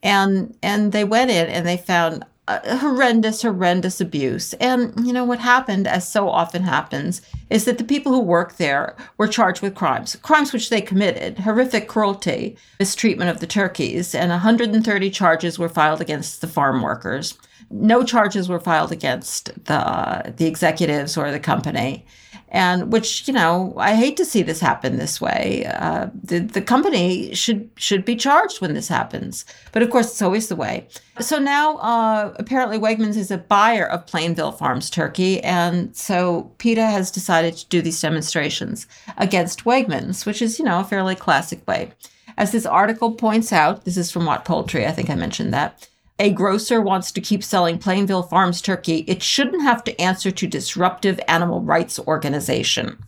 And 0.02 0.58
and 0.64 0.92
they 0.92 1.04
went 1.04 1.30
in 1.30 1.48
and 1.48 1.68
they 1.68 1.78
found 1.78 2.26
horrendous, 2.60 3.42
horrendous 3.42 4.02
abuse. 4.02 4.54
And 4.54 4.94
you 5.06 5.14
know 5.14 5.24
what 5.24 5.40
happened, 5.40 5.88
as 5.88 6.08
so 6.08 6.30
often 6.30 6.64
happens, 6.64 7.22
is 7.50 7.66
that 7.66 7.78
the 7.78 7.84
people 7.84 8.12
who 8.12 8.20
work 8.20 8.58
there 8.58 8.96
were 9.18 9.28
charged 9.28 9.62
with 9.62 9.76
crimes, 9.76 10.16
crimes 10.18 10.54
which 10.54 10.70
they 10.70 10.82
committed, 10.82 11.40
horrific 11.40 11.88
cruelty, 11.88 12.58
mistreatment 12.80 13.30
of 13.30 13.40
the 13.40 13.48
turkeys, 13.48 14.16
and 14.16 14.30
130 14.30 15.10
charges 15.10 15.60
were 15.60 15.70
filed 15.70 16.02
against 16.02 16.42
the 16.42 16.48
farm 16.48 16.82
workers 16.82 17.38
no 17.72 18.04
charges 18.04 18.50
were 18.50 18.60
filed 18.60 18.92
against 18.92 19.46
the 19.66 20.34
the 20.36 20.46
executives 20.46 21.18
or 21.18 21.32
the 21.32 21.40
company, 21.40 22.06
and 22.52 22.92
which 22.92 23.28
you 23.28 23.34
know 23.34 23.74
I 23.78 23.96
hate 23.96 24.18
to 24.18 24.26
see 24.26 24.44
this 24.44 24.60
happen 24.60 24.98
this 24.98 25.20
way. 25.22 25.66
Uh, 25.66 26.10
the 26.22 26.40
the 26.40 26.62
company 26.62 27.34
should 27.34 27.70
should 27.78 28.04
be 28.06 28.16
charged 28.16 28.62
when 28.62 28.74
this 28.74 28.90
happens, 28.90 29.46
but 29.72 29.82
of 29.82 29.90
course 29.90 30.12
it's 30.12 30.22
always 30.22 30.50
the 30.50 30.56
way. 30.56 30.88
So 31.20 31.40
now 31.40 31.78
uh, 31.78 32.34
apparently 32.38 32.78
Wegmans 32.78 33.18
is 33.18 33.32
a 33.32 33.38
buyer 33.38 33.86
of 33.86 34.06
Plainville 34.06 34.52
Farms 34.52 34.90
turkey, 34.90 35.42
and 35.44 35.96
so 35.96 36.52
PETA 36.58 36.86
has 36.86 37.10
decided 37.10 37.56
to 37.56 37.68
do 37.68 37.82
these 37.82 38.02
demonstrations 38.02 38.86
against 39.18 39.64
Wegmans, 39.64 40.26
which 40.26 40.42
is 40.42 40.60
you 40.60 40.66
know 40.66 40.82
a 40.82 40.86
fairly 40.86 41.16
classic 41.16 41.66
way. 41.68 41.92
As 42.38 42.52
this 42.52 42.66
article 42.66 43.14
points 43.14 43.54
out, 43.54 43.86
this 43.86 43.98
is 43.98 44.12
from 44.12 44.26
Watt 44.26 44.46
Poultry. 44.46 44.86
I 44.86 44.92
think 44.92 45.10
I 45.10 45.16
mentioned 45.16 45.54
that 45.54 45.88
a 46.22 46.30
grocer 46.30 46.80
wants 46.80 47.12
to 47.12 47.20
keep 47.20 47.44
selling 47.44 47.80
Plainville 47.80 48.22
Farms 48.22 48.62
turkey, 48.62 49.04
it 49.08 49.24
shouldn't 49.24 49.64
have 49.64 49.84
to 49.86 50.00
answer 50.00 50.30
to 50.30 50.46
disruptive 50.46 51.20
animal 51.28 51.62
rights 51.62 51.98
organization. 51.98 53.04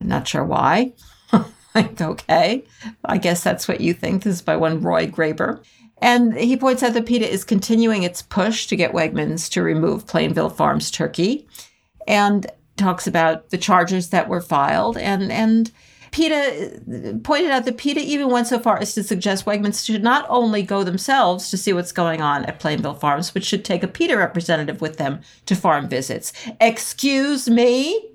I'm 0.00 0.08
not 0.08 0.26
sure 0.26 0.42
why. 0.42 0.94
like, 1.74 2.00
okay, 2.00 2.64
I 3.04 3.18
guess 3.18 3.44
that's 3.44 3.68
what 3.68 3.82
you 3.82 3.92
think. 3.92 4.22
This 4.22 4.36
is 4.36 4.42
by 4.42 4.56
one 4.56 4.80
Roy 4.80 5.06
Graber. 5.06 5.62
And 5.98 6.34
he 6.34 6.56
points 6.56 6.82
out 6.82 6.94
that 6.94 7.04
PETA 7.04 7.30
is 7.30 7.44
continuing 7.44 8.04
its 8.04 8.22
push 8.22 8.66
to 8.68 8.76
get 8.76 8.92
Wegmans 8.94 9.50
to 9.50 9.62
remove 9.62 10.06
Plainville 10.06 10.48
Farms 10.48 10.90
turkey 10.90 11.46
and 12.08 12.46
talks 12.78 13.06
about 13.06 13.50
the 13.50 13.58
charges 13.58 14.08
that 14.08 14.30
were 14.30 14.40
filed 14.40 14.96
and 14.96 15.30
and 15.30 15.70
PETA 16.12 17.20
pointed 17.22 17.50
out 17.50 17.64
that 17.64 17.76
PETA 17.76 18.00
even 18.00 18.30
went 18.30 18.46
so 18.46 18.58
far 18.58 18.78
as 18.78 18.94
to 18.94 19.02
suggest 19.02 19.44
Wegmans 19.44 19.84
should 19.84 20.02
not 20.02 20.26
only 20.28 20.62
go 20.62 20.82
themselves 20.82 21.50
to 21.50 21.56
see 21.56 21.72
what's 21.72 21.92
going 21.92 22.20
on 22.20 22.44
at 22.46 22.58
Plainville 22.58 22.94
Farms, 22.94 23.30
but 23.30 23.44
should 23.44 23.64
take 23.64 23.82
a 23.82 23.88
PETA 23.88 24.16
representative 24.16 24.80
with 24.80 24.96
them 24.96 25.20
to 25.46 25.54
farm 25.54 25.88
visits. 25.88 26.32
Excuse 26.60 27.48
me, 27.48 28.08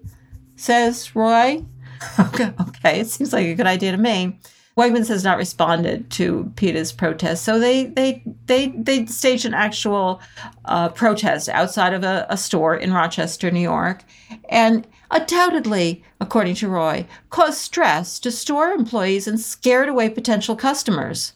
says 0.55 1.15
Roy. 1.15 1.63
okay, 2.19 2.53
okay, 2.67 2.99
it 2.99 3.07
seems 3.07 3.31
like 3.31 3.45
a 3.45 3.55
good 3.55 3.67
idea 3.67 3.91
to 3.91 3.97
me. 3.97 4.37
Wegmans 4.77 5.07
has 5.07 5.23
not 5.23 5.37
responded 5.37 6.09
to 6.11 6.51
PETA's 6.57 6.91
protest, 6.91 7.45
so 7.45 7.59
they 7.59 7.85
they 7.85 8.21
they 8.47 8.67
they 8.67 9.05
staged 9.05 9.45
an 9.45 9.53
actual 9.53 10.19
uh, 10.65 10.89
protest 10.89 11.47
outside 11.47 11.93
of 11.93 12.03
a, 12.03 12.25
a 12.29 12.35
store 12.35 12.75
in 12.75 12.91
Rochester, 12.91 13.49
New 13.51 13.61
York, 13.61 14.03
and 14.49 14.85
undoubtedly, 15.11 16.03
according 16.19 16.55
to 16.55 16.69
Roy, 16.69 17.05
caused 17.29 17.57
stress 17.57 18.19
to 18.19 18.31
store 18.31 18.71
employees 18.71 19.27
and 19.27 19.39
scared 19.39 19.89
away 19.89 20.09
potential 20.09 20.55
customers. 20.55 21.33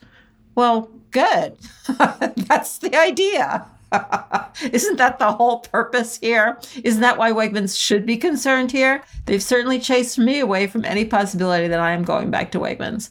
Well, 0.56 0.90
good. 1.12 1.58
That's 1.88 2.78
the 2.80 2.96
idea. 2.96 3.66
Isn't 4.72 4.98
that 4.98 5.20
the 5.20 5.32
whole 5.32 5.60
purpose 5.60 6.18
here? 6.18 6.60
Isn't 6.84 7.02
that 7.02 7.18
why 7.18 7.32
Wegmans 7.32 7.80
should 7.80 8.06
be 8.06 8.18
concerned 8.18 8.72
here? 8.72 9.04
They've 9.26 9.42
certainly 9.42 9.80
chased 9.80 10.20
me 10.20 10.40
away 10.40 10.68
from 10.68 10.86
any 10.86 11.06
possibility 11.06 11.68
that 11.68 11.80
I 11.80 11.92
am 11.92 12.04
going 12.04 12.30
back 12.30 12.52
to 12.52 12.60
Wegmans. 12.60 13.10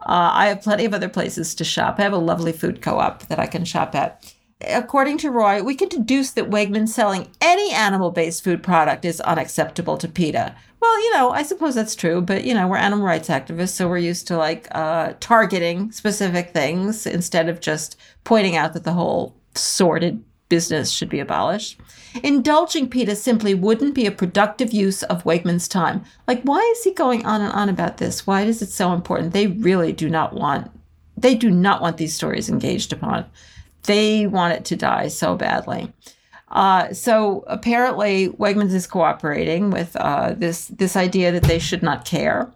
Uh, 0.00 0.30
I 0.32 0.46
have 0.48 0.62
plenty 0.62 0.84
of 0.84 0.94
other 0.94 1.08
places 1.08 1.54
to 1.56 1.64
shop. 1.64 1.96
I 1.98 2.02
have 2.02 2.12
a 2.12 2.18
lovely 2.18 2.52
food 2.52 2.82
co 2.82 2.98
op 2.98 3.26
that 3.26 3.38
I 3.38 3.46
can 3.46 3.64
shop 3.64 3.94
at 3.94 4.33
according 4.68 5.18
to 5.18 5.30
Roy, 5.30 5.62
we 5.62 5.74
can 5.74 5.88
deduce 5.88 6.32
that 6.32 6.50
Wegmans 6.50 6.88
selling 6.88 7.28
any 7.40 7.72
animal 7.72 8.10
based 8.10 8.44
food 8.44 8.62
product 8.62 9.04
is 9.04 9.20
unacceptable 9.20 9.96
to 9.98 10.08
PETA. 10.08 10.54
Well, 10.80 11.02
you 11.02 11.12
know, 11.14 11.30
I 11.30 11.42
suppose 11.42 11.74
that's 11.74 11.94
true, 11.94 12.20
but 12.20 12.44
you 12.44 12.52
know, 12.52 12.68
we're 12.68 12.76
animal 12.76 13.06
rights 13.06 13.28
activists, 13.28 13.70
so 13.70 13.88
we're 13.88 13.98
used 13.98 14.26
to 14.28 14.36
like 14.36 14.68
uh, 14.72 15.14
targeting 15.20 15.90
specific 15.92 16.50
things 16.50 17.06
instead 17.06 17.48
of 17.48 17.60
just 17.60 17.96
pointing 18.24 18.56
out 18.56 18.74
that 18.74 18.84
the 18.84 18.92
whole 18.92 19.34
sordid 19.54 20.22
business 20.48 20.90
should 20.90 21.08
be 21.08 21.20
abolished. 21.20 21.80
Indulging 22.22 22.88
PETA 22.88 23.16
simply 23.16 23.54
wouldn't 23.54 23.94
be 23.94 24.06
a 24.06 24.12
productive 24.12 24.72
use 24.72 25.02
of 25.04 25.24
Wegman's 25.24 25.68
time. 25.68 26.04
Like, 26.28 26.42
why 26.42 26.60
is 26.76 26.84
he 26.84 26.92
going 26.92 27.24
on 27.24 27.40
and 27.40 27.52
on 27.52 27.68
about 27.68 27.96
this? 27.96 28.26
Why 28.26 28.42
is 28.42 28.60
it 28.62 28.68
so 28.68 28.92
important? 28.92 29.32
They 29.32 29.46
really 29.46 29.92
do 29.92 30.10
not 30.10 30.34
want, 30.34 30.70
they 31.16 31.34
do 31.34 31.50
not 31.50 31.80
want 31.80 31.96
these 31.96 32.14
stories 32.14 32.48
engaged 32.48 32.92
upon 32.92 33.24
They 33.84 34.26
want 34.26 34.54
it 34.54 34.64
to 34.66 34.76
die 34.76 35.08
so 35.08 35.36
badly. 35.36 35.92
Uh, 36.48 36.92
so 36.92 37.44
apparently, 37.46 38.28
Wegmans 38.28 38.72
is 38.72 38.86
cooperating 38.86 39.70
with 39.70 39.96
uh, 39.96 40.34
this 40.36 40.66
this 40.68 40.96
idea 40.96 41.32
that 41.32 41.42
they 41.44 41.58
should 41.58 41.82
not 41.82 42.04
care. 42.04 42.52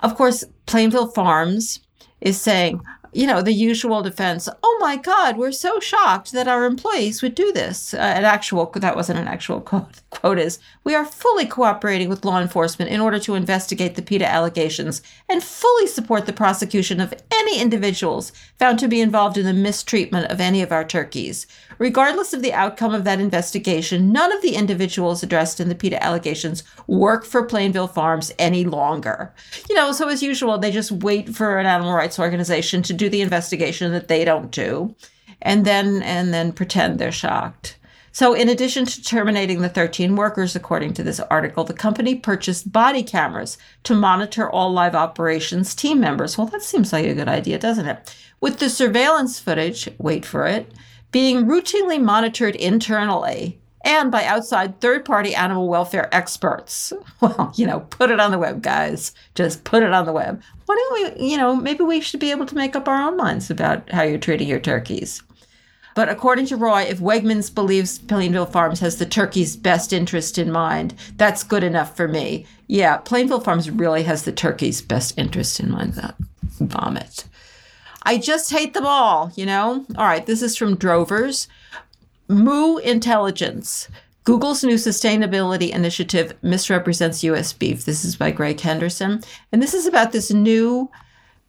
Of 0.00 0.16
course, 0.16 0.44
Plainville 0.66 1.08
Farms 1.08 1.80
is 2.20 2.40
saying, 2.40 2.80
you 3.16 3.26
know, 3.26 3.40
the 3.40 3.52
usual 3.52 4.02
defense. 4.02 4.46
Oh 4.62 4.76
my 4.78 4.96
God, 4.96 5.38
we're 5.38 5.50
so 5.50 5.80
shocked 5.80 6.32
that 6.32 6.46
our 6.46 6.66
employees 6.66 7.22
would 7.22 7.34
do 7.34 7.50
this. 7.50 7.94
Uh, 7.94 7.96
an 7.96 8.24
actual 8.24 8.66
that 8.74 8.94
wasn't 8.94 9.18
an 9.18 9.26
actual 9.26 9.60
quote. 9.60 10.02
Quote 10.10 10.38
is, 10.38 10.58
we 10.84 10.94
are 10.94 11.04
fully 11.04 11.46
cooperating 11.46 12.08
with 12.08 12.24
law 12.24 12.40
enforcement 12.40 12.90
in 12.90 13.00
order 13.00 13.18
to 13.18 13.34
investigate 13.34 13.94
the 13.94 14.02
PETA 14.02 14.26
allegations 14.26 15.02
and 15.28 15.42
fully 15.42 15.86
support 15.86 16.26
the 16.26 16.32
prosecution 16.32 17.00
of 17.00 17.14
any 17.30 17.60
individuals 17.60 18.32
found 18.58 18.78
to 18.78 18.88
be 18.88 19.00
involved 19.00 19.36
in 19.36 19.44
the 19.44 19.52
mistreatment 19.52 20.30
of 20.30 20.40
any 20.40 20.62
of 20.62 20.72
our 20.72 20.84
turkeys. 20.84 21.46
Regardless 21.78 22.32
of 22.32 22.42
the 22.42 22.52
outcome 22.52 22.94
of 22.94 23.04
that 23.04 23.20
investigation, 23.20 24.12
none 24.12 24.32
of 24.32 24.42
the 24.42 24.54
individuals 24.54 25.22
addressed 25.22 25.60
in 25.60 25.68
the 25.68 25.74
PETA 25.74 26.02
allegations 26.02 26.62
work 26.86 27.24
for 27.24 27.42
Plainville 27.42 27.88
Farms 27.88 28.32
any 28.38 28.64
longer. 28.64 29.34
You 29.68 29.74
know, 29.74 29.92
so 29.92 30.08
as 30.08 30.22
usual, 30.22 30.58
they 30.58 30.70
just 30.70 30.90
wait 30.92 31.34
for 31.34 31.58
an 31.58 31.66
animal 31.66 31.92
rights 31.92 32.18
organization 32.18 32.82
to 32.84 32.92
do 32.92 33.08
the 33.08 33.20
investigation 33.20 33.92
that 33.92 34.08
they 34.08 34.24
don't 34.24 34.50
do, 34.50 34.94
and 35.42 35.64
then 35.64 36.02
and 36.02 36.32
then 36.32 36.52
pretend 36.52 36.98
they're 36.98 37.12
shocked. 37.12 37.76
So, 38.16 38.32
in 38.32 38.48
addition 38.48 38.86
to 38.86 39.02
terminating 39.02 39.60
the 39.60 39.68
13 39.68 40.16
workers, 40.16 40.56
according 40.56 40.94
to 40.94 41.02
this 41.02 41.20
article, 41.20 41.64
the 41.64 41.74
company 41.74 42.14
purchased 42.14 42.72
body 42.72 43.02
cameras 43.02 43.58
to 43.82 43.94
monitor 43.94 44.48
all 44.50 44.72
live 44.72 44.94
operations 44.94 45.74
team 45.74 46.00
members. 46.00 46.38
Well, 46.38 46.46
that 46.46 46.62
seems 46.62 46.94
like 46.94 47.04
a 47.04 47.12
good 47.12 47.28
idea, 47.28 47.58
doesn't 47.58 47.84
it? 47.84 48.16
With 48.40 48.58
the 48.58 48.70
surveillance 48.70 49.38
footage, 49.38 49.90
wait 49.98 50.24
for 50.24 50.46
it, 50.46 50.72
being 51.16 51.46
routinely 51.46 51.98
monitored 51.98 52.54
internally 52.56 53.58
and 53.86 54.12
by 54.12 54.22
outside 54.26 54.78
third 54.82 55.02
party 55.02 55.34
animal 55.34 55.66
welfare 55.66 56.14
experts. 56.14 56.92
Well, 57.22 57.54
you 57.56 57.66
know, 57.66 57.80
put 57.80 58.10
it 58.10 58.20
on 58.20 58.32
the 58.32 58.38
web, 58.38 58.60
guys. 58.60 59.14
Just 59.34 59.64
put 59.64 59.82
it 59.82 59.94
on 59.94 60.04
the 60.04 60.12
web. 60.12 60.42
Why 60.66 60.74
don't 60.74 61.18
we, 61.18 61.30
you 61.30 61.38
know, 61.38 61.56
maybe 61.56 61.84
we 61.84 62.02
should 62.02 62.20
be 62.20 62.32
able 62.32 62.44
to 62.44 62.54
make 62.54 62.76
up 62.76 62.86
our 62.86 63.00
own 63.00 63.16
minds 63.16 63.48
about 63.50 63.90
how 63.90 64.02
you're 64.02 64.18
treating 64.18 64.46
your 64.46 64.60
turkeys. 64.60 65.22
But 65.94 66.10
according 66.10 66.44
to 66.48 66.56
Roy, 66.58 66.82
if 66.82 66.98
Wegmans 66.98 67.54
believes 67.54 67.98
Plainville 67.98 68.44
Farms 68.44 68.80
has 68.80 68.98
the 68.98 69.06
turkey's 69.06 69.56
best 69.56 69.94
interest 69.94 70.36
in 70.36 70.52
mind, 70.52 70.92
that's 71.16 71.42
good 71.42 71.64
enough 71.64 71.96
for 71.96 72.06
me. 72.06 72.44
Yeah, 72.66 72.98
Plainville 72.98 73.40
Farms 73.40 73.70
really 73.70 74.02
has 74.02 74.24
the 74.24 74.32
turkey's 74.32 74.82
best 74.82 75.16
interest 75.16 75.60
in 75.60 75.70
mind. 75.70 75.94
That 75.94 76.16
vomit. 76.60 77.24
I 78.06 78.18
just 78.18 78.52
hate 78.52 78.72
them 78.72 78.86
all, 78.86 79.32
you 79.34 79.44
know? 79.44 79.84
All 79.98 80.06
right, 80.06 80.24
this 80.24 80.40
is 80.40 80.56
from 80.56 80.76
Drovers. 80.76 81.48
Moo 82.28 82.76
Intelligence. 82.76 83.88
Google's 84.22 84.62
new 84.62 84.76
sustainability 84.76 85.70
initiative 85.70 86.32
misrepresents 86.40 87.24
US 87.24 87.52
beef. 87.52 87.84
This 87.84 88.04
is 88.04 88.14
by 88.14 88.30
Greg 88.30 88.60
Henderson. 88.60 89.22
And 89.50 89.60
this 89.60 89.74
is 89.74 89.86
about 89.86 90.12
this 90.12 90.32
new 90.32 90.88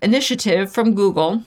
initiative 0.02 0.72
from 0.72 0.96
Google 0.96 1.44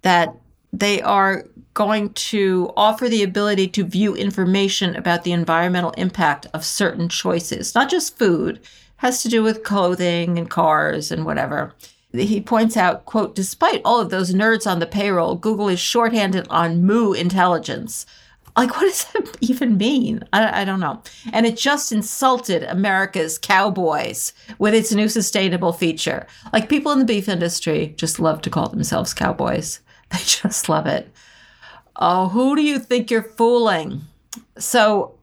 that 0.00 0.34
they 0.72 1.02
are 1.02 1.44
going 1.74 2.14
to 2.14 2.72
offer 2.74 3.06
the 3.06 3.22
ability 3.22 3.68
to 3.68 3.84
view 3.84 4.16
information 4.16 4.96
about 4.96 5.24
the 5.24 5.32
environmental 5.32 5.90
impact 5.92 6.46
of 6.54 6.64
certain 6.64 7.10
choices, 7.10 7.74
not 7.74 7.90
just 7.90 8.16
food, 8.16 8.56
it 8.56 8.66
has 8.96 9.22
to 9.22 9.28
do 9.28 9.42
with 9.42 9.62
clothing 9.62 10.38
and 10.38 10.48
cars 10.48 11.12
and 11.12 11.26
whatever 11.26 11.74
he 12.14 12.40
points 12.40 12.76
out, 12.76 13.04
quote, 13.04 13.34
despite 13.34 13.82
all 13.84 14.00
of 14.00 14.10
those 14.10 14.34
nerds 14.34 14.70
on 14.70 14.78
the 14.78 14.86
payroll, 14.86 15.34
Google 15.34 15.68
is 15.68 15.80
shorthanded 15.80 16.46
on 16.48 16.84
moo 16.84 17.12
intelligence. 17.12 18.06
Like, 18.56 18.76
what 18.76 18.82
does 18.82 19.04
that 19.12 19.36
even 19.40 19.76
mean? 19.76 20.22
I, 20.32 20.62
I, 20.62 20.64
don't 20.64 20.80
know. 20.80 21.02
And 21.32 21.44
it 21.44 21.56
just 21.56 21.90
insulted 21.90 22.62
America's 22.62 23.36
cowboys 23.36 24.32
with 24.58 24.74
its 24.74 24.92
new 24.92 25.08
sustainable 25.08 25.72
feature. 25.72 26.26
Like, 26.52 26.68
people 26.68 26.92
in 26.92 27.00
the 27.00 27.04
beef 27.04 27.28
industry 27.28 27.94
just 27.96 28.20
love 28.20 28.42
to 28.42 28.50
call 28.50 28.68
themselves 28.68 29.12
cowboys, 29.12 29.80
they 30.10 30.18
just 30.18 30.68
love 30.68 30.86
it. 30.86 31.08
Oh, 31.96 32.28
who 32.28 32.54
do 32.54 32.62
you 32.62 32.78
think 32.78 33.10
you're 33.10 33.22
fooling? 33.22 34.02
So, 34.58 35.13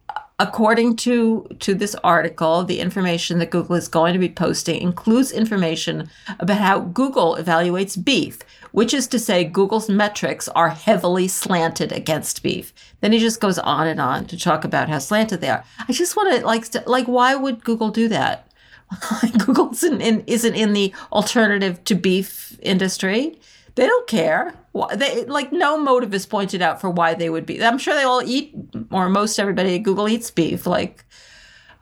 According 0.42 0.96
to, 0.96 1.48
to 1.60 1.76
this 1.76 1.94
article, 2.04 2.64
the 2.64 2.80
information 2.80 3.38
that 3.38 3.52
Google 3.52 3.76
is 3.76 3.88
going 3.88 4.14
to 4.14 4.20
be 4.20 4.28
posting 4.28 4.82
includes 4.82 5.32
information 5.32 6.10
about 6.40 6.58
how 6.58 6.80
Google 6.80 7.36
evaluates 7.36 8.04
beef, 8.04 8.40
which 8.72 8.92
is 8.92 9.06
to 9.10 9.20
say, 9.20 9.44
Google's 9.44 9.88
metrics 9.88 10.48
are 10.50 10.70
heavily 10.70 11.28
slanted 11.28 11.92
against 11.92 12.42
beef. 12.42 12.74
Then 13.02 13.12
he 13.12 13.20
just 13.20 13.40
goes 13.40 13.60
on 13.60 13.86
and 13.86 14.02
on 14.02 14.26
to 14.26 14.40
talk 14.40 14.64
about 14.64 14.90
how 14.90 14.98
slanted 14.98 15.42
they 15.42 15.50
are. 15.50 15.64
I 15.88 15.94
just 15.94 16.16
want 16.18 16.34
to 16.34 16.44
like, 16.44 16.88
like, 16.88 17.06
why 17.06 17.36
would 17.36 17.64
Google 17.64 17.92
do 17.92 18.08
that? 18.08 18.52
Google 19.46 19.72
isn't 19.74 20.02
in, 20.02 20.24
isn't 20.26 20.56
in 20.56 20.74
the 20.74 20.92
alternative 21.12 21.84
to 21.84 21.94
beef 21.94 22.58
industry. 22.64 23.40
They 23.76 23.88
don't 23.88 24.08
care. 24.08 24.54
They 24.96 25.26
like 25.26 25.52
no 25.52 25.78
motive 25.78 26.14
is 26.14 26.26
pointed 26.26 26.62
out 26.62 26.82
for 26.82 26.90
why 26.90 27.14
they 27.14 27.30
would 27.30 27.46
be. 27.46 27.64
I'm 27.64 27.78
sure 27.78 27.94
they 27.94 28.04
all 28.04 28.22
eat, 28.24 28.54
or 28.90 29.10
most 29.10 29.40
everybody 29.40 29.76
at 29.76 29.84
Google 29.84 30.10
eats 30.10 30.32
beef. 30.32 30.66
Like, 30.66 31.06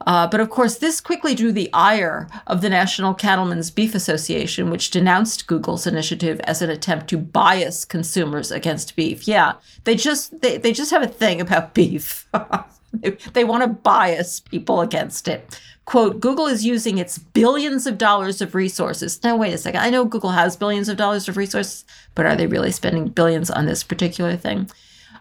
uh, 0.06 0.26
but 0.28 0.40
of 0.40 0.50
course, 0.50 0.78
this 0.78 1.00
quickly 1.00 1.34
drew 1.34 1.52
the 1.52 1.70
ire 1.72 2.28
of 2.46 2.62
the 2.62 2.68
National 2.68 3.14
Cattlemen's 3.14 3.70
Beef 3.70 3.94
Association, 3.94 4.70
which 4.70 4.90
denounced 4.90 5.46
Google's 5.46 5.86
initiative 5.86 6.40
as 6.44 6.62
an 6.62 6.70
attempt 6.70 7.08
to 7.08 7.18
bias 7.18 7.84
consumers 7.84 8.50
against 8.50 8.96
beef. 8.96 9.26
Yeah, 9.26 9.54
they 9.84 9.96
just 9.96 10.40
they, 10.40 10.58
they 10.58 10.72
just 10.72 10.90
have 10.90 11.02
a 11.02 11.08
thing 11.08 11.40
about 11.40 11.74
beef. 11.74 12.28
they, 12.92 13.10
they 13.32 13.44
want 13.44 13.62
to 13.62 13.68
bias 13.68 14.40
people 14.40 14.80
against 14.80 15.28
it 15.28 15.60
quote, 15.90 16.20
Google 16.20 16.46
is 16.46 16.64
using 16.64 16.98
its 16.98 17.18
billions 17.18 17.84
of 17.84 17.98
dollars 17.98 18.40
of 18.40 18.54
resources. 18.54 19.20
Now, 19.24 19.36
wait 19.36 19.52
a 19.52 19.58
second. 19.58 19.80
I 19.80 19.90
know 19.90 20.04
Google 20.04 20.30
has 20.30 20.54
billions 20.54 20.88
of 20.88 20.96
dollars 20.96 21.28
of 21.28 21.36
resources, 21.36 21.84
but 22.14 22.26
are 22.26 22.36
they 22.36 22.46
really 22.46 22.70
spending 22.70 23.08
billions 23.08 23.50
on 23.50 23.66
this 23.66 23.82
particular 23.82 24.36
thing? 24.36 24.70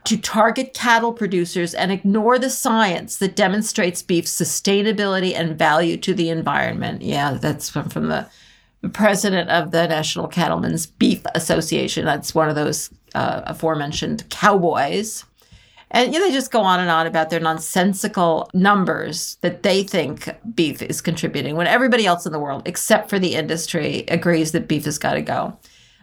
To 0.04 0.16
target 0.16 0.76
cattle 0.76 1.12
producers 1.12 1.74
and 1.74 1.92
ignore 1.92 2.38
the 2.38 2.52
science 2.52 3.18
that 3.18 3.36
demonstrates 3.36 4.04
beef's 4.04 4.32
sustainability 4.32 5.34
and 5.34 5.58
value 5.58 5.98
to 5.98 6.14
the 6.14 6.30
environment. 6.30 7.02
Yeah, 7.02 7.40
that's 7.42 7.68
from, 7.68 7.90
from 7.90 8.10
the 8.10 8.30
president 8.94 9.50
of 9.50 9.72
the 9.72 9.88
National 9.88 10.28
Cattlemen's 10.28 10.86
Beef 10.86 11.24
Association. 11.34 12.06
That's 12.06 12.36
one 12.36 12.48
of 12.48 12.54
those 12.54 12.92
uh, 13.16 13.42
aforementioned 13.48 14.30
cowboys. 14.30 15.26
And 15.92 16.14
you 16.14 16.20
know, 16.20 16.28
they 16.28 16.34
just 16.34 16.52
go 16.52 16.62
on 16.62 16.80
and 16.80 16.90
on 16.90 17.08
about 17.08 17.30
their 17.30 17.40
nonsensical 17.40 18.50
numbers 18.54 19.38
that 19.42 19.64
they 19.64 19.84
think 19.84 20.30
beef 20.54 20.82
is 20.82 21.02
contributing 21.02 21.56
when 21.56 21.68
everybody 21.68 22.06
else 22.06 22.26
in 22.26 22.32
the 22.32 22.40
world, 22.40 22.64
except 22.66 23.10
for 23.10 23.18
the 23.18 23.36
industry, 23.36 24.04
agrees 24.08 24.52
that 24.52 24.68
beef 24.68 24.86
has 24.86 25.00
got 25.00 25.14
to 25.14 25.22
go. 25.22 25.58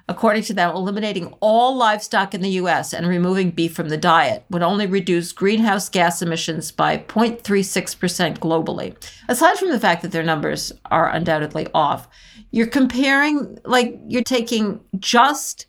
According 0.09 0.45
to 0.45 0.55
them, 0.55 0.75
eliminating 0.75 1.35
all 1.41 1.75
livestock 1.75 2.33
in 2.33 2.41
the 2.41 2.51
US 2.51 2.93
and 2.93 3.09
removing 3.09 3.51
beef 3.51 3.75
from 3.75 3.89
the 3.89 3.97
diet 3.97 4.45
would 4.51 4.63
only 4.63 4.87
reduce 4.87 5.33
greenhouse 5.33 5.89
gas 5.89 6.23
emissions 6.23 6.71
by 6.71 6.99
0.36% 6.99 8.39
globally. 8.39 8.95
Aside 9.29 9.57
from 9.59 9.71
the 9.71 9.81
fact 9.81 10.03
that 10.03 10.13
their 10.13 10.23
numbers 10.23 10.73
are 10.93 11.11
undoubtedly 11.11 11.67
off, 11.75 12.09
you're 12.53 12.69
comparing, 12.69 13.59
like, 13.65 13.99
you're 14.07 14.23
taking 14.23 14.81
just 14.99 15.67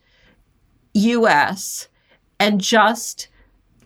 US 0.94 1.88
and 2.39 2.61
just 2.61 3.30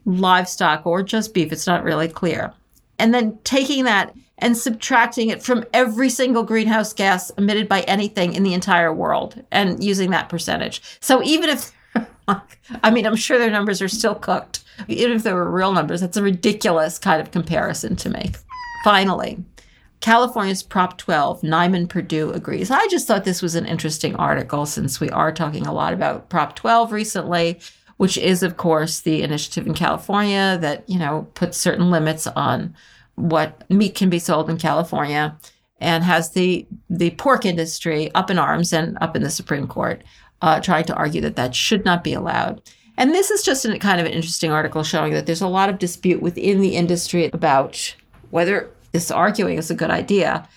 livestock 0.06 0.86
or 0.86 1.03
just 1.03 1.34
beef, 1.34 1.52
it's 1.52 1.68
not 1.68 1.84
really 1.84 2.07
clear. 2.07 2.53
And 2.99 3.14
then 3.14 3.40
taking 3.44 3.86
that 3.86 4.14
and 4.38 4.57
subtracting 4.57 5.30
it 5.30 5.44
from 5.44 5.64
every 5.73 6.10
single 6.10 6.44
greenhouse 6.44 6.94
gas 6.94 7.30
emitted 7.32 7.69
by 7.69 7.82
anything 7.82 8.34
in 8.34 8.44
the 8.44 8.53
entire 8.53 8.94
world 8.94 9.44
and 9.52 9.84
using 9.84 10.10
that 10.11 10.30
percentage. 10.30 10.82
So 10.99 11.23
even 11.23 11.49
if, 11.49 11.72
I 12.84 12.91
mean, 12.91 13.06
I'm 13.06 13.15
sure 13.15 13.38
their 13.38 13.52
numbers 13.52 13.82
are 13.82 13.88
still 13.88 14.15
cooked, 14.15 14.64
even 14.88 15.14
if 15.14 15.23
they 15.23 15.34
were 15.34 15.49
real 15.49 15.73
numbers, 15.73 16.02
that's 16.02 16.18
a 16.18 16.23
ridiculous 16.23 16.98
kind 16.98 17.22
of 17.22 17.32
comparison 17.32 17.95
to 17.98 18.10
make. 18.10 18.38
Finally, 18.84 19.38
California's 19.99 20.64
Prop 20.64 20.98
12, 20.98 21.41
Niman 21.41 21.88
Perdue 21.88 22.32
agrees. 22.32 22.72
I 22.72 22.88
just 22.88 23.07
thought 23.07 23.23
this 23.23 23.44
was 23.44 23.53
an 23.53 23.68
interesting 23.68 24.15
article 24.15 24.65
since 24.65 24.99
we 24.99 25.11
are 25.11 25.32
talking 25.32 25.68
a 25.68 25.73
lot 25.73 25.94
about 25.94 26.30
Prop 26.30 26.56
12 26.56 26.91
recently 26.91 27.60
which 28.02 28.18
is, 28.18 28.41
of 28.41 28.57
course, 28.57 29.02
the 29.02 29.22
initiative 29.22 29.68
in 29.68 29.76
California 29.76 30.57
that, 30.60 30.84
you 30.90 30.98
know, 30.98 31.28
puts 31.36 31.56
certain 31.56 31.91
limits 31.91 32.26
on 32.26 32.73
what 33.14 33.69
meat 33.69 33.94
can 33.94 34.10
be 34.10 34.18
sold 34.18 34.49
in 34.49 34.57
California 34.57 35.38
and 35.80 36.03
has 36.03 36.32
the, 36.32 36.65
the 36.90 37.11
pork 37.11 37.45
industry 37.45 38.11
up 38.15 38.32
in 38.32 38.40
arms 38.40 38.73
and 38.73 38.98
up 39.02 39.15
in 39.15 39.22
the 39.22 39.30
Supreme 39.30 39.68
Court 39.68 40.02
uh, 40.41 40.60
trying 40.60 40.84
to 40.86 40.95
argue 40.95 41.22
that 41.22 41.36
that 41.36 41.53
should 41.53 41.86
not 41.86 42.03
be 42.03 42.11
allowed. 42.11 42.60
And 42.98 43.14
this 43.14 43.30
is 43.30 43.44
just 43.44 43.68
kind 43.80 44.02
of 44.02 44.07
an 44.07 44.14
interesting 44.14 44.52
article 44.52 44.82
showing 44.82 45.14
that 45.14 45.28
there's 45.28 45.40
a 45.40 45.48
lot 45.48 45.69
of 45.69 45.78
dispute 45.78 46.23
within 46.23 46.60
the 46.60 46.76
industry 46.76 47.30
about 47.32 47.95
whether 48.32 48.68
this 48.94 49.11
arguing 49.11 49.60
is 49.60 49.69
a 49.69 49.76
good 49.76 49.91
idea. 49.91 50.49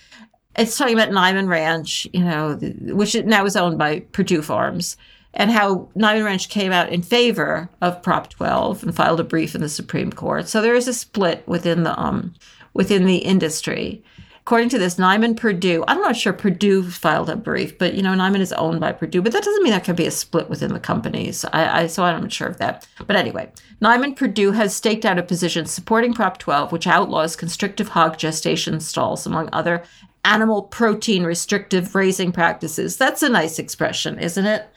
It's 0.56 0.78
talking 0.78 0.94
about 0.94 1.10
Niman 1.10 1.48
Ranch, 1.48 2.08
you 2.14 2.24
know, 2.24 2.54
which 2.94 3.14
now 3.14 3.44
is 3.44 3.54
owned 3.54 3.76
by 3.76 4.00
Perdue 4.12 4.40
Farms 4.40 4.96
and 5.34 5.50
how 5.50 5.88
Niman 5.96 6.24
Ranch 6.24 6.48
came 6.48 6.72
out 6.72 6.90
in 6.90 7.02
favor 7.02 7.68
of 7.80 8.02
Prop 8.02 8.30
12 8.30 8.84
and 8.84 8.96
filed 8.96 9.20
a 9.20 9.24
brief 9.24 9.54
in 9.54 9.60
the 9.60 9.68
Supreme 9.68 10.12
Court. 10.12 10.48
So 10.48 10.62
there 10.62 10.74
is 10.74 10.88
a 10.88 10.94
split 10.94 11.46
within 11.46 11.82
the 11.82 11.98
um, 12.00 12.34
within 12.72 13.06
the 13.06 13.18
industry. 13.18 14.02
According 14.40 14.68
to 14.70 14.78
this, 14.78 14.96
Niman 14.96 15.38
Perdue, 15.38 15.84
I'm 15.88 16.02
not 16.02 16.16
sure 16.16 16.34
Perdue 16.34 16.90
filed 16.90 17.30
a 17.30 17.36
brief, 17.36 17.78
but 17.78 17.94
you 17.94 18.02
know, 18.02 18.12
Niman 18.12 18.40
is 18.40 18.52
owned 18.52 18.78
by 18.78 18.92
Perdue, 18.92 19.22
but 19.22 19.32
that 19.32 19.42
doesn't 19.42 19.62
mean 19.62 19.70
there 19.70 19.80
can 19.80 19.96
be 19.96 20.06
a 20.06 20.10
split 20.10 20.50
within 20.50 20.74
the 20.74 20.80
companies. 20.80 21.46
I, 21.46 21.82
I 21.82 21.86
so 21.86 22.04
I'm 22.04 22.20
not 22.20 22.30
sure 22.30 22.48
of 22.48 22.58
that. 22.58 22.86
But 23.06 23.16
anyway, 23.16 23.50
Niman 23.80 24.14
Perdue 24.14 24.52
has 24.52 24.76
staked 24.76 25.06
out 25.06 25.18
a 25.18 25.22
position 25.22 25.64
supporting 25.64 26.12
Prop 26.12 26.36
12, 26.36 26.72
which 26.72 26.86
outlaws 26.86 27.36
constrictive 27.36 27.88
hog 27.88 28.18
gestation 28.18 28.80
stalls, 28.80 29.26
among 29.26 29.48
other 29.50 29.82
animal 30.24 30.62
protein 30.62 31.24
restrictive 31.24 31.94
raising 31.94 32.30
practices. 32.30 32.98
That's 32.98 33.22
a 33.22 33.28
nice 33.28 33.58
expression, 33.58 34.18
isn't 34.18 34.46
it? 34.46 34.68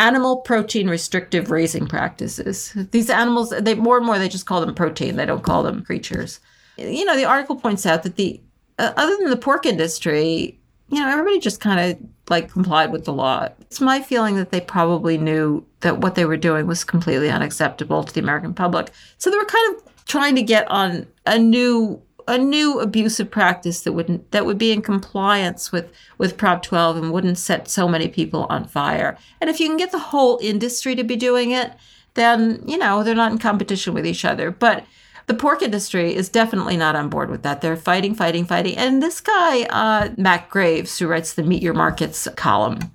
Animal 0.00 0.38
protein 0.38 0.88
restrictive 0.88 1.50
raising 1.50 1.86
practices. 1.86 2.72
These 2.90 3.10
animals, 3.10 3.50
they 3.50 3.74
more 3.74 3.98
and 3.98 4.06
more 4.06 4.18
they 4.18 4.30
just 4.30 4.46
call 4.46 4.62
them 4.62 4.74
protein. 4.74 5.16
They 5.16 5.26
don't 5.26 5.42
call 5.42 5.62
them 5.62 5.84
creatures. 5.84 6.40
You 6.78 7.04
know, 7.04 7.16
the 7.16 7.26
article 7.26 7.56
points 7.56 7.84
out 7.84 8.02
that 8.04 8.16
the 8.16 8.40
uh, 8.78 8.94
other 8.96 9.14
than 9.18 9.28
the 9.28 9.36
pork 9.36 9.66
industry, 9.66 10.58
you 10.88 10.98
know, 10.98 11.06
everybody 11.06 11.38
just 11.38 11.60
kind 11.60 11.80
of 11.80 11.98
like 12.30 12.50
complied 12.50 12.92
with 12.92 13.04
the 13.04 13.12
law. 13.12 13.48
It's 13.60 13.80
my 13.80 14.00
feeling 14.00 14.36
that 14.36 14.50
they 14.50 14.60
probably 14.62 15.18
knew 15.18 15.66
that 15.80 15.98
what 15.98 16.14
they 16.14 16.24
were 16.24 16.38
doing 16.38 16.66
was 16.66 16.82
completely 16.82 17.28
unacceptable 17.28 18.02
to 18.02 18.14
the 18.14 18.20
American 18.20 18.54
public. 18.54 18.90
So 19.18 19.30
they 19.30 19.36
were 19.36 19.44
kind 19.44 19.76
of 19.76 20.06
trying 20.06 20.34
to 20.36 20.42
get 20.42 20.66
on 20.70 21.06
a 21.26 21.38
new 21.38 22.00
a 22.30 22.38
new 22.38 22.78
abusive 22.78 23.28
practice 23.28 23.80
that 23.80 23.92
wouldn't 23.92 24.30
that 24.30 24.46
would 24.46 24.56
be 24.56 24.70
in 24.70 24.82
compliance 24.82 25.72
with 25.72 25.92
with 26.16 26.36
Prop 26.36 26.62
12 26.62 26.96
and 26.96 27.12
wouldn't 27.12 27.38
set 27.38 27.68
so 27.68 27.88
many 27.88 28.06
people 28.06 28.46
on 28.48 28.66
fire. 28.66 29.18
And 29.40 29.50
if 29.50 29.58
you 29.58 29.66
can 29.66 29.76
get 29.76 29.90
the 29.90 29.98
whole 29.98 30.38
industry 30.40 30.94
to 30.94 31.02
be 31.02 31.16
doing 31.16 31.50
it, 31.50 31.72
then 32.14 32.62
you 32.66 32.78
know 32.78 33.02
they're 33.02 33.16
not 33.16 33.32
in 33.32 33.38
competition 33.38 33.94
with 33.94 34.06
each 34.06 34.24
other. 34.24 34.52
But 34.52 34.84
the 35.26 35.34
pork 35.34 35.60
industry 35.60 36.14
is 36.14 36.28
definitely 36.28 36.76
not 36.76 36.94
on 36.94 37.08
board 37.08 37.30
with 37.30 37.42
that. 37.42 37.60
They're 37.60 37.76
fighting, 37.76 38.14
fighting, 38.14 38.44
fighting. 38.44 38.76
And 38.76 39.02
this 39.02 39.20
guy, 39.20 39.62
uh, 39.64 40.10
Matt 40.16 40.48
Graves, 40.50 40.98
who 40.98 41.08
writes 41.08 41.34
the 41.34 41.42
Meet 41.42 41.62
Your 41.62 41.74
Markets 41.74 42.28
column, 42.36 42.92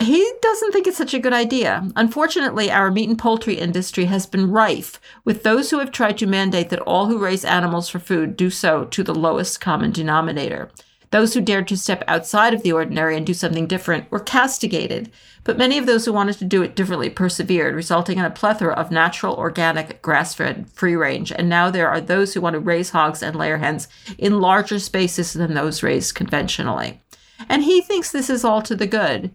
he 0.00 0.32
doesn't 0.40 0.72
think 0.72 0.86
it's 0.86 0.96
such 0.96 1.14
a 1.14 1.18
good 1.18 1.32
idea. 1.32 1.86
Unfortunately, 1.96 2.70
our 2.70 2.90
meat 2.90 3.08
and 3.08 3.18
poultry 3.18 3.54
industry 3.54 4.06
has 4.06 4.26
been 4.26 4.50
rife 4.50 5.00
with 5.24 5.42
those 5.42 5.70
who 5.70 5.78
have 5.78 5.92
tried 5.92 6.18
to 6.18 6.26
mandate 6.26 6.70
that 6.70 6.80
all 6.80 7.06
who 7.06 7.18
raise 7.18 7.44
animals 7.44 7.88
for 7.88 7.98
food 7.98 8.36
do 8.36 8.50
so 8.50 8.84
to 8.86 9.02
the 9.02 9.14
lowest 9.14 9.60
common 9.60 9.92
denominator. 9.92 10.70
Those 11.10 11.34
who 11.34 11.40
dared 11.40 11.66
to 11.68 11.76
step 11.76 12.04
outside 12.06 12.54
of 12.54 12.62
the 12.62 12.70
ordinary 12.70 13.16
and 13.16 13.26
do 13.26 13.34
something 13.34 13.66
different 13.66 14.08
were 14.12 14.20
castigated, 14.20 15.10
but 15.42 15.58
many 15.58 15.76
of 15.76 15.86
those 15.86 16.04
who 16.04 16.12
wanted 16.12 16.38
to 16.38 16.44
do 16.44 16.62
it 16.62 16.76
differently 16.76 17.10
persevered, 17.10 17.74
resulting 17.74 18.18
in 18.18 18.24
a 18.24 18.30
plethora 18.30 18.74
of 18.74 18.92
natural, 18.92 19.34
organic, 19.34 20.00
grass 20.02 20.34
fed, 20.34 20.70
free 20.70 20.94
range. 20.94 21.32
And 21.32 21.48
now 21.48 21.68
there 21.68 21.88
are 21.88 22.00
those 22.00 22.32
who 22.32 22.40
want 22.40 22.54
to 22.54 22.60
raise 22.60 22.90
hogs 22.90 23.24
and 23.24 23.34
layer 23.34 23.58
hens 23.58 23.88
in 24.18 24.40
larger 24.40 24.78
spaces 24.78 25.32
than 25.32 25.54
those 25.54 25.82
raised 25.82 26.14
conventionally. 26.14 27.00
And 27.48 27.64
he 27.64 27.80
thinks 27.80 28.12
this 28.12 28.30
is 28.30 28.44
all 28.44 28.62
to 28.62 28.76
the 28.76 28.86
good, 28.86 29.32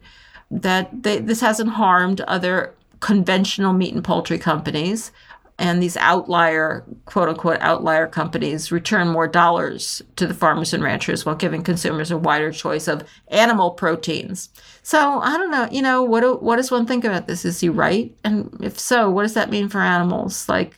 that 0.52 1.04
they, 1.04 1.20
this 1.20 1.42
hasn't 1.42 1.70
harmed 1.72 2.22
other 2.22 2.74
conventional 3.00 3.74
meat 3.74 3.94
and 3.94 4.04
poultry 4.04 4.38
companies 4.38 5.12
and 5.58 5.82
these 5.82 5.96
outlier, 5.98 6.84
quote 7.06 7.30
unquote, 7.30 7.62
outlier 7.62 8.08
companies 8.08 8.72
return 8.72 9.08
more 9.08 9.28
dollars 9.28 10.02
to 10.18 10.28
the 10.28 10.34
farmers 10.34 10.74
and 10.74 10.84
ranchers 10.84 11.26
while 11.26 11.36
giving 11.36 11.64
consumers 11.64 12.12
a 12.12 12.18
wider 12.18 12.52
choice 12.52 12.90
of 12.90 13.04
animal 13.30 13.72
proteins. 13.72 14.50
So 14.84 15.20
I 15.22 15.38
don't 15.38 15.52
know, 15.52 15.70
you 15.72 15.82
know, 15.82 16.04
what 16.04 16.22
do, 16.22 16.36
what 16.36 16.58
does 16.58 16.72
one 16.72 16.86
think 16.86 17.06
about 17.06 17.28
this? 17.28 17.46
Is 17.46 17.62
he 17.62 17.70
right? 17.70 18.14
And 18.26 18.58
if 18.62 18.78
so, 18.78 19.10
what 19.10 19.22
does 19.24 19.34
that 19.36 19.50
mean 19.50 19.70
for 19.70 19.80
animals? 19.80 20.50
Like, 20.50 20.78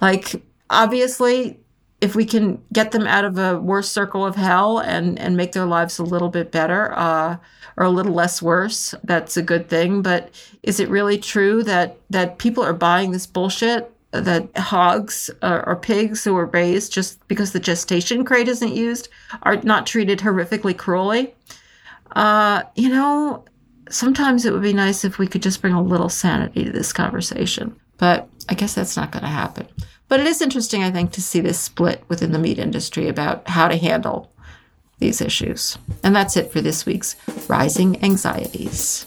like 0.00 0.42
obviously, 0.70 1.58
if 2.04 2.14
we 2.14 2.26
can 2.26 2.62
get 2.70 2.92
them 2.92 3.06
out 3.06 3.24
of 3.24 3.38
a 3.38 3.58
worse 3.58 3.88
circle 3.88 4.26
of 4.26 4.36
hell 4.36 4.78
and 4.78 5.18
and 5.18 5.38
make 5.38 5.52
their 5.52 5.64
lives 5.64 5.98
a 5.98 6.04
little 6.04 6.28
bit 6.28 6.52
better, 6.52 6.92
uh, 6.92 7.38
or 7.78 7.86
a 7.86 7.90
little 7.90 8.12
less 8.12 8.42
worse, 8.42 8.94
that's 9.04 9.38
a 9.38 9.42
good 9.42 9.70
thing. 9.70 10.02
But 10.02 10.30
is 10.62 10.80
it 10.80 10.90
really 10.90 11.16
true 11.16 11.62
that 11.62 11.96
that 12.10 12.36
people 12.38 12.62
are 12.62 12.74
buying 12.74 13.12
this 13.12 13.26
bullshit 13.26 13.90
that 14.12 14.56
hogs 14.56 15.30
uh, 15.40 15.62
or 15.66 15.76
pigs 15.76 16.22
who 16.22 16.36
are 16.36 16.46
raised 16.46 16.92
just 16.92 17.26
because 17.26 17.52
the 17.52 17.58
gestation 17.58 18.22
crate 18.22 18.48
isn't 18.48 18.76
used 18.76 19.08
are 19.42 19.56
not 19.62 19.86
treated 19.86 20.20
horrifically 20.20 20.76
cruelly. 20.76 21.34
Uh, 22.14 22.62
you 22.76 22.90
know, 22.90 23.44
sometimes 23.88 24.44
it 24.44 24.52
would 24.52 24.62
be 24.62 24.74
nice 24.74 25.04
if 25.04 25.18
we 25.18 25.26
could 25.26 25.42
just 25.42 25.60
bring 25.62 25.74
a 25.74 25.82
little 25.82 26.10
sanity 26.10 26.64
to 26.64 26.70
this 26.70 26.92
conversation, 26.92 27.74
but 27.96 28.28
I 28.48 28.54
guess 28.54 28.74
that's 28.74 28.96
not 28.96 29.10
going 29.10 29.24
to 29.24 29.28
happen. 29.28 29.66
But 30.08 30.20
it 30.20 30.26
is 30.26 30.42
interesting, 30.42 30.82
I 30.82 30.90
think, 30.90 31.12
to 31.12 31.22
see 31.22 31.40
this 31.40 31.58
split 31.58 32.04
within 32.08 32.32
the 32.32 32.38
meat 32.38 32.58
industry 32.58 33.08
about 33.08 33.48
how 33.48 33.68
to 33.68 33.76
handle 33.76 34.30
these 34.98 35.20
issues. 35.20 35.78
And 36.02 36.14
that's 36.14 36.36
it 36.36 36.52
for 36.52 36.60
this 36.60 36.86
week's 36.86 37.16
Rising 37.48 38.02
Anxieties. 38.04 39.06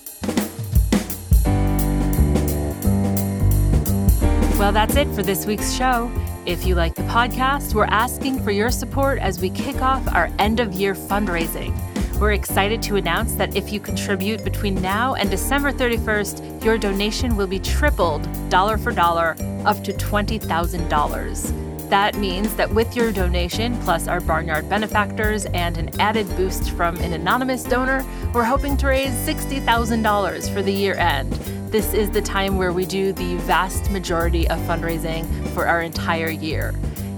Well, 4.58 4.72
that's 4.72 4.96
it 4.96 5.08
for 5.14 5.22
this 5.22 5.46
week's 5.46 5.72
show. 5.74 6.12
If 6.48 6.66
you 6.66 6.74
like 6.76 6.96
the 6.96 7.04
podcast, 7.04 7.74
we're 7.74 7.86
asking 7.86 8.44
for 8.44 8.52
your 8.52 8.72
support 8.72 9.20
as 9.20 9.40
we 9.40 9.50
kick 9.52 9.82
off 9.82 10.08
our 10.14 10.32
end 10.40 10.60
of 10.60 10.74
year 10.74 10.96
fundraising. 10.96 11.78
We're 12.20 12.34
excited 12.34 12.82
to 12.84 12.96
announce 12.96 13.34
that 13.36 13.56
if 13.56 13.72
you 13.72 13.80
contribute 13.80 14.44
between 14.44 14.82
now 14.82 15.14
and 15.14 15.30
December 15.30 15.72
31st, 15.72 16.64
your 16.64 16.78
donation 16.78 17.38
will 17.38 17.48
be 17.48 17.60
tripled 17.60 18.28
dollar 18.50 18.78
for 18.78 18.92
dollar 18.92 19.36
up 19.66 19.84
to 19.84 19.94
$20,000. 19.94 21.90
That 21.90 22.16
means 22.16 22.56
that 22.56 22.74
with 22.74 22.96
your 22.96 23.12
donation, 23.12 23.80
plus 23.82 24.08
our 24.08 24.20
Barnyard 24.20 24.68
benefactors 24.68 25.46
and 25.46 25.78
an 25.78 25.90
added 26.00 26.28
boost 26.36 26.72
from 26.72 26.98
an 26.98 27.14
anonymous 27.14 27.64
donor, 27.64 28.04
we're 28.34 28.44
hoping 28.44 28.76
to 28.78 28.88
raise 28.88 29.12
$60,000 29.12 30.54
for 30.54 30.62
the 30.62 30.74
year 30.74 30.96
end 30.96 31.40
this 31.72 31.94
is 31.94 32.10
the 32.10 32.22
time 32.22 32.58
where 32.58 32.72
we 32.72 32.86
do 32.86 33.12
the 33.12 33.36
vast 33.40 33.92
majority 33.92 34.48
of 34.48 34.58
fundraising 34.60 35.28
for 35.50 35.68
our 35.68 35.82
entire 35.82 36.30
year. 36.30 36.74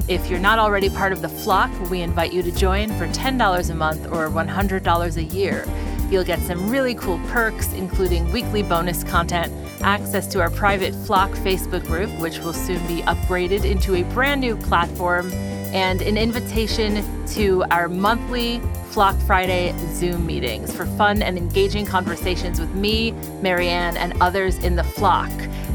If 0.09 0.27
you're 0.27 0.39
not 0.39 0.57
already 0.57 0.89
part 0.89 1.13
of 1.13 1.21
the 1.21 1.29
flock, 1.29 1.69
we 1.91 2.01
invite 2.01 2.33
you 2.33 2.41
to 2.41 2.51
join 2.51 2.89
for 2.97 3.07
$10 3.09 3.69
a 3.69 3.75
month 3.75 4.07
or 4.07 4.27
$100 4.27 5.17
a 5.17 5.23
year. 5.23 5.65
You'll 6.09 6.23
get 6.23 6.39
some 6.39 6.67
really 6.67 6.95
cool 6.95 7.19
perks, 7.27 7.71
including 7.73 8.31
weekly 8.31 8.63
bonus 8.63 9.03
content, 9.03 9.53
access 9.81 10.25
to 10.29 10.41
our 10.41 10.49
private 10.49 10.95
Flock 10.95 11.29
Facebook 11.33 11.85
group, 11.85 12.09
which 12.19 12.39
will 12.39 12.53
soon 12.53 12.83
be 12.87 13.03
upgraded 13.03 13.65
into 13.65 13.97
a 13.97 14.03
brand 14.15 14.41
new 14.41 14.57
platform, 14.57 15.31
and 15.75 16.01
an 16.01 16.17
invitation 16.17 17.05
to 17.27 17.63
our 17.69 17.87
monthly 17.87 18.59
Flock 18.89 19.15
Friday 19.27 19.75
Zoom 19.93 20.25
meetings 20.25 20.75
for 20.75 20.87
fun 20.87 21.21
and 21.21 21.37
engaging 21.37 21.85
conversations 21.85 22.59
with 22.59 22.73
me, 22.73 23.11
Mariann, 23.43 23.95
and 23.95 24.19
others 24.19 24.57
in 24.57 24.75
the 24.75 24.83
flock. 24.83 25.29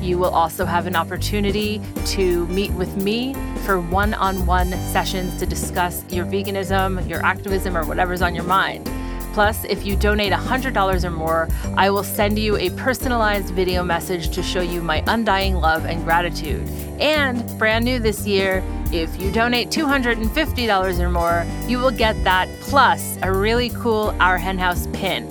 You 0.05 0.19
will 0.19 0.35
also 0.35 0.67
have 0.67 0.87
an 0.87 0.97
opportunity 0.97 1.81
to 2.09 2.47
meet 2.49 2.71
with 2.73 2.95
me 2.99 3.33
for 3.65 3.81
one 3.81 4.13
on 4.13 4.45
one 4.45 4.73
sessions 4.93 5.35
to 5.41 5.47
discuss 5.47 6.05
your 6.11 6.27
veganism, 6.27 7.09
your 7.09 7.25
activism, 7.25 7.75
or 7.75 7.87
whatever's 7.87 8.21
on 8.21 8.35
your 8.35 8.45
mind. 8.45 8.85
Plus, 9.33 9.65
if 9.65 9.87
you 9.87 9.97
donate 9.97 10.31
$100 10.31 11.05
or 11.05 11.11
more, 11.11 11.49
I 11.79 11.89
will 11.89 12.05
send 12.05 12.39
you 12.39 12.59
a 12.59 12.69
personalized 12.73 13.55
video 13.55 13.83
message 13.83 14.29
to 14.35 14.43
show 14.43 14.61
you 14.61 14.83
my 14.83 15.03
undying 15.07 15.55
love 15.55 15.87
and 15.87 16.05
gratitude. 16.05 16.69
And 17.01 17.43
brand 17.59 17.87
new 17.87 17.99
this 17.99 18.27
year, 18.27 18.63
if 18.93 19.19
you 19.19 19.33
donate 19.33 19.71
$250 19.71 21.01
or 21.01 21.11
more, 21.11 21.47
you 21.67 21.79
will 21.79 21.91
get 21.91 22.23
that 22.25 22.51
plus 22.61 23.17
a 23.23 23.33
really 23.33 23.71
cool 23.71 24.15
Our 24.21 24.37
Henhouse 24.37 24.87
pin. 24.93 25.31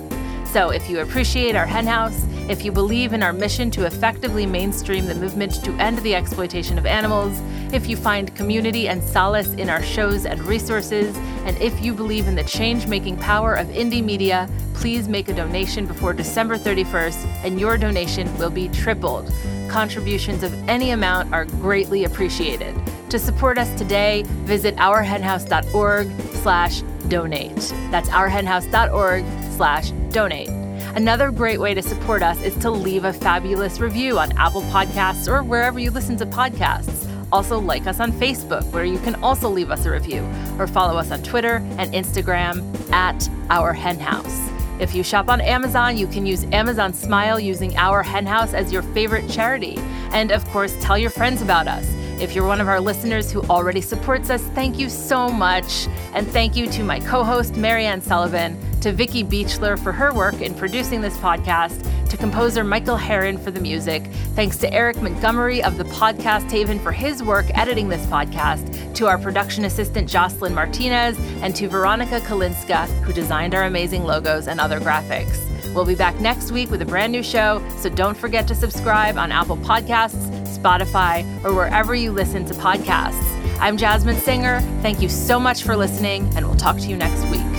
So 0.54 0.70
if 0.70 0.90
you 0.90 1.00
appreciate 1.00 1.56
our 1.56 1.66
henhouse, 1.66 2.24
if 2.48 2.64
you 2.64 2.70
believe 2.70 3.12
in 3.12 3.22
our 3.22 3.32
mission 3.32 3.70
to 3.70 3.86
effectively 3.86 4.44
mainstream 4.44 5.06
the 5.06 5.14
movement 5.14 5.64
to 5.64 5.72
end 5.74 5.98
the 5.98 6.14
exploitation 6.14 6.78
of 6.78 6.84
animals, 6.84 7.40
if 7.72 7.88
you 7.88 7.96
find 7.96 8.34
community 8.36 8.88
and 8.88 9.02
solace 9.02 9.54
in 9.54 9.70
our 9.70 9.82
shows 9.82 10.26
and 10.26 10.40
resources, 10.42 11.16
and 11.46 11.56
if 11.58 11.82
you 11.82 11.94
believe 11.94 12.28
in 12.28 12.34
the 12.34 12.44
change 12.44 12.86
making 12.86 13.16
power 13.16 13.54
of 13.54 13.66
indie 13.68 14.04
media, 14.04 14.48
please 14.74 15.08
make 15.08 15.28
a 15.28 15.34
donation 15.34 15.86
before 15.86 16.12
December 16.12 16.58
31st, 16.58 17.24
and 17.44 17.58
your 17.58 17.78
donation 17.78 18.36
will 18.38 18.50
be 18.50 18.68
tripled. 18.68 19.32
Contributions 19.68 20.42
of 20.42 20.52
any 20.68 20.90
amount 20.90 21.32
are 21.32 21.46
greatly 21.46 22.04
appreciated. 22.04 22.74
To 23.10 23.18
support 23.18 23.58
us 23.58 23.72
today, 23.78 24.24
visit 24.44 24.76
ourhenhouse.org 24.76 26.08
slash 26.42 26.82
donate. 27.08 27.74
That's 27.90 28.08
ourhenhouse.org 28.08 29.24
slash 29.52 29.90
donate. 30.10 30.63
Another 30.96 31.32
great 31.32 31.58
way 31.58 31.74
to 31.74 31.82
support 31.82 32.22
us 32.22 32.40
is 32.42 32.54
to 32.58 32.70
leave 32.70 33.04
a 33.04 33.12
fabulous 33.12 33.80
review 33.80 34.16
on 34.16 34.30
Apple 34.38 34.62
Podcasts 34.62 35.26
or 35.26 35.42
wherever 35.42 35.80
you 35.80 35.90
listen 35.90 36.16
to 36.18 36.24
podcasts. 36.24 37.10
Also, 37.32 37.58
like 37.58 37.88
us 37.88 37.98
on 37.98 38.12
Facebook, 38.12 38.64
where 38.70 38.84
you 38.84 39.00
can 39.00 39.16
also 39.16 39.48
leave 39.48 39.72
us 39.72 39.86
a 39.86 39.90
review, 39.90 40.24
or 40.56 40.68
follow 40.68 40.96
us 40.96 41.10
on 41.10 41.20
Twitter 41.24 41.56
and 41.78 41.92
Instagram 41.92 42.62
at 42.92 43.28
Our 43.50 43.72
Hen 43.72 43.98
House. 43.98 44.48
If 44.78 44.94
you 44.94 45.02
shop 45.02 45.28
on 45.28 45.40
Amazon, 45.40 45.96
you 45.96 46.06
can 46.06 46.26
use 46.26 46.44
Amazon 46.52 46.92
Smile 46.92 47.40
using 47.40 47.76
our 47.76 48.04
henhouse 48.04 48.54
as 48.54 48.72
your 48.72 48.82
favorite 48.82 49.28
charity. 49.28 49.76
And 50.12 50.30
of 50.30 50.44
course, 50.50 50.76
tell 50.80 50.96
your 50.96 51.10
friends 51.10 51.42
about 51.42 51.66
us. 51.66 51.92
If 52.24 52.34
you're 52.34 52.46
one 52.46 52.62
of 52.62 52.68
our 52.68 52.80
listeners 52.80 53.30
who 53.30 53.42
already 53.42 53.82
supports 53.82 54.30
us, 54.30 54.42
thank 54.54 54.78
you 54.78 54.88
so 54.88 55.28
much. 55.28 55.86
And 56.14 56.26
thank 56.26 56.56
you 56.56 56.66
to 56.68 56.82
my 56.82 56.98
co 56.98 57.22
host, 57.22 57.58
Mariann 57.58 58.00
Sullivan, 58.00 58.58
to 58.80 58.92
Vicki 58.92 59.22
Beechler 59.22 59.78
for 59.78 59.92
her 59.92 60.10
work 60.10 60.40
in 60.40 60.54
producing 60.54 61.02
this 61.02 61.14
podcast, 61.18 61.86
to 62.08 62.16
composer 62.16 62.64
Michael 62.64 62.96
Herron 62.96 63.36
for 63.36 63.50
the 63.50 63.60
music. 63.60 64.06
Thanks 64.34 64.56
to 64.60 64.72
Eric 64.72 65.02
Montgomery 65.02 65.62
of 65.62 65.76
the 65.76 65.84
Podcast 65.84 66.50
Haven 66.50 66.80
for 66.80 66.92
his 66.92 67.22
work 67.22 67.44
editing 67.58 67.90
this 67.90 68.06
podcast, 68.06 68.94
to 68.94 69.06
our 69.06 69.18
production 69.18 69.66
assistant 69.66 70.08
Jocelyn 70.08 70.54
Martinez, 70.54 71.18
and 71.42 71.54
to 71.56 71.68
Veronica 71.68 72.20
Kalinska, 72.20 72.86
who 73.02 73.12
designed 73.12 73.54
our 73.54 73.64
amazing 73.64 74.04
logos 74.04 74.48
and 74.48 74.60
other 74.60 74.80
graphics. 74.80 75.44
We'll 75.74 75.84
be 75.84 75.94
back 75.94 76.18
next 76.20 76.52
week 76.52 76.70
with 76.70 76.80
a 76.80 76.86
brand 76.86 77.12
new 77.12 77.22
show, 77.22 77.60
so 77.80 77.90
don't 77.90 78.16
forget 78.16 78.48
to 78.48 78.54
subscribe 78.54 79.18
on 79.18 79.30
Apple 79.32 79.56
Podcasts, 79.56 80.33
Spotify, 80.64 81.24
or 81.44 81.54
wherever 81.54 81.94
you 81.94 82.10
listen 82.10 82.46
to 82.46 82.54
podcasts. 82.54 83.30
I'm 83.60 83.76
Jasmin 83.76 84.16
Singer. 84.16 84.60
Thank 84.80 85.02
you 85.02 85.10
so 85.10 85.38
much 85.38 85.62
for 85.62 85.76
listening, 85.76 86.30
and 86.36 86.46
we'll 86.46 86.56
talk 86.56 86.78
to 86.78 86.88
you 86.88 86.96
next 86.96 87.24
week. 87.26 87.53